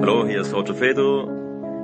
[0.00, 1.28] Hallo, hier ist Roger Fedor.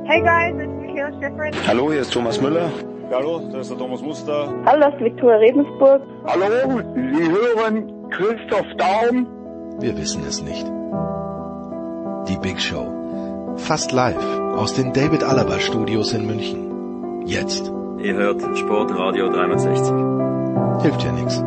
[0.07, 1.53] Hey guys, it's Michaela Schifrin.
[1.67, 2.71] Hallo, hier ist Thomas Müller.
[3.11, 4.49] Hallo, das ist der Thomas Muster.
[4.67, 6.03] Hallo, das ist Viktoria Redensburg.
[6.27, 9.27] Hallo, Sie hören Christoph Daum.
[9.81, 10.67] Wir wissen es nicht.
[12.29, 12.87] Die Big Show.
[13.57, 14.17] Fast live
[14.57, 17.23] aus den David Alaba Studios in München.
[17.27, 17.73] Jetzt.
[17.99, 20.83] Ihr hört Sportradio 360.
[20.83, 21.43] Hilft ja nichts.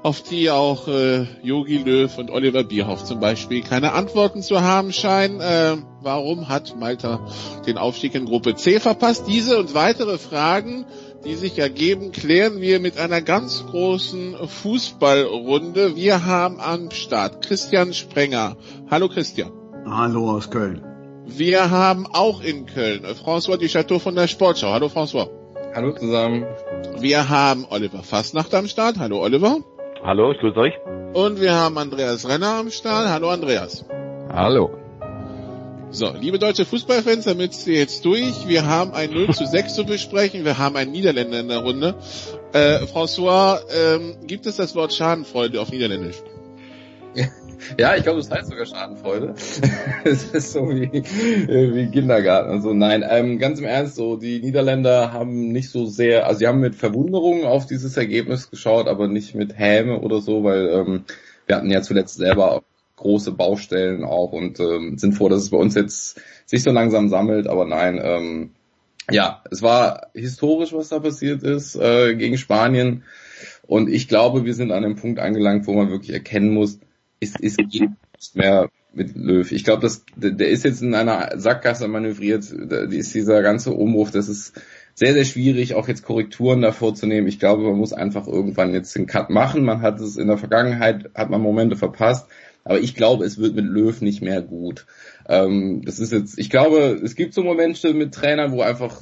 [0.04, 4.94] auf die auch äh, Yogi Löw und Oliver Bierhoff zum Beispiel keine Antworten zu haben
[4.94, 5.42] scheinen.
[5.42, 7.26] Äh, warum hat Malta
[7.66, 9.24] den Aufstieg in Gruppe C verpasst?
[9.28, 10.86] Diese und weitere Fragen
[11.28, 15.98] die sich ergeben, klären wir mit einer ganz großen Fußballrunde.
[15.98, 18.56] Wir haben am Start Christian Sprenger.
[18.90, 19.52] Hallo Christian.
[19.86, 20.82] Hallo aus Köln.
[21.26, 24.72] Wir haben auch in Köln François Duchateau von der Sportschau.
[24.72, 25.28] Hallo François.
[25.76, 26.46] Hallo zusammen.
[27.00, 28.98] Wir haben Oliver Fassnacht am Start.
[28.98, 29.58] Hallo Oliver.
[30.04, 30.74] Hallo, ich grüße euch.
[31.14, 33.10] Und wir haben Andreas Renner am Start.
[33.10, 33.84] Hallo Andreas.
[34.32, 34.87] Hallo.
[35.90, 38.46] So, liebe deutsche Fußballfans, damit Sie jetzt durch.
[38.46, 40.44] Wir haben ein 0 zu 6 zu besprechen.
[40.44, 41.96] Wir haben einen Niederländer in der Runde.
[42.52, 46.18] Äh, François, ähm, gibt es das Wort Schadenfreude auf Niederländisch?
[47.80, 49.34] Ja, ich glaube, das heißt sogar Schadenfreude.
[50.04, 52.72] Es ist so wie, äh, wie Kindergarten und so.
[52.72, 56.60] Nein, ähm, ganz im Ernst, so die Niederländer haben nicht so sehr, also sie haben
[56.60, 61.06] mit Verwunderung auf dieses Ergebnis geschaut, aber nicht mit Häme oder so, weil ähm,
[61.48, 62.62] wir hatten ja zuletzt selber
[62.98, 67.10] große Baustellen auch und ähm, sind froh, dass es bei uns jetzt sich so langsam
[67.10, 68.52] sammelt, aber nein, ähm,
[69.10, 73.04] ja, es war historisch, was da passiert ist äh, gegen Spanien
[73.68, 76.80] und ich glaube, wir sind an einem Punkt angelangt, wo man wirklich erkennen muss,
[77.20, 79.52] es, geht nicht mehr mit Löw.
[79.52, 82.46] Ich glaube, der ist jetzt in einer Sackgasse manövriert.
[82.52, 84.54] Die ist dieser ganze Umbruch, das ist
[84.94, 87.28] sehr, sehr schwierig, auch jetzt Korrekturen davor zu nehmen.
[87.28, 89.64] Ich glaube, man muss einfach irgendwann jetzt den Cut machen.
[89.64, 92.28] Man hat es in der Vergangenheit, hat man Momente verpasst.
[92.68, 94.86] Aber ich glaube, es wird mit Löw nicht mehr gut.
[95.30, 99.02] Ähm, das ist jetzt, ich glaube, es gibt so Momente mit Trainern, wo einfach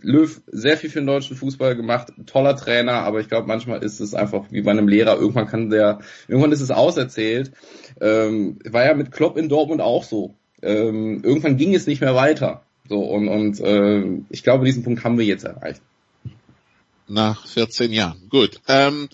[0.00, 4.00] Löw sehr viel für den deutschen Fußball gemacht, toller Trainer, aber ich glaube, manchmal ist
[4.00, 7.52] es einfach wie bei einem Lehrer, irgendwann kann der, irgendwann ist es auserzählt.
[8.00, 10.34] Ähm, war ja mit Klopp in Dortmund auch so.
[10.62, 12.62] Ähm, irgendwann ging es nicht mehr weiter.
[12.88, 15.82] So, und, und äh, ich glaube, diesen Punkt haben wir jetzt erreicht.
[17.08, 18.22] Nach 14 Jahren.
[18.30, 18.62] Gut.
[18.68, 19.10] Ähm,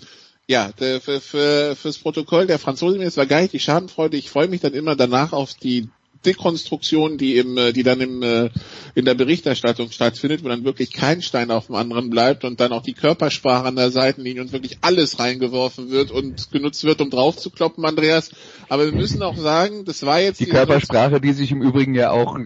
[0.53, 4.19] ja, für, für, fürs Protokoll, der Franzose mir, war gar nicht die Schadenfreude.
[4.19, 5.89] Ich freue mich dann immer danach auf die
[6.25, 8.51] Dekonstruktion, die im, die dann im,
[8.95, 12.73] in der Berichterstattung stattfindet, wo dann wirklich kein Stein auf dem anderen bleibt und dann
[12.73, 17.11] auch die Körpersprache an der Seitenlinie und wirklich alles reingeworfen wird und genutzt wird, um
[17.11, 18.31] drauf zu kloppen, Andreas.
[18.69, 21.95] Aber wir müssen auch sagen, das war jetzt die, die Körpersprache, die sich im Übrigen
[21.95, 22.39] ja auch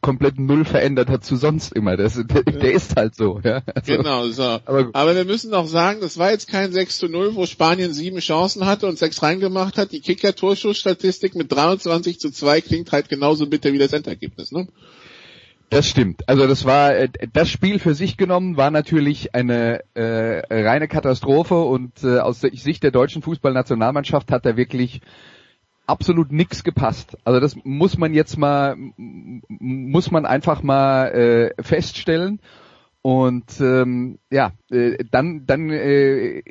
[0.00, 1.96] komplett null verändert hat zu sonst immer.
[1.96, 3.40] Das, der, der ist halt so.
[3.42, 3.62] Ja?
[3.74, 4.42] Also, genau, so.
[4.42, 7.92] Aber, aber, wir müssen auch sagen, das war jetzt kein 6 zu 0, wo Spanien
[7.92, 9.92] sieben Chancen hatte und sechs reingemacht hat.
[9.92, 14.52] Die Kicker-Torschussstatistik mit 23 zu 2 klingt halt genauso bitter wie das Endergebnis.
[14.52, 14.68] Ne?
[15.70, 16.28] Das stimmt.
[16.28, 16.92] Also das war
[17.32, 22.82] das Spiel für sich genommen war natürlich eine äh, reine Katastrophe und äh, aus Sicht
[22.82, 25.00] der deutschen Fußballnationalmannschaft hat er wirklich
[25.86, 27.16] absolut nix gepasst.
[27.24, 32.40] Also das muss man jetzt mal, muss man einfach mal äh, feststellen.
[33.00, 36.42] Und ähm, ja, äh, dann, dann äh,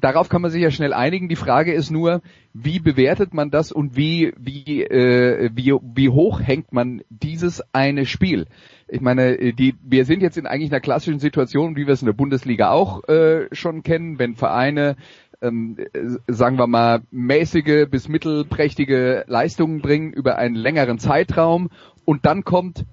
[0.00, 1.28] darauf kann man sich ja schnell einigen.
[1.28, 2.22] Die Frage ist nur,
[2.54, 8.06] wie bewertet man das und wie, wie, äh, wie, wie hoch hängt man dieses eine
[8.06, 8.46] Spiel?
[8.88, 12.06] Ich meine, die, wir sind jetzt in eigentlich einer klassischen Situation, wie wir es in
[12.06, 14.96] der Bundesliga auch äh, schon kennen, wenn Vereine
[15.40, 15.76] ähm,
[16.26, 21.70] sagen wir mal, mäßige bis mittelprächtige Leistungen bringen über einen längeren Zeitraum
[22.04, 22.84] und dann kommt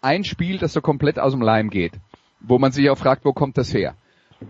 [0.00, 1.92] ein Spiel, das so komplett aus dem Leim geht,
[2.40, 3.94] wo man sich auch fragt, wo kommt das her?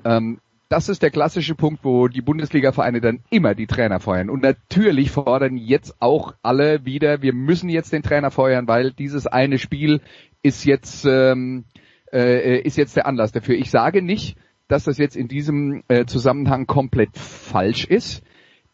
[0.04, 0.38] Ähm,
[0.72, 4.30] das ist der klassische Punkt, wo die Bundesliga-Vereine dann immer die Trainer feuern.
[4.30, 9.26] Und natürlich fordern jetzt auch alle wieder, wir müssen jetzt den Trainer feuern, weil dieses
[9.26, 10.00] eine Spiel
[10.42, 11.64] ist jetzt, ähm,
[12.10, 13.56] äh, ist jetzt der Anlass dafür.
[13.56, 18.22] Ich sage nicht, dass das jetzt in diesem äh, Zusammenhang komplett falsch ist.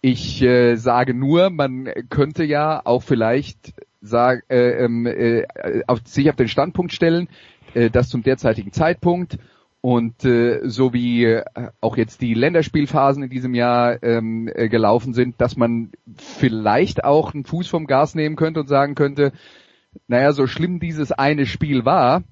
[0.00, 5.42] Ich äh, sage nur, man könnte ja auch vielleicht sag, äh, ähm, äh,
[5.88, 7.28] auf, sich auf den Standpunkt stellen,
[7.74, 9.36] äh, dass zum derzeitigen Zeitpunkt
[9.80, 11.44] und äh, so wie äh,
[11.80, 17.32] auch jetzt die Länderspielphasen in diesem Jahr ähm, äh, gelaufen sind, dass man vielleicht auch
[17.32, 19.32] einen Fuß vom Gas nehmen könnte und sagen könnte,
[20.06, 22.22] naja, so schlimm dieses eine Spiel war,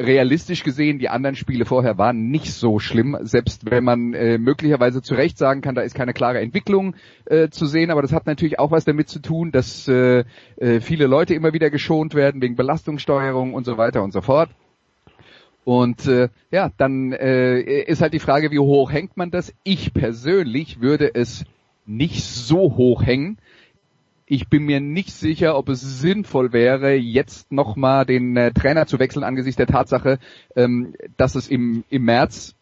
[0.00, 5.02] realistisch gesehen, die anderen Spiele vorher waren nicht so schlimm, selbst wenn man äh, möglicherweise
[5.02, 6.94] zu Recht sagen kann, da ist keine klare Entwicklung
[7.26, 10.24] äh, zu sehen, aber das hat natürlich auch was damit zu tun, dass äh,
[10.56, 14.50] äh, viele Leute immer wieder geschont werden wegen Belastungssteuerung und so weiter und so fort.
[15.68, 19.52] Und äh, ja, dann äh, ist halt die Frage, wie hoch hängt man das?
[19.64, 21.44] Ich persönlich würde es
[21.84, 23.36] nicht so hoch hängen,
[24.24, 28.98] ich bin mir nicht sicher, ob es sinnvoll wäre, jetzt nochmal den äh, Trainer zu
[28.98, 30.18] wechseln angesichts der Tatsache,
[30.56, 32.54] ähm, dass es im, im März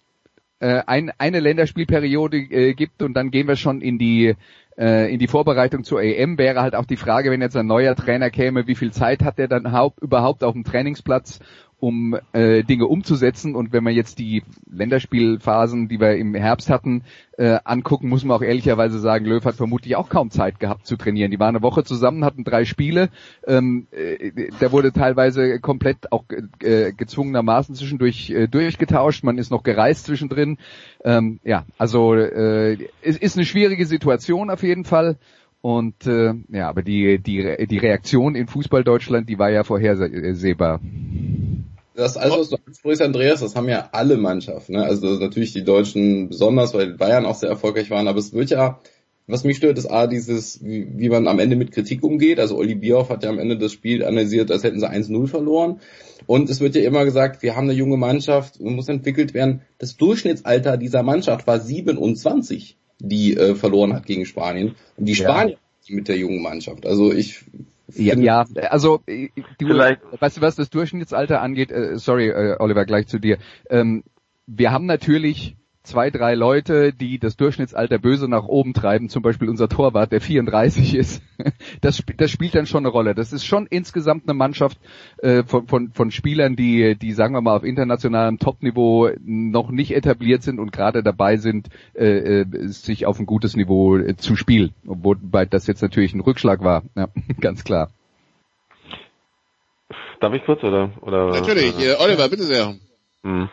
[0.59, 4.35] äh, ein, eine Länderspielperiode äh, gibt und dann gehen wir schon in die
[4.79, 7.95] äh, in die Vorbereitung zur EM wäre halt auch die Frage, wenn jetzt ein neuer
[7.95, 9.65] Trainer käme, wie viel Zeit hat er dann
[10.01, 11.41] überhaupt auf dem Trainingsplatz
[11.79, 13.55] um äh, Dinge umzusetzen.
[13.55, 17.03] Und wenn man jetzt die Länderspielphasen, die wir im Herbst hatten,
[17.37, 20.97] äh, angucken, muss man auch ehrlicherweise sagen, Löw hat vermutlich auch kaum Zeit gehabt zu
[20.97, 21.31] trainieren.
[21.31, 23.11] Die waren eine Woche zusammen, hatten drei Spiele.
[23.47, 26.25] Ähm, äh, da wurde teilweise komplett auch
[26.63, 29.23] äh, gezwungenermaßen zwischendurch äh, durchgetauscht.
[29.23, 30.57] Man ist noch gereist zwischendrin.
[31.05, 35.19] Ähm, ja, also äh, es ist eine schwierige Situation auf jeden Fall.
[35.61, 40.81] Und äh, ja, aber die die die Reaktion in Fußball Deutschland, die war ja vorhersehbar.
[41.97, 44.75] Das alles, was du ansprichst, Andreas, das haben ja alle Mannschaften.
[44.75, 44.85] Ne?
[44.85, 48.07] Also natürlich die Deutschen besonders, weil Bayern auch sehr erfolgreich waren.
[48.07, 48.81] Aber es wird ja,
[49.27, 52.39] was mich stört, ist A, dieses, wie, wie man am Ende mit Kritik umgeht.
[52.39, 55.81] Also Olli Bierhoff hat ja am Ende das Spiel analysiert, als hätten sie 1-0 verloren.
[56.27, 59.63] Und es wird ja immer gesagt, wir haben eine junge Mannschaft muss entwickelt werden.
[59.79, 64.75] Das Durchschnittsalter dieser Mannschaft war 27, die äh, verloren hat gegen Spanien.
[64.99, 65.57] Und die Spanier
[65.87, 65.95] ja.
[65.95, 66.85] mit der jungen Mannschaft.
[66.85, 67.45] Also ich
[67.95, 70.01] ja, ja, also du, Vielleicht.
[70.19, 73.39] weißt du, was das Durchschnittsalter angeht, äh, sorry äh, Oliver, gleich zu dir.
[73.71, 74.03] Ähm,
[74.47, 75.57] wir haben natürlich
[75.87, 80.21] zwei, drei Leute, die das Durchschnittsalter böse nach oben treiben, zum Beispiel unser Torwart, der
[80.21, 81.23] 34 ist,
[81.81, 83.15] das, das spielt dann schon eine Rolle.
[83.15, 84.79] Das ist schon insgesamt eine Mannschaft
[85.19, 89.95] äh, von, von, von Spielern, die, die, sagen wir mal, auf internationalem Topniveau noch nicht
[89.95, 94.37] etabliert sind und gerade dabei sind, äh, äh sich auf ein gutes Niveau äh, zu
[94.37, 94.75] spielen.
[94.85, 97.09] Wobei das jetzt natürlich ein Rückschlag war, ja,
[97.41, 97.91] ganz klar.
[100.21, 100.91] Darf ich kurz oder?
[101.03, 102.75] oder Natürlich, äh, Oliver, bitte sehr.
[103.23, 103.49] Hm.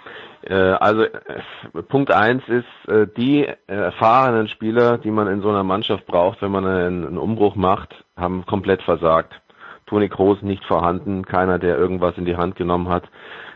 [0.50, 5.64] Äh, also äh, Punkt eins ist, äh, die erfahrenen Spieler, die man in so einer
[5.64, 9.40] Mannschaft braucht, wenn man einen, Umbruch macht, haben komplett versagt.
[9.86, 13.04] Toni Kroos nicht vorhanden, keiner, der irgendwas in die Hand genommen hat.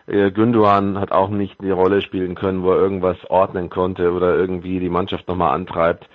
[0.06, 4.80] Günduan hat auch nicht die Rolle spielen können, wo er irgendwas ordnen konnte oder irgendwie
[4.80, 6.08] die Mannschaft nochmal antreibt.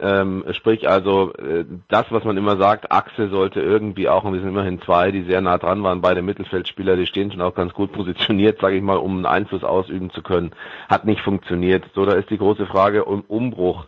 [0.00, 4.40] Ähm, sprich also, äh, das, was man immer sagt, Achse sollte irgendwie auch, und wir
[4.40, 7.72] sind immerhin zwei, die sehr nah dran waren, beide Mittelfeldspieler, die stehen schon auch ganz
[7.72, 10.52] gut positioniert, sage ich mal, um einen Einfluss ausüben zu können,
[10.88, 11.84] hat nicht funktioniert.
[11.94, 13.86] So, da ist die große Frage um Umbruch.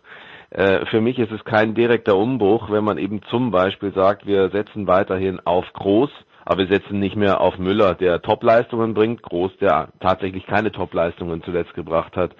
[0.49, 4.49] Äh, für mich ist es kein direkter Umbruch, wenn man eben zum Beispiel sagt, wir
[4.49, 6.09] setzen weiterhin auf Groß,
[6.45, 11.43] aber wir setzen nicht mehr auf Müller, der Topleistungen bringt, Groß, der tatsächlich keine Topleistungen
[11.43, 12.31] zuletzt gebracht hat.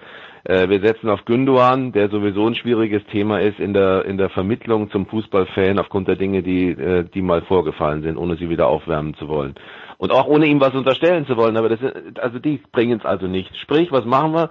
[0.48, 4.30] Äh, wir setzen auf Günduan, der sowieso ein schwieriges Thema ist in der, in der
[4.30, 8.66] Vermittlung zum Fußballfan aufgrund der Dinge, die, äh, die mal vorgefallen sind, ohne sie wieder
[8.66, 9.56] aufwärmen zu wollen.
[9.98, 11.80] Und auch ohne ihm was unterstellen zu wollen, aber das,
[12.18, 13.54] also die bringen es also nicht.
[13.58, 14.50] Sprich, was machen wir?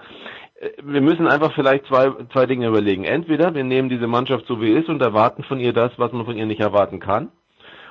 [0.60, 3.04] Äh, wir müssen einfach vielleicht zwei, zwei Dinge überlegen.
[3.04, 6.26] Entweder wir nehmen diese Mannschaft so wie ist und erwarten von ihr das, was man
[6.26, 7.32] von ihr nicht erwarten kann.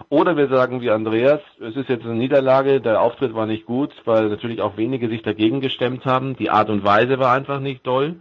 [0.09, 3.93] Oder wir sagen wie Andreas, es ist jetzt eine Niederlage, der Auftritt war nicht gut,
[4.05, 6.37] weil natürlich auch wenige sich dagegen gestemmt haben.
[6.37, 8.17] Die Art und Weise war einfach nicht toll.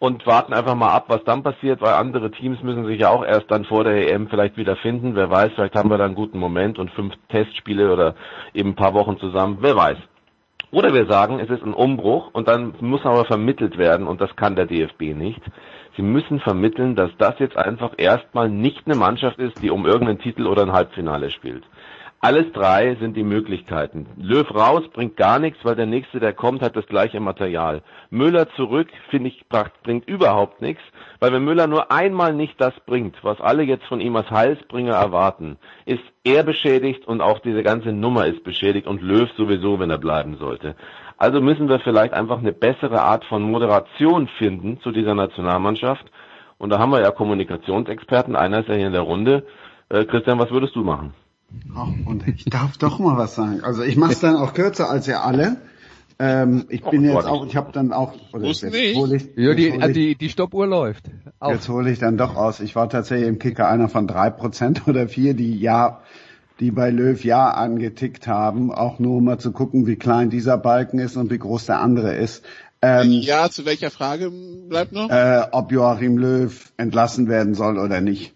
[0.00, 3.24] Und warten einfach mal ab, was dann passiert, weil andere Teams müssen sich ja auch
[3.24, 5.16] erst dann vor der EM vielleicht wieder finden.
[5.16, 8.14] Wer weiß, vielleicht haben wir da einen guten Moment und fünf Testspiele oder
[8.54, 9.58] eben ein paar Wochen zusammen.
[9.60, 9.98] Wer weiß.
[10.70, 14.36] Oder wir sagen, es ist ein Umbruch und dann muss aber vermittelt werden und das
[14.36, 15.40] kann der DFB nicht.
[15.98, 20.20] Sie müssen vermitteln, dass das jetzt einfach erstmal nicht eine Mannschaft ist, die um irgendeinen
[20.20, 21.64] Titel oder ein Halbfinale spielt.
[22.20, 24.06] Alles drei sind die Möglichkeiten.
[24.16, 27.82] Löw raus bringt gar nichts, weil der nächste, der kommt, hat das gleiche Material.
[28.10, 30.82] Müller zurück, finde ich, bringt überhaupt nichts,
[31.18, 34.94] weil wenn Müller nur einmal nicht das bringt, was alle jetzt von ihm als Heilsbringer
[34.94, 39.90] erwarten, ist er beschädigt und auch diese ganze Nummer ist beschädigt und Löw sowieso, wenn
[39.90, 40.76] er bleiben sollte.
[41.18, 46.04] Also müssen wir vielleicht einfach eine bessere Art von Moderation finden zu dieser Nationalmannschaft.
[46.58, 49.44] Und da haben wir ja Kommunikationsexperten, einer ist ja hier in der Runde.
[49.88, 51.14] Äh, Christian, was würdest du machen?
[51.74, 53.60] Ach, und ich darf doch mal was sagen.
[53.62, 55.56] Also ich mache es dann auch kürzer als ihr alle.
[56.20, 58.96] Ähm, ich bin jetzt auch, ich habe dann auch, oder Muss jetzt nicht.
[58.96, 61.04] hol ich, Ja, die, jetzt hol ich, die, die Stoppuhr läuft.
[61.38, 61.52] Auf.
[61.52, 62.60] jetzt hole ich dann doch aus.
[62.60, 66.00] Ich war tatsächlich im Kicker einer von drei Prozent oder vier, die ja,
[66.60, 70.58] die bei Löw ja angetickt haben, auch nur um mal zu gucken, wie klein dieser
[70.58, 72.44] Balken ist und wie groß der andere ist.
[72.82, 74.30] Ähm, Ja, zu welcher Frage
[74.68, 75.10] bleibt noch?
[75.10, 78.34] äh, ob Joachim Löw entlassen werden soll oder nicht.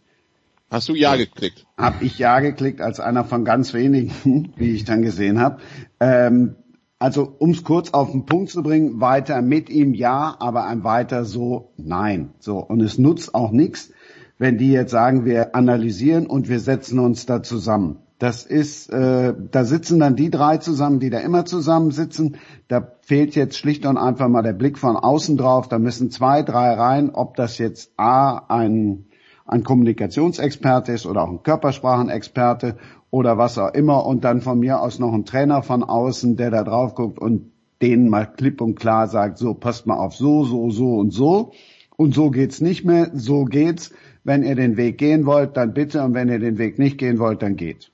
[0.70, 1.66] Hast du Ja geklickt?
[1.76, 5.58] Hab ich ja geklickt als einer von ganz wenigen, wie ich dann gesehen habe.
[6.00, 6.56] Ähm,
[6.98, 10.84] also um es kurz auf den Punkt zu bringen, weiter mit ihm ja, aber ein
[10.84, 12.30] weiter so nein.
[12.38, 13.90] So und es nutzt auch nichts,
[14.38, 17.98] wenn die jetzt sagen, wir analysieren und wir setzen uns da zusammen.
[18.22, 22.36] Das ist, äh, da sitzen dann die drei zusammen, die da immer zusammensitzen.
[22.68, 25.66] Da fehlt jetzt schlicht und einfach mal der Blick von außen drauf.
[25.66, 29.06] Da müssen zwei, drei rein, ob das jetzt A, ein,
[29.44, 32.76] ein Kommunikationsexperte ist oder auch ein Körpersprachenexperte
[33.10, 36.52] oder was auch immer und dann von mir aus noch ein Trainer von außen, der
[36.52, 37.50] da drauf guckt und
[37.82, 41.50] denen mal klipp und klar sagt, so passt mal auf so, so, so und so.
[41.96, 43.92] Und so geht's nicht mehr, so geht's.
[44.22, 47.18] Wenn ihr den Weg gehen wollt, dann bitte und wenn ihr den Weg nicht gehen
[47.18, 47.91] wollt, dann geht.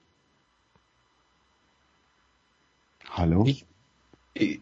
[3.19, 3.45] Hallo?
[3.45, 3.67] Ich,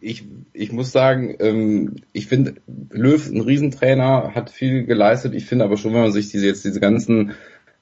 [0.00, 2.54] ich, ich muss sagen, ähm, ich finde,
[2.90, 5.34] Löw, ein Riesentrainer, hat viel geleistet.
[5.34, 7.34] Ich finde aber schon, wenn man sich diese jetzt diese ganzen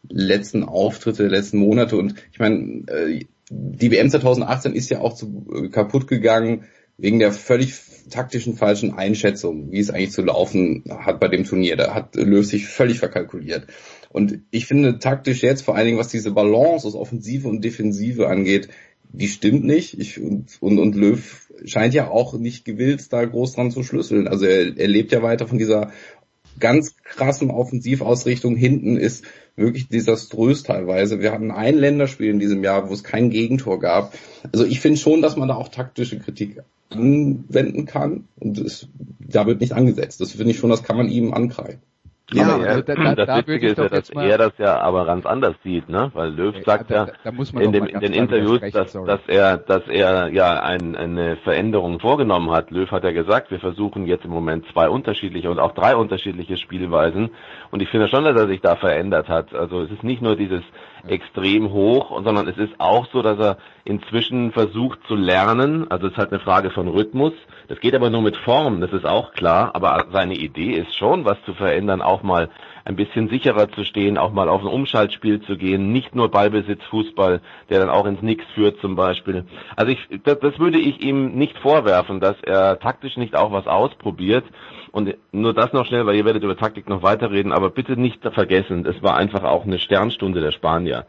[0.08, 5.46] letzten Auftritte, letzten Monate und ich meine, äh, die WM 2018 ist ja auch zu,
[5.54, 6.64] äh, kaputt gegangen
[6.98, 7.74] wegen der völlig
[8.10, 11.76] taktischen falschen Einschätzung, wie es eigentlich zu laufen hat bei dem Turnier.
[11.76, 13.68] Da hat Löw sich völlig verkalkuliert.
[14.10, 18.28] Und ich finde taktisch jetzt, vor allen Dingen was diese Balance aus Offensive und Defensive
[18.28, 18.68] angeht,
[19.16, 19.98] die stimmt nicht.
[19.98, 24.26] Ich, und, und, und Löw scheint ja auch nicht gewillt, da groß dran zu schlüsseln.
[24.28, 25.92] Also er, er lebt ja weiter von dieser
[26.58, 28.56] ganz krassen Offensivausrichtung.
[28.56, 29.24] Hinten ist
[29.56, 31.20] wirklich desaströs teilweise.
[31.20, 34.14] Wir hatten ein Länderspiel in diesem Jahr, wo es kein Gegentor gab.
[34.52, 38.88] Also ich finde schon, dass man da auch taktische Kritik anwenden kann und es,
[39.20, 40.20] da wird nicht angesetzt.
[40.20, 41.80] Das finde ich schon, das kann man ihm ankreiden.
[42.32, 44.80] Ja, aber er, also da- da- das da Witzige ist ja, dass er das ja
[44.80, 46.10] aber ganz anders sieht, ne?
[46.14, 50.28] Weil Löw sagt ja da, in, dem, in den Interviews, dass, dass er, dass er
[50.32, 52.70] ja ein, eine Veränderung vorgenommen hat.
[52.70, 56.56] Löw hat ja gesagt, wir versuchen jetzt im Moment zwei unterschiedliche und auch drei unterschiedliche
[56.56, 57.30] Spielweisen.
[57.70, 59.54] Und ich finde schon, dass er sich da verändert hat.
[59.54, 60.62] Also es ist nicht nur dieses
[61.08, 65.90] extrem hoch, sondern es ist auch so, dass er inzwischen versucht zu lernen.
[65.90, 67.32] Also es ist halt eine Frage von Rhythmus.
[67.68, 69.74] Das geht aber nur mit Form, das ist auch klar.
[69.74, 72.48] Aber seine Idee ist schon, was zu verändern, auch mal
[72.84, 76.82] ein bisschen sicherer zu stehen, auch mal auf ein Umschaltspiel zu gehen, nicht nur Ballbesitz,
[76.90, 79.44] Fußball, der dann auch ins Nix führt zum Beispiel.
[79.76, 83.66] Also ich, das, das würde ich ihm nicht vorwerfen, dass er taktisch nicht auch was
[83.66, 84.44] ausprobiert.
[84.92, 88.22] Und nur das noch schnell, weil ihr werdet über Taktik noch weiterreden, aber bitte nicht
[88.22, 91.06] vergessen, es war einfach auch eine Sternstunde der Spanier.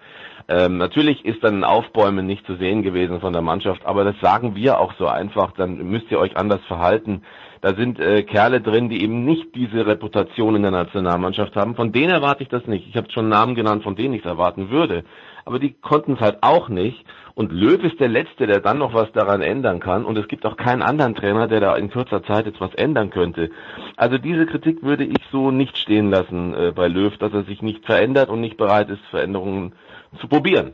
[0.48, 4.20] Ähm, natürlich ist dann ein Aufbäumen nicht zu sehen gewesen von der Mannschaft, aber das
[4.22, 7.24] sagen wir auch so einfach, dann müsst ihr euch anders verhalten.
[7.62, 11.75] Da sind äh, Kerle drin, die eben nicht diese Reputation in der Nationalmannschaft haben.
[11.75, 12.88] Von denen erwarte ich das nicht.
[12.88, 15.03] Ich habe schon Namen genannt, von denen ich es erwarten würde.
[15.45, 17.05] Aber die konnten es halt auch nicht.
[17.35, 20.05] Und Löw ist der Letzte, der dann noch was daran ändern kann.
[20.05, 23.09] Und es gibt auch keinen anderen Trainer, der da in kurzer Zeit jetzt was ändern
[23.09, 23.51] könnte.
[23.97, 27.62] Also diese Kritik würde ich so nicht stehen lassen äh, bei Löw, dass er sich
[27.62, 29.74] nicht verändert und nicht bereit ist, Veränderungen
[30.19, 30.74] zu probieren.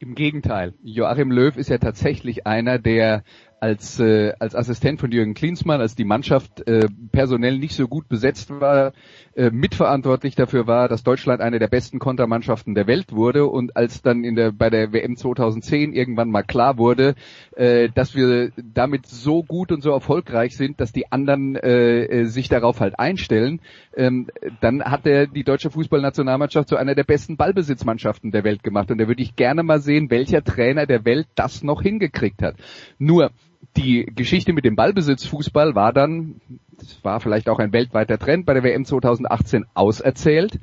[0.00, 0.74] Im Gegenteil.
[0.82, 3.24] Joachim Löw ist ja tatsächlich einer, der
[3.60, 8.08] als, äh, als Assistent von Jürgen Klinsmann, als die Mannschaft äh, personell nicht so gut
[8.08, 8.92] besetzt war,
[9.34, 14.02] äh, mitverantwortlich dafür war, dass Deutschland eine der besten Kontermannschaften der Welt wurde und als
[14.02, 17.14] dann in der bei der WM 2010 irgendwann mal klar wurde,
[17.56, 22.24] äh, dass wir damit so gut und so erfolgreich sind, dass die anderen äh, äh,
[22.24, 23.60] sich darauf halt einstellen,
[23.96, 24.28] ähm,
[24.60, 28.98] dann hat er die deutsche Fußballnationalmannschaft zu einer der besten Ballbesitzmannschaften der Welt gemacht und
[28.98, 32.56] da würde ich gerne mal sehen, welcher Trainer der Welt das noch hingekriegt hat.
[32.98, 33.30] Nur
[33.76, 36.40] die Geschichte mit dem Ballbesitzfußball war dann,
[36.78, 40.58] das war vielleicht auch ein weltweiter Trend bei der WM 2018 auserzählt.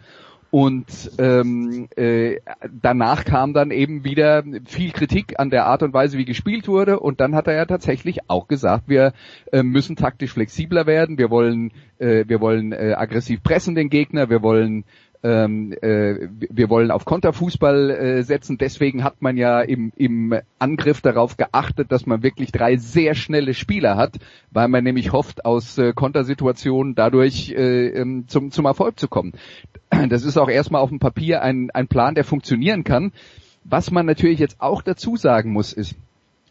[0.51, 2.37] Und ähm, äh,
[2.81, 7.01] danach kam dann eben wieder viel Kritik an der Art und Weise, wie gespielt wurde.
[7.01, 9.11] Und dann hat er ja tatsächlich auch gesagt, wir
[9.51, 11.17] äh, müssen taktisch flexibler werden.
[11.17, 14.29] Wir wollen, äh, wir wollen äh, aggressiv pressen den Gegner.
[14.29, 14.85] Wir wollen
[15.25, 18.59] ähm, äh, wir wollen auf Konterfußball äh, setzen.
[18.59, 23.55] Deswegen hat man ja im, im Angriff darauf geachtet, dass man wirklich drei sehr schnelle
[23.55, 24.19] Spieler hat,
[24.51, 29.33] weil man nämlich hofft, aus äh, Kontersituationen dadurch äh, ähm, zum, zum Erfolg zu kommen.
[30.09, 33.11] Das ist auch erstmal auf dem Papier ein, ein Plan, der funktionieren kann.
[33.63, 35.95] Was man natürlich jetzt auch dazu sagen muss, ist,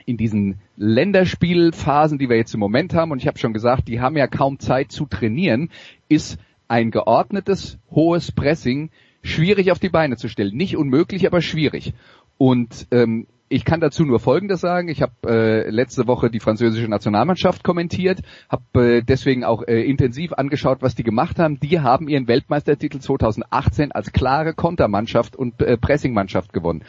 [0.06, 4.00] in diesen Länderspielphasen, die wir jetzt im Moment haben, und ich habe schon gesagt, die
[4.00, 5.70] haben ja kaum Zeit zu trainieren,
[6.08, 6.38] ist
[6.74, 8.90] ein geordnetes, hohes Pressing
[9.22, 10.56] schwierig auf die Beine zu stellen.
[10.56, 11.94] Nicht unmöglich, aber schwierig.
[12.36, 14.88] Und ähm, ich kann dazu nur Folgendes sagen.
[14.88, 20.32] Ich habe äh, letzte Woche die französische Nationalmannschaft kommentiert, habe äh, deswegen auch äh, intensiv
[20.32, 21.60] angeschaut, was die gemacht haben.
[21.60, 26.82] Die haben ihren Weltmeistertitel 2018 als klare Kontermannschaft und äh, Pressingmannschaft gewonnen.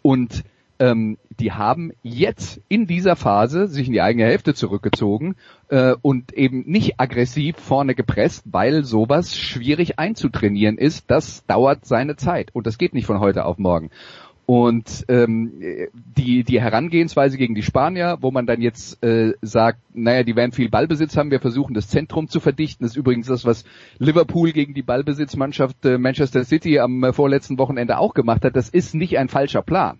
[0.00, 0.44] Und
[0.78, 5.36] ähm, die haben jetzt in dieser Phase sich in die eigene Hälfte zurückgezogen
[5.68, 11.10] äh, und eben nicht aggressiv vorne gepresst, weil sowas schwierig einzutrainieren ist.
[11.10, 13.90] Das dauert seine Zeit und das geht nicht von heute auf morgen.
[14.46, 15.60] Und ähm,
[16.16, 20.52] die, die Herangehensweise gegen die Spanier, wo man dann jetzt äh, sagt, naja, die werden
[20.52, 23.64] viel Ballbesitz haben, wir versuchen das Zentrum zu verdichten, das ist übrigens das, was
[23.98, 28.68] Liverpool gegen die Ballbesitzmannschaft äh, Manchester City am äh, vorletzten Wochenende auch gemacht hat, das
[28.68, 29.98] ist nicht ein falscher Plan.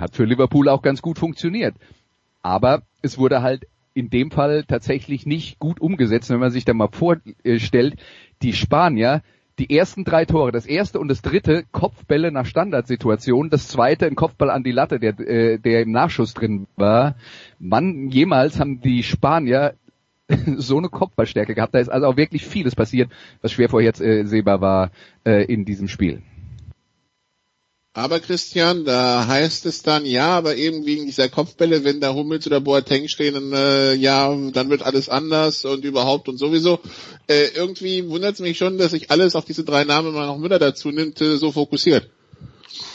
[0.00, 1.74] Hat für Liverpool auch ganz gut funktioniert.
[2.42, 6.72] Aber es wurde halt in dem Fall tatsächlich nicht gut umgesetzt, wenn man sich da
[6.72, 7.96] mal vorstellt,
[8.42, 9.22] die Spanier,
[9.58, 14.14] die ersten drei Tore, das erste und das dritte Kopfbälle nach Standardsituation, das zweite ein
[14.14, 17.16] Kopfball an die Latte, der, äh, der im Nachschuss drin war.
[17.58, 19.74] Wann jemals haben die Spanier
[20.56, 21.74] so eine Kopfballstärke gehabt?
[21.74, 23.10] Da ist also auch wirklich vieles passiert,
[23.42, 24.90] was schwer vorhersehbar war
[25.24, 26.22] äh, in diesem Spiel.
[27.98, 32.46] Aber Christian, da heißt es dann, ja, aber eben wegen dieser Kopfbälle, wenn da Hummels
[32.46, 36.78] oder Boateng stehen, dann, äh, ja, dann wird alles anders und überhaupt und sowieso.
[37.26, 40.28] Äh, irgendwie wundert es mich schon, dass sich alles auf diese drei Namen, wenn man
[40.28, 42.08] noch Müller dazu nimmt, äh, so fokussiert.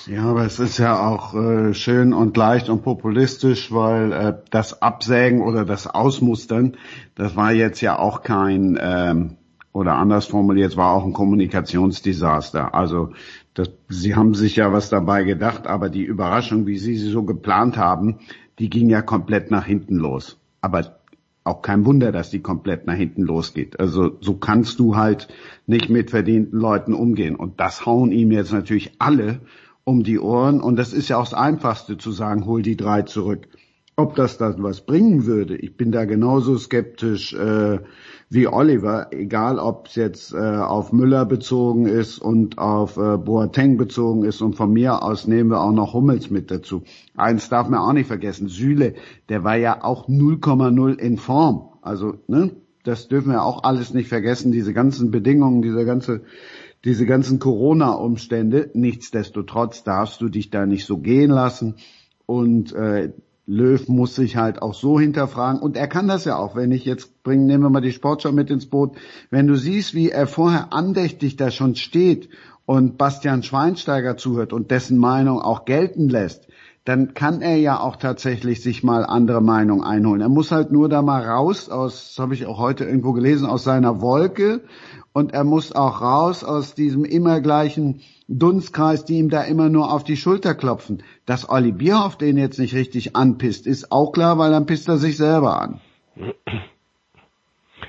[0.07, 4.81] Ja, aber es ist ja auch äh, schön und leicht und populistisch, weil äh, das
[4.81, 6.77] Absägen oder das Ausmustern,
[7.15, 9.35] das war jetzt ja auch kein, ähm,
[9.73, 12.73] oder anders formuliert, war auch ein Kommunikationsdesaster.
[12.73, 13.09] Also
[13.53, 17.23] das, Sie haben sich ja was dabei gedacht, aber die Überraschung, wie Sie sie so
[17.23, 18.19] geplant haben,
[18.59, 20.39] die ging ja komplett nach hinten los.
[20.61, 20.99] Aber
[21.43, 23.79] auch kein Wunder, dass die komplett nach hinten losgeht.
[23.79, 25.27] Also so kannst du halt
[25.67, 27.35] nicht mit verdienten Leuten umgehen.
[27.35, 29.41] Und das hauen ihm jetzt natürlich alle
[29.83, 30.61] um die Ohren.
[30.61, 33.47] Und das ist ja auch das Einfachste zu sagen, hol die drei zurück.
[33.95, 37.79] Ob das dann was bringen würde, ich bin da genauso skeptisch äh,
[38.33, 43.77] wie Oliver, egal ob es jetzt äh, auf Müller bezogen ist und auf äh, Boateng
[43.77, 46.83] bezogen ist und von mir aus nehmen wir auch noch Hummels mit dazu.
[47.15, 48.95] Eins darf man auch nicht vergessen, Süle,
[49.29, 51.69] der war ja auch 0,0 in Form.
[51.81, 52.51] Also, ne,
[52.83, 56.21] das dürfen wir auch alles nicht vergessen, diese ganzen Bedingungen, diese ganze
[56.85, 58.69] diese ganzen Corona-Umstände.
[58.73, 61.75] Nichtsdestotrotz darfst du dich da nicht so gehen lassen.
[62.25, 63.13] Und äh,
[63.45, 65.61] Löw muss sich halt auch so hinterfragen.
[65.61, 68.31] Und er kann das ja auch, wenn ich jetzt bringe, nehmen wir mal die Sportschau
[68.31, 68.95] mit ins Boot,
[69.29, 72.29] wenn du siehst, wie er vorher andächtig da schon steht
[72.65, 76.47] und Bastian Schweinsteiger zuhört und dessen Meinung auch gelten lässt,
[76.85, 80.21] dann kann er ja auch tatsächlich sich mal andere Meinung einholen.
[80.21, 83.45] Er muss halt nur da mal raus aus, das habe ich auch heute irgendwo gelesen,
[83.45, 84.61] aus seiner Wolke
[85.13, 89.93] und er muss auch raus aus diesem immer gleichen Dunstkreis, die ihm da immer nur
[89.93, 91.03] auf die Schulter klopfen.
[91.25, 94.97] Dass Olli Bierhoff den jetzt nicht richtig anpisst, ist auch klar, weil dann pisst er
[94.97, 95.81] sich selber an.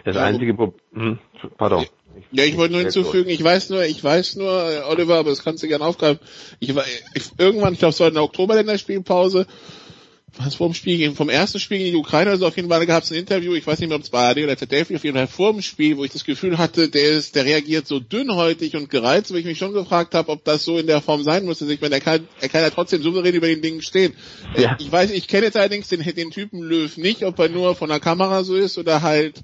[0.04, 1.18] Das einzige Problem, hm,
[1.56, 1.86] pardon.
[2.30, 5.62] Ja, ich wollte nur hinzufügen, ich weiß nur, ich weiß nur, Oliver, aber das kannst
[5.62, 6.20] du gerne aufgreifen.
[6.60, 6.84] Ich war
[7.14, 9.46] ich, irgendwann, ich glaube, es war in der Oktoberländerspielpause,
[10.38, 13.02] was vor dem Spiel vom ersten Spiel gegen die Ukraine, also auf jeden Fall gab
[13.02, 15.16] es ein Interview, ich weiß nicht mehr, ob es bei AD oder ZDF, auf jeden
[15.16, 18.76] Fall vor dem Spiel, wo ich das Gefühl hatte, der ist, der reagiert so dünnhäutig
[18.76, 21.44] und gereizt, wo ich mich schon gefragt habe, ob das so in der Form sein
[21.44, 21.60] muss.
[21.60, 24.14] Ich meine, er kann, er kann ja trotzdem souverän über den Dingen stehen.
[24.56, 24.76] Ja.
[24.80, 27.88] Ich weiß, ich kenne jetzt allerdings den, den Typen Löw nicht, ob er nur von
[27.88, 29.42] der Kamera so ist oder halt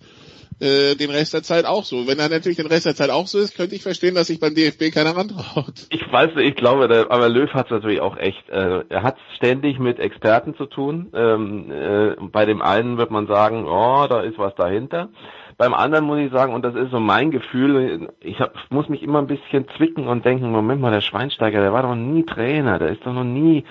[0.61, 2.07] äh, den Rest der Zeit auch so.
[2.07, 4.41] Wenn er natürlich den Rest der Zeit auch so ist, könnte ich verstehen, dass sich
[4.41, 5.87] beim DFB keiner rantraut.
[5.91, 8.49] Ich weiß, ich glaube, der, aber Löw hat es natürlich auch echt.
[8.51, 11.11] Äh, er hat ständig mit Experten zu tun.
[11.15, 15.09] Ähm, äh, bei dem einen wird man sagen, oh, da ist was dahinter.
[15.57, 19.03] Beim anderen muss ich sagen, und das ist so mein Gefühl, ich hab, muss mich
[19.03, 22.79] immer ein bisschen zwicken und denken, Moment mal, der Schweinsteiger, der war doch nie Trainer,
[22.79, 23.65] der ist doch noch nie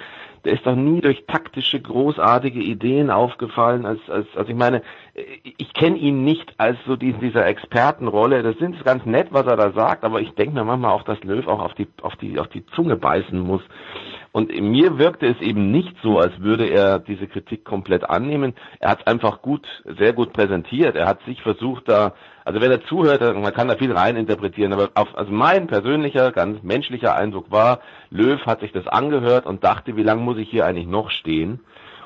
[0.45, 3.85] der ist doch nie durch taktische, großartige Ideen aufgefallen.
[3.85, 4.81] Als, als, also ich meine,
[5.57, 8.43] ich kenne ihn nicht als so diesen, dieser Expertenrolle.
[8.43, 11.23] Das ist ganz nett, was er da sagt, aber ich denke mir manchmal auch, dass
[11.23, 13.61] Löw auch auf die, auf die, auf die Zunge beißen muss.
[14.31, 18.53] Und mir wirkte es eben nicht so, als würde er diese Kritik komplett annehmen.
[18.79, 19.65] Er hat es einfach gut,
[19.97, 20.95] sehr gut präsentiert.
[20.95, 22.13] Er hat sich versucht, da,
[22.45, 26.31] also wenn er zuhört, man kann da viel rein interpretieren, aber auf, also mein persönlicher,
[26.31, 27.79] ganz menschlicher Eindruck war,
[28.11, 31.61] Löw hat sich das angehört und dachte, wie lange muss ich hier eigentlich noch stehen?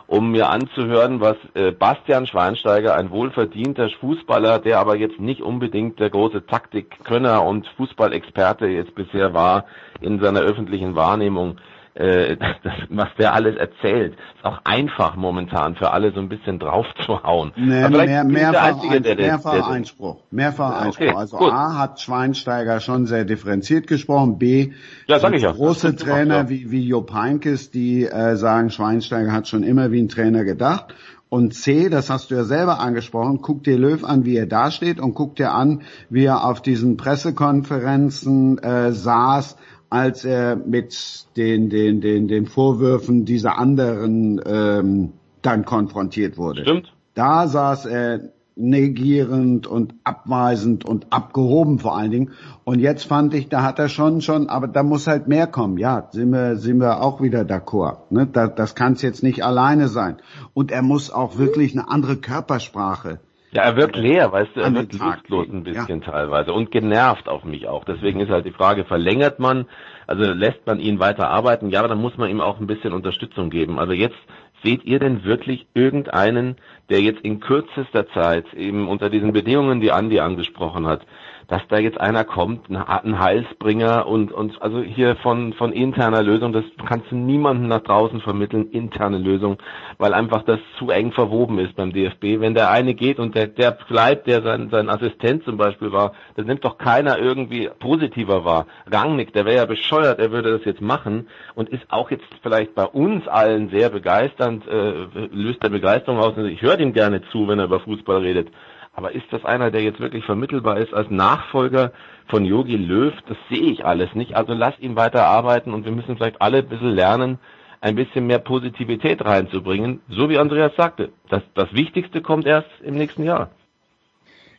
[0.07, 5.99] Um mir anzuhören, was äh, Bastian Schweinsteiger, ein wohlverdienter Fußballer, der aber jetzt nicht unbedingt
[5.99, 9.65] der große Taktikkönner und Fußballexperte jetzt bisher war
[10.01, 11.57] in seiner öffentlichen Wahrnehmung,
[11.95, 16.57] äh, das, was der alles erzählt, ist auch einfach momentan für alle so ein bisschen
[16.57, 17.51] drauf zu hauen.
[17.55, 20.17] Nee, mehr, mehrfach, der, der, mehrfach der, Einspruch.
[20.31, 21.07] Mehrfach Einspruch.
[21.07, 21.51] Okay, also gut.
[21.51, 24.39] A hat Schweinsteiger schon sehr differenziert gesprochen.
[24.39, 24.71] B
[25.07, 25.51] ja, sag ich ja.
[25.51, 30.09] große Trainer wie, wie Jupp Heynckes, die äh, sagen, Schweinsteiger hat schon immer wie ein
[30.09, 30.95] Trainer gedacht.
[31.33, 34.99] Und C, das hast du ja selber angesprochen, guck dir Löw an, wie er dasteht
[34.99, 39.57] und guck dir an, wie er auf diesen Pressekonferenzen äh, saß,
[39.93, 46.63] als er mit den, den, den, den Vorwürfen dieser anderen ähm, dann konfrontiert wurde.
[46.63, 46.91] Stimmt.
[47.13, 52.31] Da saß er negierend und abweisend und abgehoben vor allen Dingen.
[52.63, 55.77] Und jetzt fand ich, da hat er schon schon, aber da muss halt mehr kommen.
[55.77, 57.97] Ja, sind wir sind wir auch wieder d'accord.
[58.09, 58.25] Ne?
[58.25, 60.17] Da, das kann es jetzt nicht alleine sein.
[60.55, 63.19] Und er muss auch wirklich eine andere Körpersprache.
[63.53, 66.11] Ja, er wirkt leer, weißt du, er wirkt lustlos ein bisschen ja.
[66.11, 67.85] teilweise und genervt auf mich auch.
[67.85, 69.67] Deswegen ist halt die Frage, verlängert man,
[70.07, 71.69] also lässt man ihn weiter arbeiten?
[71.69, 73.77] Ja, aber dann muss man ihm auch ein bisschen Unterstützung geben.
[73.77, 74.17] Also jetzt
[74.63, 76.55] seht ihr denn wirklich irgendeinen,
[76.89, 81.05] der jetzt in kürzester Zeit eben unter diesen Bedingungen, die Andi angesprochen hat,
[81.47, 86.53] dass da jetzt einer kommt, ein Heilsbringer und, und also hier von, von interner Lösung,
[86.53, 89.57] das kannst du niemandem nach draußen vermitteln, interne Lösung,
[89.97, 92.39] weil einfach das zu eng verwoben ist beim DFB.
[92.39, 96.13] Wenn der eine geht und der, der bleibt, der sein, sein Assistent zum Beispiel war,
[96.35, 98.65] dann nimmt doch keiner irgendwie positiver wahr.
[98.91, 102.75] Rangnick, der wäre ja bescheuert, er würde das jetzt machen und ist auch jetzt vielleicht
[102.75, 106.37] bei uns allen sehr begeisternd, äh, löst der Begeisterung aus.
[106.37, 108.49] Ich höre ihm gerne zu, wenn er über Fußball redet.
[108.93, 111.91] Aber ist das einer, der jetzt wirklich vermittelbar ist als Nachfolger
[112.27, 113.13] von Yogi Löw?
[113.27, 114.35] Das sehe ich alles nicht.
[114.35, 117.39] Also lass ihn weiter arbeiten und wir müssen vielleicht alle ein bisschen lernen,
[117.81, 120.01] ein bisschen mehr Positivität reinzubringen.
[120.09, 123.49] So wie Andreas sagte, das, das Wichtigste kommt erst im nächsten Jahr.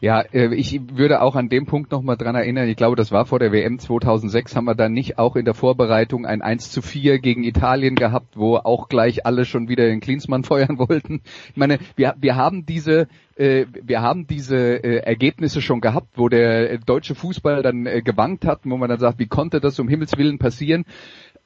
[0.04, 3.24] Ja, äh, ich würde auch an dem Punkt nochmal dran erinnern, ich glaube, das war
[3.24, 6.82] vor der WM 2006, haben wir dann nicht auch in der Vorbereitung ein 1 zu
[6.82, 11.22] 4 gegen Italien gehabt, wo auch gleich alle schon wieder den Klinsmann feuern wollten.
[11.48, 16.28] Ich meine, wir, wir haben diese äh, wir haben diese äh, Ergebnisse schon gehabt, wo
[16.28, 20.18] der deutsche Fußball dann gewankt hat, wo man dann sagt, wie konnte das um Himmels
[20.18, 20.84] Willen passieren?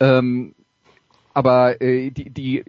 [0.01, 0.57] Ähm,
[1.33, 2.65] aber die, die,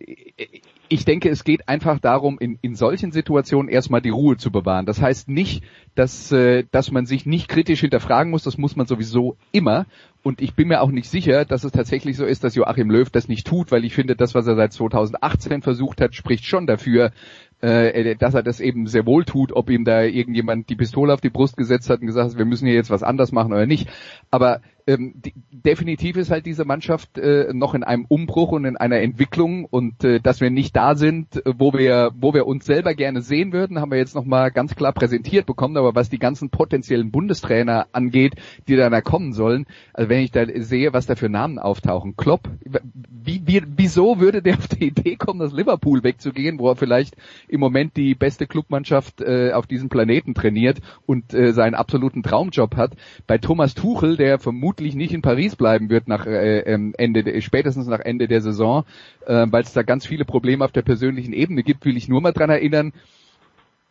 [0.89, 4.87] ich denke, es geht einfach darum, in, in solchen Situationen erstmal die Ruhe zu bewahren.
[4.87, 5.63] Das heißt nicht,
[5.95, 9.85] dass, äh, dass man sich nicht kritisch hinterfragen muss, das muss man sowieso immer.
[10.23, 13.09] Und ich bin mir auch nicht sicher, dass es tatsächlich so ist, dass Joachim Löw
[13.09, 16.67] das nicht tut, weil ich finde, das, was er seit 2018 versucht hat, spricht schon
[16.67, 17.11] dafür,
[17.61, 21.21] äh, dass er das eben sehr wohl tut, ob ihm da irgendjemand die Pistole auf
[21.21, 23.65] die Brust gesetzt hat und gesagt hat, wir müssen hier jetzt was anders machen oder
[23.65, 23.89] nicht.
[24.31, 28.75] Aber ähm, die, definitiv ist halt diese Mannschaft äh, noch in einem Umbruch und in
[28.75, 32.95] einer Entwicklung und äh, dass wir nicht da sind, wo wir wo wir uns selber
[32.95, 35.77] gerne sehen würden, haben wir jetzt noch mal ganz klar präsentiert bekommen.
[35.77, 38.33] Aber was die ganzen potenziellen Bundestrainer angeht,
[38.67, 42.15] die da, da kommen sollen, also wenn ich da sehe, was da für Namen auftauchen,
[42.15, 46.75] Klopp, wie, wie, wieso würde der auf die Idee kommen, das Liverpool wegzugehen, wo er
[46.75, 47.15] vielleicht
[47.47, 52.75] im Moment die beste Clubmannschaft äh, auf diesem Planeten trainiert und äh, seinen absoluten Traumjob
[52.75, 52.93] hat?
[53.27, 57.41] Bei Thomas Tuchel, der vermutlich vermutlich nicht in Paris bleiben wird nach äh, ähm, Ende,
[57.41, 58.85] spätestens nach Ende der Saison,
[59.25, 62.21] äh, weil es da ganz viele Probleme auf der persönlichen Ebene gibt, will ich nur
[62.21, 62.93] mal dran erinnern,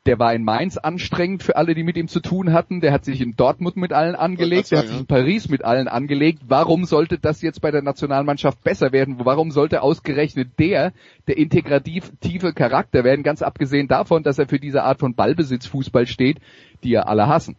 [0.06, 2.80] der war in Mainz anstrengend für alle, die mit ihm zu tun hatten.
[2.80, 4.70] Der hat sich in Dortmund mit allen angelegt.
[4.70, 6.44] Der hat sich in Paris mit allen angelegt.
[6.48, 9.16] Warum sollte das jetzt bei der Nationalmannschaft besser werden?
[9.18, 10.94] Warum sollte ausgerechnet der
[11.26, 13.22] der integrative Charakter werden?
[13.22, 16.38] Ganz abgesehen davon, dass er für diese Art von Ballbesitzfußball steht,
[16.82, 17.56] die ja alle hassen.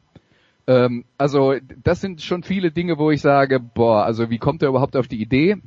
[0.69, 4.69] Ähm, also das sind schon viele Dinge, wo ich sage, boah, also wie kommt er
[4.69, 5.58] überhaupt auf die Idee?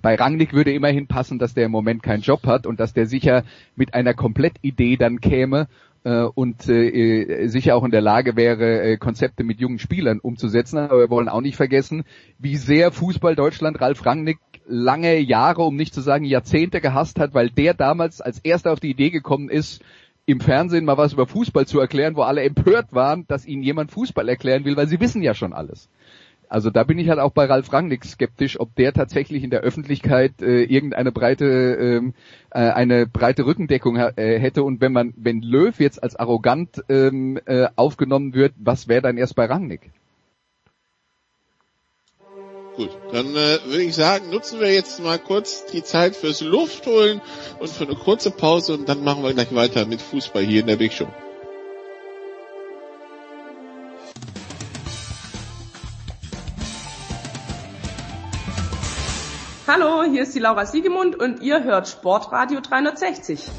[0.00, 3.06] Bei Rangnick würde immerhin passen, dass der im Moment keinen Job hat und dass der
[3.06, 3.42] sicher
[3.74, 5.66] mit einer Komplettidee dann käme
[6.04, 10.78] äh, und äh, sicher auch in der Lage wäre, äh, Konzepte mit jungen Spielern umzusetzen.
[10.78, 12.04] Aber wir wollen auch nicht vergessen,
[12.38, 17.34] wie sehr Fußball Deutschland Ralf Rangnick lange Jahre, um nicht zu sagen Jahrzehnte gehasst hat,
[17.34, 19.82] weil der damals als erster auf die Idee gekommen ist,
[20.26, 23.90] im Fernsehen mal was über Fußball zu erklären, wo alle empört waren, dass ihnen jemand
[23.90, 25.88] Fußball erklären will, weil sie wissen ja schon alles.
[26.48, 29.60] Also da bin ich halt auch bei Ralf Rangnick skeptisch, ob der tatsächlich in der
[29.60, 32.14] Öffentlichkeit äh, irgendeine breite ähm,
[32.50, 37.40] äh, eine breite Rückendeckung äh, hätte und wenn man wenn Löw jetzt als arrogant ähm,
[37.46, 39.90] äh, aufgenommen wird, was wäre dann erst bei Rangnick?
[42.76, 47.20] Gut, dann äh, würde ich sagen, nutzen wir jetzt mal kurz die Zeit fürs Luftholen
[47.60, 50.66] und für eine kurze Pause und dann machen wir gleich weiter mit Fußball hier in
[50.66, 51.06] der Big Show.
[59.68, 63.50] Hallo, hier ist die Laura Siegemund und ihr hört Sportradio 360.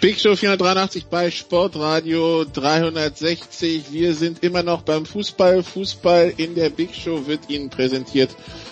[0.00, 3.92] Big Show 483 bei Sportradio 360.
[3.92, 5.62] Wir sind immer noch beim Fußball.
[5.62, 8.30] Fußball in der Big Show wird Ihnen präsentiert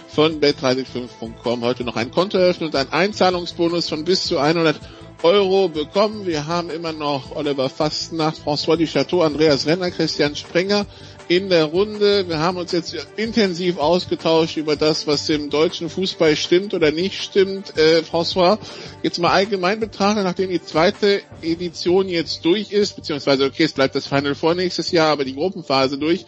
[0.09, 1.61] von bet365.com.
[1.61, 4.81] Heute noch ein Konto eröffnet und ein Einzahlungsbonus von bis zu 100
[5.23, 6.27] Euro bekommen.
[6.27, 10.87] Wir haben immer noch Oliver Fastnacht, François Duchateau, Andreas Renner, Christian Sprenger
[11.29, 12.29] in der Runde.
[12.29, 17.23] Wir haben uns jetzt intensiv ausgetauscht über das, was im deutschen Fußball stimmt oder nicht
[17.23, 17.77] stimmt.
[17.77, 18.59] Äh, François,
[19.03, 23.95] jetzt mal allgemein betrachtet, nachdem die zweite Edition jetzt durch ist, beziehungsweise okay, es bleibt
[23.95, 26.25] das Final vor nächstes Jahr, aber die Gruppenphase durch.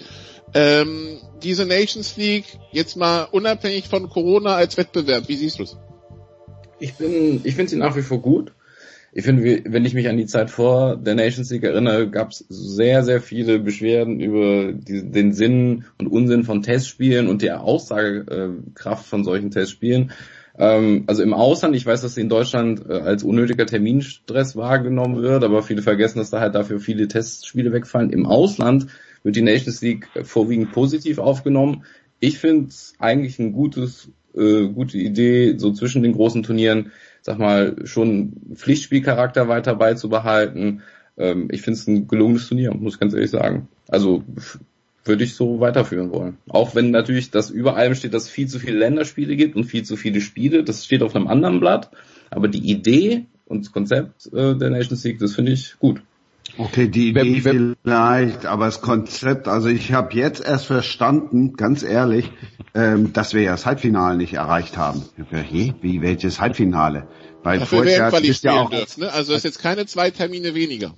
[0.53, 5.77] Ähm, diese Nations League jetzt mal unabhängig von Corona als Wettbewerb, wie siehst du es?
[6.79, 8.53] Ich bin, ich finde sie nach wie vor gut
[9.13, 12.45] ich finde, wenn ich mich an die Zeit vor der Nations League erinnere, gab es
[12.49, 19.07] sehr, sehr viele Beschwerden über die, den Sinn und Unsinn von Testspielen und die Aussagekraft
[19.07, 20.13] von solchen Testspielen.
[20.57, 25.23] Ähm, also im Ausland, ich weiß, dass sie in Deutschland äh, als unnötiger Terminstress wahrgenommen
[25.23, 28.11] wird, aber viele vergessen, dass da halt dafür viele Testspiele wegfallen.
[28.11, 28.87] Im Ausland
[29.25, 31.85] wird die Nations League vorwiegend positiv aufgenommen.
[32.21, 36.93] Ich finde es eigentlich ein gutes, äh, gute Idee, so zwischen den großen Turnieren
[37.31, 40.83] sag mal, schon Pflichtspielcharakter weiter beizubehalten.
[41.17, 43.69] Ähm, ich finde es ein gelungenes Turnier, muss ich ganz ehrlich sagen.
[43.89, 44.25] Also
[45.05, 46.39] würde ich so weiterführen wollen.
[46.49, 49.65] Auch wenn natürlich das über allem steht, dass es viel zu viele Länderspiele gibt und
[49.65, 50.65] viel zu viele Spiele.
[50.65, 51.91] Das steht auf einem anderen Blatt.
[52.31, 56.03] Aber die Idee und das Konzept äh, der Nations League, das finde ich gut.
[56.61, 62.31] Okay, die Idee vielleicht, aber das Konzept, also ich habe jetzt erst verstanden, ganz ehrlich,
[62.75, 65.03] ähm, dass wir ja das Halbfinale nicht erreicht haben.
[65.31, 67.09] Hey, wie welches Halbfinale?
[67.43, 69.11] Weil Dafür wäre Quali spielen ja auch, dürfen, ne?
[69.11, 70.93] Also das ist jetzt keine zwei Termine weniger.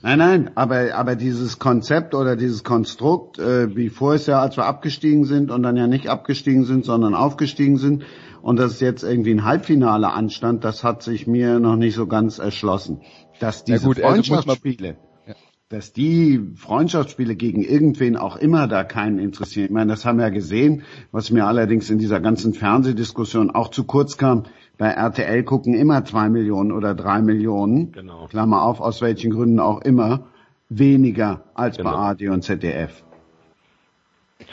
[0.00, 5.26] Nein, nein, aber aber dieses Konzept oder dieses Konstrukt, äh, wie vorher, als wir abgestiegen
[5.26, 8.04] sind und dann ja nicht abgestiegen sind, sondern aufgestiegen sind
[8.40, 12.38] und dass jetzt irgendwie ein Halbfinale anstand, das hat sich mir noch nicht so ganz
[12.38, 13.02] erschlossen
[13.42, 19.18] dass diese gut, also Freundschaftsspiele, also dass die Freundschaftsspiele gegen irgendwen auch immer da keinen
[19.18, 19.66] interessieren.
[19.66, 23.68] Ich meine, das haben wir ja gesehen, was mir allerdings in dieser ganzen Fernsehdiskussion auch
[23.68, 24.44] zu kurz kam.
[24.76, 28.26] Bei RTL gucken immer zwei Millionen oder drei Millionen, genau.
[28.26, 30.26] Klammer auf, aus welchen Gründen auch immer,
[30.68, 31.92] weniger als genau.
[31.92, 33.02] bei AD und ZDF.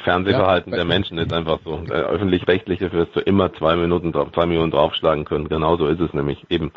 [0.03, 1.79] Fernsehverhalten ja, der Menschen ist einfach so.
[1.79, 5.49] Öffentlich-rechtliche wirst du immer zwei Minuten drauf, zwei Millionen draufschlagen können.
[5.49, 6.71] Genauso ist es nämlich eben.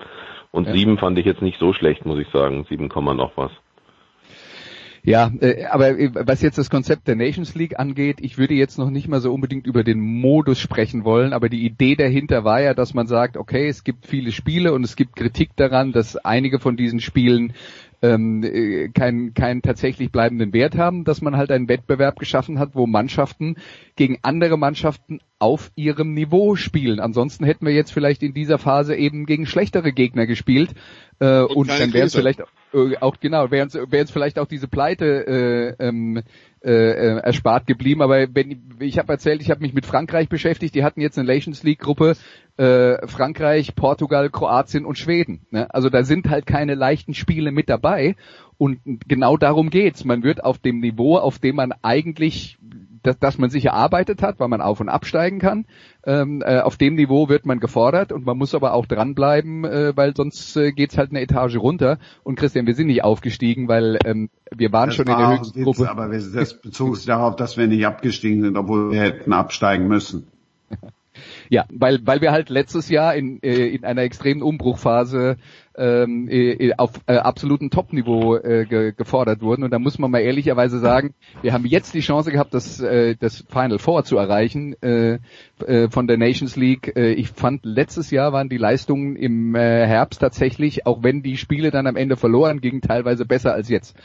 [0.53, 0.75] Und ja.
[0.75, 2.65] sieben fand ich jetzt nicht so schlecht, muss ich sagen.
[2.69, 3.51] Sieben Komma noch was.
[5.05, 8.79] Ja, äh, aber äh, was jetzt das Konzept der Nations League angeht, ich würde jetzt
[8.79, 12.61] noch nicht mal so unbedingt über den Modus sprechen wollen, aber die Idee dahinter war
[12.61, 16.17] ja, dass man sagt, okay, es gibt viele Spiele und es gibt Kritik daran, dass
[16.17, 17.55] einige von diesen Spielen
[18.03, 22.75] ähm, äh, keinen keinen tatsächlich bleibenden Wert haben, dass man halt einen Wettbewerb geschaffen hat,
[22.75, 23.57] wo Mannschaften
[23.97, 27.01] gegen andere Mannschaften auf ihrem Niveau spielen.
[27.01, 30.75] Ansonsten hätten wir jetzt vielleicht in dieser Phase eben gegen schlechtere Gegner gespielt
[31.21, 32.41] äh, und, und dann wäre es vielleicht
[32.75, 36.23] äh, auch genau, wäre uns, wär uns vielleicht auch diese Pleite äh, ähm,
[36.65, 38.03] äh, äh, erspart geblieben.
[38.03, 40.75] Aber wenn ich habe erzählt, ich habe mich mit Frankreich beschäftigt.
[40.75, 42.15] Die hatten jetzt eine Nations League Gruppe
[42.57, 45.47] äh, Frankreich, Portugal, Kroatien und Schweden.
[45.51, 45.73] Ne?
[45.75, 48.17] Also da sind halt keine leichten Spiele mit dabei.
[48.63, 50.05] Und genau darum geht's.
[50.05, 52.59] Man wird auf dem Niveau, auf dem man eigentlich
[53.03, 55.65] dass, dass man sich erarbeitet hat, weil man auf und absteigen kann.
[56.05, 59.97] Ähm, äh, auf dem Niveau wird man gefordert und man muss aber auch dranbleiben, äh,
[59.97, 61.99] weil sonst äh, geht's halt eine Etage runter.
[62.23, 65.39] Und Christian, wir sind nicht aufgestiegen, weil ähm, wir waren das schon war in der
[65.41, 65.91] höchsten Witz, Gruppe.
[65.91, 70.29] Aber das bezog sich darauf, dass wir nicht abgestiegen sind, obwohl wir hätten absteigen müssen.
[71.49, 75.37] Ja, weil, weil wir halt letztes Jahr in, äh, in einer extremen Umbruchphase
[75.77, 79.65] ähm, äh, auf äh, absolutem Top-Niveau äh, ge gefordert wurden.
[79.65, 83.17] Und da muss man mal ehrlicherweise sagen, wir haben jetzt die Chance gehabt, das, äh,
[83.17, 85.19] das Final Four zu erreichen äh,
[85.67, 86.97] äh, von der Nations League.
[86.97, 91.37] Äh, ich fand, letztes Jahr waren die Leistungen im äh, Herbst tatsächlich, auch wenn die
[91.37, 93.97] Spiele dann am Ende verloren gingen, teilweise besser als jetzt.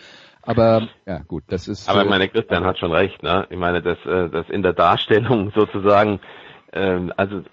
[0.41, 1.89] Aber ja gut, das ist.
[1.89, 3.45] Aber ich meine, Christian hat schon recht, ne?
[3.49, 6.21] Ich meine, dass äh, das in der Darstellung sozusagen
[6.73, 7.43] ähm, also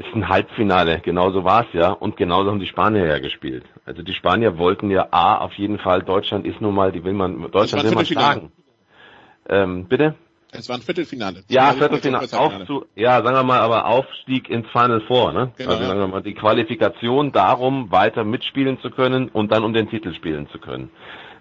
[0.00, 3.64] ist ein Halbfinale, genauso war es ja und genauso haben die Spanier ja gespielt.
[3.84, 7.12] Also die Spanier wollten ja A auf jeden Fall, Deutschland ist nun mal, die will
[7.12, 8.52] man, Deutschland will man schlagen.
[9.48, 10.14] Ähm, bitte?
[10.52, 11.44] Es war ein Viertelfinale.
[11.48, 15.52] Ja, Viertelfinale, auf zu, ja, sagen wir mal, aber Aufstieg ins Final Four, ne?
[15.56, 19.74] Genau, also sagen wir mal, die Qualifikation darum, weiter mitspielen zu können und dann um
[19.74, 20.90] den Titel spielen zu können.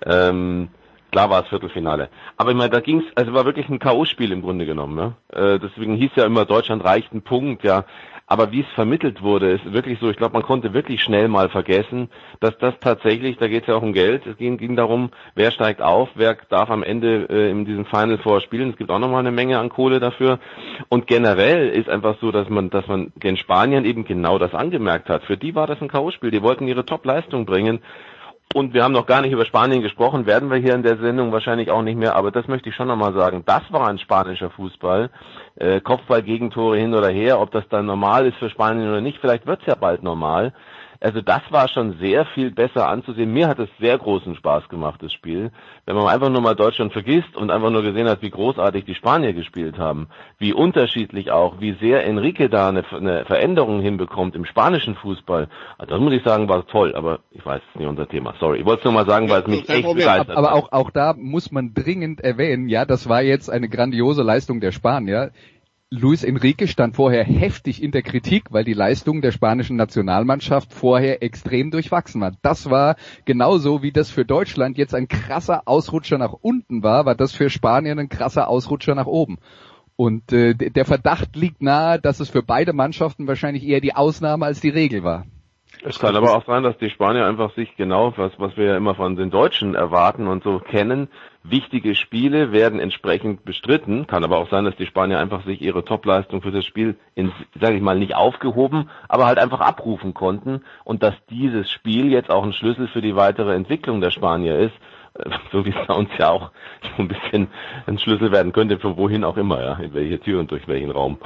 [0.05, 0.69] Ähm,
[1.11, 2.09] Klar war es Viertelfinale.
[2.37, 4.95] Aber ich meine, da ging's, also war wirklich ein K.O.-Spiel im Grunde genommen.
[4.95, 5.15] Ne?
[5.29, 7.85] Äh, deswegen hieß ja immer, Deutschland reicht einen Punkt, ja.
[8.31, 11.49] Aber wie es vermittelt wurde, ist wirklich so, ich glaube, man konnte wirklich schnell mal
[11.49, 15.09] vergessen, dass das tatsächlich, da geht es ja auch um Geld, es ging, ging darum,
[15.33, 18.69] wer steigt auf, wer darf am Ende äh, in diesem Final Four spielen.
[18.69, 20.37] Es gibt auch nochmal eine Menge an Kohle dafür.
[20.89, 25.09] Und generell ist einfach so, dass man, dass man den Spaniern eben genau das angemerkt
[25.09, 25.23] hat.
[25.23, 26.29] Für die war das ein K.O.-Spiel.
[26.29, 27.79] Die wollten ihre Top-Leistung bringen.
[28.55, 31.31] Und wir haben noch gar nicht über Spanien gesprochen, werden wir hier in der Sendung
[31.31, 33.43] wahrscheinlich auch nicht mehr, aber das möchte ich schon nochmal sagen.
[33.45, 35.11] Das war ein spanischer Fußball.
[35.55, 39.45] Äh, Kopfball-Gegentore hin oder her, ob das dann normal ist für Spanien oder nicht, vielleicht
[39.45, 40.51] wird's ja bald normal.
[41.01, 43.31] Also das war schon sehr viel besser anzusehen.
[43.31, 45.51] Mir hat es sehr großen Spaß gemacht, das Spiel.
[45.85, 48.95] Wenn man einfach nur mal Deutschland vergisst und einfach nur gesehen hat, wie großartig die
[48.95, 50.07] Spanier gespielt haben,
[50.39, 55.47] wie unterschiedlich auch, wie sehr Enrique da eine, eine Veränderung hinbekommt im spanischen Fußball.
[55.77, 58.33] Also das muss ich sagen, war toll, aber ich weiß, es ist nicht unser Thema.
[58.39, 58.59] Sorry.
[58.59, 61.13] Ich wollte es nur mal sagen, weil es mich echt begeistert Aber auch, auch da
[61.17, 65.31] muss man dringend erwähnen, ja, das war jetzt eine grandiose Leistung der Spanier.
[65.91, 71.23] Luis Enrique stand vorher heftig in der Kritik, weil die Leistung der spanischen Nationalmannschaft vorher
[71.23, 72.33] extrem durchwachsen war.
[72.43, 77.15] Das war genauso wie das für Deutschland jetzt ein krasser Ausrutscher nach unten war, war
[77.15, 79.39] das für Spanien ein krasser Ausrutscher nach oben.
[79.95, 84.45] Und äh, der Verdacht liegt nahe, dass es für beide Mannschaften wahrscheinlich eher die Ausnahme
[84.45, 85.25] als die Regel war.
[85.83, 88.77] Es kann aber auch sein, dass die Spanier einfach sich genau, was, was wir ja
[88.77, 91.07] immer von den Deutschen erwarten und so kennen,
[91.51, 94.07] wichtige Spiele werden entsprechend bestritten.
[94.07, 96.95] Kann aber auch sein, dass die Spanier einfach sich ihre Topleistung für das Spiel
[97.59, 102.29] sage ich mal, nicht aufgehoben, aber halt einfach abrufen konnten und dass dieses Spiel jetzt
[102.29, 104.73] auch ein Schlüssel für die weitere Entwicklung der Spanier ist,
[105.15, 106.51] äh, so wie es uns ja auch
[106.95, 107.47] so ein bisschen
[107.87, 110.91] ein Schlüssel werden könnte, für wohin auch immer, ja, in welche Tür und durch welchen
[110.91, 111.17] Raum.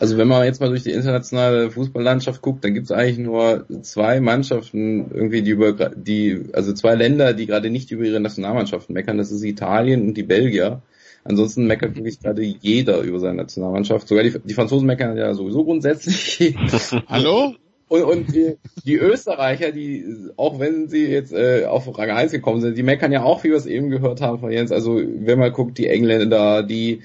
[0.00, 3.66] Also wenn man jetzt mal durch die internationale Fußballlandschaft guckt, dann gibt es eigentlich nur
[3.82, 8.94] zwei Mannschaften irgendwie, die über die, also zwei Länder, die gerade nicht über ihre Nationalmannschaften
[8.94, 9.18] meckern.
[9.18, 10.80] Das ist Italien und die Belgier.
[11.22, 14.08] Ansonsten meckert wirklich gerade jeder über seine Nationalmannschaft.
[14.08, 16.56] Sogar die, die Franzosen meckern ja sowieso grundsätzlich.
[17.06, 17.56] Hallo?
[17.88, 20.06] Und, und die, die Österreicher, die,
[20.38, 23.50] auch wenn sie jetzt äh, auf Rang 1 gekommen sind, die meckern ja auch, wie
[23.50, 24.72] wir es eben gehört haben von Jens.
[24.72, 27.02] Also wenn man guckt, die Engländer, die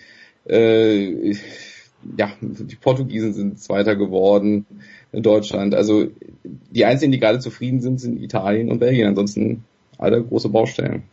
[0.47, 1.35] äh,
[2.17, 4.65] ja, die Portugiesen sind Zweiter geworden
[5.11, 5.73] in Deutschland.
[5.75, 6.07] Also
[6.43, 9.07] die einzigen, die gerade zufrieden sind, sind Italien und Belgien.
[9.07, 9.63] Ansonsten
[9.97, 11.03] alle große Baustellen.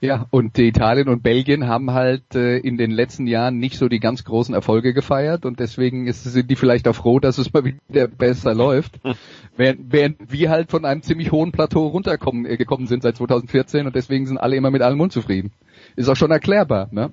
[0.00, 4.00] Ja, und Italien und Belgien haben halt äh, in den letzten Jahren nicht so die
[4.00, 7.64] ganz großen Erfolge gefeiert und deswegen ist, sind die vielleicht auch froh, dass es mal
[7.64, 9.00] wieder besser läuft.
[9.56, 13.86] während, während wir halt von einem ziemlich hohen Plateau runtergekommen äh, gekommen sind seit 2014
[13.86, 15.52] und deswegen sind alle immer mit allem unzufrieden.
[15.96, 17.10] Ist auch schon erklärbar, ne?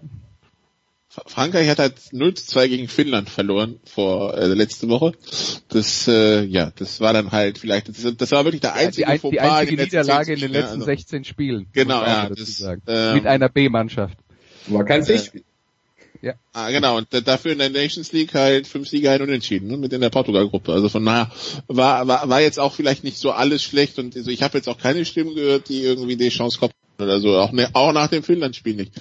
[1.27, 5.11] Frankreich hat halt 0 zu 2 gegen Finnland verloren vor äh, letzte Woche.
[5.67, 9.17] Das äh, ja, das war dann halt vielleicht das, das war wirklich der einzige ja,
[9.17, 11.67] die, ein, die einzige Niederlage in den letzten also, 16 Spielen.
[11.73, 14.17] Genau, ja, das, ähm, mit einer B-Mannschaft.
[14.67, 15.43] War kein Pflichtspiel.
[16.21, 16.35] Ja.
[16.53, 16.97] Ah, genau.
[16.97, 20.11] Und dafür in der Nations League halt fünf Sieger ein Unentschieden, ne, mit in der
[20.11, 20.71] Portugal-Gruppe.
[20.71, 21.31] Also von daher
[21.67, 24.69] war, war, war jetzt auch vielleicht nicht so alles schlecht und also ich habe jetzt
[24.69, 28.07] auch keine Stimmen gehört, die irgendwie die Chance kommen oder so, auch, ne, auch nach
[28.07, 28.93] dem Finnland-Spiel nicht.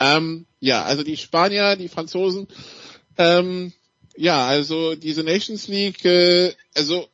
[0.00, 2.48] Ähm, ja, also die Spanier, die Franzosen,
[3.16, 3.72] ähm,
[4.16, 7.06] ja, also diese Nations League, äh, also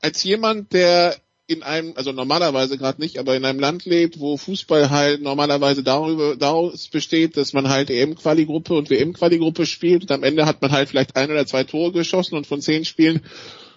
[0.00, 4.36] als jemand, der in einem, also normalerweise gerade nicht, aber in einem Land lebt, wo
[4.36, 10.22] Fußball halt normalerweise darüber daraus besteht, dass man halt EM-Quali-Gruppe und WM-Quali-Gruppe spielt und am
[10.22, 13.22] Ende hat man halt vielleicht ein oder zwei Tore geschossen und von zehn Spielen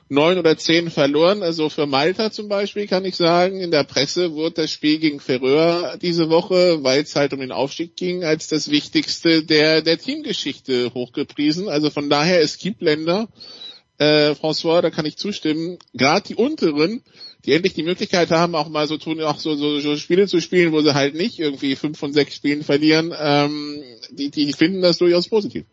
[0.08, 1.42] neun oder zehn verloren.
[1.42, 5.20] Also für Malta zum Beispiel kann ich sagen, in der Presse wurde das Spiel gegen
[5.20, 9.98] Ferreur diese Woche, weil es halt um den Aufstieg ging, als das Wichtigste der, der
[9.98, 11.70] Teamgeschichte hochgepriesen.
[11.70, 13.28] Also von daher, es gibt Länder,
[13.98, 17.02] äh, François, da kann ich zustimmen, gerade die unteren,
[17.46, 20.42] die endlich die Möglichkeit haben, auch mal so tun, auch so, so, so Spiele zu
[20.42, 24.82] spielen, wo sie halt nicht irgendwie fünf von sechs Spielen verlieren, ähm, die, die finden
[24.82, 25.66] das durchaus positiv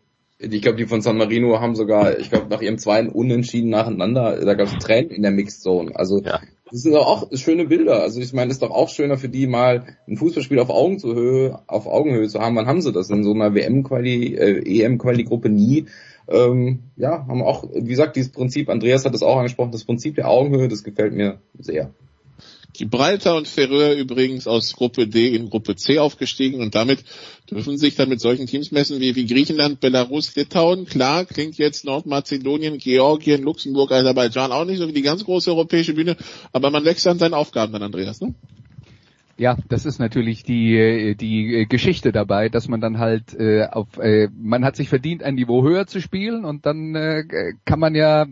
[0.51, 4.43] ich glaube, die von San Marino haben sogar, ich glaube, nach ihrem zweiten Unentschieden nacheinander,
[4.43, 5.95] da gab es Tränen in der Mixed Zone.
[5.95, 6.41] Also ja.
[6.69, 8.01] das sind doch auch schöne Bilder.
[8.01, 11.59] Also ich meine, es ist doch auch schöner für die mal ein Fußballspiel auf Augenhöhe,
[11.67, 12.55] auf Augenhöhe zu haben.
[12.55, 15.85] Wann haben sie das in so einer WM-Quali, äh, EM-Quali-Gruppe nie?
[16.27, 20.15] Ähm, ja, haben auch, wie gesagt, dieses Prinzip, Andreas hat das auch angesprochen, das Prinzip
[20.15, 21.91] der Augenhöhe, das gefällt mir sehr.
[22.73, 27.03] Gibraltar und Ferreur übrigens aus Gruppe D in Gruppe C aufgestiegen und damit
[27.49, 30.85] dürfen sich dann mit solchen Teams messen wie, wie Griechenland, Belarus, Litauen.
[30.85, 35.93] Klar, klingt jetzt Nordmazedonien, Georgien, Luxemburg, Aserbaidschan auch nicht so wie die ganz große europäische
[35.93, 36.17] Bühne,
[36.51, 38.33] aber man wächst an seinen Aufgaben dann, Andreas, ne?
[39.35, 44.29] Ja, das ist natürlich die die Geschichte dabei, dass man dann halt äh, auf äh,
[44.39, 47.23] man hat sich verdient ein Niveau höher zu spielen und dann äh,
[47.65, 48.27] kann man ja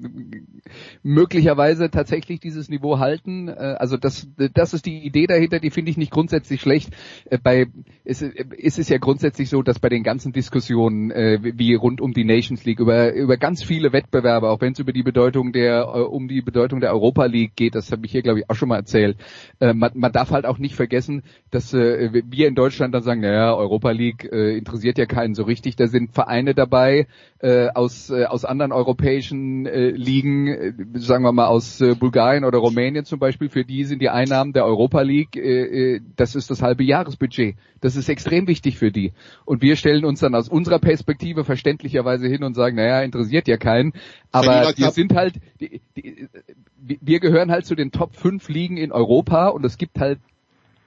[1.02, 3.48] möglicherweise tatsächlich dieses Niveau halten.
[3.48, 6.92] Äh, also das das ist die Idee dahinter, die finde ich nicht grundsätzlich schlecht.
[7.26, 7.66] Äh, bei
[8.06, 12.14] es, es ist ja grundsätzlich so, dass bei den ganzen Diskussionen äh, wie rund um
[12.14, 15.82] die Nations League über über ganz viele Wettbewerbe, auch wenn es über die Bedeutung der
[15.82, 18.56] äh, um die Bedeutung der Europa League geht, das habe ich hier glaube ich auch
[18.56, 19.18] schon mal erzählt.
[19.60, 23.02] Äh, man, man darf halt auch nicht vergessen vergessen, dass äh, wir in Deutschland dann
[23.02, 25.78] sagen, naja, Europa League äh, interessiert ja keinen so richtig.
[25.78, 27.08] Da sind Vereine dabei
[27.40, 32.44] äh, aus, äh, aus anderen europäischen äh, Ligen, äh, sagen wir mal aus äh, Bulgarien
[32.44, 36.36] oder Rumänien zum Beispiel, für die sind die Einnahmen der Europa League, äh, äh, das
[36.36, 37.56] ist das halbe Jahresbudget.
[37.80, 39.14] Das ist extrem wichtig für die.
[39.44, 43.58] Und wir stellen uns dann aus unserer Perspektive verständlicherweise hin und sagen, naja, interessiert ja
[43.58, 43.94] keinen.
[44.32, 46.30] Aber wir sind halt, die, die,
[46.78, 50.20] wir gehören halt zu den Top 5 Ligen in Europa und es gibt halt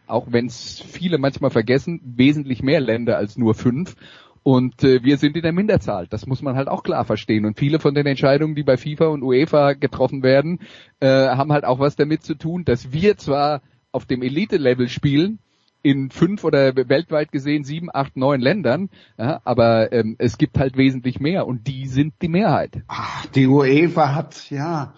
[0.07, 3.97] auch wenn es viele manchmal vergessen, wesentlich mehr Länder als nur fünf.
[4.43, 6.07] Und äh, wir sind in der Minderzahl.
[6.07, 7.47] Das muss man halt auch klar verstehen.
[7.47, 10.61] Und viele von den Entscheidungen, die bei FIFA und UEFA getroffen werden,
[11.01, 15.39] äh, haben halt auch was damit zu tun, dass wir zwar auf dem Elite-Level spielen,
[15.85, 18.89] in fünf oder weltweit gesehen sieben, acht, neun Ländern,
[19.19, 22.83] ja, aber ähm, es gibt halt wesentlich mehr und die sind die Mehrheit.
[22.89, 24.95] Ach, die UEFA hat, ja,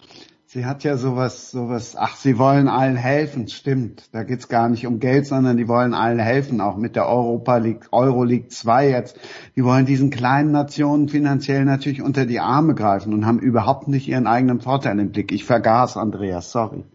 [0.57, 4.09] Sie hat ja sowas, sowas, ach, sie wollen allen helfen, stimmt.
[4.11, 7.57] Da geht's gar nicht um Geld, sondern die wollen allen helfen, auch mit der Europa
[7.57, 9.19] League, Euro League 2 jetzt.
[9.55, 14.07] Die wollen diesen kleinen Nationen finanziell natürlich unter die Arme greifen und haben überhaupt nicht
[14.07, 15.31] ihren eigenen Vorteil im Blick.
[15.31, 16.85] Ich vergaß, Andreas, sorry.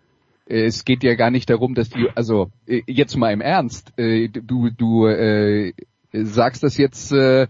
[0.47, 4.29] Es geht ja gar nicht darum, dass die, also äh, jetzt mal im Ernst, äh,
[4.29, 5.73] du, du äh,
[6.13, 7.47] sagst das jetzt, äh,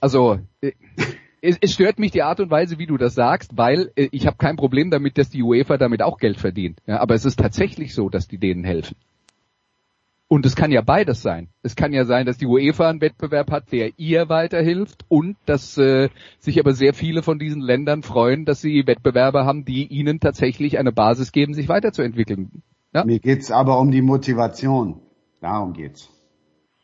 [0.00, 0.38] also
[1.42, 4.26] es, es stört mich die Art und Weise, wie du das sagst, weil äh, ich
[4.26, 6.80] habe kein Problem damit, dass die UEFA damit auch Geld verdient.
[6.86, 8.96] Ja, aber es ist tatsächlich so, dass die denen helfen.
[10.28, 11.48] Und es kann ja beides sein.
[11.62, 15.76] Es kann ja sein, dass die UEFA einen Wettbewerb hat, der ihr weiterhilft und dass
[15.76, 20.20] äh, sich aber sehr viele von diesen Ländern freuen, dass sie Wettbewerber haben, die ihnen
[20.20, 22.62] tatsächlich eine Basis geben, sich weiterzuentwickeln.
[22.94, 23.04] Ja?
[23.04, 25.02] Mir geht's aber um die Motivation.
[25.42, 26.08] Darum geht's.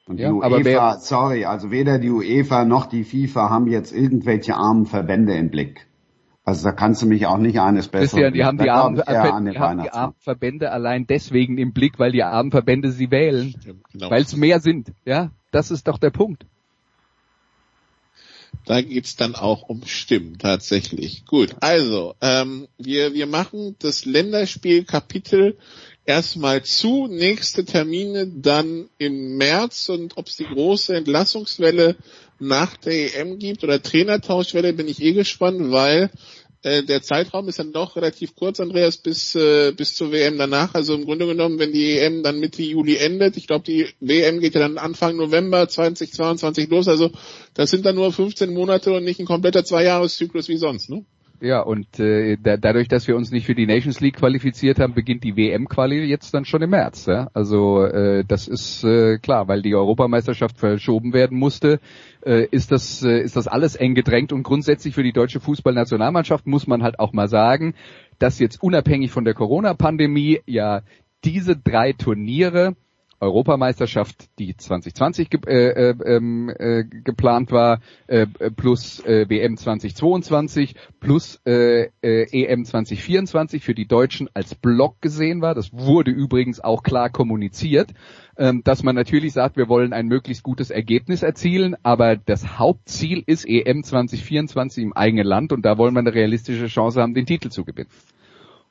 [0.08, 3.92] Und ja, die UEFA, wer, sorry, also weder die UEFA noch die FIFA haben jetzt
[3.92, 5.86] irgendwelche armen Verbände im Blick.
[6.44, 8.22] Also da kannst du mich auch nicht eines Besseren.
[8.22, 11.98] Ja, die haben die, armen, Verbände, die haben die armen Verbände allein deswegen im Blick,
[11.98, 13.54] weil die armen Verbände sie wählen,
[13.92, 14.10] genau.
[14.10, 14.92] weil es mehr sind.
[15.04, 16.46] Ja, das ist doch der Punkt.
[18.64, 21.26] Da geht's dann auch um Stimmen tatsächlich.
[21.26, 25.58] Gut, also ähm, wir wir machen das Länderspielkapitel
[26.08, 27.06] erstmal zu.
[27.06, 31.96] Nächste Termine dann im März und ob es die große Entlassungswelle
[32.40, 36.10] nach der EM gibt oder Trainertauschwelle, bin ich eh gespannt, weil
[36.62, 40.74] äh, der Zeitraum ist dann doch relativ kurz, Andreas, bis, äh, bis zur WM danach.
[40.74, 44.40] Also im Grunde genommen, wenn die EM dann Mitte Juli endet, ich glaube, die WM
[44.40, 46.88] geht ja dann Anfang November 2022 los.
[46.88, 47.10] Also
[47.52, 51.04] das sind dann nur 15 Monate und nicht ein kompletter Zweijahreszyklus wie sonst, ne?
[51.40, 54.94] Ja, und äh, da, dadurch, dass wir uns nicht für die Nations League qualifiziert haben,
[54.94, 57.06] beginnt die WM-Quali jetzt dann schon im März.
[57.06, 57.28] Ja?
[57.32, 61.78] Also äh, das ist äh, klar, weil die Europameisterschaft verschoben werden musste,
[62.26, 66.46] äh, ist das äh, ist das alles eng gedrängt und grundsätzlich für die deutsche Fußballnationalmannschaft
[66.46, 67.74] muss man halt auch mal sagen,
[68.18, 70.82] dass jetzt unabhängig von der Corona-Pandemie ja
[71.24, 72.74] diese drei Turniere
[73.20, 80.74] Europameisterschaft, die 2020 ge äh, äh, ähm, äh, geplant war, äh, plus äh, WM 2022,
[81.00, 85.54] plus äh, EM 2024 für die Deutschen als Block gesehen war.
[85.54, 87.92] Das wurde übrigens auch klar kommuniziert,
[88.36, 93.22] ähm, dass man natürlich sagt, wir wollen ein möglichst gutes Ergebnis erzielen, aber das Hauptziel
[93.26, 97.26] ist EM 2024 im eigenen Land und da wollen wir eine realistische Chance haben, den
[97.26, 97.90] Titel zu gewinnen.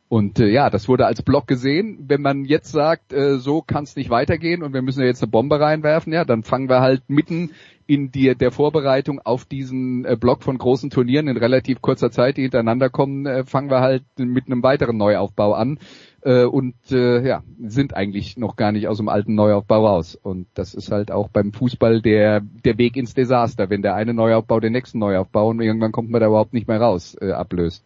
[0.09, 2.05] Und äh, ja, das wurde als Block gesehen.
[2.07, 5.21] Wenn man jetzt sagt, äh, so kann es nicht weitergehen und wir müssen ja jetzt
[5.21, 7.51] eine Bombe reinwerfen, ja, dann fangen wir halt mitten
[7.87, 12.37] in die, der Vorbereitung auf diesen äh, Block von großen Turnieren in relativ kurzer Zeit,
[12.37, 15.79] die hintereinander kommen, äh, fangen wir halt mit einem weiteren Neuaufbau an
[16.21, 20.15] äh, und äh, ja, sind eigentlich noch gar nicht aus dem alten Neuaufbau raus.
[20.21, 24.13] Und das ist halt auch beim Fußball der, der Weg ins Desaster, wenn der eine
[24.13, 27.83] Neuaufbau den nächsten Neuaufbau und irgendwann kommt man da überhaupt nicht mehr raus, äh, ablöst.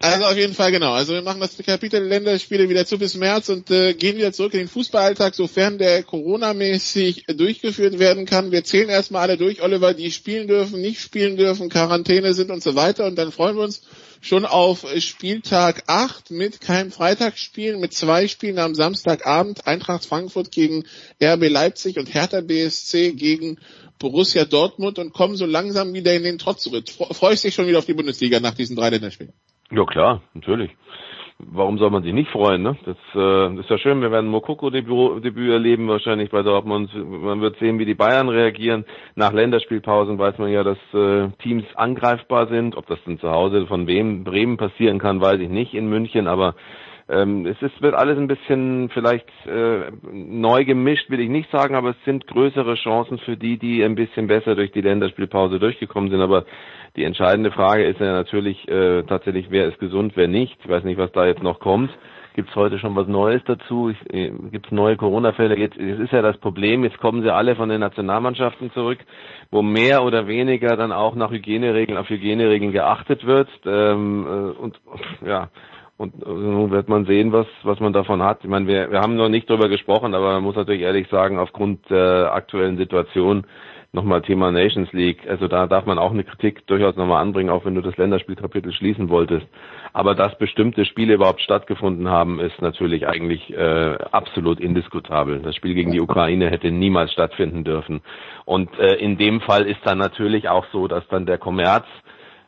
[0.00, 0.92] Also auf jeden Fall genau.
[0.92, 4.52] Also wir machen das Kapitel Länderspiele wieder zu bis März und äh, gehen wieder zurück
[4.52, 8.50] in den Fußballalltag, sofern der Corona-mäßig durchgeführt werden kann.
[8.50, 12.62] Wir zählen erstmal alle durch, Oliver, die spielen dürfen, nicht spielen dürfen, Quarantäne sind und
[12.62, 13.06] so weiter.
[13.06, 13.82] Und dann freuen wir uns
[14.20, 19.66] schon auf Spieltag 8 mit keinem Freitagsspiel, mit zwei Spielen am Samstagabend.
[19.66, 20.84] Eintracht Frankfurt gegen
[21.22, 23.58] RB Leipzig und Hertha BSC gegen
[24.00, 26.88] Borussia Dortmund und kommen so langsam wieder in den Trotz zurück.
[26.88, 29.32] Freust dich schon wieder auf die Bundesliga nach diesen drei Länderspielen?
[29.70, 30.70] Ja klar, natürlich.
[31.38, 32.62] warum soll man sich nicht freuen?
[32.62, 32.76] Ne?
[32.84, 36.90] Das, äh, ist ja schön, wir werden Mokoko-Debüt Debüt erleben wahrscheinlich bei Dortmund.
[36.94, 38.84] Man wird sehen, wie die Bayern reagieren.
[39.14, 42.76] Nach Länderspielpausen weiß man ja, dass äh, Teams angreifbar sind.
[42.76, 46.28] Ob das dann zu Hause von wem Bremen passieren kann, weiß ich nicht in München,
[46.28, 46.54] aber
[47.06, 51.74] ähm, es ist, wird alles ein bisschen vielleicht äh, neu gemischt, will ich nicht sagen,
[51.74, 56.10] aber es sind größere Chancen für die, die ein bisschen besser durch die Länderspielpause durchgekommen
[56.10, 56.22] sind.
[56.22, 56.46] Aber
[56.96, 60.56] die entscheidende Frage ist ja natürlich äh, tatsächlich, wer ist gesund, wer nicht.
[60.62, 61.90] Ich weiß nicht, was da jetzt noch kommt.
[62.34, 63.92] Gibt es heute schon was Neues dazu?
[64.10, 65.56] Äh, Gibt es neue Corona-Fälle?
[65.56, 68.98] Jetzt es ist ja das Problem, jetzt kommen sie alle von den Nationalmannschaften zurück,
[69.50, 73.48] wo mehr oder weniger dann auch nach Hygieneregeln, auf Hygieneregeln geachtet wird.
[73.66, 74.80] Ähm, äh, und
[75.24, 75.48] ja,
[75.96, 78.38] und äh, nun wird man sehen, was, was man davon hat.
[78.42, 81.38] Ich meine, wir, wir haben noch nicht drüber gesprochen, aber man muss natürlich ehrlich sagen,
[81.38, 83.46] aufgrund der aktuellen Situation
[83.94, 85.26] nochmal Thema Nations League.
[85.28, 88.72] Also da darf man auch eine Kritik durchaus nochmal anbringen, auch wenn du das Länderspielkapitel
[88.72, 89.46] schließen wolltest.
[89.92, 95.40] Aber dass bestimmte Spiele überhaupt stattgefunden haben, ist natürlich eigentlich äh, absolut indiskutabel.
[95.40, 98.02] Das Spiel gegen die Ukraine hätte niemals stattfinden dürfen.
[98.44, 101.86] Und äh, in dem Fall ist dann natürlich auch so, dass dann der Kommerz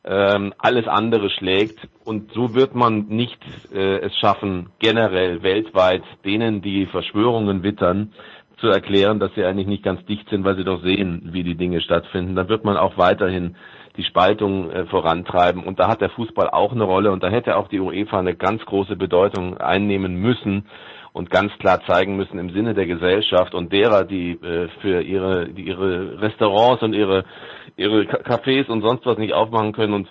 [0.06, 1.88] ähm, alles andere schlägt.
[2.04, 3.38] Und so wird man nicht
[3.72, 8.12] äh, es schaffen, generell weltweit denen, die Verschwörungen wittern,
[8.58, 11.56] zu erklären, dass sie eigentlich nicht ganz dicht sind, weil sie doch sehen, wie die
[11.56, 12.34] Dinge stattfinden.
[12.34, 13.56] Dann wird man auch weiterhin
[13.96, 15.62] die Spaltung äh, vorantreiben.
[15.64, 18.34] Und da hat der Fußball auch eine Rolle und da hätte auch die UEFA eine
[18.34, 20.66] ganz große Bedeutung einnehmen müssen
[21.12, 25.48] und ganz klar zeigen müssen im Sinne der Gesellschaft und derer, die äh, für ihre,
[25.48, 27.24] die ihre Restaurants und ihre,
[27.76, 30.08] ihre Cafés und sonst was nicht aufmachen können und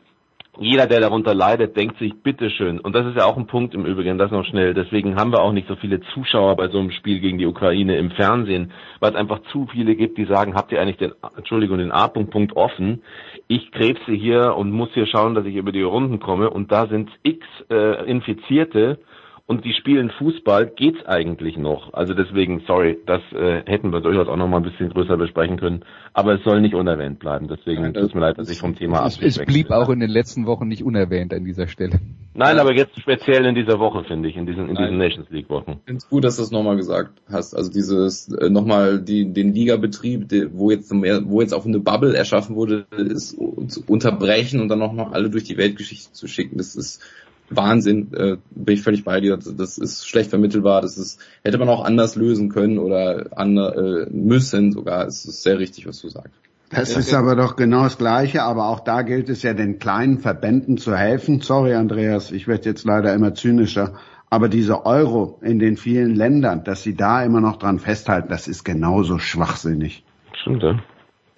[0.57, 2.79] jeder, der darunter leidet, denkt sich, bitteschön.
[2.79, 4.73] Und das ist ja auch ein Punkt im Übrigen, das noch schnell.
[4.73, 7.97] Deswegen haben wir auch nicht so viele Zuschauer bei so einem Spiel gegen die Ukraine
[7.97, 11.77] im Fernsehen, weil es einfach zu viele gibt, die sagen, habt ihr eigentlich den, Entschuldigung,
[11.77, 13.03] den A-Punkt offen?
[13.47, 16.49] Ich krebse hier und muss hier schauen, dass ich über die Runden komme.
[16.49, 18.99] Und da sind x äh, Infizierte
[19.47, 21.93] und die spielen Fußball, geht's eigentlich noch.
[21.93, 25.57] Also deswegen, sorry, das äh, hätten wir durchaus auch noch mal ein bisschen größer besprechen
[25.57, 25.85] können.
[26.13, 27.47] Aber es soll nicht unerwähnt bleiben.
[27.47, 30.09] Deswegen ja, tut mir leid, dass ich vom Thema es, es blieb auch in den
[30.09, 31.99] letzten Wochen nicht unerwähnt an dieser Stelle.
[32.33, 35.49] Nein, aber jetzt speziell in dieser Woche, finde ich, in diesen, in diesen Nations League
[35.49, 35.73] Wochen.
[35.73, 37.53] Ich finde es gut, dass du es nochmal gesagt hast.
[37.53, 41.79] Also dieses, äh, nochmal die, den Ligabetrieb, die, wo jetzt mehr, wo jetzt auch eine
[41.79, 43.37] Bubble erschaffen wurde, ist
[43.67, 46.57] zu unterbrechen und dann noch mal alle durch die Weltgeschichte zu schicken.
[46.57, 47.03] Das ist
[47.49, 49.37] Wahnsinn, äh, bin ich völlig bei dir.
[49.37, 50.81] Das ist schlecht vermittelbar.
[50.81, 55.05] Das ist, hätte man auch anders lösen können oder an, äh, müssen sogar.
[55.05, 56.33] Es ist sehr richtig, was du sagst.
[56.71, 60.17] Das ist aber doch genau das Gleiche, aber auch da gilt es ja den kleinen
[60.17, 61.41] Verbänden zu helfen.
[61.41, 63.93] Sorry, Andreas, ich werde jetzt leider immer zynischer.
[64.31, 68.47] Aber diese Euro in den vielen Ländern, dass sie da immer noch dran festhalten, das
[68.47, 70.03] ist genauso schwachsinnig.
[70.33, 70.79] Stimmt, ja.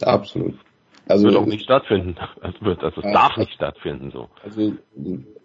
[0.02, 0.56] Absolut.
[1.08, 2.16] Also, das wird auch nicht stattfinden.
[2.42, 4.30] Es wird, also es darf nicht stattfinden so.
[4.44, 4.74] Also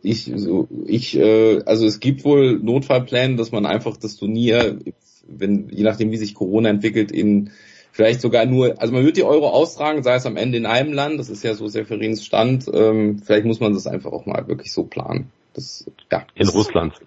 [0.02, 4.78] ich, so, ich, äh, also es gibt wohl Notfallpläne, dass man einfach das Turnier,
[5.26, 7.50] wenn, je nachdem wie sich Corona entwickelt, in
[7.92, 10.92] vielleicht sogar nur, also man wird die Euro austragen, sei es am Ende in einem
[10.92, 14.48] Land, das ist ja so Seferins Stand, ähm, vielleicht muss man das einfach auch mal
[14.48, 15.30] wirklich so planen.
[15.54, 16.26] Das, ja.
[16.34, 16.94] In das, Russland.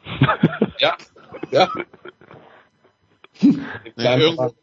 [0.78, 0.98] Ja,
[1.52, 1.70] ja.
[3.96, 4.54] ja irgendwo,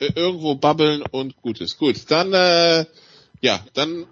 [0.00, 1.78] irgendwo babbeln und Gutes.
[1.78, 2.84] Gut, dann äh,
[3.40, 4.06] ja, dann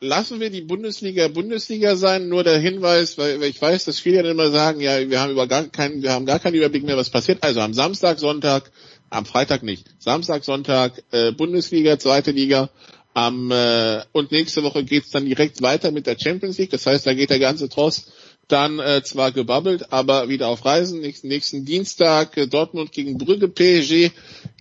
[0.00, 2.28] lassen wir die Bundesliga Bundesliga sein.
[2.28, 5.46] Nur der Hinweis, weil, ich weiß, dass viele dann immer sagen, ja, wir haben über
[5.46, 7.42] gar keinen, wir haben gar keinen Überblick mehr, was passiert.
[7.42, 8.70] Also am Samstag, Sonntag,
[9.10, 9.86] am Freitag nicht.
[9.98, 12.70] Samstag, Sonntag äh, Bundesliga, zweite Liga.
[13.12, 16.70] Am äh, und nächste Woche geht's dann direkt weiter mit der Champions League.
[16.70, 18.12] Das heißt, da geht der ganze Tross
[18.52, 21.00] dann äh, zwar gebabbelt, aber wieder auf Reisen.
[21.00, 24.12] Nächsten, nächsten Dienstag äh, Dortmund gegen Brügge, PSG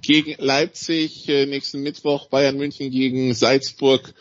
[0.01, 4.13] gegen Leipzig, äh, nächsten Mittwoch Bayern München gegen Salzburg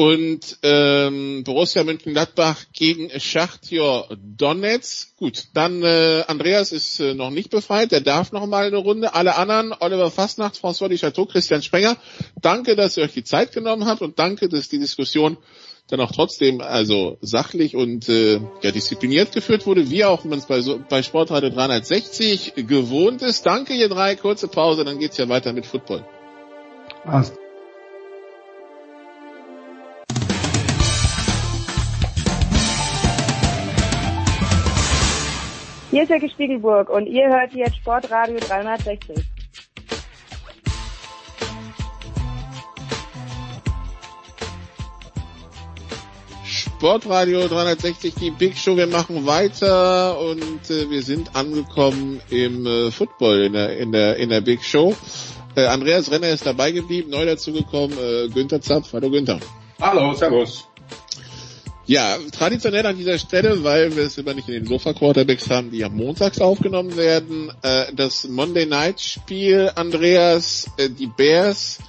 [0.00, 5.14] und ähm, Borussia Mönchengladbach gegen Schachtjor Donetsk.
[5.18, 9.12] Gut, dann äh, Andreas ist äh, noch nicht befreit, der darf noch mal eine Runde.
[9.12, 11.98] Alle anderen, Oliver Fastnacht, François Duchateau, Christian Sprenger,
[12.40, 15.36] danke, dass ihr euch die Zeit genommen habt und danke, dass die Diskussion
[15.90, 20.46] dann auch trotzdem also sachlich und äh, ja, diszipliniert geführt wurde, wie auch man es
[20.46, 23.44] bei, so, bei Sportradio 360 gewohnt ist.
[23.44, 26.04] Danke ihr drei, kurze Pause, dann geht's ja weiter mit Football.
[27.04, 27.34] Passt.
[35.90, 39.39] Hier ist Jörg Spiegelburg und ihr hört jetzt Sportradio 360.
[46.80, 48.74] Sportradio 360, die Big Show.
[48.74, 54.16] Wir machen weiter und äh, wir sind angekommen im äh, Football in der, in der,
[54.16, 54.96] in der Big Show.
[55.56, 58.94] Äh, Andreas Renner ist dabei geblieben, neu dazugekommen, äh, Günther Zapf.
[58.94, 59.40] Hallo Günther.
[59.78, 60.68] Hallo, servus.
[61.84, 65.80] Ja, traditionell an dieser Stelle, weil wir es immer nicht in den Sofa-Quarterbacks haben, die
[65.80, 71.80] ja montags aufgenommen werden, äh, das Monday Night Spiel, Andreas, äh, die Bears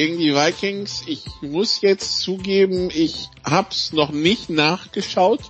[0.00, 1.02] gegen die Vikings.
[1.06, 5.40] Ich muss jetzt zugeben, ich hab's noch nicht nachgeschaut,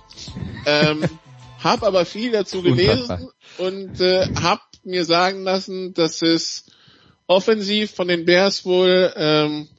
[0.65, 1.05] ähm,
[1.63, 6.65] hab aber viel dazu gelesen und äh, hab mir sagen lassen, dass es
[7.27, 9.69] offensiv von den Bears wohl ähm,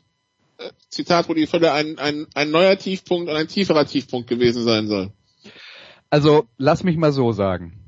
[0.88, 5.12] Zitat Rudi Völler, ein, ein, ein neuer Tiefpunkt und ein tieferer Tiefpunkt gewesen sein soll.
[6.08, 7.81] Also lass mich mal so sagen.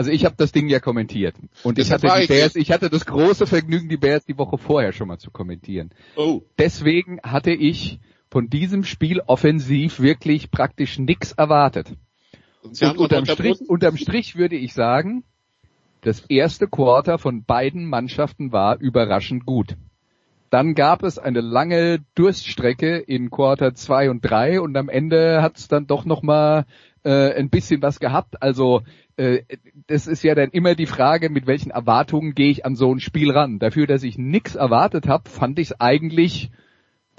[0.00, 3.04] Also ich habe das Ding ja kommentiert und ich hatte die Bears, ich hatte das
[3.04, 5.90] große Vergnügen, die Bears die Woche vorher schon mal zu kommentieren.
[6.16, 6.40] Oh.
[6.58, 11.92] Deswegen hatte ich von diesem Spiel offensiv wirklich praktisch nichts erwartet.
[12.62, 15.22] Und, und unterm, Strich, unterm Strich würde ich sagen,
[16.00, 19.76] das erste Quarter von beiden Mannschaften war überraschend gut.
[20.48, 25.58] Dann gab es eine lange Durststrecke in Quarter 2 und 3 und am Ende hat
[25.58, 26.64] es dann doch nochmal
[27.04, 28.42] äh, ein bisschen was gehabt.
[28.42, 28.82] Also
[29.16, 29.42] äh,
[29.86, 33.00] das ist ja dann immer die Frage, mit welchen Erwartungen gehe ich an so ein
[33.00, 33.58] Spiel ran.
[33.58, 36.50] Dafür, dass ich nichts erwartet habe, fand ich es eigentlich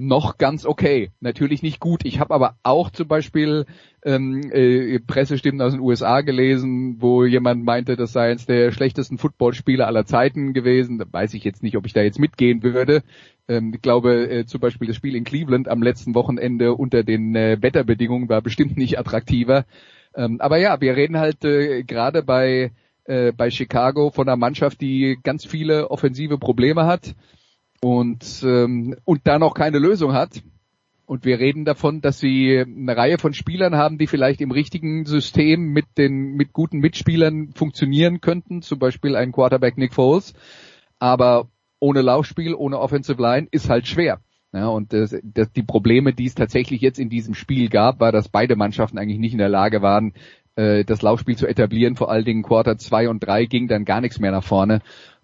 [0.01, 1.11] noch ganz okay.
[1.19, 2.01] Natürlich nicht gut.
[2.05, 3.65] Ich habe aber auch zum Beispiel
[4.03, 9.19] ähm, äh, Pressestimmen aus den USA gelesen, wo jemand meinte, das sei eines der schlechtesten
[9.19, 10.97] Footballspieler aller Zeiten gewesen.
[10.97, 13.03] Da weiß ich jetzt nicht, ob ich da jetzt mitgehen würde.
[13.47, 17.35] Ähm, ich glaube, äh, zum Beispiel das Spiel in Cleveland am letzten Wochenende unter den
[17.35, 19.65] äh, Wetterbedingungen war bestimmt nicht attraktiver.
[20.15, 22.71] Ähm, aber ja, wir reden halt äh, gerade bei
[23.05, 27.15] äh, bei Chicago von einer Mannschaft, die ganz viele offensive Probleme hat
[27.83, 30.41] und, ähm, und da noch keine Lösung hat.
[31.05, 35.05] Und wir reden davon, dass sie eine Reihe von Spielern haben, die vielleicht im richtigen
[35.05, 40.33] System mit den mit guten Mitspielern funktionieren könnten, zum Beispiel ein Quarterback Nick Foles.
[40.99, 44.21] Aber ohne Laufspiel, ohne Offensive Line ist halt schwer.
[44.53, 48.11] Ja, und das, das, die Probleme, die es tatsächlich jetzt in diesem Spiel gab, war,
[48.11, 50.13] dass beide Mannschaften eigentlich nicht in der Lage waren,
[50.55, 51.95] äh, das Laufspiel zu etablieren.
[51.95, 54.81] Vor allen Dingen Quarter 2 und 3 ging dann gar nichts mehr nach vorne.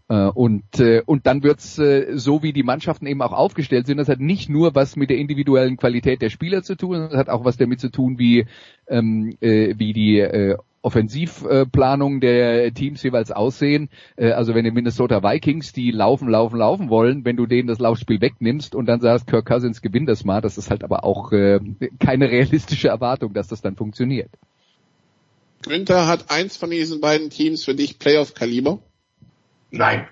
[0.09, 3.97] Äh, und, äh, und dann wird's äh, so, wie die Mannschaften eben auch aufgestellt sind.
[3.97, 7.29] Das hat nicht nur was mit der individuellen Qualität der Spieler zu tun, das hat
[7.29, 8.45] auch was damit zu tun, wie,
[8.87, 13.89] ähm, äh, wie die äh, Offensivplanung der Teams jeweils aussehen.
[14.15, 18.21] Also wenn die Minnesota Vikings, die laufen, laufen, laufen wollen, wenn du denen das Laufspiel
[18.21, 21.59] wegnimmst und dann sagst, Kirk Cousins gewinnt das mal, das ist halt aber auch äh,
[21.99, 24.29] keine realistische Erwartung, dass das dann funktioniert.
[25.63, 28.79] Günther hat eins von diesen beiden Teams für dich Playoff-Kaliber?
[29.71, 30.07] Nein,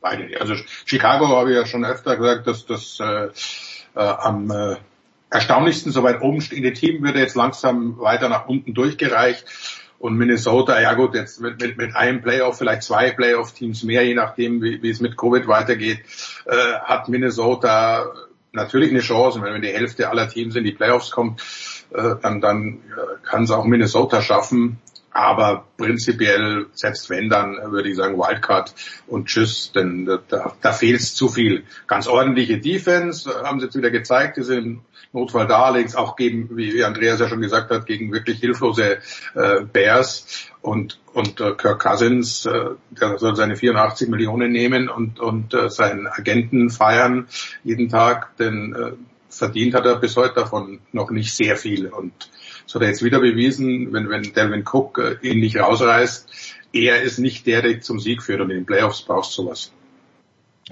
[0.00, 0.40] beide nicht.
[0.40, 3.28] Also Chicago habe ich ja schon öfter gesagt, dass das äh,
[3.94, 4.76] äh, am äh,
[5.30, 9.44] erstaunlichsten so weit oben stehende Team wird jetzt langsam weiter nach unten durchgereicht.
[9.98, 14.14] Und Minnesota, ja gut, jetzt mit, mit, mit einem Playoff, vielleicht zwei Playoff-Teams mehr, je
[14.14, 16.00] nachdem, wie, wie es mit Covid weitergeht,
[16.46, 18.06] äh, hat Minnesota
[18.52, 19.42] natürlich eine Chance.
[19.42, 21.42] wenn die Hälfte aller Teams in die Playoffs kommt,
[21.92, 24.78] äh, dann, dann äh, kann es auch Minnesota schaffen.
[25.12, 28.74] Aber prinzipiell, selbst wenn, dann würde ich sagen Wildcard
[29.08, 31.64] und Tschüss, denn da, da fehlt es zu viel.
[31.88, 34.82] Ganz ordentliche Defense, haben sie jetzt wieder gezeigt, die sind
[35.12, 38.98] Notfall da, allerdings auch gegen, wie Andreas ja schon gesagt hat, gegen wirklich hilflose
[39.34, 45.18] äh, Bears und, und äh, Kirk Cousins, äh, der soll seine 84 Millionen nehmen und,
[45.18, 47.26] und äh, seinen Agenten feiern
[47.64, 48.92] jeden Tag, denn äh,
[49.28, 52.12] verdient hat er bis heute davon noch nicht sehr viel und
[52.70, 56.28] das hat er jetzt wieder bewiesen, wenn, wenn Delvin Cook äh, ihn nicht rausreißt.
[56.72, 59.72] Er ist nicht der, der zum Sieg führt und in den Playoffs brauchst du sowas.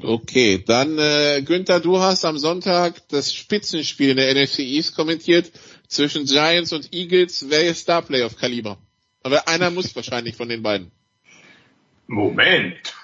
[0.01, 5.51] Okay, dann äh, Günther, du hast am Sonntag das Spitzenspiel in der NFC East kommentiert
[5.89, 7.47] zwischen Giants und Eagles.
[7.49, 8.79] Wer ist da Playoff-Kaliber?
[9.25, 10.93] Aber einer muss wahrscheinlich von den beiden.
[12.07, 12.95] Moment.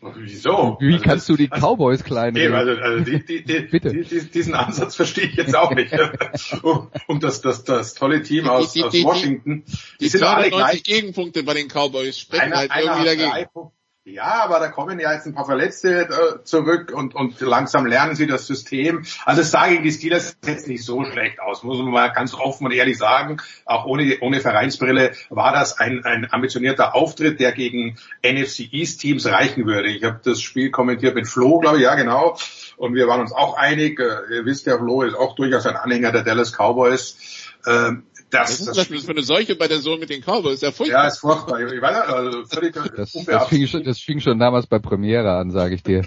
[0.00, 0.76] Wieso?
[0.80, 2.54] Wie also kannst das, du die Cowboys klein reden?
[2.54, 3.92] Also, also die, die, die, Bitte.
[3.92, 5.92] diesen Ansatz verstehe ich jetzt auch nicht.
[6.62, 9.64] um, um das, das, das tolle Team aus, aus Washington.
[9.66, 10.84] Die, die, die sind alle gleich.
[10.84, 13.70] Gegenpunkte bei den Cowboys sprechen einer, halt irgendwie dagegen.
[14.10, 18.14] Ja, aber da kommen ja jetzt ein paar Verletzte äh, zurück und, und langsam lernen
[18.14, 19.04] sie das System.
[19.26, 22.32] Also es sah gegen die Steelers jetzt nicht so schlecht aus, muss man mal ganz
[22.32, 23.36] offen und ehrlich sagen.
[23.66, 29.26] Auch ohne, ohne Vereinsbrille war das ein, ein ambitionierter Auftritt, der gegen NFC East Teams
[29.26, 29.90] reichen würde.
[29.90, 32.38] Ich habe das Spiel kommentiert mit Flo, glaube ich, ja genau.
[32.78, 34.00] Und wir waren uns auch einig.
[34.00, 37.44] Äh, ihr wisst ja, Flo ist auch durchaus ein Anhänger der Dallas Cowboys.
[37.66, 40.60] Ähm, das, Was ist das, das für eine Seuche bei der Sohn mit den Cowboys?
[40.60, 41.02] Ja, furchtbar.
[41.02, 41.60] Ja, ist furchtbar.
[41.60, 45.50] Ich weiß, also völlig das, das, fing schon, das fing schon damals bei Premiere an,
[45.50, 46.04] sage ich dir.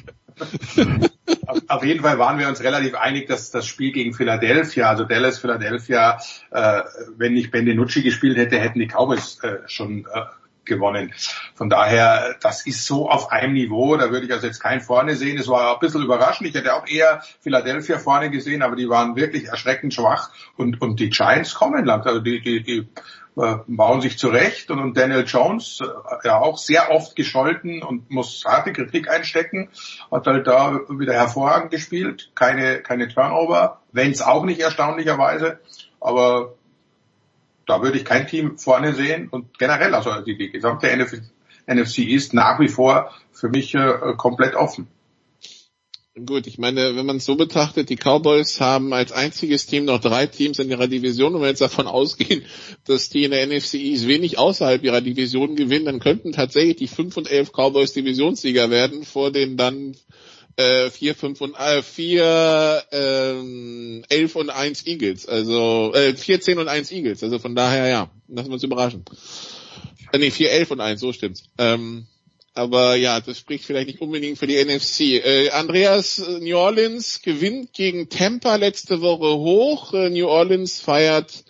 [1.67, 5.39] Auf jeden Fall waren wir uns relativ einig, dass das Spiel gegen Philadelphia, also Dallas,
[5.39, 6.19] Philadelphia,
[6.51, 6.82] äh,
[7.17, 10.22] wenn nicht Ben DiNucci gespielt hätte, hätten die Cowboys äh, schon äh,
[10.72, 11.13] gewonnen.
[11.53, 15.15] Von daher, das ist so auf einem Niveau, da würde ich also jetzt keinen vorne
[15.15, 15.38] sehen.
[15.38, 16.47] Es war ein bisschen überraschend.
[16.47, 20.99] Ich hätte auch eher Philadelphia vorne gesehen, aber die waren wirklich erschreckend schwach und, und
[20.99, 22.13] die Giants kommen langsam.
[22.13, 22.89] Also die, die, die
[23.38, 28.09] äh, bauen sich zurecht und, und Daniel Jones, äh, ja auch sehr oft gescholten und
[28.11, 29.69] muss harte Kritik einstecken,
[30.11, 35.59] hat halt da wieder hervorragend gespielt, keine, keine Turnover, wenn es auch nicht erstaunlicherweise,
[36.01, 36.55] aber
[37.72, 41.22] da würde ich kein Team vorne sehen und generell, also die, die gesamte NFC,
[41.65, 44.88] NFC ist nach wie vor für mich äh, komplett offen.
[46.26, 50.01] Gut, ich meine, wenn man es so betrachtet, die Cowboys haben als einziges Team noch
[50.01, 51.34] drei Teams in ihrer Division.
[51.34, 52.43] Und wenn wir jetzt davon ausgehen,
[52.86, 56.88] dass die in der NFC East wenig außerhalb ihrer Division gewinnen, dann könnten tatsächlich die
[56.88, 59.95] 5 und 11 Cowboys Divisionssieger werden vor den dann
[60.58, 65.26] äh, 4, 5 und äh, 4, ähm, 11 und 1 Eagles.
[65.28, 67.24] Also äh, 4, 10 und 1 Eagles.
[67.24, 69.06] Also von daher, ja, lassen wir uns überraschen.
[70.12, 71.43] Äh, nee, 4, 11 und 1, so stimmt's.
[71.58, 72.08] Ähm,
[72.54, 75.24] aber ja, das spricht vielleicht nicht unbedingt für die NFC.
[75.26, 79.93] Äh, Andreas, äh, New Orleans gewinnt gegen Tampa letzte Woche hoch.
[79.93, 81.45] Äh, New Orleans feiert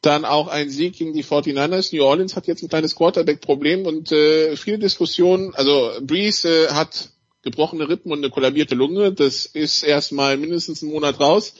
[0.00, 1.94] dann auch einen Sieg gegen die 49ers.
[1.94, 5.54] New Orleans hat jetzt ein kleines Quarterback-Problem und äh, viele Diskussionen.
[5.54, 7.11] Also Breeze äh, hat
[7.42, 9.12] gebrochene Rippen und eine kollabierte Lunge.
[9.12, 11.54] Das ist erstmal mindestens einen Monat raus.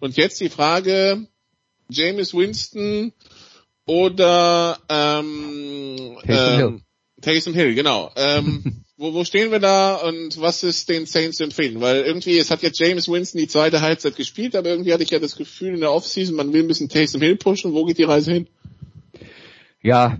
[0.00, 1.26] Und jetzt die Frage,
[1.88, 3.12] James Winston
[3.86, 6.82] oder ähm, ähm,
[7.20, 8.12] Taysom Hill, genau.
[8.16, 11.80] Ähm, wo, wo stehen wir da und was ist den Saints empfehlen?
[11.80, 15.10] Weil irgendwie, es hat jetzt James Winston die zweite Halbzeit gespielt, aber irgendwie hatte ich
[15.10, 17.72] ja das Gefühl in der Offseason, man will ein bisschen Taysom Hill pushen.
[17.72, 18.48] Wo geht die Reise hin?
[19.82, 20.18] Ja,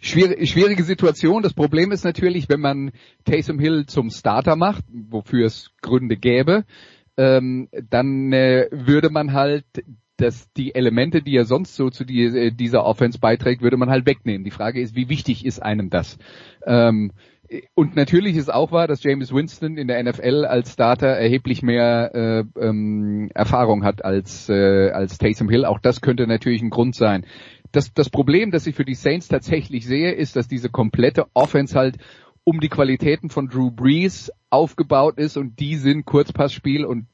[0.00, 1.42] schwierige, schwierige Situation.
[1.42, 2.92] Das Problem ist natürlich, wenn man
[3.24, 6.64] Taysom Hill zum Starter macht, wofür es Gründe gäbe,
[7.16, 9.64] ähm, dann äh, würde man halt
[10.20, 13.88] dass die Elemente, die er sonst so zu die, äh, dieser Offense beiträgt, würde man
[13.88, 14.44] halt wegnehmen.
[14.44, 16.18] Die Frage ist, wie wichtig ist einem das?
[16.66, 17.12] Ähm,
[17.74, 22.14] und natürlich ist auch wahr, dass James Winston in der NFL als Starter erheblich mehr
[22.14, 25.64] äh, ähm, Erfahrung hat als, äh, als Taysom Hill.
[25.64, 27.26] Auch das könnte natürlich ein Grund sein.
[27.72, 31.78] Das, das Problem, das ich für die Saints tatsächlich sehe, ist, dass diese komplette Offense
[31.78, 31.98] halt
[32.44, 37.06] um die Qualitäten von Drew Brees aufgebaut ist und die sind Kurzpassspiel und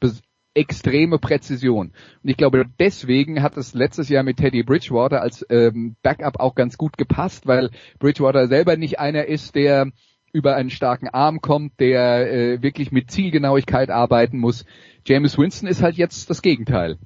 [0.55, 1.93] extreme Präzision.
[2.23, 6.55] Und ich glaube, deswegen hat es letztes Jahr mit Teddy Bridgewater als ähm, Backup auch
[6.55, 9.91] ganz gut gepasst, weil Bridgewater selber nicht einer ist, der
[10.33, 14.65] über einen starken Arm kommt, der äh, wirklich mit Zielgenauigkeit arbeiten muss.
[15.07, 16.99] James Winston ist halt jetzt das Gegenteil.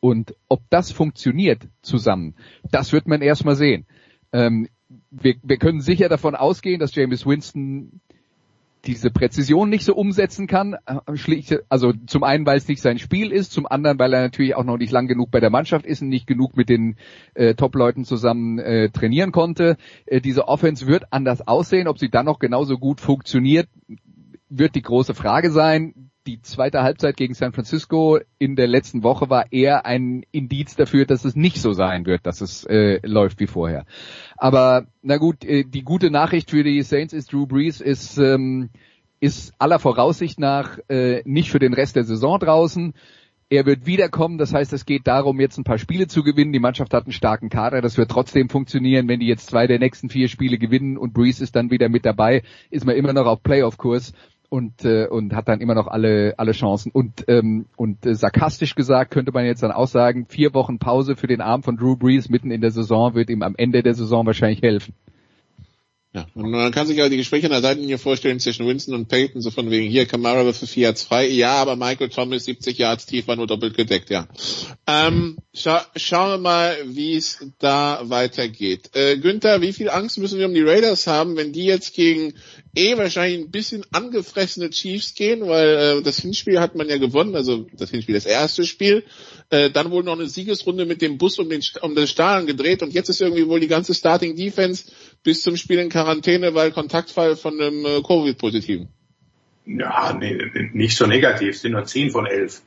[0.00, 2.34] Und ob das funktioniert zusammen,
[2.70, 3.86] das wird man erstmal sehen.
[4.32, 4.68] Ähm,
[5.10, 8.00] wir, wir können sicher davon ausgehen, dass James Winston
[8.84, 10.76] diese Präzision nicht so umsetzen kann.
[11.68, 14.64] Also zum einen, weil es nicht sein Spiel ist, zum anderen, weil er natürlich auch
[14.64, 16.96] noch nicht lang genug bei der Mannschaft ist und nicht genug mit den
[17.34, 19.76] äh, Top-Leuten zusammen äh, trainieren konnte.
[20.06, 21.88] Äh, diese Offense wird anders aussehen.
[21.88, 23.68] Ob sie dann noch genauso gut funktioniert,
[24.48, 29.30] wird die große Frage sein die zweite Halbzeit gegen San Francisco in der letzten Woche
[29.30, 33.40] war eher ein Indiz dafür, dass es nicht so sein wird, dass es äh, läuft
[33.40, 33.86] wie vorher.
[34.36, 38.70] Aber na gut, äh, die gute Nachricht für die Saints ist, Drew Brees ist ähm,
[39.20, 42.94] ist aller Voraussicht nach äh, nicht für den Rest der Saison draußen.
[43.50, 46.52] Er wird wiederkommen, das heißt, es geht darum, jetzt ein paar Spiele zu gewinnen.
[46.52, 49.08] Die Mannschaft hat einen starken Kader, das wird trotzdem funktionieren.
[49.08, 52.04] Wenn die jetzt zwei der nächsten vier Spiele gewinnen und Brees ist dann wieder mit
[52.04, 54.12] dabei, ist man immer noch auf Playoff-Kurs
[54.48, 58.74] und äh, und hat dann immer noch alle alle Chancen und ähm, und äh, sarkastisch
[58.74, 61.96] gesagt könnte man jetzt dann auch sagen vier Wochen Pause für den Arm von Drew
[61.96, 64.94] Brees mitten in der Saison wird ihm am Ende der Saison wahrscheinlich helfen.
[66.18, 69.08] Ja, und man kann sich ja die Gespräche an der Seitenlinie vorstellen zwischen Winston und
[69.08, 71.28] Peyton, so von wegen hier Kamara für vier Yards frei.
[71.28, 74.26] Ja, aber Michael Thomas 70 Yards tiefer nur doppelt gedeckt, ja.
[74.88, 78.90] Ähm, scha schauen wir mal, wie es da weitergeht.
[78.94, 82.34] Äh, Günther, wie viel Angst müssen wir um die Raiders haben, wenn die jetzt gegen
[82.74, 87.34] eh wahrscheinlich ein bisschen angefressene Chiefs gehen, weil äh, das Hinspiel hat man ja gewonnen,
[87.36, 89.04] also das Hinspiel, das erste Spiel.
[89.50, 92.82] Äh, dann wohl noch eine Siegesrunde mit dem Bus um den um den Stahlen gedreht
[92.82, 94.84] und jetzt ist irgendwie wohl die ganze Starting Defense
[95.22, 98.88] bis zum Spiel in Quarantäne, weil Kontaktfall von einem äh, Covid-Positiven.
[99.66, 102.62] Ja, nee, nicht so negativ, es sind nur 10 von 11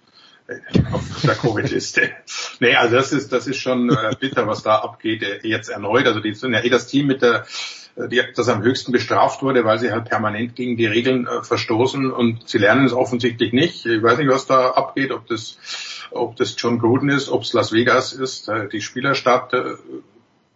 [0.48, 0.54] äh,
[0.92, 2.12] auf der Covid-Liste.
[2.60, 6.06] nee, also das ist, das ist schon äh, bitter, was da abgeht äh, jetzt erneut.
[6.06, 7.46] Also die sind ja eh das Team mit der
[7.96, 11.44] äh, die, das am höchsten bestraft wurde, weil sie halt permanent gegen die Regeln äh,
[11.44, 13.86] verstoßen und sie lernen es offensichtlich nicht.
[13.86, 15.58] Ich weiß nicht, was da abgeht, ob das,
[16.12, 19.76] ob das John Gruden ist, ob es Las Vegas ist, äh, die Spielerstadt, äh,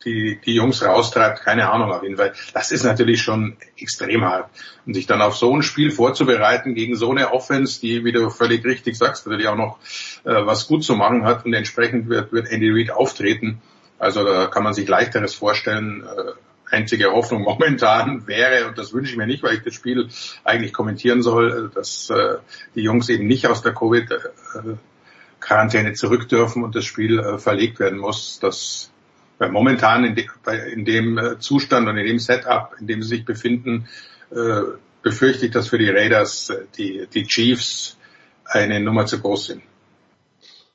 [0.03, 2.33] die, die Jungs raustreibt, keine Ahnung auf jeden Fall.
[2.53, 4.49] Das ist natürlich schon extrem hart.
[4.85, 8.29] Und sich dann auf so ein Spiel vorzubereiten gegen so eine Offense, die, wie du
[8.29, 9.79] völlig richtig sagst, natürlich auch noch
[10.23, 13.61] äh, was gut zu machen hat und entsprechend wird, wird Andy Reid auftreten.
[13.97, 16.33] Also da kann man sich leichteres vorstellen, äh,
[16.69, 20.07] einzige Hoffnung momentan wäre, und das wünsche ich mir nicht, weil ich das Spiel
[20.43, 22.35] eigentlich kommentieren soll, dass äh,
[22.75, 27.97] die Jungs eben nicht aus der Covid-Quarantäne zurück dürfen und das Spiel äh, verlegt werden
[27.97, 28.37] muss.
[28.39, 28.91] Das
[29.37, 30.27] weil momentan in, de,
[30.71, 33.87] in dem äh, Zustand und in dem Setup, in dem sie sich befinden,
[34.31, 34.61] äh,
[35.01, 37.97] befürchte ich, dass für die Raiders äh, die, die Chiefs
[38.45, 39.61] eine Nummer zu groß sind.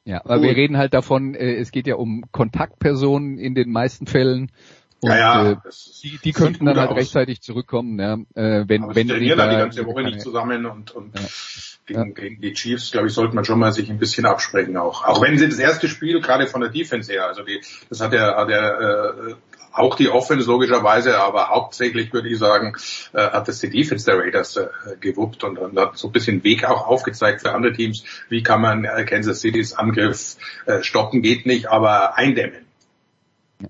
[0.04, 0.48] Ja, aber Gut.
[0.48, 4.50] wir reden halt davon, äh, es geht ja um Kontaktpersonen in den meisten Fällen.
[5.02, 5.56] Und, ja, ja, äh,
[6.02, 6.96] die, die könnten dann halt aus.
[6.96, 10.66] rechtzeitig zurückkommen, ja, äh, wenn, aber wenn sie trainieren da die ganze Woche nicht zusammen
[10.66, 11.26] und, und ja.
[11.86, 12.14] Gegen, ja.
[12.14, 15.04] gegen die Chiefs, glaube ich, sollte man schon mal sich ein bisschen absprechen auch.
[15.04, 18.12] Auch wenn sie das erste Spiel gerade von der Defense her, also die, das hat
[18.12, 18.80] er, hat er
[19.30, 19.34] äh,
[19.72, 22.76] auch die Offense logischerweise, aber hauptsächlich würde ich sagen,
[23.12, 24.68] äh, hat das die Defense der Raiders äh,
[25.00, 28.04] gewuppt und, und hat so ein bisschen Weg auch aufgezeigt für andere Teams.
[28.28, 30.36] Wie kann man äh, Kansas City's Angriff
[30.66, 32.66] äh, stoppen, geht nicht, aber eindämmen.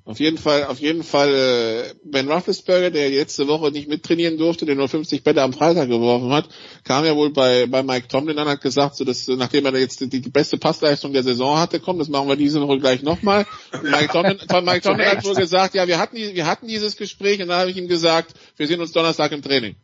[0.04, 4.66] Auf jeden Fall, auf jeden Fall äh, Ben Roethlisberger, der letzte Woche nicht mittrainieren durfte,
[4.66, 6.48] der nur 50 Bälle am Freitag geworfen hat,
[6.84, 10.00] kam ja wohl bei, bei Mike Tomlin an, hat gesagt, so dass nachdem er jetzt
[10.00, 13.46] die, die beste Passleistung der Saison hatte, komm, das machen wir diese Woche gleich nochmal.
[13.82, 17.48] Mike Tomlin, Mike Tomlin hat wohl gesagt, ja, wir hatten, wir hatten dieses Gespräch und
[17.48, 19.76] dann habe ich ihm gesagt, wir sehen uns Donnerstag im Training.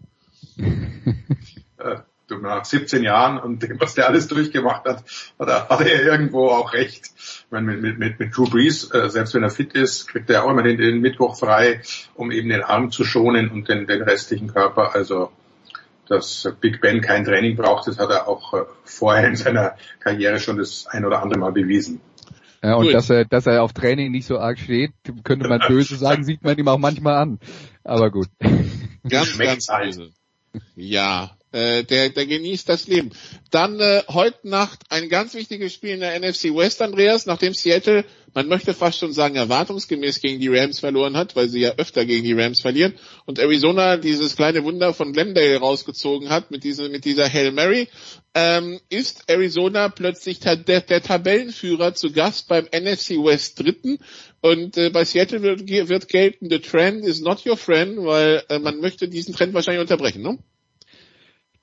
[2.29, 5.05] Du, nach 17 Jahren und dem, was der alles durchgemacht hat,
[5.39, 7.13] hat er, hat er irgendwo auch recht.
[7.17, 10.45] Ich meine, mit, mit, mit Drew Brees, äh, selbst wenn er fit ist, kriegt er
[10.45, 11.83] auch immer den, den Mittwoch frei,
[12.15, 14.93] um eben den Arm zu schonen und den, den restlichen Körper.
[14.95, 15.31] Also
[16.09, 20.39] dass Big Ben kein Training braucht, das hat er auch äh, vorher in seiner Karriere
[20.39, 22.01] schon das ein oder andere Mal bewiesen.
[22.63, 24.93] Ja, und dass er, dass er auf Training nicht so arg steht,
[25.25, 27.39] könnte man böse sagen, sieht man ihm auch manchmal an.
[27.85, 28.29] Aber gut.
[29.09, 30.11] Ganz, ganz böse.
[30.75, 33.11] Ja, äh, der, der genießt das Leben.
[33.51, 38.05] Dann äh, heute Nacht ein ganz wichtiges Spiel in der NFC West, Andreas, nachdem Seattle,
[38.35, 42.05] man möchte fast schon sagen, erwartungsgemäß gegen die Rams verloren hat, weil sie ja öfter
[42.05, 42.95] gegen die Rams verlieren,
[43.25, 47.89] und Arizona dieses kleine Wunder von Glendale rausgezogen hat mit, dieser mit dieser Hail Mary,
[48.35, 53.99] ähm, ist Arizona plötzlich der, der, der Tabellenführer zu Gast beim NFC West Dritten.
[54.43, 58.59] Und äh, bei Seattle wird, wird gelten, the trend is not your friend, weil äh,
[58.59, 60.39] man möchte diesen Trend wahrscheinlich unterbrechen, ne?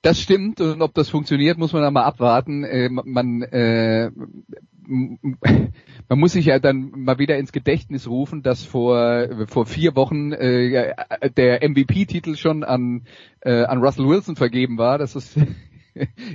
[0.04, 2.62] Das stimmt und ob das funktioniert, muss man dann mal abwarten.
[2.62, 4.10] Äh, man, äh,
[4.86, 10.32] man muss sich ja dann mal wieder ins Gedächtnis rufen, dass vor vor vier Wochen
[10.32, 10.94] äh,
[11.38, 13.04] der MVP-Titel schon an
[13.40, 14.98] äh, an Russell Wilson vergeben war.
[14.98, 15.38] Das ist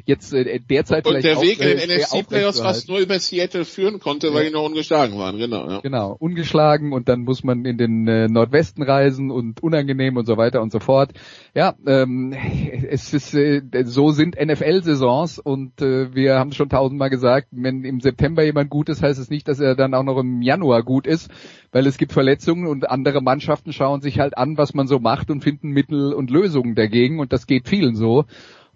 [0.06, 3.20] jetzt äh, derzeit Und vielleicht der auch, Weg in äh, den NFC-Playoffs fast nur über
[3.20, 5.70] Seattle führen konnte, weil die noch ungeschlagen waren, genau.
[5.70, 5.80] Ja.
[5.82, 10.38] Genau, ungeschlagen und dann muss man in den äh, Nordwesten reisen und unangenehm und so
[10.38, 11.12] weiter und so fort.
[11.54, 12.34] Ja, ähm,
[12.90, 18.00] es ist äh, so sind NFL-Saisons und äh, wir haben schon tausendmal gesagt, wenn im
[18.00, 21.08] September jemand gut ist, heißt es nicht, dass er dann auch noch im Januar gut
[21.08, 21.30] ist,
[21.72, 25.30] weil es gibt Verletzungen und andere Mannschaften schauen sich halt an, was man so macht
[25.30, 28.26] und finden Mittel und Lösungen dagegen und das geht vielen so.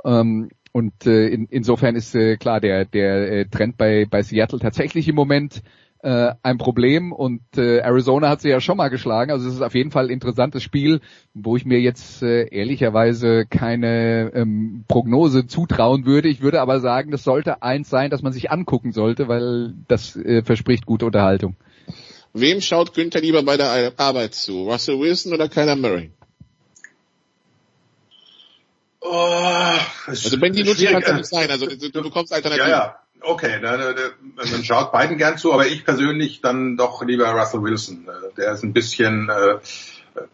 [0.06, 4.60] Ähm, und äh, in, insofern ist äh, klar der der äh, Trend bei bei Seattle
[4.60, 5.64] tatsächlich im Moment
[6.04, 9.32] äh, ein Problem und äh, Arizona hat sie ja schon mal geschlagen.
[9.32, 11.00] Also es ist auf jeden Fall ein interessantes Spiel,
[11.34, 16.28] wo ich mir jetzt äh, ehrlicherweise keine ähm, Prognose zutrauen würde.
[16.28, 20.18] Ich würde aber sagen, das sollte eins sein, dass man sich angucken sollte, weil das
[20.18, 21.56] äh, verspricht gute Unterhaltung.
[22.34, 24.64] Wem schaut Günther lieber bei der Arbeit zu?
[24.64, 26.12] Russell Wilson oder Kyler Murray?
[29.06, 31.52] Oh, also wenn die nutzen, kann es ja nicht sein.
[31.52, 32.70] Also du, du bekommst Alternativen.
[32.70, 33.00] Ja, ja.
[33.22, 33.96] Okay, dann,
[34.36, 38.08] dann schaut beiden gern zu, aber ich persönlich dann doch lieber Russell Wilson.
[38.38, 39.60] Der ist ein bisschen äh,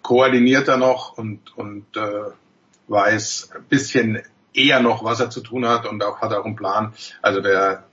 [0.02, 2.32] koordinierter noch und, und äh,
[2.88, 4.22] weiß ein bisschen
[4.54, 6.94] eher noch, was er zu tun hat und auch hat auch einen Plan.
[7.22, 7.86] Also der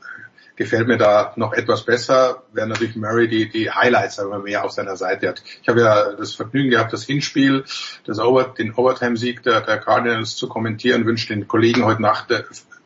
[0.57, 4.73] gefällt mir da noch etwas besser, während natürlich Murray die, die Highlights aber mehr auf
[4.73, 5.43] seiner Seite hat.
[5.63, 7.65] Ich habe ja das Vergnügen gehabt, das Hinspiel,
[8.05, 12.43] das Over, den Overtime-Sieg der, der Cardinals zu kommentieren, wünsche den Kollegen heute Nacht äh,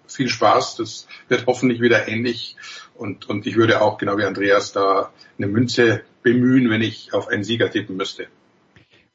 [0.06, 0.76] viel Spaß.
[0.76, 2.56] Das wird hoffentlich wieder ähnlich.
[2.94, 7.28] Und, und ich würde auch, genau wie Andreas, da eine Münze bemühen, wenn ich auf
[7.28, 8.26] einen Sieger tippen müsste.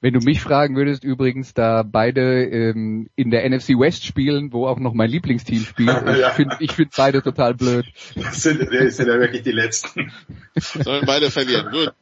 [0.02, 4.68] Wenn du mich fragen würdest, übrigens, da beide ähm, in der NFC West spielen, wo
[4.68, 6.30] auch noch mein Lieblingsteam spielt, ja.
[6.30, 7.86] ich finde ich find beide total blöd.
[8.16, 10.12] Das sind, das sind ja wirklich die Letzten.
[10.56, 11.72] Sollen beide verlieren.
[11.72, 11.94] Gut.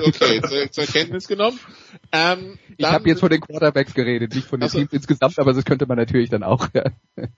[0.00, 1.58] Okay, zur, zur Kenntnis genommen.
[2.12, 5.52] Ähm, ich habe jetzt von den Quarterbacks geredet, nicht von den also, Teams insgesamt, aber
[5.52, 6.68] das könnte man natürlich dann auch.
[6.74, 6.84] Ja.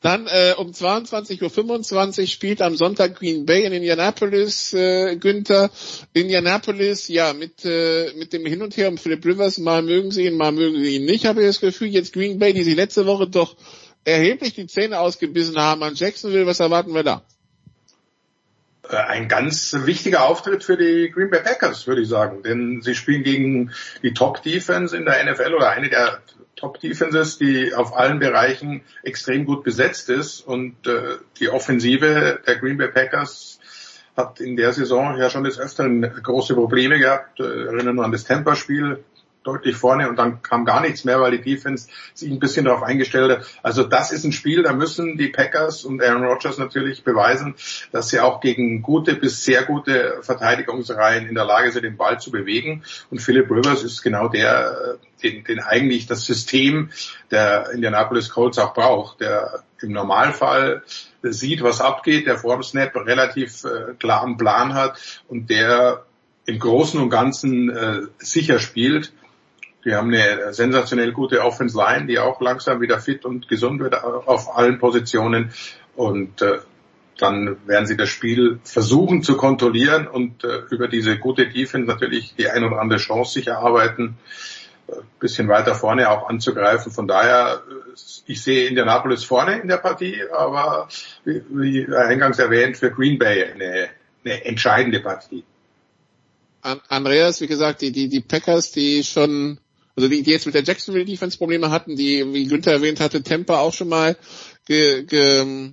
[0.00, 5.70] Dann äh, um 22.25 Uhr spielt am Sonntag Green Bay in Indianapolis, äh, Günther.
[6.14, 10.26] Indianapolis, ja, mit, äh, mit dem Hin und Her um Philip Rivers, mal mögen sie
[10.26, 11.88] ihn, mal mögen sie ihn nicht, habe ich das Gefühl.
[11.88, 13.56] Jetzt Green Bay, die sie letzte Woche doch
[14.04, 17.22] erheblich die Zähne ausgebissen haben an Jacksonville, was erwarten wir da?
[18.90, 22.42] Äh, ein ganz wichtiger Auftritt für die Green Bay Packers, würde ich sagen.
[22.42, 23.72] Denn sie spielen gegen
[24.02, 26.20] die Top-Defense in der NFL oder eine der
[26.56, 30.40] Top-Defenses, die auf allen Bereichen extrem gut besetzt ist.
[30.40, 33.60] Und äh, die Offensive der Green Bay Packers
[34.16, 37.40] hat in der Saison ja schon des Öfteren große Probleme gehabt.
[37.40, 39.04] Äh, erinnern nur an das Temperspiel
[39.44, 42.82] deutlich vorne und dann kam gar nichts mehr, weil die Defense sich ein bisschen darauf
[42.82, 43.46] eingestellt hat.
[43.62, 47.54] Also das ist ein Spiel, da müssen die Packers und Aaron Rodgers natürlich beweisen,
[47.92, 52.20] dass sie auch gegen gute bis sehr gute Verteidigungsreihen in der Lage sind, den Ball
[52.20, 52.82] zu bewegen.
[53.10, 56.90] Und Philip Rivers ist genau der, den, den eigentlich das System
[57.30, 60.82] der Indianapolis Colts auch braucht, der im Normalfall
[61.22, 66.04] sieht, was abgeht, der vor dem Snap relativ äh, klaren Plan hat und der
[66.46, 69.12] im Großen und Ganzen äh, sicher spielt
[69.82, 73.94] wir haben eine sensationell gute Offense Line, die auch langsam wieder fit und gesund wird
[74.02, 75.52] auf allen Positionen.
[75.94, 76.58] Und äh,
[77.18, 82.34] dann werden sie das Spiel versuchen zu kontrollieren und äh, über diese gute Defense natürlich
[82.36, 84.16] die ein oder andere Chance sich erarbeiten,
[84.86, 86.92] äh, bisschen weiter vorne auch anzugreifen.
[86.92, 87.94] Von daher, äh,
[88.26, 90.88] ich sehe Indianapolis vorne in der Partie, aber
[91.24, 93.88] wie, wie eingangs erwähnt, für Green Bay eine,
[94.24, 95.44] eine entscheidende Partie.
[96.88, 99.58] Andreas, wie gesagt, die, die, die Packers, die schon
[99.98, 103.20] also die, die jetzt mit der Jacksonville Defense Probleme hatten, die, wie Günther erwähnt hatte,
[103.24, 104.16] Temper auch schon mal
[104.64, 105.72] ge, ge,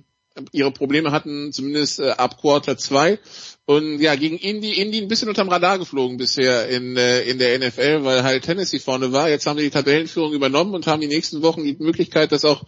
[0.50, 3.20] ihre Probleme hatten, zumindest äh, ab Quarter 2.
[3.66, 7.56] Und ja, gegen Indy, Indy ein bisschen unterm Radar geflogen bisher in, äh, in der
[7.56, 9.28] NFL, weil halt Tennessee vorne war.
[9.28, 12.64] Jetzt haben sie die Tabellenführung übernommen und haben die nächsten Wochen die Möglichkeit, das auch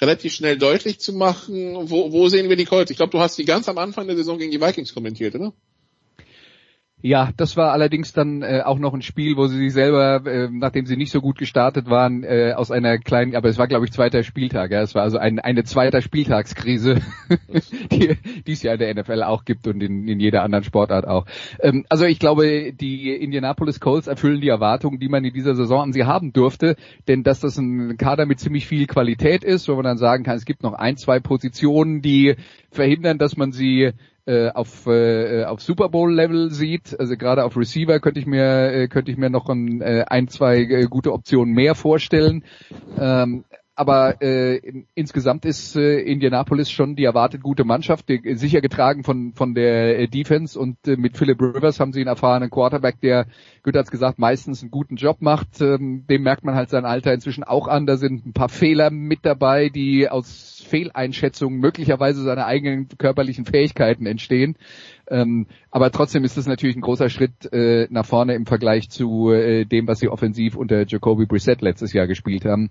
[0.00, 1.74] relativ schnell deutlich zu machen.
[1.90, 2.90] Wo, wo sehen wir die Colts?
[2.90, 5.52] Ich glaube, du hast die ganz am Anfang der Saison gegen die Vikings kommentiert, oder?
[7.04, 10.48] Ja, das war allerdings dann äh, auch noch ein Spiel, wo sie sich selber, äh,
[10.52, 13.86] nachdem sie nicht so gut gestartet waren, äh, aus einer kleinen, aber es war glaube
[13.86, 17.00] ich zweiter Spieltag, ja, es war also ein, eine zweiter Spieltagskrise,
[17.90, 21.04] die, die es ja in der NFL auch gibt und in, in jeder anderen Sportart
[21.08, 21.26] auch.
[21.58, 25.82] Ähm, also ich glaube, die Indianapolis Colts erfüllen die Erwartungen, die man in dieser Saison
[25.82, 26.76] an sie haben durfte,
[27.08, 30.36] denn dass das ein Kader mit ziemlich viel Qualität ist, wo man dann sagen kann,
[30.36, 32.36] es gibt noch ein, zwei Positionen, die
[32.70, 33.90] verhindern, dass man sie
[34.26, 36.98] äh, auf, äh, auf Super Bowl Level sieht.
[36.98, 40.28] Also gerade auf Receiver könnte ich mir äh, könnte ich mir noch ein, äh, ein
[40.28, 42.44] zwei äh, gute Optionen mehr vorstellen.
[42.98, 43.44] Ähm,
[43.74, 49.04] aber äh, in, insgesamt ist äh, Indianapolis schon die erwartet gute Mannschaft, die, sicher getragen
[49.04, 53.00] von von der äh, Defense und äh, mit Philip Rivers haben sie einen erfahrenen Quarterback,
[53.00, 53.26] der,
[53.62, 55.60] Güter hat gesagt, meistens einen guten Job macht.
[55.60, 57.86] Ähm, dem merkt man halt sein Alter inzwischen auch an.
[57.86, 64.06] Da sind ein paar Fehler mit dabei, die aus Fehleinschätzungen möglicherweise seiner eigenen körperlichen Fähigkeiten
[64.06, 64.56] entstehen.
[65.08, 69.30] Ähm, aber trotzdem ist das natürlich ein großer Schritt äh, nach vorne im Vergleich zu
[69.30, 72.70] äh, dem, was sie offensiv unter Jacoby Brissett letztes Jahr gespielt haben.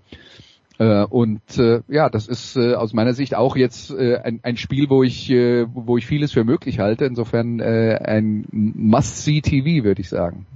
[0.78, 4.56] Äh, und äh, ja, das ist äh, aus meiner Sicht auch jetzt äh, ein, ein
[4.56, 7.04] Spiel, wo ich, äh, wo ich vieles für möglich halte.
[7.04, 10.46] Insofern äh, ein Must-See-TV, würde ich sagen.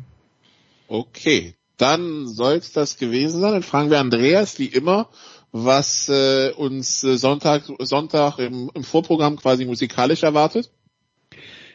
[0.89, 3.53] Okay, dann soll es das gewesen sein.
[3.53, 5.09] Dann fragen wir Andreas, wie immer,
[5.53, 10.71] was äh, uns äh, Sonntag, Sonntag im, im Vorprogramm quasi musikalisch erwartet.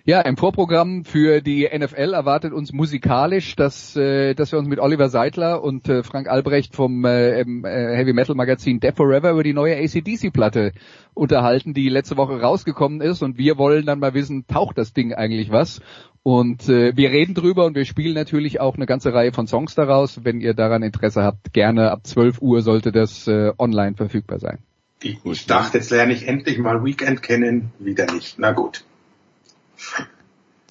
[0.03, 4.79] Ja, im Vorprogramm für die NFL erwartet uns musikalisch, dass, äh, dass wir uns mit
[4.79, 9.43] Oliver Seidler und äh, Frank Albrecht vom äh, äh, Heavy Metal Magazin Death Forever über
[9.43, 10.71] die neue ACDC-Platte
[11.13, 13.21] unterhalten, die letzte Woche rausgekommen ist.
[13.21, 15.81] Und wir wollen dann mal wissen, taucht das Ding eigentlich was?
[16.23, 19.75] Und äh, wir reden drüber und wir spielen natürlich auch eine ganze Reihe von Songs
[19.75, 20.23] daraus.
[20.23, 24.57] Wenn ihr daran Interesse habt, gerne ab 12 Uhr sollte das äh, online verfügbar sein.
[25.03, 28.37] Ich dachte, jetzt lerne ich endlich mal Weekend kennen, wieder nicht.
[28.39, 28.83] Na gut.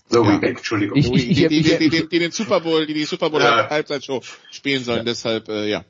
[0.09, 0.39] So, ja.
[0.41, 0.99] Entschuldigung.
[0.99, 3.71] Ich, ich, die, die, die, die, die den Super Bowl, die die Super Bowl ja.
[3.71, 5.05] Halbzeitshow spielen sollen, ja.
[5.05, 5.85] deshalb, äh, ja.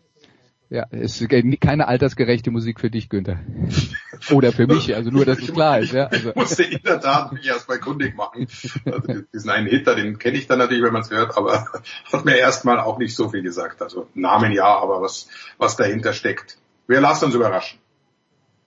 [0.68, 3.41] Ja, es ist keine altersgerechte Musik für dich, Günther.
[4.31, 5.93] Oder für mich, also nur, dass es klar ist.
[5.93, 6.29] Ja, also.
[6.29, 8.47] Ich musste in der Tat mich erstmal kundig machen.
[8.85, 11.66] Also diesen einen Hitter, den kenne ich dann natürlich, wenn man es hört, aber
[12.12, 13.83] hat mir erstmal auch nicht so viel gesagt.
[13.83, 16.59] Also Namen ja, aber was, was dahinter steckt.
[16.87, 17.81] Wir lassen uns überraschen.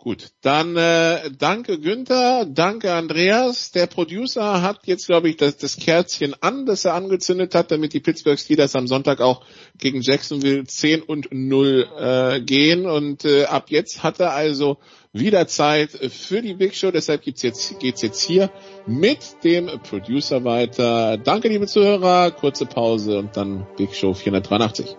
[0.03, 3.71] Gut, dann äh, danke Günther, danke Andreas.
[3.71, 7.93] Der Producer hat jetzt, glaube ich, das, das Kerzchen an, das er angezündet hat, damit
[7.93, 9.45] die Pittsburgh Steelers am Sonntag auch
[9.77, 12.85] gegen Jacksonville 10 und 0 äh, gehen.
[12.85, 14.77] Und äh, ab jetzt hat er also
[15.13, 16.91] wieder Zeit für die Big Show.
[16.91, 18.51] Deshalb gibt's jetzt, geht's jetzt hier
[18.85, 21.15] mit dem Producer weiter.
[21.15, 22.31] Danke, liebe Zuhörer.
[22.31, 24.97] Kurze Pause und dann Big Show 483.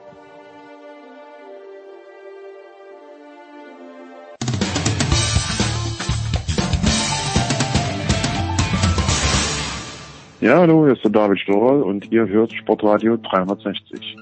[10.44, 14.14] Ja, hallo, hier ist der David Storer und ihr hört Sportradio 360.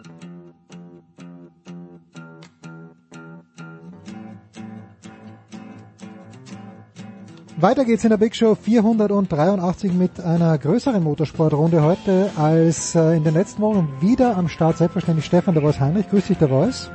[7.56, 13.24] Weiter geht's in der Big Show 483 mit einer größeren Motorsportrunde heute als äh, in
[13.24, 13.92] den letzten Wochen.
[14.00, 16.08] Wieder am Start selbstverständlich Stefan der Voice Heinrich.
[16.08, 16.88] Grüß dich, der Voice.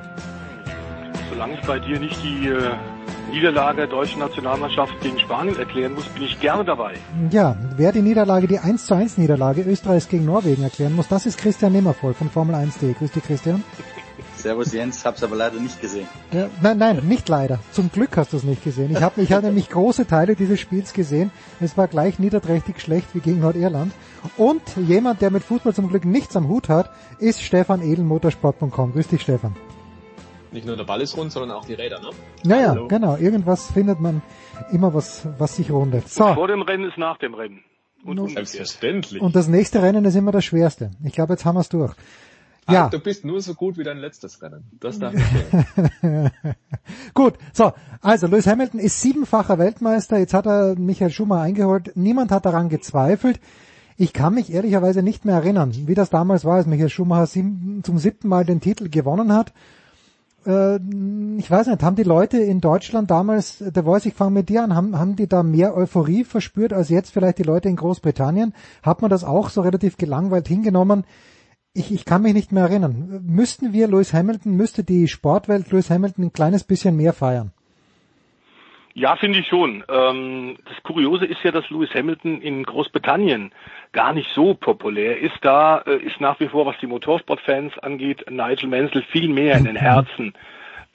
[1.34, 2.72] Solange ich bei dir nicht die äh,
[3.32, 6.94] Niederlage der deutschen Nationalmannschaft gegen Spanien erklären muss, bin ich gerne dabei.
[7.32, 11.26] Ja, wer die Niederlage, die 1 zu 1 Niederlage Österreichs gegen Norwegen erklären muss, das
[11.26, 12.94] ist Christian Nimmervoll von Formel 1.de.
[12.94, 13.64] Grüß dich, Christian.
[14.38, 16.08] Servus Jens, hab's aber leider nicht gesehen.
[16.32, 17.60] Ja, nein, nein, nicht leider.
[17.72, 18.92] Zum Glück hast du es nicht gesehen.
[18.92, 21.32] Ich habe ich hab nämlich große Teile dieses Spiels gesehen.
[21.60, 23.94] Es war gleich niederträchtig schlecht wie gegen Nordirland.
[24.38, 28.94] Und jemand, der mit Fußball zum Glück nichts am Hut hat, ist Stefan Edel, motorsport.com.
[28.94, 29.56] Grüß dich, Stefan.
[30.52, 32.10] Nicht nur der Ball ist rund, sondern auch die Räder, ne?
[32.44, 32.88] Naja, Hallo.
[32.88, 33.18] genau.
[33.18, 34.22] Irgendwas findet man
[34.72, 36.08] immer was, was sich rundet.
[36.10, 36.26] So.
[36.26, 37.64] Und vor dem Rennen ist nach dem Rennen.
[38.04, 38.28] Und no.
[38.28, 39.22] Selbstverständlich.
[39.22, 40.92] Und das nächste Rennen ist immer das schwerste.
[41.04, 41.94] Ich glaube, jetzt haben wir es durch.
[42.70, 42.86] Ja.
[42.86, 44.70] Ah, du bist nur so gut wie dein letztes Rennen.
[44.80, 45.14] Das darf
[46.04, 47.72] ich Gut, so,
[48.02, 52.68] also Lewis Hamilton ist siebenfacher Weltmeister, jetzt hat er Michael Schumacher eingeholt, niemand hat daran
[52.68, 53.40] gezweifelt.
[53.96, 57.82] Ich kann mich ehrlicherweise nicht mehr erinnern, wie das damals war, als Michael Schumacher sieben,
[57.84, 59.54] zum siebten Mal den Titel gewonnen hat.
[60.46, 60.78] Äh,
[61.38, 64.64] ich weiß nicht, haben die Leute in Deutschland damals, der Voice, ich fange mit dir
[64.64, 68.54] an, haben, haben die da mehr Euphorie verspürt als jetzt vielleicht die Leute in Großbritannien?
[68.84, 71.06] Hat man das auch so relativ gelangweilt hingenommen?
[71.78, 73.22] ich, ich kann mich nicht mehr erinnern.
[73.26, 77.52] Müssten wir Lewis Hamilton, müsste die Sportwelt Lewis Hamilton ein kleines bisschen mehr feiern?
[78.94, 79.84] Ja, finde ich schon.
[79.88, 83.52] Ähm, das Kuriose ist ja, dass Lewis Hamilton in Großbritannien
[83.92, 85.38] gar nicht so populär ist.
[85.42, 89.66] Da äh, ist nach wie vor, was die Motorsportfans angeht, Nigel Mansell viel mehr in
[89.66, 90.34] den Herzen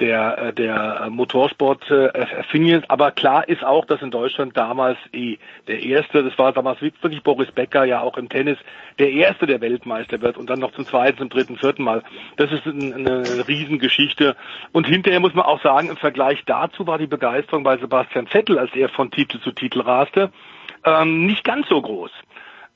[0.01, 2.85] der, äh, der Motorsport äh, erfindet.
[2.89, 5.39] Aber klar ist auch, dass in Deutschland damals eh
[5.69, 8.59] der erste, das war damals wirklich Boris Becker ja auch im Tennis,
[8.99, 12.03] der erste, der Weltmeister wird und dann noch zum zweiten, zum dritten, vierten Mal.
[12.37, 14.37] Das ist eine, eine Riesengeschichte.
[14.73, 18.59] Und hinterher muss man auch sagen, im Vergleich dazu war die Begeisterung bei Sebastian Vettel,
[18.59, 20.33] als er von Titel zu Titel raste,
[20.85, 22.11] ähm, nicht ganz so groß.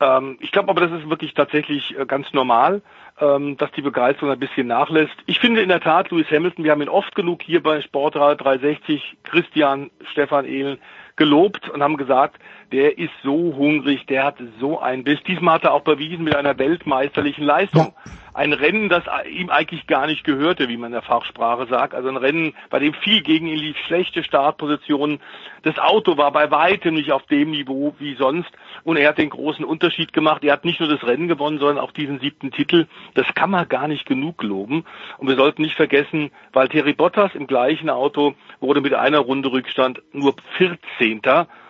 [0.01, 2.83] Ähm, ich glaube aber, das ist wirklich tatsächlich äh, ganz normal
[3.21, 5.15] ähm, dass die Begeisterung ein bisschen nachlässt.
[5.27, 8.43] Ich finde in der Tat, Lewis Hamilton, wir haben ihn oft genug hier bei Sportrad
[8.43, 10.79] 360, Christian, Stefan Ehlen,
[11.17, 12.39] gelobt und haben gesagt,
[12.73, 15.23] der ist so hungrig, der hat so ein Biss.
[15.27, 17.95] Diesmal hat er auch bewiesen mit einer weltmeisterlichen Leistung.
[18.05, 18.13] Ja.
[18.35, 21.95] Ein Rennen, das ihm eigentlich gar nicht gehörte, wie man in der Fachsprache sagt.
[21.95, 25.21] Also ein Rennen, bei dem viel gegen ihn lief, schlechte Startpositionen.
[25.63, 28.51] Das Auto war bei weitem nicht auf dem Niveau wie sonst.
[28.85, 30.45] Und er hat den großen Unterschied gemacht.
[30.45, 32.87] Er hat nicht nur das Rennen gewonnen, sondern auch diesen siebten Titel.
[33.15, 34.85] Das kann man gar nicht genug loben.
[35.17, 40.03] Und wir sollten nicht vergessen, Valtteri Bottas im gleichen Auto wurde mit einer Runde Rückstand
[40.13, 41.23] nur 14.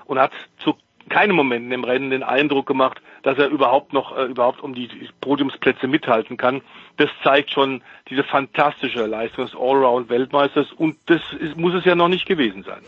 [0.07, 0.75] und hat zu
[1.09, 4.89] keinem Moment im Rennen den Eindruck gemacht, dass er überhaupt noch äh, überhaupt um die
[5.21, 6.63] Podiumsplätze mithalten kann.
[6.97, 12.09] Das zeigt schon diese fantastische Leistung des Allround-Weltmeisters und das ist, muss es ja noch
[12.09, 12.81] nicht gewesen sein.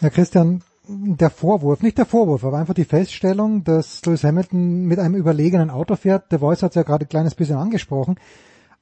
[0.00, 4.98] Herr Christian, der Vorwurf, nicht der Vorwurf, aber einfach die Feststellung, dass Lewis Hamilton mit
[4.98, 6.32] einem überlegenen Auto fährt.
[6.32, 8.16] Der Voice hat es ja gerade ein kleines bisschen angesprochen.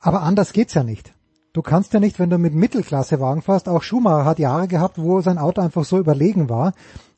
[0.01, 1.12] Aber anders geht's ja nicht.
[1.53, 5.21] Du kannst ja nicht, wenn du mit Mittelklassewagen fährst, auch Schumacher hat Jahre gehabt, wo
[5.21, 6.73] sein Auto einfach so überlegen war.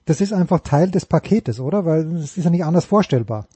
[0.04, 1.84] Das ist einfach Teil des Paketes, oder?
[1.84, 3.46] Weil es ist ja nicht anders vorstellbar.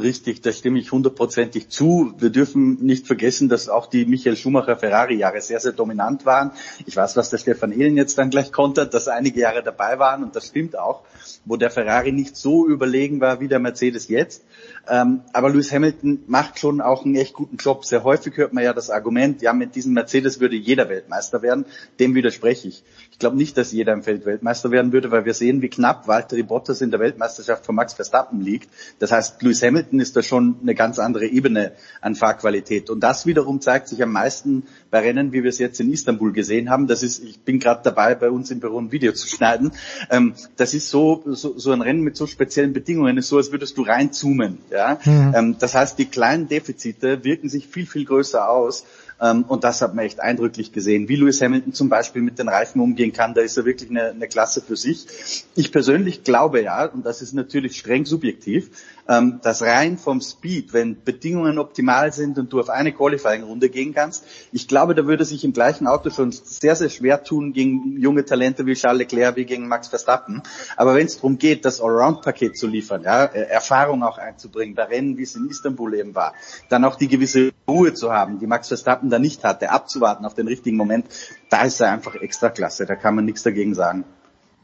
[0.00, 2.14] Richtig, da stimme ich hundertprozentig zu.
[2.16, 6.52] Wir dürfen nicht vergessen, dass auch die Michael Schumacher Ferrari-Jahre sehr, sehr dominant waren.
[6.86, 10.22] Ich weiß, was der Stefan Ehlen jetzt dann gleich kontert, dass einige Jahre dabei waren
[10.22, 11.02] und das stimmt auch,
[11.44, 14.44] wo der Ferrari nicht so überlegen war wie der Mercedes jetzt.
[14.88, 17.84] Ähm, aber Lewis Hamilton macht schon auch einen echt guten Job.
[17.84, 21.66] Sehr häufig hört man ja das Argument, ja, mit diesem Mercedes würde jeder Weltmeister werden.
[21.98, 22.82] Dem widerspreche ich.
[23.12, 26.08] Ich glaube nicht, dass jeder im Feld Weltmeister werden würde, weil wir sehen, wie knapp
[26.08, 28.70] Valtteri Bottas in der Weltmeisterschaft von Max Verstappen liegt.
[28.98, 32.90] Das heißt, Lewis Hamilton ist da schon eine ganz andere Ebene an Fahrqualität.
[32.90, 36.32] Und das wiederum zeigt sich am meisten bei Rennen, wie wir es jetzt in Istanbul
[36.32, 36.86] gesehen haben.
[36.86, 39.72] Das ist, ich bin gerade dabei, bei uns im Büro ein Video zu schneiden.
[40.10, 43.52] Ähm, das ist so, so, so ein Rennen mit so speziellen Bedingungen, ist so, als
[43.52, 44.58] würdest du reinzoomen.
[44.70, 44.98] Ja?
[45.04, 45.32] Mhm.
[45.34, 48.84] Ähm, das heißt, die kleinen Defizite wirken sich viel, viel größer aus.
[49.20, 51.08] Ähm, und das hat man echt eindrücklich gesehen.
[51.08, 54.10] Wie Lewis Hamilton zum Beispiel mit den Reifen umgehen kann, da ist er wirklich eine,
[54.10, 55.06] eine Klasse für sich.
[55.54, 58.70] Ich persönlich glaube ja, und das ist natürlich streng subjektiv,
[59.10, 63.92] ähm, dass rein vom Speed, wenn Bedingungen optimal sind und du auf eine Qualifying-Runde gehen
[63.92, 68.00] kannst, ich glaube, da würde sich im gleichen Auto schon sehr, sehr schwer tun gegen
[68.00, 70.42] junge Talente wie Charles Leclerc, wie gegen Max Verstappen.
[70.76, 74.84] Aber wenn es darum geht, das Allround-Paket zu liefern, ja, äh, Erfahrung auch einzubringen, bei
[74.84, 76.32] Rennen, wie es in Istanbul eben war,
[76.68, 80.34] dann auch die gewisse Ruhe zu haben, die Max Verstappen da nicht hatte, abzuwarten auf
[80.34, 81.06] den richtigen Moment,
[81.48, 82.86] da ist er einfach extra klasse.
[82.86, 84.04] Da kann man nichts dagegen sagen.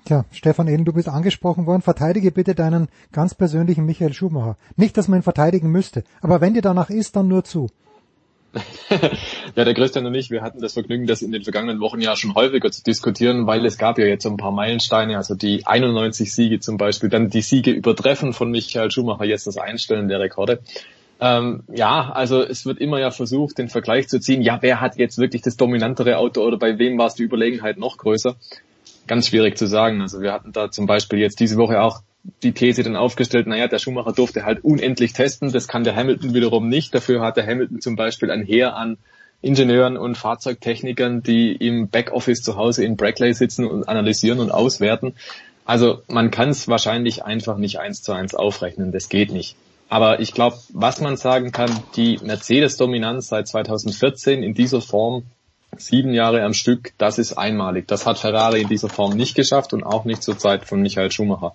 [0.06, 1.82] Tja, Stefan Ehlen, du bist angesprochen worden.
[1.82, 4.56] Verteidige bitte deinen ganz persönlichen Michael Schumacher.
[4.76, 7.68] Nicht, dass man ihn verteidigen müsste, aber wenn dir danach ist, dann nur zu.
[9.56, 12.14] ja, der Christian und ich, wir hatten das Vergnügen, das in den vergangenen Wochen ja
[12.14, 15.66] schon häufiger zu diskutieren, weil es gab ja jetzt so ein paar Meilensteine, also die
[15.66, 20.20] 91 Siege zum Beispiel, dann die Siege übertreffen von Michael Schumacher, jetzt das Einstellen der
[20.20, 20.60] Rekorde.
[21.20, 24.98] Ähm, ja, also es wird immer ja versucht, den Vergleich zu ziehen, ja, wer hat
[24.98, 28.36] jetzt wirklich das dominantere Auto oder bei wem war es die Überlegenheit noch größer?
[29.06, 30.00] Ganz schwierig zu sagen.
[30.00, 32.02] Also wir hatten da zum Beispiel jetzt diese Woche auch
[32.42, 36.34] die These dann aufgestellt, naja, der Schumacher durfte halt unendlich testen, das kann der Hamilton
[36.34, 36.94] wiederum nicht.
[36.94, 38.98] Dafür hat der Hamilton zum Beispiel ein Heer an
[39.42, 45.14] Ingenieuren und Fahrzeugtechnikern, die im Backoffice zu Hause in Brackley sitzen und analysieren und auswerten.
[45.64, 49.56] Also man kann es wahrscheinlich einfach nicht eins zu eins aufrechnen, das geht nicht.
[49.88, 55.24] Aber ich glaube, was man sagen kann, die Mercedes-Dominanz seit 2014 in dieser Form,
[55.80, 57.88] sieben Jahre am Stück, das ist einmalig.
[57.88, 61.10] Das hat Ferrari in dieser Form nicht geschafft und auch nicht zur Zeit von Michael
[61.10, 61.54] Schumacher.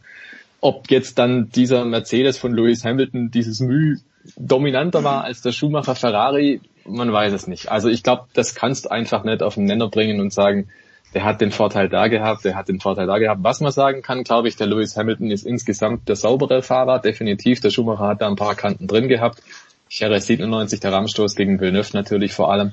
[0.60, 3.98] Ob jetzt dann dieser Mercedes von Lewis Hamilton dieses Mühe
[4.38, 7.72] dominanter war als der Schumacher Ferrari, man weiß es nicht.
[7.72, 10.70] Also ich glaube, das kannst du einfach nicht auf den Nenner bringen und sagen,
[11.14, 13.44] der hat den Vorteil da gehabt, der hat den Vorteil da gehabt.
[13.44, 17.60] Was man sagen kann, glaube ich, der Lewis Hamilton ist insgesamt der saubere Fahrer, definitiv.
[17.60, 19.42] Der Schumacher hat da ein paar Kanten drin gehabt.
[19.90, 22.72] Jerez 97, der Rahmenstoß gegen Villeneuve natürlich vor allem.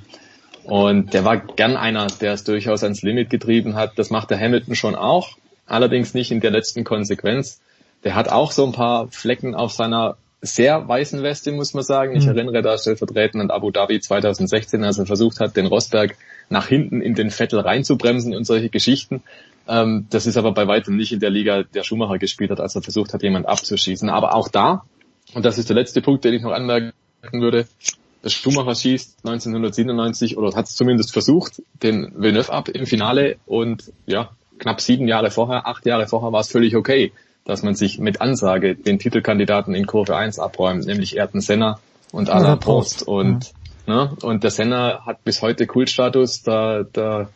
[0.69, 3.99] Und der war gern einer, der es durchaus ans Limit getrieben hat.
[3.99, 7.63] Das macht der Hamilton schon auch, allerdings nicht in der letzten Konsequenz.
[8.05, 12.15] Der hat auch so ein paar Flecken auf seiner sehr weißen Weste, muss man sagen.
[12.15, 12.37] Ich mhm.
[12.37, 16.17] erinnere da stellvertretend an Abu Dhabi 2016, als er versucht hat, den Rosberg
[16.51, 19.23] nach hinten in den Vettel reinzubremsen und solche Geschichten.
[19.67, 22.77] Ähm, das ist aber bei weitem nicht in der Liga, der Schumacher gespielt hat, als
[22.77, 24.11] er versucht hat, jemand abzuschießen.
[24.11, 24.85] Aber auch da,
[25.33, 26.93] und das ist der letzte Punkt, den ich noch anmerken
[27.33, 27.67] würde,
[28.25, 34.31] Schumacher schießt 1997 oder hat es zumindest versucht, den Villeneuve ab im Finale und ja,
[34.59, 37.13] knapp sieben Jahre vorher, acht Jahre vorher war es völlig okay,
[37.45, 41.79] dass man sich mit Ansage den Titelkandidaten in Kurve 1 abräumt, nämlich Ayrton Senna
[42.13, 43.07] und Alain Prost.
[43.07, 43.53] Und
[43.89, 44.15] Ne?
[44.21, 47.31] Und der Senna hat bis heute Kultstatus, da, da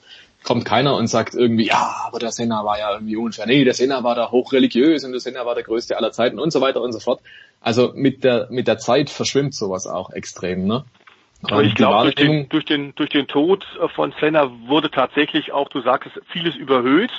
[0.45, 3.47] kommt keiner und sagt irgendwie, ja, aber der Senna war ja irgendwie unfair.
[3.47, 6.53] Nee, der Senna war da hochreligiös und der Senna war der größte aller Zeiten und
[6.53, 7.23] so weiter und so fort.
[7.63, 10.85] Also mit der, mit der Zeit verschwimmt sowas auch extrem, ne?
[11.45, 15.69] Aber ich glaube, durch den, durch, den, durch den Tod von Senna wurde tatsächlich auch,
[15.69, 17.11] du sagst, vieles überhöht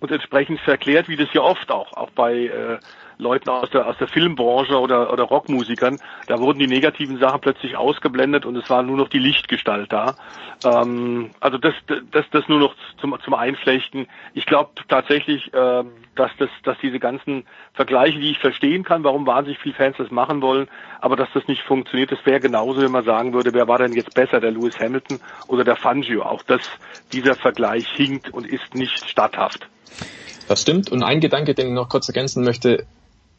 [0.00, 2.78] und entsprechend verklärt, wie das ja oft auch, auch bei äh,
[3.18, 7.76] Leuten aus der, aus der Filmbranche oder, oder Rockmusikern, da wurden die negativen Sachen plötzlich
[7.76, 10.14] ausgeblendet und es war nur noch die Lichtgestalt da.
[10.64, 11.74] Ähm, also das,
[12.10, 14.06] das, das nur noch zum, zum Einflechten.
[14.34, 15.84] Ich glaube tatsächlich, äh,
[16.14, 20.10] dass, das, dass diese ganzen Vergleiche, die ich verstehen kann, warum wahnsinnig viele Fans das
[20.10, 20.68] machen wollen,
[21.00, 23.92] aber dass das nicht funktioniert, das wäre genauso, wenn man sagen würde, wer war denn
[23.92, 26.22] jetzt besser, der Lewis Hamilton oder der Fangio.
[26.22, 26.62] Auch das,
[27.12, 29.68] dieser Vergleich hinkt und ist nicht statthaft.
[30.48, 30.90] Das stimmt.
[30.90, 32.86] Und ein Gedanke, den ich noch kurz ergänzen möchte,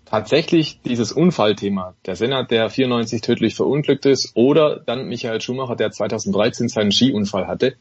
[0.10, 5.92] tatsächlich dieses Unfallthema, der Senat, der 94 tödlich verunglückt ist, oder dann Michael Schumacher, der
[5.92, 7.76] 2013 seinen Skiunfall hatte.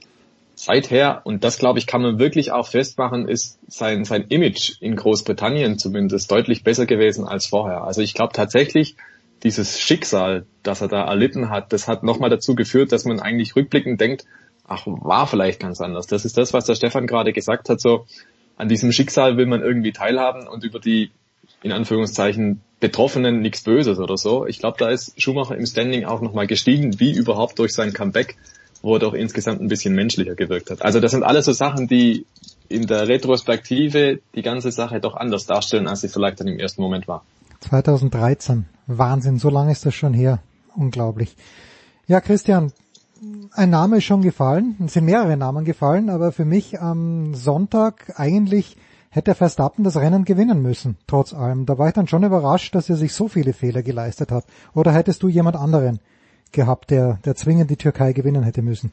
[0.54, 4.96] Seither, und das glaube ich, kann man wirklich auch festmachen, ist sein, sein Image in
[4.96, 7.84] Großbritannien zumindest deutlich besser gewesen als vorher.
[7.84, 8.96] Also ich glaube tatsächlich,
[9.44, 13.54] dieses Schicksal, das er da erlitten hat, das hat nochmal dazu geführt, dass man eigentlich
[13.54, 14.26] rückblickend denkt,
[14.66, 16.08] ach, war vielleicht ganz anders.
[16.08, 18.06] Das ist das, was der Stefan gerade gesagt hat, so,
[18.56, 21.12] an diesem Schicksal will man irgendwie teilhaben und über die
[21.62, 24.46] in Anführungszeichen Betroffenen nichts Böses oder so.
[24.46, 28.36] Ich glaube, da ist Schumacher im Standing auch nochmal gestiegen, wie überhaupt durch sein Comeback,
[28.82, 30.82] wo er doch insgesamt ein bisschen menschlicher gewirkt hat.
[30.82, 32.26] Also das sind alles so Sachen, die
[32.68, 36.82] in der Retrospektive die ganze Sache doch anders darstellen, als sie vielleicht dann im ersten
[36.82, 37.24] Moment war.
[37.60, 38.66] 2013.
[38.86, 40.40] Wahnsinn, so lange ist das schon her.
[40.76, 41.34] Unglaublich.
[42.06, 42.72] Ja, Christian,
[43.52, 48.14] ein Name ist schon gefallen, es sind mehrere Namen gefallen, aber für mich am Sonntag
[48.16, 48.76] eigentlich
[49.10, 51.66] hätte Verstappen das Rennen gewinnen müssen, trotz allem.
[51.66, 54.44] Da war ich dann schon überrascht, dass er sich so viele Fehler geleistet hat.
[54.74, 56.00] Oder hättest du jemand anderen
[56.52, 58.92] gehabt, der, der zwingend die Türkei gewinnen hätte müssen?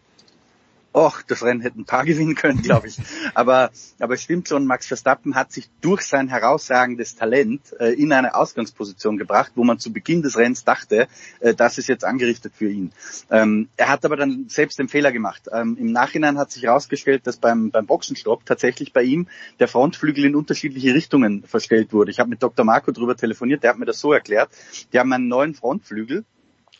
[0.95, 2.97] Och, das Rennen hätten ein paar gewinnen können, glaube ich.
[3.33, 3.69] aber,
[3.99, 8.33] aber es stimmt schon, Max Verstappen hat sich durch sein herausragendes Talent äh, in eine
[8.33, 11.07] Ausgangsposition gebracht, wo man zu Beginn des Rennens dachte,
[11.41, 12.93] äh, das ist jetzt angerichtet für ihn.
[13.29, 15.49] Ähm, er hat aber dann selbst den Fehler gemacht.
[15.51, 19.27] Ähm, Im Nachhinein hat sich herausgestellt, dass beim, beim Boxenstopp tatsächlich bei ihm
[19.59, 22.11] der Frontflügel in unterschiedliche Richtungen verstellt wurde.
[22.11, 22.63] Ich habe mit Dr.
[22.63, 24.49] Marco darüber telefoniert, der hat mir das so erklärt.
[24.93, 26.23] Die haben einen neuen Frontflügel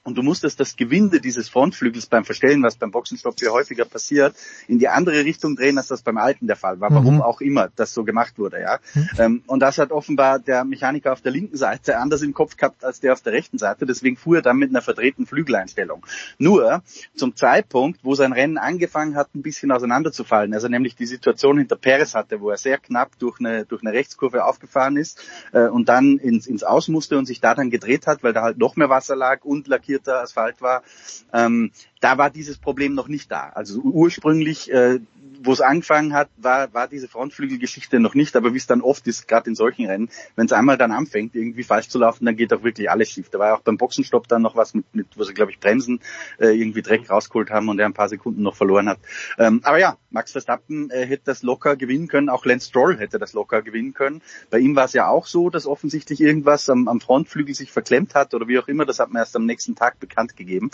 [0.05, 4.35] und du musstest das Gewinde dieses Frontflügels beim Verstellen, was beim Boxenstopp viel häufiger passiert,
[4.67, 6.91] in die andere Richtung drehen, als das beim alten der Fall war.
[6.91, 6.95] Mhm.
[6.95, 8.79] Warum auch immer das so gemacht wurde, ja.
[8.93, 9.09] Mhm.
[9.17, 12.85] Ähm, und das hat offenbar der Mechaniker auf der linken Seite anders im Kopf gehabt
[12.85, 13.87] als der auf der rechten Seite.
[13.87, 16.05] Deswegen fuhr er dann mit einer verdrehten Flügeleinstellung.
[16.37, 16.83] Nur
[17.15, 21.77] zum Zeitpunkt, wo sein Rennen angefangen hat, ein bisschen auseinanderzufallen, also nämlich die Situation hinter
[21.77, 25.19] Perez hatte, wo er sehr knapp durch eine, durch eine Rechtskurve aufgefahren ist
[25.51, 28.43] äh, und dann ins, ins Aus musste und sich da dann gedreht hat, weil da
[28.43, 30.83] halt noch mehr Wasser lag und lackiert asfaltierter Asphalt war.
[31.33, 33.49] Ähm, da war dieses Problem noch nicht da.
[33.49, 34.99] Also ursprünglich äh,
[35.45, 39.07] wo es angefangen hat, war, war diese Frontflügelgeschichte noch nicht, aber wie es dann oft
[39.07, 42.35] ist, gerade in solchen Rennen, wenn es einmal dann anfängt, irgendwie falsch zu laufen, dann
[42.35, 43.29] geht auch wirklich alles schief.
[43.29, 45.59] Da war ja auch beim Boxenstopp dann noch was mit, mit wo sie, glaube ich,
[45.59, 46.01] Bremsen
[46.39, 48.99] äh, irgendwie Dreck rausgeholt haben und er ein paar Sekunden noch verloren hat.
[49.37, 53.19] Ähm, aber ja, Max Verstappen äh, hätte das locker gewinnen können, auch Lance Stroll hätte
[53.19, 54.21] das locker gewinnen können.
[54.49, 58.15] Bei ihm war es ja auch so, dass offensichtlich irgendwas am, am Frontflügel sich verklemmt
[58.15, 60.71] hat oder wie auch immer, das hat man erst am nächsten Tag bekannt gegeben,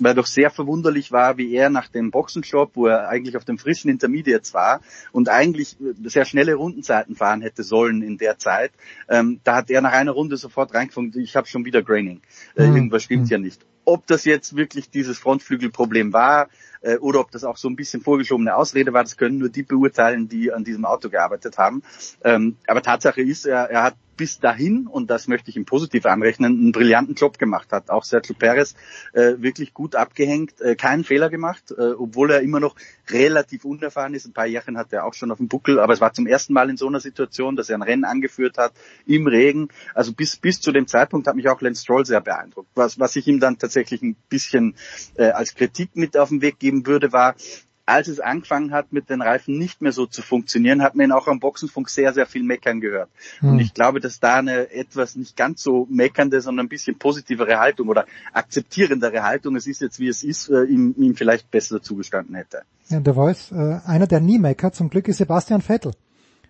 [0.00, 3.58] weil doch sehr verwunderlich war, wie er nach dem Boxenstopp, wo er eigentlich auf dem
[3.58, 4.80] frischen Intermediates war
[5.12, 8.72] und eigentlich sehr schnelle Rundenzeiten fahren hätte sollen in der Zeit,
[9.08, 12.20] ähm, da hat er nach einer Runde sofort reingefunden, ich habe schon wieder Graining.
[12.54, 12.76] Äh, Mhm.
[12.76, 13.64] Irgendwas stimmt ja nicht.
[13.84, 16.48] Ob das jetzt wirklich dieses Frontflügelproblem war
[16.82, 19.64] äh, oder ob das auch so ein bisschen vorgeschobene Ausrede war, das können nur die
[19.64, 21.82] beurteilen, die an diesem Auto gearbeitet haben.
[22.22, 26.06] Ähm, aber Tatsache ist, er, er hat bis dahin, und das möchte ich ihm positiv
[26.06, 27.90] anrechnen, einen brillanten Job gemacht hat.
[27.90, 28.76] Auch Sergio Perez
[29.14, 32.76] äh, wirklich gut abgehängt, äh, keinen Fehler gemacht, äh, obwohl er immer noch
[33.10, 34.24] relativ unerfahren ist.
[34.24, 36.52] Ein paar Jährchen hat er auch schon auf dem Buckel, aber es war zum ersten
[36.52, 38.74] Mal in so einer Situation, dass er ein Rennen angeführt hat
[39.06, 39.70] im Regen.
[39.92, 42.68] Also bis bis zu dem Zeitpunkt hat mich auch Lance Stroll sehr beeindruckt.
[42.76, 44.76] Was was ich ihm dann tatsächlich ein bisschen
[45.16, 47.34] äh, als Kritik mit auf den Weg geben würde, war
[47.84, 51.12] als es angefangen hat, mit den Reifen nicht mehr so zu funktionieren, hat man ihn
[51.12, 53.08] auch am Boxenfunk sehr, sehr viel meckern gehört.
[53.40, 53.50] Hm.
[53.50, 57.58] Und ich glaube, dass da eine etwas nicht ganz so meckernde, sondern ein bisschen positivere
[57.58, 61.82] Haltung oder akzeptierendere Haltung, es ist jetzt wie es ist, äh, ihm, ihm vielleicht besser
[61.82, 62.62] zugestanden hätte.
[62.88, 65.92] Ja, der Voice, äh, einer der nie meckert, zum Glück ist Sebastian Vettel.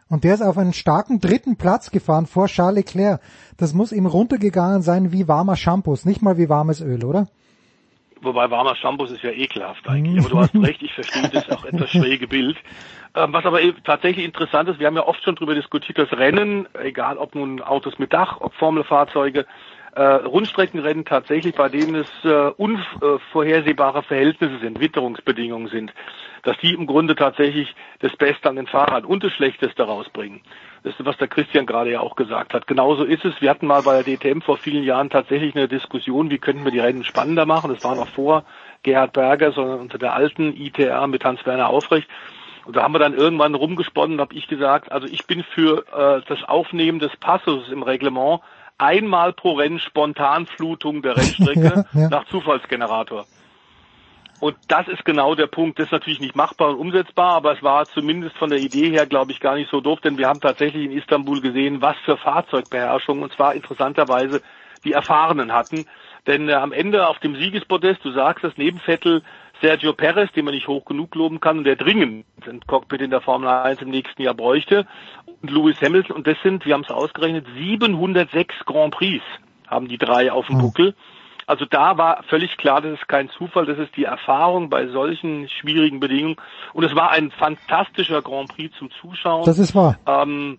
[0.09, 3.21] Und der ist auf einen starken dritten Platz gefahren vor Charles Leclerc.
[3.57, 7.29] Das muss ihm runtergegangen sein wie warmer Shampoos, nicht mal wie warmes Öl, oder?
[8.23, 10.21] Wobei warmer Shampoo ist ja ekelhaft eigentlich.
[10.21, 12.57] Aber du hast recht, ich verstehe das auch etwas schräge Bild.
[13.15, 16.67] Ähm, was aber tatsächlich interessant ist, wir haben ja oft schon darüber diskutiert, dass Rennen,
[16.83, 19.45] egal ob nun Autos mit Dach, ob Formelfahrzeuge,
[19.95, 25.93] äh, Rundstreckenrennen tatsächlich, bei denen es äh, unvorhersehbare Verhältnisse sind, Witterungsbedingungen sind,
[26.43, 30.41] dass die im Grunde tatsächlich das Beste an den Fahrern und das Schlechteste rausbringen.
[30.83, 32.67] Das ist, was der Christian gerade ja auch gesagt hat.
[32.67, 33.41] Genauso ist es.
[33.41, 36.73] Wir hatten mal bei der DTM vor vielen Jahren tatsächlich eine Diskussion, wie könnten wir
[36.73, 37.73] die Rennen spannender machen.
[37.73, 38.45] Das war noch vor
[38.83, 42.09] Gerhard Berger, sondern unter der alten ITR mit Hans-Werner Aufrecht.
[42.65, 45.85] Und da haben wir dann irgendwann rumgesponnen und habe ich gesagt, also ich bin für
[45.93, 48.41] äh, das Aufnehmen des Passus im Reglement
[48.83, 52.09] einmal pro Rennen Spontanflutung der Rennstrecke Ja, ja.
[52.09, 53.27] nach Zufallsgenerator.
[54.41, 55.79] Und das ist genau der Punkt.
[55.79, 59.07] Das ist natürlich nicht machbar und umsetzbar, aber es war zumindest von der Idee her,
[59.07, 62.17] glaube ich, gar nicht so doof, denn wir haben tatsächlich in Istanbul gesehen, was für
[62.17, 64.43] Fahrzeugbeherrschung und zwar interessanterweise
[64.85, 65.87] die Erfahrenen hatten.
[66.27, 69.23] Denn äh, am Ende auf dem Siegespodest, du sagst es, neben Vettel
[69.63, 73.11] Sergio Perez, den man nicht hoch genug loben kann und der dringend ein Cockpit in
[73.11, 74.87] der Formel 1 im nächsten Jahr bräuchte.
[75.41, 79.23] Und Lewis Hamilton, und das sind, wir haben es ausgerechnet, 706 Grand Prix
[79.69, 80.95] haben die drei auf dem Buckel.
[81.47, 85.49] Also da war völlig klar, das ist kein Zufall, das ist die Erfahrung bei solchen
[85.49, 86.37] schwierigen Bedingungen.
[86.73, 89.45] Und es war ein fantastischer Grand Prix zum Zuschauen.
[89.45, 89.99] Das ist wahr.
[90.07, 90.59] Ähm,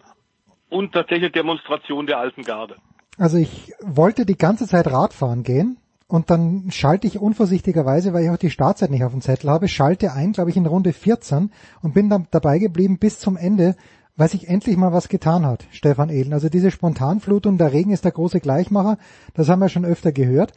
[0.69, 2.77] und tatsächlich Demonstration der alten Garde.
[3.17, 5.77] Also ich wollte die ganze Zeit Radfahren gehen
[6.13, 9.67] und dann schalte ich unvorsichtigerweise, weil ich auch die Startzeit nicht auf dem Zettel habe,
[9.67, 11.49] schalte ein, glaube ich, in Runde 14
[11.81, 13.75] und bin dann dabei geblieben bis zum Ende,
[14.15, 16.33] weil sich endlich mal was getan hat, Stefan Ehlen.
[16.33, 18.99] Also diese Spontanflutung, der Regen ist der große Gleichmacher,
[19.33, 20.53] das haben wir schon öfter gehört.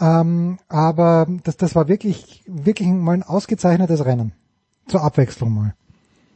[0.00, 4.34] Ähm, aber das, das war wirklich, wirklich mal ein ausgezeichnetes Rennen.
[4.86, 5.74] Zur Abwechslung mal.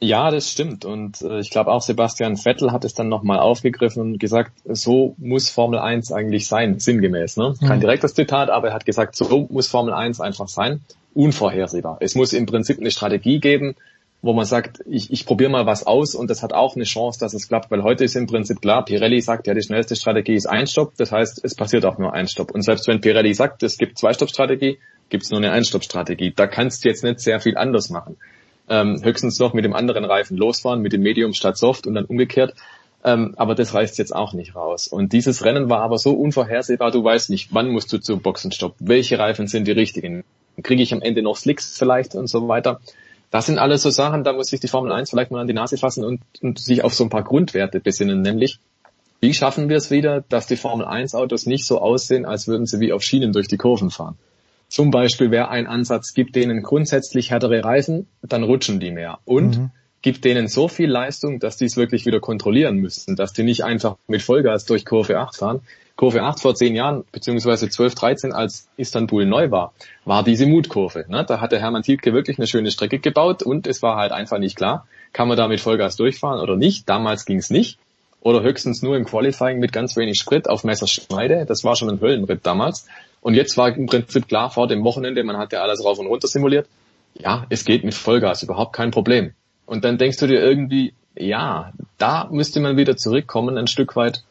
[0.00, 0.84] Ja, das stimmt.
[0.84, 5.14] Und äh, ich glaube auch Sebastian Vettel hat es dann nochmal aufgegriffen und gesagt, so
[5.18, 7.38] muss Formel 1 eigentlich sein, sinngemäß.
[7.38, 7.54] Ne?
[7.60, 7.80] Kein Mhm.
[7.80, 10.80] direktes Zitat, aber er hat gesagt, so muss Formel 1 einfach sein.
[11.14, 11.96] Unvorhersehbar.
[12.00, 13.74] Es muss im Prinzip eine Strategie geben,
[14.20, 17.18] wo man sagt, ich, ich probiere mal was aus und das hat auch eine Chance,
[17.18, 20.34] dass es klappt, weil heute ist im Prinzip klar, Pirelli sagt, ja, die schnellste Strategie
[20.34, 22.50] ist ein Stopp, das heißt, es passiert auch nur ein Stopp.
[22.50, 24.78] Und selbst wenn Pirelli sagt, es gibt zwei Stopp-Strategie,
[25.08, 26.32] gibt es nur eine Einstopp-Strategie.
[26.34, 28.16] Da kannst du jetzt nicht sehr viel anders machen.
[28.68, 32.04] Ähm, höchstens noch mit dem anderen Reifen losfahren, mit dem Medium statt Soft und dann
[32.04, 32.54] umgekehrt.
[33.04, 34.88] Ähm, aber das reißt jetzt auch nicht raus.
[34.88, 38.74] Und dieses Rennen war aber so unvorhersehbar, du weißt nicht, wann musst du zum Boxenstopp,
[38.80, 40.24] welche Reifen sind die richtigen,
[40.62, 42.80] kriege ich am Ende noch Slicks vielleicht und so weiter.
[43.30, 45.52] Das sind alles so Sachen, da muss sich die Formel 1 vielleicht mal an die
[45.52, 48.58] Nase fassen und, und sich auf so ein paar Grundwerte besinnen, nämlich
[49.20, 52.66] wie schaffen wir es wieder, dass die Formel 1 Autos nicht so aussehen, als würden
[52.66, 54.16] sie wie auf Schienen durch die Kurven fahren.
[54.68, 59.18] Zum Beispiel wäre ein Ansatz, gibt denen grundsätzlich härtere Reifen, dann rutschen die mehr.
[59.24, 59.70] Und Mhm.
[60.02, 63.64] gibt denen so viel Leistung, dass die es wirklich wieder kontrollieren müssen, dass die nicht
[63.64, 65.60] einfach mit Vollgas durch Kurve 8 fahren.
[65.96, 69.72] Kurve 8 vor zehn Jahren, beziehungsweise 12, 13, als Istanbul neu war,
[70.04, 71.06] war diese Mutkurve.
[71.08, 71.24] Ne?
[71.26, 74.56] Da hatte Hermann Tiedke wirklich eine schöne Strecke gebaut und es war halt einfach nicht
[74.56, 76.88] klar, kann man da mit Vollgas durchfahren oder nicht.
[76.88, 77.78] Damals ging es nicht.
[78.20, 81.46] Oder höchstens nur im Qualifying mit ganz wenig Sprit auf Messerschneide.
[81.46, 82.86] Das war schon ein Höllenritt damals.
[83.26, 86.06] Und jetzt war im Prinzip klar vor dem Wochenende, man hat ja alles rauf und
[86.06, 86.68] runter simuliert.
[87.18, 89.32] Ja, es geht mit Vollgas, überhaupt kein Problem.
[89.66, 94.22] Und dann denkst du dir irgendwie, ja, da müsste man wieder zurückkommen ein Stück weit,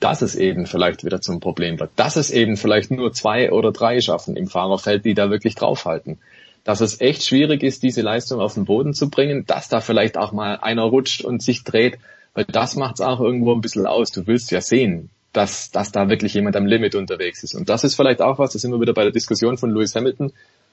[0.00, 1.92] dass es eben vielleicht wieder zum Problem wird.
[1.94, 6.18] Dass es eben vielleicht nur zwei oder drei schaffen im Fahrerfeld, die da wirklich draufhalten.
[6.64, 10.18] Dass es echt schwierig ist, diese Leistung auf den Boden zu bringen, dass da vielleicht
[10.18, 11.98] auch mal einer rutscht und sich dreht,
[12.34, 14.10] weil das macht es auch irgendwo ein bisschen aus.
[14.10, 17.54] Du willst ja sehen, dass, dass da wirklich jemand am Limit unterwegs ist.
[17.54, 19.94] Und das ist vielleicht auch was, da sind wir wieder bei der Diskussion von Lewis
[19.94, 20.32] Hamilton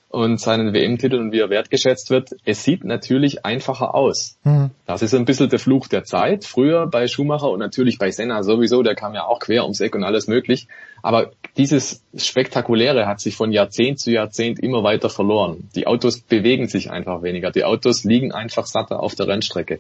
[0.10, 2.30] und seinen WM-Titel und wie er wertgeschätzt wird.
[2.46, 4.38] Es sieht natürlich einfacher aus.
[4.44, 4.72] Mhm.
[4.86, 6.46] Das ist ein bisschen der Fluch der Zeit.
[6.46, 9.96] Früher bei Schumacher und natürlich bei Senna sowieso, der kam ja auch quer ums Eck
[9.96, 10.68] und alles möglich.
[11.04, 15.70] Aber dieses Spektakuläre hat sich von Jahrzehnt zu Jahrzehnt immer weiter verloren.
[15.76, 17.52] Die Autos bewegen sich einfach weniger.
[17.52, 19.80] Die Autos liegen einfach satter auf der Rennstrecke.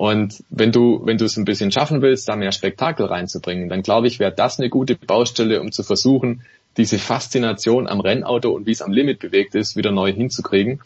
[0.00, 3.82] Und wenn du, wenn du es ein bisschen schaffen willst, da mehr Spektakel reinzubringen, dann
[3.82, 6.40] glaube ich, wäre das eine gute Baustelle, um zu versuchen,
[6.78, 10.80] diese Faszination am Rennauto und wie es am Limit bewegt ist, wieder neu hinzukriegen.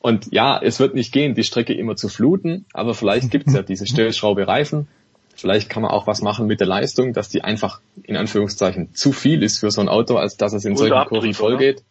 [0.00, 3.52] Und ja, es wird nicht gehen, die Strecke immer zu fluten, aber vielleicht gibt es
[3.52, 4.88] ja diese Stellschraube Reifen.
[5.36, 9.12] Vielleicht kann man auch was machen mit der Leistung, dass die einfach in Anführungszeichen zu
[9.12, 11.82] viel ist für so ein Auto, als dass es in solchen Abtrieb, Kurven vollgeht.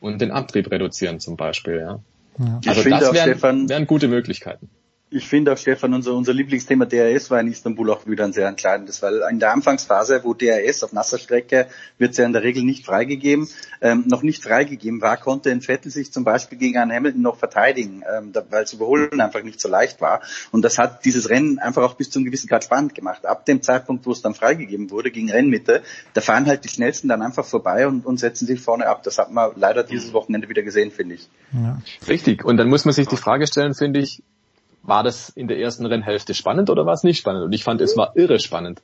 [0.00, 1.98] Und den Abtrieb reduzieren zum Beispiel, ja.
[2.38, 2.60] ja.
[2.68, 4.70] Also das wären, wären gute Möglichkeiten.
[5.14, 8.48] Ich finde auch, Stefan, unser, unser Lieblingsthema DRS war in Istanbul auch wieder ein sehr
[8.48, 11.66] entscheidendes, weil in der Anfangsphase, wo DRS auf nasser Strecke
[11.98, 13.46] wird es ja in der Regel nicht freigegeben,
[13.82, 17.36] ähm, noch nicht freigegeben war, konnte ein Vettel sich zum Beispiel gegen einen Hamilton noch
[17.36, 20.22] verteidigen, ähm, weil es überholen einfach nicht so leicht war.
[20.50, 23.26] Und das hat dieses Rennen einfach auch bis zu einem gewissen Grad spannend gemacht.
[23.26, 25.82] Ab dem Zeitpunkt, wo es dann freigegeben wurde, gegen Rennmitte,
[26.14, 29.02] da fahren halt die Schnellsten dann einfach vorbei und, und setzen sich vorne ab.
[29.02, 31.28] Das hat man leider dieses Wochenende wieder gesehen, finde ich.
[31.52, 31.82] Ja.
[32.08, 32.46] Richtig.
[32.46, 34.22] Und dann muss man sich die Frage stellen, finde ich,
[34.82, 37.44] war das in der ersten Rennhälfte spannend oder war es nicht spannend?
[37.44, 38.82] Und ich fand, es war irre spannend.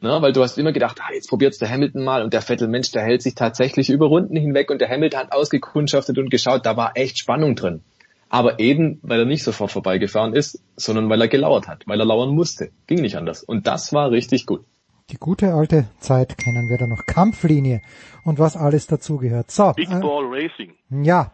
[0.00, 2.68] Ne, weil du hast immer gedacht, ah, jetzt probiert's der Hamilton mal und der Vettel,
[2.68, 6.66] Mensch, der hält sich tatsächlich über Runden hinweg und der Hamilton hat ausgekundschaftet und geschaut,
[6.66, 7.82] da war echt Spannung drin.
[8.28, 12.04] Aber eben, weil er nicht sofort vorbeigefahren ist, sondern weil er gelauert hat, weil er
[12.04, 12.70] lauern musste.
[12.86, 13.42] Ging nicht anders.
[13.42, 14.64] Und das war richtig gut.
[15.10, 17.06] Die gute alte Zeit kennen wir da noch.
[17.06, 17.80] Kampflinie
[18.24, 19.50] und was alles dazugehört.
[19.50, 19.72] So.
[19.72, 20.74] Big äh, Ball Racing.
[20.90, 21.32] Ja.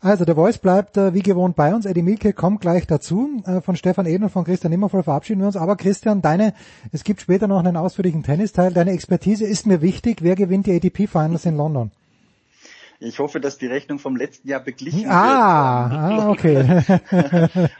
[0.00, 1.86] Also der Voice bleibt äh, wie gewohnt bei uns.
[1.86, 3.42] Eddie Milke kommt gleich dazu.
[3.44, 5.56] Äh, von Stefan Eden und von Christian Nimmervoll verabschieden wir uns.
[5.56, 6.54] Aber Christian, deine,
[6.92, 8.72] es gibt später noch einen ausführlichen Tennisteil.
[8.72, 10.22] Deine Expertise ist mir wichtig.
[10.22, 11.90] Wer gewinnt die ATP Finals in London?
[12.98, 16.20] Ich hoffe, dass die Rechnung vom letzten Jahr beglichen ah, wird.
[16.20, 16.56] Ah, okay.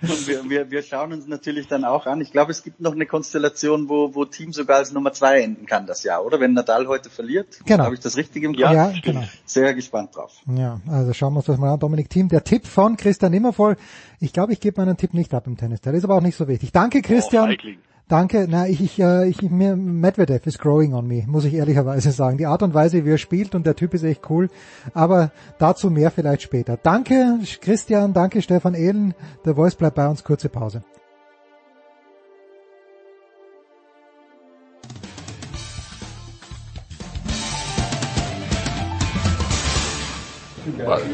[0.03, 2.21] und wir, wir, wir schauen uns natürlich dann auch an.
[2.21, 5.67] Ich glaube, es gibt noch eine Konstellation, wo, wo Team sogar als Nummer zwei enden
[5.67, 6.41] kann das Jahr, oder?
[6.41, 7.59] Wenn Nadal heute verliert.
[7.65, 7.85] Genau.
[7.85, 8.61] Habe ich das richtig im Kopf?
[8.61, 9.25] Ja, genau.
[9.47, 10.33] Sehr gespannt drauf.
[10.55, 11.81] Ja, also schauen wir uns das mal an.
[11.81, 13.77] Dominik Team, der Tipp von Christian Nimmervoll.
[14.21, 15.81] Ich glaube, ich gebe meinen Tipp nicht ab im Tennis.
[15.81, 16.73] Der ist aber auch nicht so wichtig.
[16.73, 17.51] Danke, Christian.
[17.51, 18.47] Oh, Danke.
[18.49, 22.39] Na, ich, ich, äh, ich mir Medvedev ist growing on me, muss ich ehrlicherweise sagen.
[22.39, 24.49] Die Art und Weise, wie er spielt und der Typ ist echt cool.
[24.95, 26.79] Aber dazu mehr vielleicht später.
[26.81, 28.13] Danke, Christian.
[28.13, 29.15] Danke, Stefan Ehlen.
[29.45, 30.23] Der Voice bleibt bei uns.
[30.23, 30.85] Kurze Pause.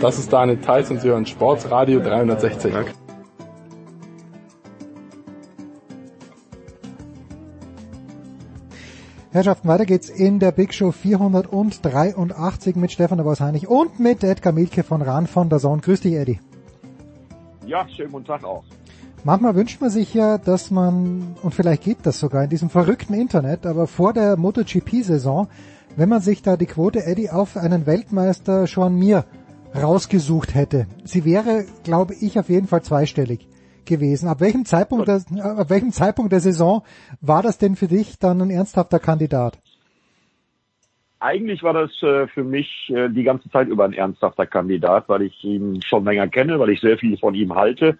[0.01, 2.75] Das ist Daniel Theiss und Sie hören Sportsradio 360.
[9.33, 14.53] Herrschaften, weiter geht's in der Big Show 483 mit Stefan de Heinig und mit Edgar
[14.53, 15.81] Mielke von Rahn von der Zone.
[15.81, 16.39] Grüß dich, Eddie.
[17.67, 18.63] Ja, schönen guten Tag auch.
[19.25, 23.15] Manchmal wünscht man sich ja, dass man, und vielleicht geht das sogar in diesem verrückten
[23.15, 25.49] Internet, aber vor der MotoGP-Saison,
[25.97, 29.25] wenn man sich da die Quote Eddie auf einen Weltmeister Sean Mir
[29.75, 30.87] rausgesucht hätte.
[31.05, 33.49] Sie wäre, glaube ich, auf jeden Fall zweistellig
[33.87, 34.29] gewesen.
[34.29, 36.83] Ab welchem Zeitpunkt, der, ab welchem Zeitpunkt der Saison
[37.21, 39.59] war das denn für dich dann ein ernsthafter Kandidat?
[41.21, 45.23] Eigentlich war das äh, für mich äh, die ganze Zeit über ein ernsthafter Kandidat, weil
[45.23, 47.97] ich ihn schon länger kenne, weil ich sehr viel von ihm halte.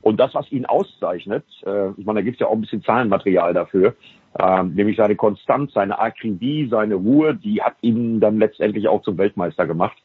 [0.00, 2.82] Und das, was ihn auszeichnet, äh, ich meine, da gibt es ja auch ein bisschen
[2.82, 3.94] Zahlenmaterial dafür,
[4.38, 9.16] ähm, nämlich seine Konstanz, seine Akribie, seine Ruhe, die hat ihn dann letztendlich auch zum
[9.18, 9.96] Weltmeister gemacht.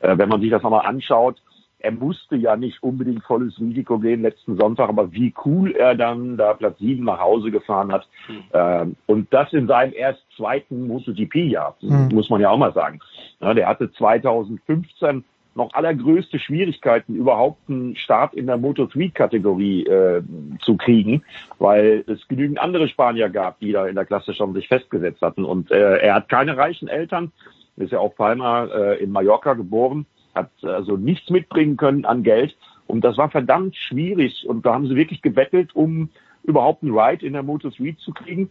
[0.00, 1.42] Äh, wenn man sich das nochmal anschaut,
[1.80, 6.36] er musste ja nicht unbedingt volles Risiko gehen letzten Sonntag, aber wie cool er dann
[6.36, 8.08] da Platz sieben nach Hause gefahren hat.
[8.28, 8.42] Mhm.
[8.52, 12.08] Ähm, und das in seinem erst zweiten MotoGP-Jahr, mhm.
[12.12, 12.98] muss man ja auch mal sagen.
[13.40, 15.24] Ja, der hatte 2015
[15.54, 20.22] noch allergrößte Schwierigkeiten, überhaupt einen Start in der Moto3-Kategorie äh,
[20.60, 21.22] zu kriegen,
[21.58, 25.44] weil es genügend andere Spanier gab, die da in der Klasse schon sich festgesetzt hatten.
[25.44, 27.32] Und äh, er hat keine reichen Eltern,
[27.76, 32.56] ist ja auch Palma äh, in Mallorca geboren hat also nichts mitbringen können an Geld.
[32.86, 34.46] Und das war verdammt schwierig.
[34.48, 36.08] Und da haben sie wirklich gebettelt, um
[36.42, 38.50] überhaupt einen Ride in der Moto 3 zu kriegen.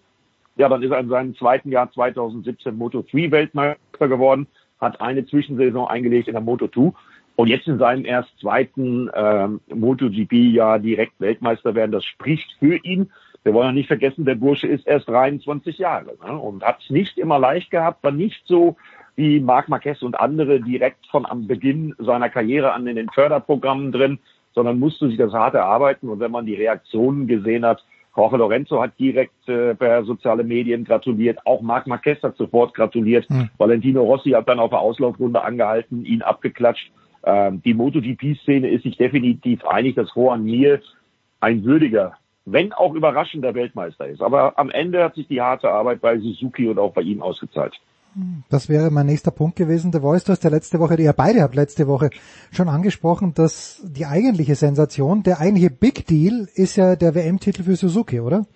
[0.56, 4.48] Ja, dann ist er in seinem zweiten Jahr 2017 Moto 3 Weltmeister geworden.
[4.80, 6.94] hat eine Zwischensaison eingelegt in der Moto2
[7.36, 11.92] und jetzt in seinem erst zweiten ähm, MotoGP-Jahr direkt Weltmeister werden.
[11.92, 13.12] Das spricht für ihn.
[13.44, 16.38] Wir wollen ja nicht vergessen, der Bursche ist erst 23 Jahre ne?
[16.38, 18.76] und hat es nicht immer leicht gehabt, war nicht so
[19.18, 23.92] wie Marc Marquez und andere direkt von am Beginn seiner Karriere an in den Förderprogrammen
[23.92, 24.20] drin,
[24.54, 26.08] sondern musste sich das hart erarbeiten.
[26.08, 27.84] Und wenn man die Reaktionen gesehen hat,
[28.16, 33.28] Jorge Lorenzo hat direkt äh, per soziale Medien gratuliert, auch Marc Marquez hat sofort gratuliert,
[33.30, 33.50] hm.
[33.58, 36.92] Valentino Rossi hat dann auf der Auslaufrunde angehalten, ihn abgeklatscht.
[37.24, 40.80] Ähm, die MotoGP-Szene ist sich definitiv einig, dass Juan Mir
[41.40, 42.14] ein würdiger,
[42.46, 44.22] wenn auch überraschender Weltmeister ist.
[44.22, 47.80] Aber am Ende hat sich die harte Arbeit bei Suzuki und auch bei ihm ausgezahlt.
[48.50, 49.92] Das wäre mein nächster Punkt gewesen.
[49.94, 52.10] The Voice, du hast ja letzte Woche, ihr beide habt letzte Woche
[52.52, 57.76] schon angesprochen, dass die eigentliche Sensation, der eigentliche Big Deal ist ja der WM-Titel für
[57.76, 58.48] Suzuki, oder?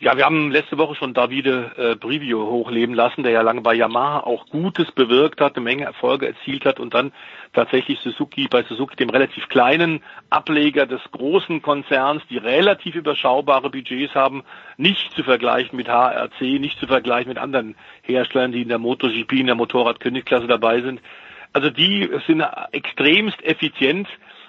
[0.00, 3.74] Ja, wir haben letzte Woche schon Davide äh, Brivio hochleben lassen, der ja lange bei
[3.74, 7.10] Yamaha auch Gutes bewirkt hat, eine Menge Erfolge erzielt hat und dann
[7.52, 14.14] tatsächlich Suzuki bei Suzuki, dem relativ kleinen Ableger des großen Konzerns, die relativ überschaubare Budgets
[14.14, 14.44] haben,
[14.76, 19.32] nicht zu vergleichen mit HRC, nicht zu vergleichen mit anderen Herstellern, die in der MotoGP,
[19.32, 21.00] in der Motorradkönigklasse dabei sind.
[21.52, 24.06] Also die sind extremst effizient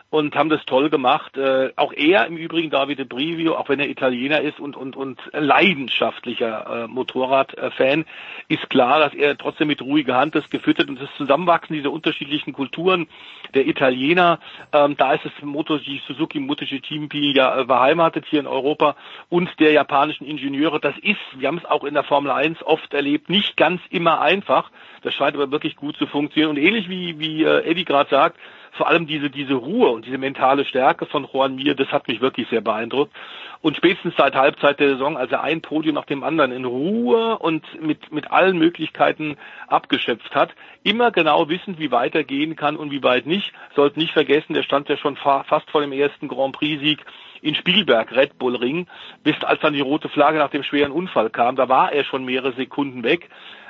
[0.09, 1.37] und haben das toll gemacht.
[1.37, 5.19] Äh, auch er im Übrigen, Davide Brivio, auch wenn er Italiener ist und, und, und
[5.33, 8.05] leidenschaftlicher äh, Motorradfan,
[8.47, 11.91] ist klar, dass er trotzdem mit ruhiger Hand das geführt hat und das Zusammenwachsen dieser
[11.91, 13.07] unterschiedlichen Kulturen
[13.53, 14.39] der Italiener,
[14.73, 18.95] ähm, da ist das Moto Suzuki MotoGP Team ja äh, beheimatet hier in Europa
[19.29, 22.93] und der japanischen Ingenieure, das ist, wir haben es auch in der Formel 1 oft
[22.93, 24.71] erlebt, nicht ganz immer einfach.
[25.01, 26.49] Das scheint aber wirklich gut zu funktionieren.
[26.49, 28.37] Und ähnlich wie, wie äh, Eddie gerade sagt,
[28.71, 32.21] vor allem diese, diese Ruhe und diese mentale Stärke von Juan Mir, das hat mich
[32.21, 33.13] wirklich sehr beeindruckt.
[33.61, 37.37] Und spätestens seit Halbzeit der Saison, als er ein Podium nach dem anderen in Ruhe
[37.39, 39.35] und mit, mit allen Möglichkeiten
[39.67, 40.51] abgeschöpft hat,
[40.83, 43.51] immer genau wissend, wie weit er gehen kann und wie weit nicht.
[43.75, 47.03] Sollte nicht vergessen, der stand ja schon fa fast vor dem ersten Grand Prix-Sieg
[47.41, 48.87] in Spielberg, Red Bull Ring,
[49.23, 51.55] bis als dann die rote Flagge nach dem schweren Unfall kam.
[51.55, 53.29] Da war er schon mehrere Sekunden weg.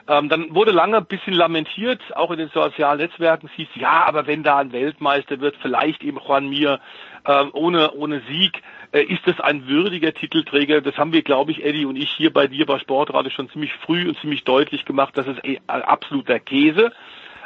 [0.09, 4.05] Ähm, dann wurde lange ein bisschen lamentiert, auch in den sozialen Netzwerken es hieß, ja,
[4.07, 6.79] aber wenn da ein Weltmeister wird, vielleicht eben Juan Mir
[7.25, 10.81] äh, ohne, ohne Sieg, äh, ist das ein würdiger Titelträger?
[10.81, 13.71] Das haben wir, glaube ich, Eddie und ich hier bei dir bei Sportradio schon ziemlich
[13.85, 16.91] früh und ziemlich deutlich gemacht, das ist eh absoluter Käse.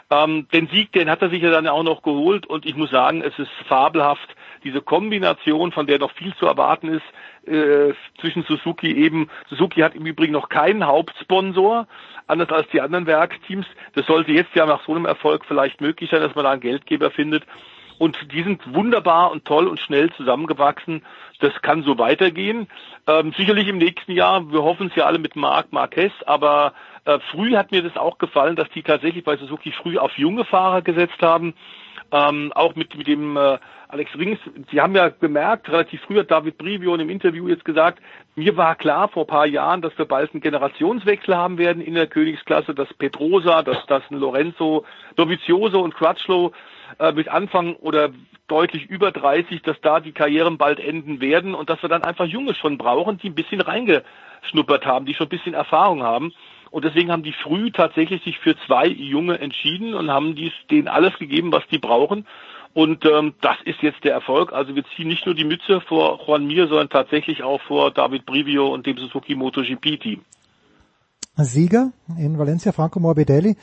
[0.09, 2.91] Ähm, den Sieg, den hat er sich ja dann auch noch geholt und ich muss
[2.91, 7.05] sagen, es ist fabelhaft, diese Kombination, von der noch viel zu erwarten ist,
[7.47, 11.87] äh, zwischen Suzuki eben, Suzuki hat im Übrigen noch keinen Hauptsponsor,
[12.27, 13.65] anders als die anderen Werkteams.
[13.95, 16.61] Das sollte jetzt ja nach so einem Erfolg vielleicht möglich sein, dass man da einen
[16.61, 17.43] Geldgeber findet.
[17.99, 21.03] Und die sind wunderbar und toll und schnell zusammengewachsen.
[21.39, 22.67] Das kann so weitergehen.
[23.07, 26.73] Ähm, sicherlich im nächsten Jahr, wir hoffen es ja alle mit Marc Marquez, aber
[27.05, 30.45] äh, früh hat mir das auch gefallen, dass die tatsächlich bei Suzuki früh auf junge
[30.45, 31.53] Fahrer gesetzt haben.
[32.13, 33.57] Ähm, auch mit, mit dem äh,
[33.87, 34.37] Alex Rings,
[34.71, 38.03] Sie haben ja gemerkt, relativ früh hat David Brivio in einem Interview jetzt gesagt,
[38.35, 41.95] mir war klar vor ein paar Jahren, dass wir bald einen Generationswechsel haben werden in
[41.95, 44.85] der Königsklasse, dass Pedrosa, dass das Lorenzo,
[45.15, 46.51] Dovizioso und Crutchlow
[46.99, 48.11] äh, mit Anfang oder
[48.47, 52.25] deutlich über 30, dass da die Karrieren bald enden werden und dass wir dann einfach
[52.25, 56.31] Junge schon brauchen, die ein bisschen reingeschnuppert haben, die schon ein bisschen Erfahrung haben.
[56.73, 60.87] Und deswegen haben die früh tatsächlich sich für zwei Junge entschieden und haben dies, denen
[60.87, 62.25] alles gegeben, was die brauchen.
[62.73, 64.51] Und ähm, das ist jetzt der Erfolg.
[64.53, 68.25] Also wir ziehen nicht nur die Mütze vor Juan Mir, sondern tatsächlich auch vor David
[68.25, 70.21] Brivio und dem Suzuki MotoGP-Team.
[71.35, 73.55] Sieger in Valencia, Franco Morbidelli.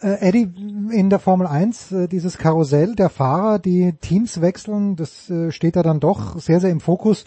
[0.00, 0.48] Äh, Eddie,
[0.92, 5.74] in der Formel 1, äh, dieses Karussell der Fahrer, die Teams wechseln, das äh, steht
[5.74, 7.24] da dann doch sehr, sehr im Fokus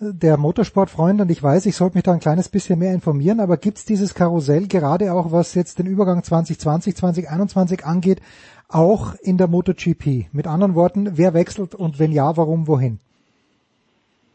[0.00, 3.58] der Motorsportfreunde und ich weiß, ich sollte mich da ein kleines bisschen mehr informieren, aber
[3.58, 8.22] gibt's dieses Karussell gerade auch, was jetzt den Übergang 2020, 2021 angeht,
[8.68, 10.32] auch in der MotoGP.
[10.32, 12.98] Mit anderen Worten, wer wechselt und wenn ja, warum, wohin?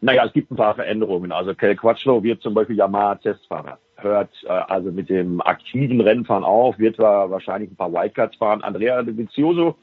[0.02, 1.32] Naja, es gibt ein paar Veränderungen.
[1.32, 3.80] Also Kel Quatschlo wird zum Beispiel Yamaha-Testfahrer.
[3.96, 8.62] Hört äh, also mit dem aktiven Rennfahren auf, wird wahrscheinlich ein paar Wildcards fahren.
[8.62, 9.78] Andrea De Vizioso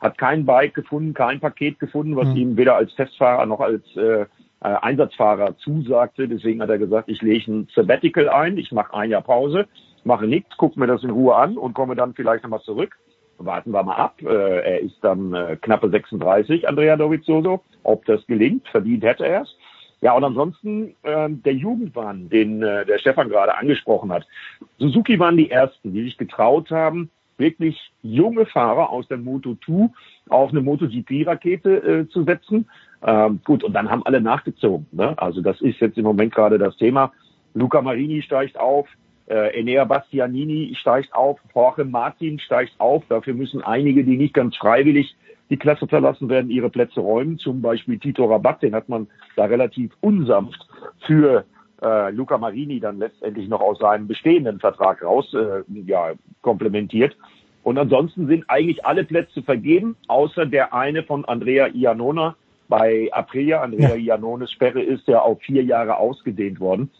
[0.00, 2.36] hat kein Bike gefunden, kein Paket gefunden, was mhm.
[2.36, 4.26] ihm weder als Testfahrer noch als äh,
[4.60, 6.28] äh, Einsatzfahrer zusagte.
[6.28, 9.66] Deswegen hat er gesagt, ich lege ein Sabbatical ein, ich mache ein Jahr Pause,
[10.04, 12.96] mache nichts, gucke mir das in Ruhe an und komme dann vielleicht nochmal zurück
[13.38, 14.20] warten wir mal ab.
[14.22, 17.62] Äh, er ist dann äh, knappe 36, Andrea Dovizioso.
[17.82, 19.56] Ob das gelingt, verdient hätte er es.
[20.00, 24.26] Ja, und ansonsten äh, der Jugendwahn, den äh, der Stefan gerade angesprochen hat.
[24.78, 29.90] Suzuki waren die Ersten, die sich getraut haben, wirklich junge Fahrer aus der Moto2
[30.28, 32.68] auf eine MotoGP-Rakete äh, zu setzen.
[33.06, 34.86] Ähm, gut, und dann haben alle nachgezogen.
[34.92, 35.14] Ne?
[35.18, 37.12] Also das ist jetzt im Moment gerade das Thema.
[37.54, 38.88] Luca Marini steigt auf,
[39.30, 43.04] Äh, Enea Bastianini steigt auf, Jorge Martin steigt auf.
[43.10, 45.14] Dafür müssen einige, die nicht ganz freiwillig
[45.50, 47.38] die Klasse verlassen werden, ihre Plätze räumen.
[47.38, 49.06] Zum Beispiel Tito Rabat, den hat man
[49.36, 50.66] da relativ unsanft
[51.06, 51.44] für
[51.82, 57.16] äh, Luca Marini dann letztendlich noch aus seinem bestehenden Vertrag raus äh, ja, komplementiert.
[57.62, 62.36] Und ansonsten sind eigentlich alle Plätze vergeben, außer der eine von Andrea Iannona
[62.68, 63.62] bei Aprilia.
[63.62, 64.14] Andrea ja.
[64.14, 66.90] Iannones Sperre ist ja auf vier Jahre ausgedehnt worden.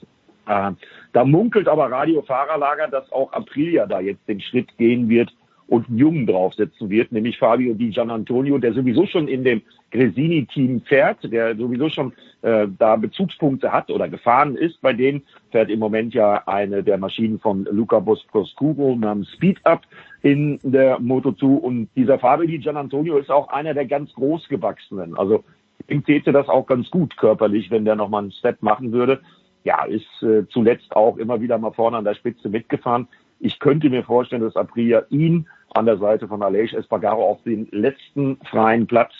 [0.47, 0.73] Äh,
[1.13, 5.33] da munkelt aber Radio Fahrerlager, dass auch Aprilia da jetzt den Schritt gehen wird
[5.69, 11.19] und Jungen draufsetzen wird, nämlich Fabio Di Gianantonio, der sowieso schon in dem Gresini-Team fährt,
[11.31, 12.13] der sowieso schon
[12.43, 14.81] äh, da Bezugspunkte hat oder gefahren ist.
[14.81, 19.83] Bei denen fährt im Moment ja eine der Maschinen von Luca Boscoscuro namens Speed Up
[20.23, 25.19] in der Moto2 und dieser Fabio Di Gianantonio ist auch einer der ganz großgewachsenen.
[25.19, 25.45] Also
[25.87, 29.21] ihm täte das auch ganz gut körperlich, wenn der nochmal einen Step machen würde.
[29.65, 33.07] Ja, ist äh, zuletzt auch immer wieder mal vorne an der Spitze mitgefahren.
[33.41, 37.69] Ich könnte mir vorstellen, dass Aprilia ihn an der Seite von Aleix Espargaro auf den
[37.71, 39.13] letzten freien Platz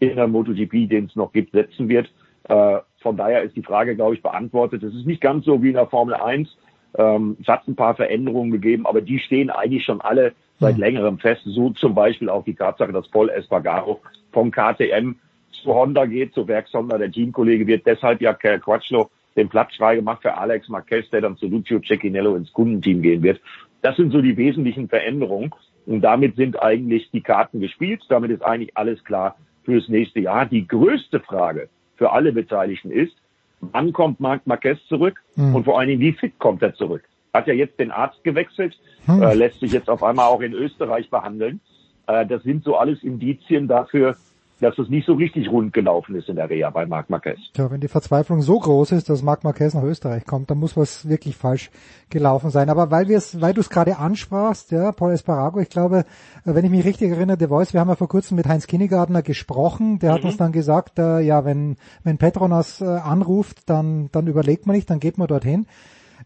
[0.00, 2.12] in der MotoGP, den es noch gibt, setzen wird.
[2.48, 4.82] Äh, von daher ist die Frage, glaube ich, beantwortet.
[4.82, 6.48] Es ist nicht ganz so wie in der Formel 1.
[6.96, 11.18] Ähm, es hat ein paar Veränderungen gegeben, aber die stehen eigentlich schon alle seit längerem
[11.18, 11.42] fest.
[11.44, 14.00] So zum Beispiel auch die Tatsache, dass Paul Espargaro
[14.32, 15.16] vom KTM
[15.50, 16.98] zu Honda geht, zu Werks Honda.
[16.98, 21.20] Der Teamkollege wird deshalb ja Kerr Quatschlo den Platz frei gemacht für Alex Marquez, der
[21.20, 23.40] dann zu Lucio Cecchinello ins Kundenteam gehen wird.
[23.82, 25.50] Das sind so die wesentlichen Veränderungen.
[25.86, 28.02] Und damit sind eigentlich die Karten gespielt.
[28.08, 30.46] Damit ist eigentlich alles klar fürs nächste Jahr.
[30.46, 33.14] Die größte Frage für alle Beteiligten ist,
[33.60, 35.54] wann kommt Marc Marquez zurück mhm.
[35.54, 37.02] und vor allen Dingen, wie fit kommt er zurück?
[37.32, 39.22] Hat ja jetzt den Arzt gewechselt, mhm.
[39.22, 41.60] äh, lässt sich jetzt auf einmal auch in Österreich behandeln.
[42.06, 44.16] Äh, das sind so alles Indizien dafür,
[44.64, 47.38] dass es nicht so richtig rund gelaufen ist in der Reha bei Marc Marquez.
[47.54, 50.74] Ja, wenn die Verzweiflung so groß ist, dass Marc Marquez nach Österreich kommt, dann muss
[50.74, 51.70] was wirklich falsch
[52.08, 52.70] gelaufen sein.
[52.70, 56.06] Aber weil wir es, weil du es gerade ansprachst, ja, Paul Esparago, ich glaube,
[56.44, 59.20] wenn ich mich richtig erinnere, The Voice, wir haben ja vor kurzem mit Heinz Kinnegartner
[59.20, 60.14] gesprochen, der mhm.
[60.14, 64.76] hat uns dann gesagt, äh, ja, wenn, wenn Petronas äh, anruft, dann, dann überlegt man
[64.76, 65.66] nicht, dann geht man dorthin.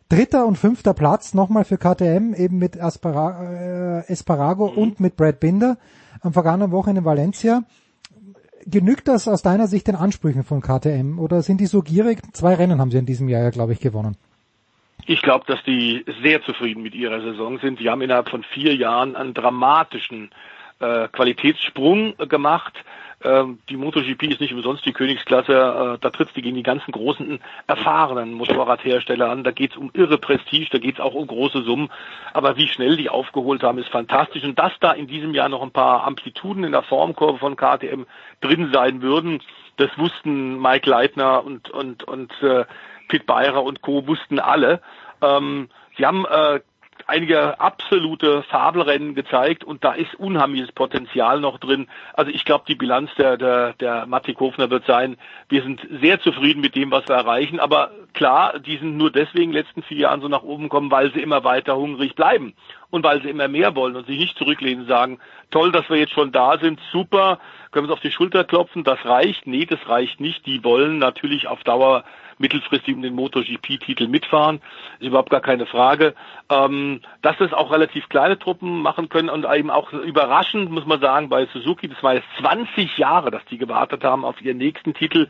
[0.08, 4.78] Dritter und fünfter Platz nochmal für KTM, eben mit Aspara, äh, Esparago mhm.
[4.78, 5.76] und mit Brad Binder
[6.20, 7.64] am vergangenen Wochenende in Valencia
[8.70, 12.20] genügt das aus deiner Sicht den Ansprüchen von KTM oder sind die so gierig?
[12.32, 14.16] Zwei Rennen haben sie in diesem Jahr ja, glaube ich, gewonnen.
[15.06, 17.78] Ich glaube, dass die sehr zufrieden mit ihrer Saison sind.
[17.78, 20.30] Sie haben innerhalb von vier Jahren einen dramatischen
[20.80, 22.74] äh, Qualitätssprung gemacht.
[23.24, 25.52] Ähm, die MotoGP ist nicht umsonst die Königsklasse.
[25.52, 29.42] Äh, da tritt die gegen die ganzen großen, erfahrenen Motorradhersteller an.
[29.42, 31.90] Da geht es um irre Prestige, da geht es auch um große Summen.
[32.32, 34.44] Aber wie schnell die aufgeholt haben, ist fantastisch.
[34.44, 38.04] Und dass da in diesem Jahr noch ein paar Amplituden in der Formkurve von KTM
[38.40, 39.42] drin sein würden,
[39.76, 42.64] das wussten Mike Leitner und, und, und äh,
[43.08, 44.06] Pit Beirer und Co.
[44.06, 44.80] wussten alle.
[45.22, 46.60] Ähm, sie haben äh,
[47.06, 51.88] einige absolute Fabelrennen gezeigt und da ist unheimliches Potenzial noch drin.
[52.14, 55.16] Also ich glaube, die Bilanz der, der, der Matik Hofner wird sein,
[55.48, 59.52] wir sind sehr zufrieden mit dem, was wir erreichen, aber klar, die sind nur deswegen
[59.52, 62.54] letzten vier Jahren so nach oben gekommen, weil sie immer weiter hungrig bleiben
[62.90, 65.18] und weil sie immer mehr wollen und sich nicht zurücklehnen und sagen,
[65.50, 67.38] toll, dass wir jetzt schon da sind, super,
[67.70, 69.46] können wir uns auf die Schulter klopfen, das reicht.
[69.46, 70.46] Nee, das reicht nicht.
[70.46, 72.04] Die wollen natürlich auf Dauer
[72.38, 74.60] mittelfristig um den MotoGP-Titel mitfahren.
[75.00, 76.14] Ist überhaupt gar keine Frage.
[76.50, 81.00] Ähm, dass das auch relativ kleine Truppen machen können und eben auch überraschend, muss man
[81.00, 84.94] sagen, bei Suzuki, das war jetzt 20 Jahre, dass die gewartet haben auf ihren nächsten
[84.94, 85.28] Titel.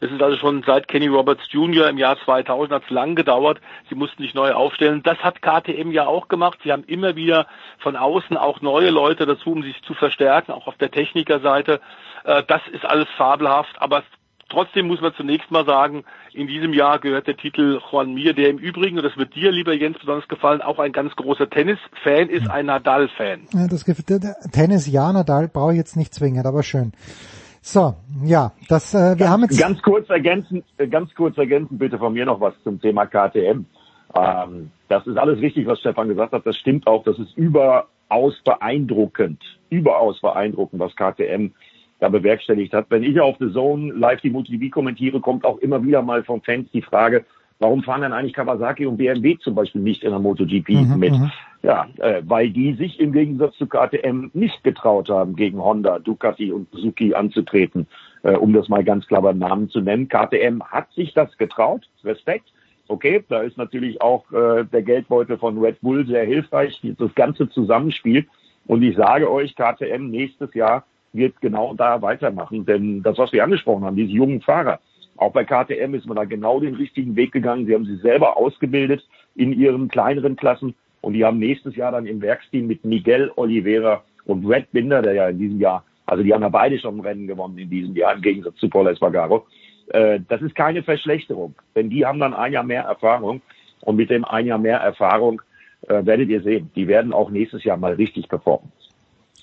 [0.00, 1.88] Es ist also schon seit Kenny Roberts Jr.
[1.88, 3.60] im Jahr 2000 hat es lang gedauert.
[3.88, 5.02] Sie mussten sich neu aufstellen.
[5.04, 6.58] Das hat KTM ja auch gemacht.
[6.64, 7.46] Sie haben immer wieder
[7.78, 11.80] von außen auch neue Leute dazu, um sich zu verstärken, auch auf der Technikerseite.
[12.24, 14.02] Äh, das ist alles fabelhaft, aber
[14.52, 16.04] Trotzdem muss man zunächst mal sagen,
[16.34, 19.50] in diesem Jahr gehört der Titel Juan Mir, der im Übrigen, und das wird dir,
[19.50, 23.48] lieber Jens, besonders gefallen, auch ein ganz großer Tennis-Fan ist, ein Nadal-Fan.
[23.54, 23.84] Ja, das
[24.52, 26.92] Tennis, ja, Nadal brauche ich jetzt nicht zwingend, aber schön.
[27.62, 29.58] So, ja, das, äh, wir ganz, haben jetzt...
[29.58, 33.64] Ganz kurz ergänzen, äh, ganz kurz ergänzen bitte von mir noch was zum Thema KTM.
[34.14, 36.44] Ähm, das ist alles richtig, was Stefan gesagt hat.
[36.44, 37.04] Das stimmt auch.
[37.04, 41.52] Das ist überaus beeindruckend, überaus beeindruckend, was KTM
[42.02, 42.86] da bewerkstelligt hat.
[42.88, 46.42] Wenn ich auf The Zone live die MotoGP kommentiere, kommt auch immer wieder mal von
[46.42, 47.24] Fans die Frage,
[47.60, 51.12] warum fahren dann eigentlich Kawasaki und BMW zum Beispiel nicht in der MotoGP mhm, mit?
[51.12, 51.30] Mhm.
[51.62, 56.50] Ja, äh, weil die sich im Gegensatz zu KTM nicht getraut haben, gegen Honda, Ducati
[56.50, 57.86] und Suzuki anzutreten,
[58.24, 60.08] äh, um das mal ganz klar beim Namen zu nennen.
[60.08, 62.52] KTM hat sich das getraut, Respekt.
[62.88, 67.48] Okay, da ist natürlich auch äh, der Geldbeutel von Red Bull sehr hilfreich, das ganze
[67.48, 68.26] Zusammenspiel.
[68.66, 72.64] Und ich sage euch, KTM nächstes Jahr wird genau da weitermachen.
[72.66, 74.80] Denn das, was wir angesprochen haben, diese jungen Fahrer,
[75.16, 77.66] auch bei KTM ist man da genau den richtigen Weg gegangen.
[77.66, 79.06] Sie haben sie selber ausgebildet.
[79.34, 80.74] in ihren kleineren Klassen.
[81.00, 85.14] Und die haben nächstes Jahr dann im Werksteam mit Miguel Oliveira und Brad Binder, der
[85.14, 87.96] ja in diesem Jahr, also die haben ja beide schon ein Rennen gewonnen in diesem
[87.96, 89.46] Jahr, im Gegensatz zu Paul Espargaro.
[89.88, 93.42] Äh, das ist keine Verschlechterung, denn die haben dann ein Jahr mehr Erfahrung
[93.80, 95.42] und mit dem ein Jahr mehr Erfahrung
[95.88, 98.70] äh, werdet ihr sehen, die werden auch nächstes Jahr mal richtig performen.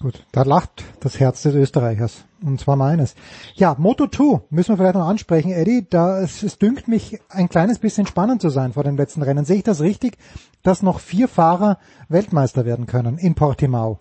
[0.01, 2.26] Gut, da lacht das Herz des Österreichers.
[2.41, 3.15] Und zwar meines.
[3.55, 5.85] Ja, Moto 2 müssen wir vielleicht noch ansprechen, Eddie.
[5.89, 9.43] Da, es, es dünkt mich ein kleines bisschen spannend zu sein vor den letzten Rennen.
[9.43, 10.17] Sehe ich das richtig,
[10.63, 13.99] dass noch vier Fahrer Weltmeister werden können in Portimao?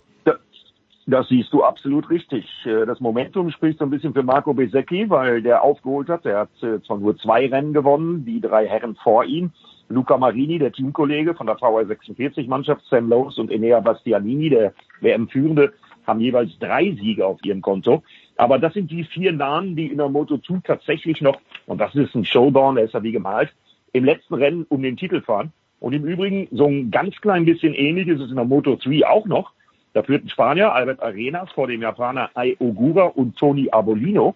[1.11, 2.47] Das siehst du absolut richtig.
[2.67, 6.27] Äh, Das Momentum spricht so ein bisschen für Marco Besecchi, weil der aufgeholt hat.
[6.27, 9.51] Er hat äh, zwar nur zwei Rennen gewonnen, die drei Herren vor ihm.
[9.89, 15.73] Luca Marini, der Teamkollege von der VR46-Mannschaft, Sam Lowe's und Enea Bastianini, der WM-Führende,
[16.09, 18.03] haben jeweils drei Siege auf ihrem Konto.
[18.37, 22.15] Aber das sind die vier Namen, die in der Moto2 tatsächlich noch, und das ist
[22.15, 23.55] ein Showdown, der ist ja wie gemalt,
[23.93, 25.53] im letzten Rennen um den Titel fahren.
[25.81, 29.27] Und im Übrigen, so ein ganz klein bisschen ähnlich ist es in der Moto3 auch
[29.27, 29.53] noch.
[29.93, 34.35] Da führt ein Spanier, Albert Arenas, vor dem Japaner Ai Ogura und Tony Abolino,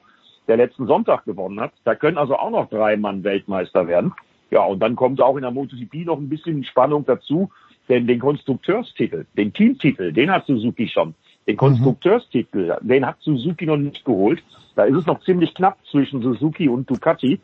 [0.48, 1.72] der letzten Sonntag gewonnen hat.
[1.84, 4.12] Da können also auch noch drei Mann Weltmeister werden.
[4.50, 7.50] Ja, und dann kommt auch in der MotoGP noch ein bisschen Spannung dazu,
[7.88, 11.14] denn den Konstrukteurstitel, den Teamtitel, den hat Suzuki schon.
[11.46, 14.42] Den Konstrukteurstitel, den hat Suzuki noch nicht geholt.
[14.76, 17.40] Da ist es noch ziemlich knapp zwischen Suzuki und Ducati.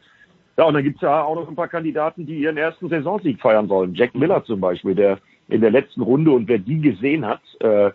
[0.57, 3.69] Ja, und dann gibt's ja auch noch ein paar Kandidaten, die ihren ersten Saisonsieg feiern
[3.69, 3.95] sollen.
[3.95, 5.19] Jack Miller zum Beispiel, der
[5.49, 7.91] in der letzten Runde und wer die gesehen hat, äh,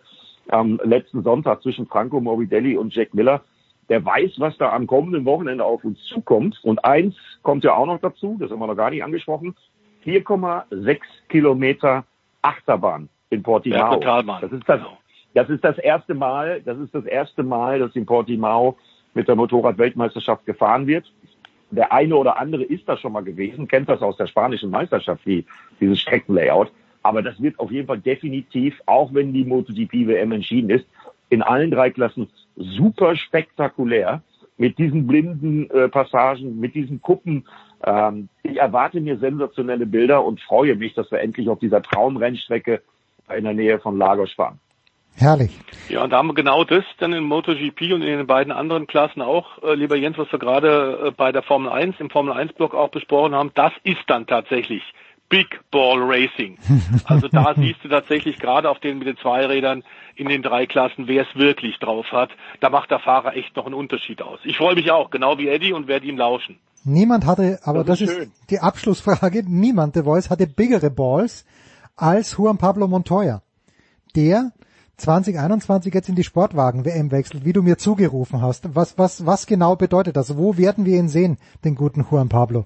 [0.50, 3.42] am letzten Sonntag zwischen Franco Morbidelli und Jack Miller,
[3.90, 6.60] der weiß, was da am kommenden Wochenende auf uns zukommt.
[6.64, 9.56] Und eins kommt ja auch noch dazu, das haben wir noch gar nicht angesprochen,
[10.06, 11.00] 4,6
[11.30, 12.04] Kilometer
[12.42, 14.00] Achterbahn in Portimao.
[14.42, 14.82] Das ist das,
[15.34, 18.78] das ist das erste Mal, das ist das erste Mal, dass in Portimao
[19.14, 21.12] mit der Motorrad-Weltmeisterschaft gefahren wird.
[21.72, 25.26] Der eine oder andere ist da schon mal gewesen, kennt das aus der spanischen Meisterschaft,
[25.26, 25.46] wie
[25.80, 26.72] dieses Streckenlayout.
[27.02, 30.86] Aber das wird auf jeden Fall definitiv, auch wenn die MotoGP WM entschieden ist,
[31.30, 34.22] in allen drei Klassen super spektakulär
[34.58, 37.46] mit diesen blinden äh, Passagen, mit diesen Kuppen.
[37.84, 42.82] Ähm, ich erwarte mir sensationelle Bilder und freue mich, dass wir endlich auf dieser Traumrennstrecke
[43.36, 44.60] in der Nähe von Lagos fahren.
[45.16, 45.58] Herrlich.
[45.90, 48.88] Ja, und da haben wir genau das dann in MotoGP und in den beiden anderen
[48.88, 52.34] Klassen auch, äh, lieber Jens, was wir gerade äh, bei der Formel 1, im Formel
[52.34, 54.82] 1 Block auch besprochen haben, das ist dann tatsächlich
[55.30, 56.58] Big Ball Racing.
[57.06, 59.84] Also da siehst du tatsächlich gerade auf den mit den Zweirädern
[60.16, 62.30] in den drei Klassen, wer es wirklich drauf hat.
[62.60, 64.40] Da macht der Fahrer echt noch einen Unterschied aus.
[64.44, 66.60] Ich freue mich auch, genau wie Eddie und werde ihm lauschen.
[66.86, 71.46] Niemand hatte, aber das, Das ist, ist die Abschlussfrage, niemand, The Voice, hatte bigere Balls
[71.96, 73.42] als Juan Pablo Montoya.
[74.16, 74.52] Der
[74.98, 78.76] 2021 jetzt in die Sportwagen-WM wechselt, wie du mir zugerufen hast.
[78.76, 80.38] Was, was, was genau bedeutet das?
[80.38, 82.66] Wo werden wir ihn sehen, den guten Juan Pablo?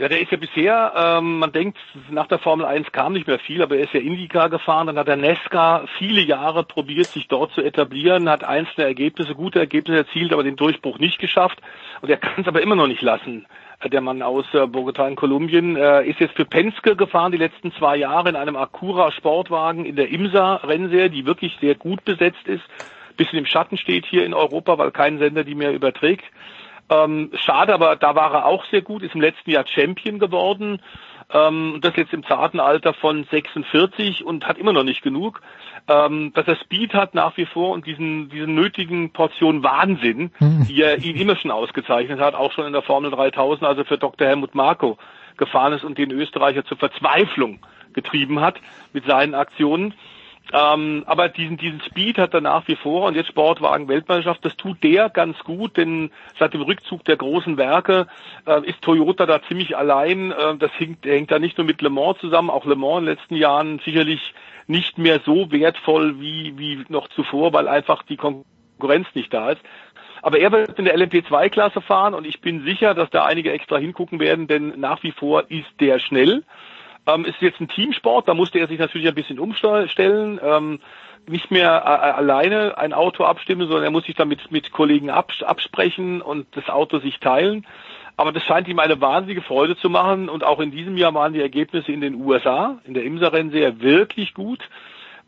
[0.00, 1.76] Ja, der ist ja bisher, ähm, man denkt,
[2.10, 4.96] nach der Formel 1 kam nicht mehr viel, aber er ist ja IndyCar gefahren, dann
[4.96, 9.98] hat er Nesca viele Jahre probiert, sich dort zu etablieren, hat einzelne Ergebnisse, gute Ergebnisse
[9.98, 11.60] erzielt, aber den Durchbruch nicht geschafft.
[12.00, 13.44] Und er kann es aber immer noch nicht lassen.
[13.82, 17.72] Der Mann aus äh, Bogotá in Kolumbien äh, ist jetzt für Penske gefahren die letzten
[17.72, 22.46] zwei Jahre in einem Acura Sportwagen in der IMSA Rennserie, die wirklich sehr gut besetzt
[22.46, 22.62] ist,
[23.16, 26.24] bisschen im Schatten steht hier in Europa, weil kein Sender die mehr überträgt.
[26.90, 30.82] Ähm, schade, aber da war er auch sehr gut, ist im letzten Jahr Champion geworden.
[31.32, 35.40] Ähm, das jetzt im zarten Alter von 46 und hat immer noch nicht genug.
[35.88, 40.30] Ähm, dass er Speed hat nach wie vor und diesen, diesen nötigen Portion Wahnsinn,
[40.68, 43.98] die er ihn immer schon ausgezeichnet hat, auch schon in der Formel 3000, also für
[43.98, 44.26] Dr.
[44.26, 44.98] Helmut Marko
[45.36, 47.60] gefahren ist und den Österreicher zur Verzweiflung
[47.92, 48.60] getrieben hat
[48.92, 49.94] mit seinen Aktionen.
[50.52, 54.56] Ähm, aber diesen, diesen Speed hat er nach wie vor und jetzt Sportwagen Weltmeisterschaft, das
[54.56, 58.08] tut der ganz gut, denn seit dem Rückzug der großen Werke
[58.46, 60.32] äh, ist Toyota da ziemlich allein.
[60.32, 63.06] Äh, das hängt, hängt da nicht nur mit Le Mans zusammen, auch Le Mans in
[63.06, 64.34] den letzten Jahren sicherlich
[64.66, 69.60] nicht mehr so wertvoll wie, wie noch zuvor, weil einfach die Konkurrenz nicht da ist.
[70.22, 73.78] Aber er wird in der LMP2-Klasse fahren und ich bin sicher, dass da einige extra
[73.78, 76.44] hingucken werden, denn nach wie vor ist der schnell.
[77.14, 80.40] Ähm, ist jetzt ein Teamsport, da musste er sich natürlich ein bisschen umstellen.
[80.42, 80.80] Ähm,
[81.28, 85.42] nicht mehr äh, alleine ein Auto abstimmen, sondern er muss sich dann mit, Kollegen abs
[85.42, 87.66] absprechen und das Auto sich teilen.
[88.16, 91.32] Aber das scheint ihm eine wahnsinnige Freude zu machen und auch in diesem Jahr waren
[91.32, 94.60] die Ergebnisse in den USA, in der IMSA-Rennserie wirklich gut.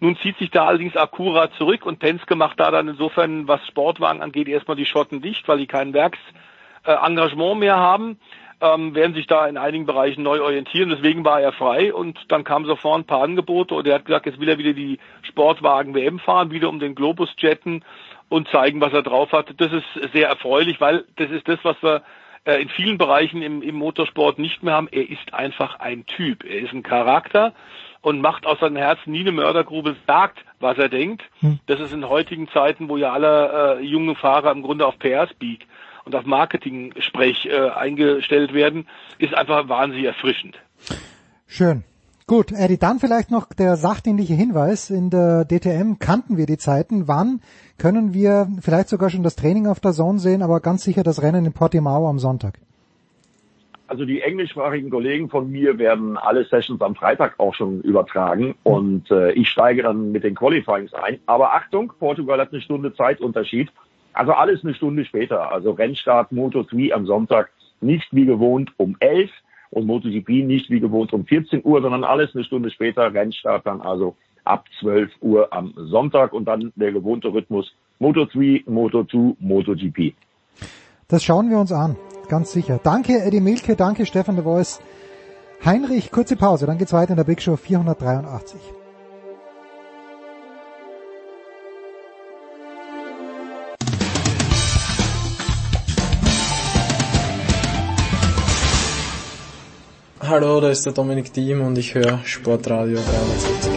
[0.00, 4.20] Nun zieht sich da allerdings Acura zurück und Penske macht da dann insofern, was Sportwagen
[4.20, 8.18] angeht, erstmal die Schotten dicht, weil die kein Werksengagement mehr haben,
[8.62, 10.88] ähm, werden sich da in einigen Bereichen neu orientieren.
[10.88, 14.26] Deswegen war er frei und dann kamen sofort ein paar Angebote und er hat gesagt,
[14.26, 17.84] jetzt will er wieder die Sportwagen WM fahren, wieder um den Globus jetten
[18.28, 19.52] und zeigen, was er drauf hat.
[19.58, 22.02] Das ist sehr erfreulich, weil das ist das, was wir
[22.44, 24.88] äh, in vielen Bereichen im, im Motorsport nicht mehr haben.
[24.90, 26.44] Er ist einfach ein Typ.
[26.44, 27.52] Er ist ein Charakter
[28.00, 31.22] und macht aus seinem Herzen nie eine Mördergrube, sagt, was er denkt.
[31.40, 31.58] Hm.
[31.66, 35.66] Das ist in heutigen Zeiten, wo ja alle äh, junge Fahrer im Grunde auf PR-Speak
[36.04, 38.86] und auf Marketing-Sprech äh, eingestellt werden,
[39.18, 40.56] ist einfach wahnsinnig erfrischend.
[41.46, 41.84] Schön.
[42.26, 44.90] Gut, Eddie, dann vielleicht noch der sachdienliche Hinweis.
[44.90, 47.08] In der DTM kannten wir die Zeiten.
[47.08, 47.40] Wann
[47.78, 51.20] können wir vielleicht sogar schon das Training auf der Zone sehen, aber ganz sicher das
[51.22, 52.58] Rennen in Portimao am Sonntag?
[53.88, 59.10] Also die englischsprachigen Kollegen von mir werden alle Sessions am Freitag auch schon übertragen und
[59.10, 61.18] äh, ich steige dann mit den Qualifyings ein.
[61.26, 63.70] Aber Achtung, Portugal hat eine Stunde Zeitunterschied.
[64.12, 65.50] Also alles eine Stunde später.
[65.50, 69.30] Also Rennstart Moto3 am Sonntag nicht wie gewohnt um 11
[69.70, 73.12] und MotoGP nicht wie gewohnt um 14 Uhr, sondern alles eine Stunde später.
[73.12, 79.36] Rennstart dann also ab 12 Uhr am Sonntag und dann der gewohnte Rhythmus Moto3, Moto2,
[79.38, 80.14] MotoGP.
[81.08, 81.96] Das schauen wir uns an
[82.32, 82.80] ganz sicher.
[82.82, 84.80] Danke Eddie Milke, danke Stefan de Vois.
[85.66, 88.81] Heinrich, kurze Pause, dann geht's weiter in der Big Show 483.
[100.32, 103.70] Hallo, da ist der Dominik Diem und ich höre Sportradio 360.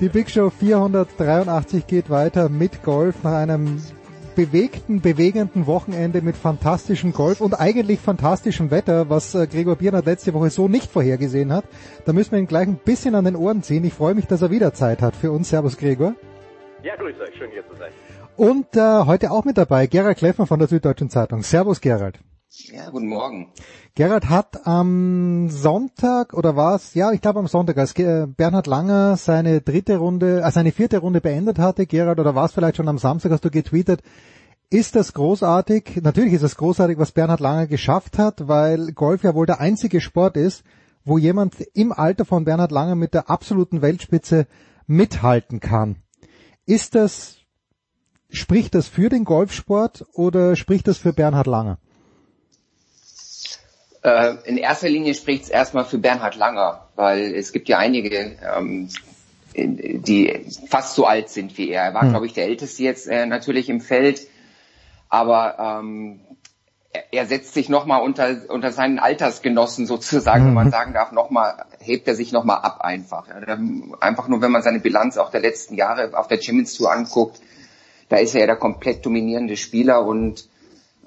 [0.00, 3.80] Die Big Show 483 geht weiter mit Golf nach einem
[4.34, 10.34] bewegten, bewegenden Wochenende mit fantastischem Golf und eigentlich fantastischem Wetter, was äh, Gregor Biernert letzte
[10.34, 11.66] Woche so nicht vorhergesehen hat.
[12.04, 13.84] Da müssen wir ihn gleich ein bisschen an den Ohren ziehen.
[13.84, 15.50] Ich freue mich, dass er wieder Zeit hat für uns.
[15.50, 16.16] Servus Gregor.
[16.82, 17.92] Ja, grüß euch, schön hier zu sein.
[18.36, 21.42] Und äh, heute auch mit dabei Gerald Kleffner von der Süddeutschen Zeitung.
[21.42, 22.18] Servus Gerald.
[22.72, 23.52] Ja, guten Morgen.
[23.94, 26.94] Gerhard hat am Sonntag oder was?
[26.94, 31.20] Ja, ich glaube am Sonntag, als Bernhard Langer seine dritte Runde, äh, seine vierte Runde
[31.20, 34.02] beendet hatte, Gerhard, oder war es vielleicht schon am Samstag, hast du getweetet,
[34.70, 36.00] ist das großartig?
[36.02, 40.00] Natürlich ist es großartig, was Bernhard Langer geschafft hat, weil Golf ja wohl der einzige
[40.00, 40.64] Sport ist,
[41.04, 44.46] wo jemand im Alter von Bernhard Langer mit der absoluten Weltspitze
[44.86, 45.96] mithalten kann.
[46.66, 47.43] Ist das,
[48.34, 51.78] spricht das für den Golfsport oder spricht das für Bernhard Langer?
[54.02, 58.36] Äh, in erster Linie spricht es erstmal für Bernhard Langer, weil es gibt ja einige,
[58.56, 58.88] ähm,
[59.56, 61.84] die fast so alt sind wie er.
[61.84, 62.10] Er war, hm.
[62.10, 64.26] glaube ich, der Älteste jetzt äh, natürlich im Feld,
[65.08, 66.20] aber ähm,
[67.10, 70.48] er setzt sich nochmal unter, unter seinen Altersgenossen sozusagen, mhm.
[70.48, 70.72] wenn man hm.
[70.72, 73.26] sagen darf, nochmal, hebt er sich nochmal ab einfach.
[74.00, 77.40] Einfach nur, wenn man seine Bilanz auch der letzten Jahre auf der Champions Tour anguckt,
[78.08, 80.48] da ist er ja der komplett dominierende Spieler und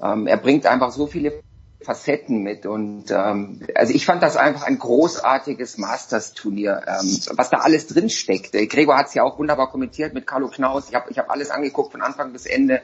[0.01, 1.41] ähm, er bringt einfach so viele
[1.81, 7.57] Facetten mit und ähm, also ich fand das einfach ein großartiges Masters-Turnier, ähm, was da
[7.57, 8.53] alles drin steckt.
[8.53, 10.89] Gregor hat es ja auch wunderbar kommentiert mit Carlo Knaus.
[10.89, 12.81] Ich habe ich hab alles angeguckt von Anfang bis Ende.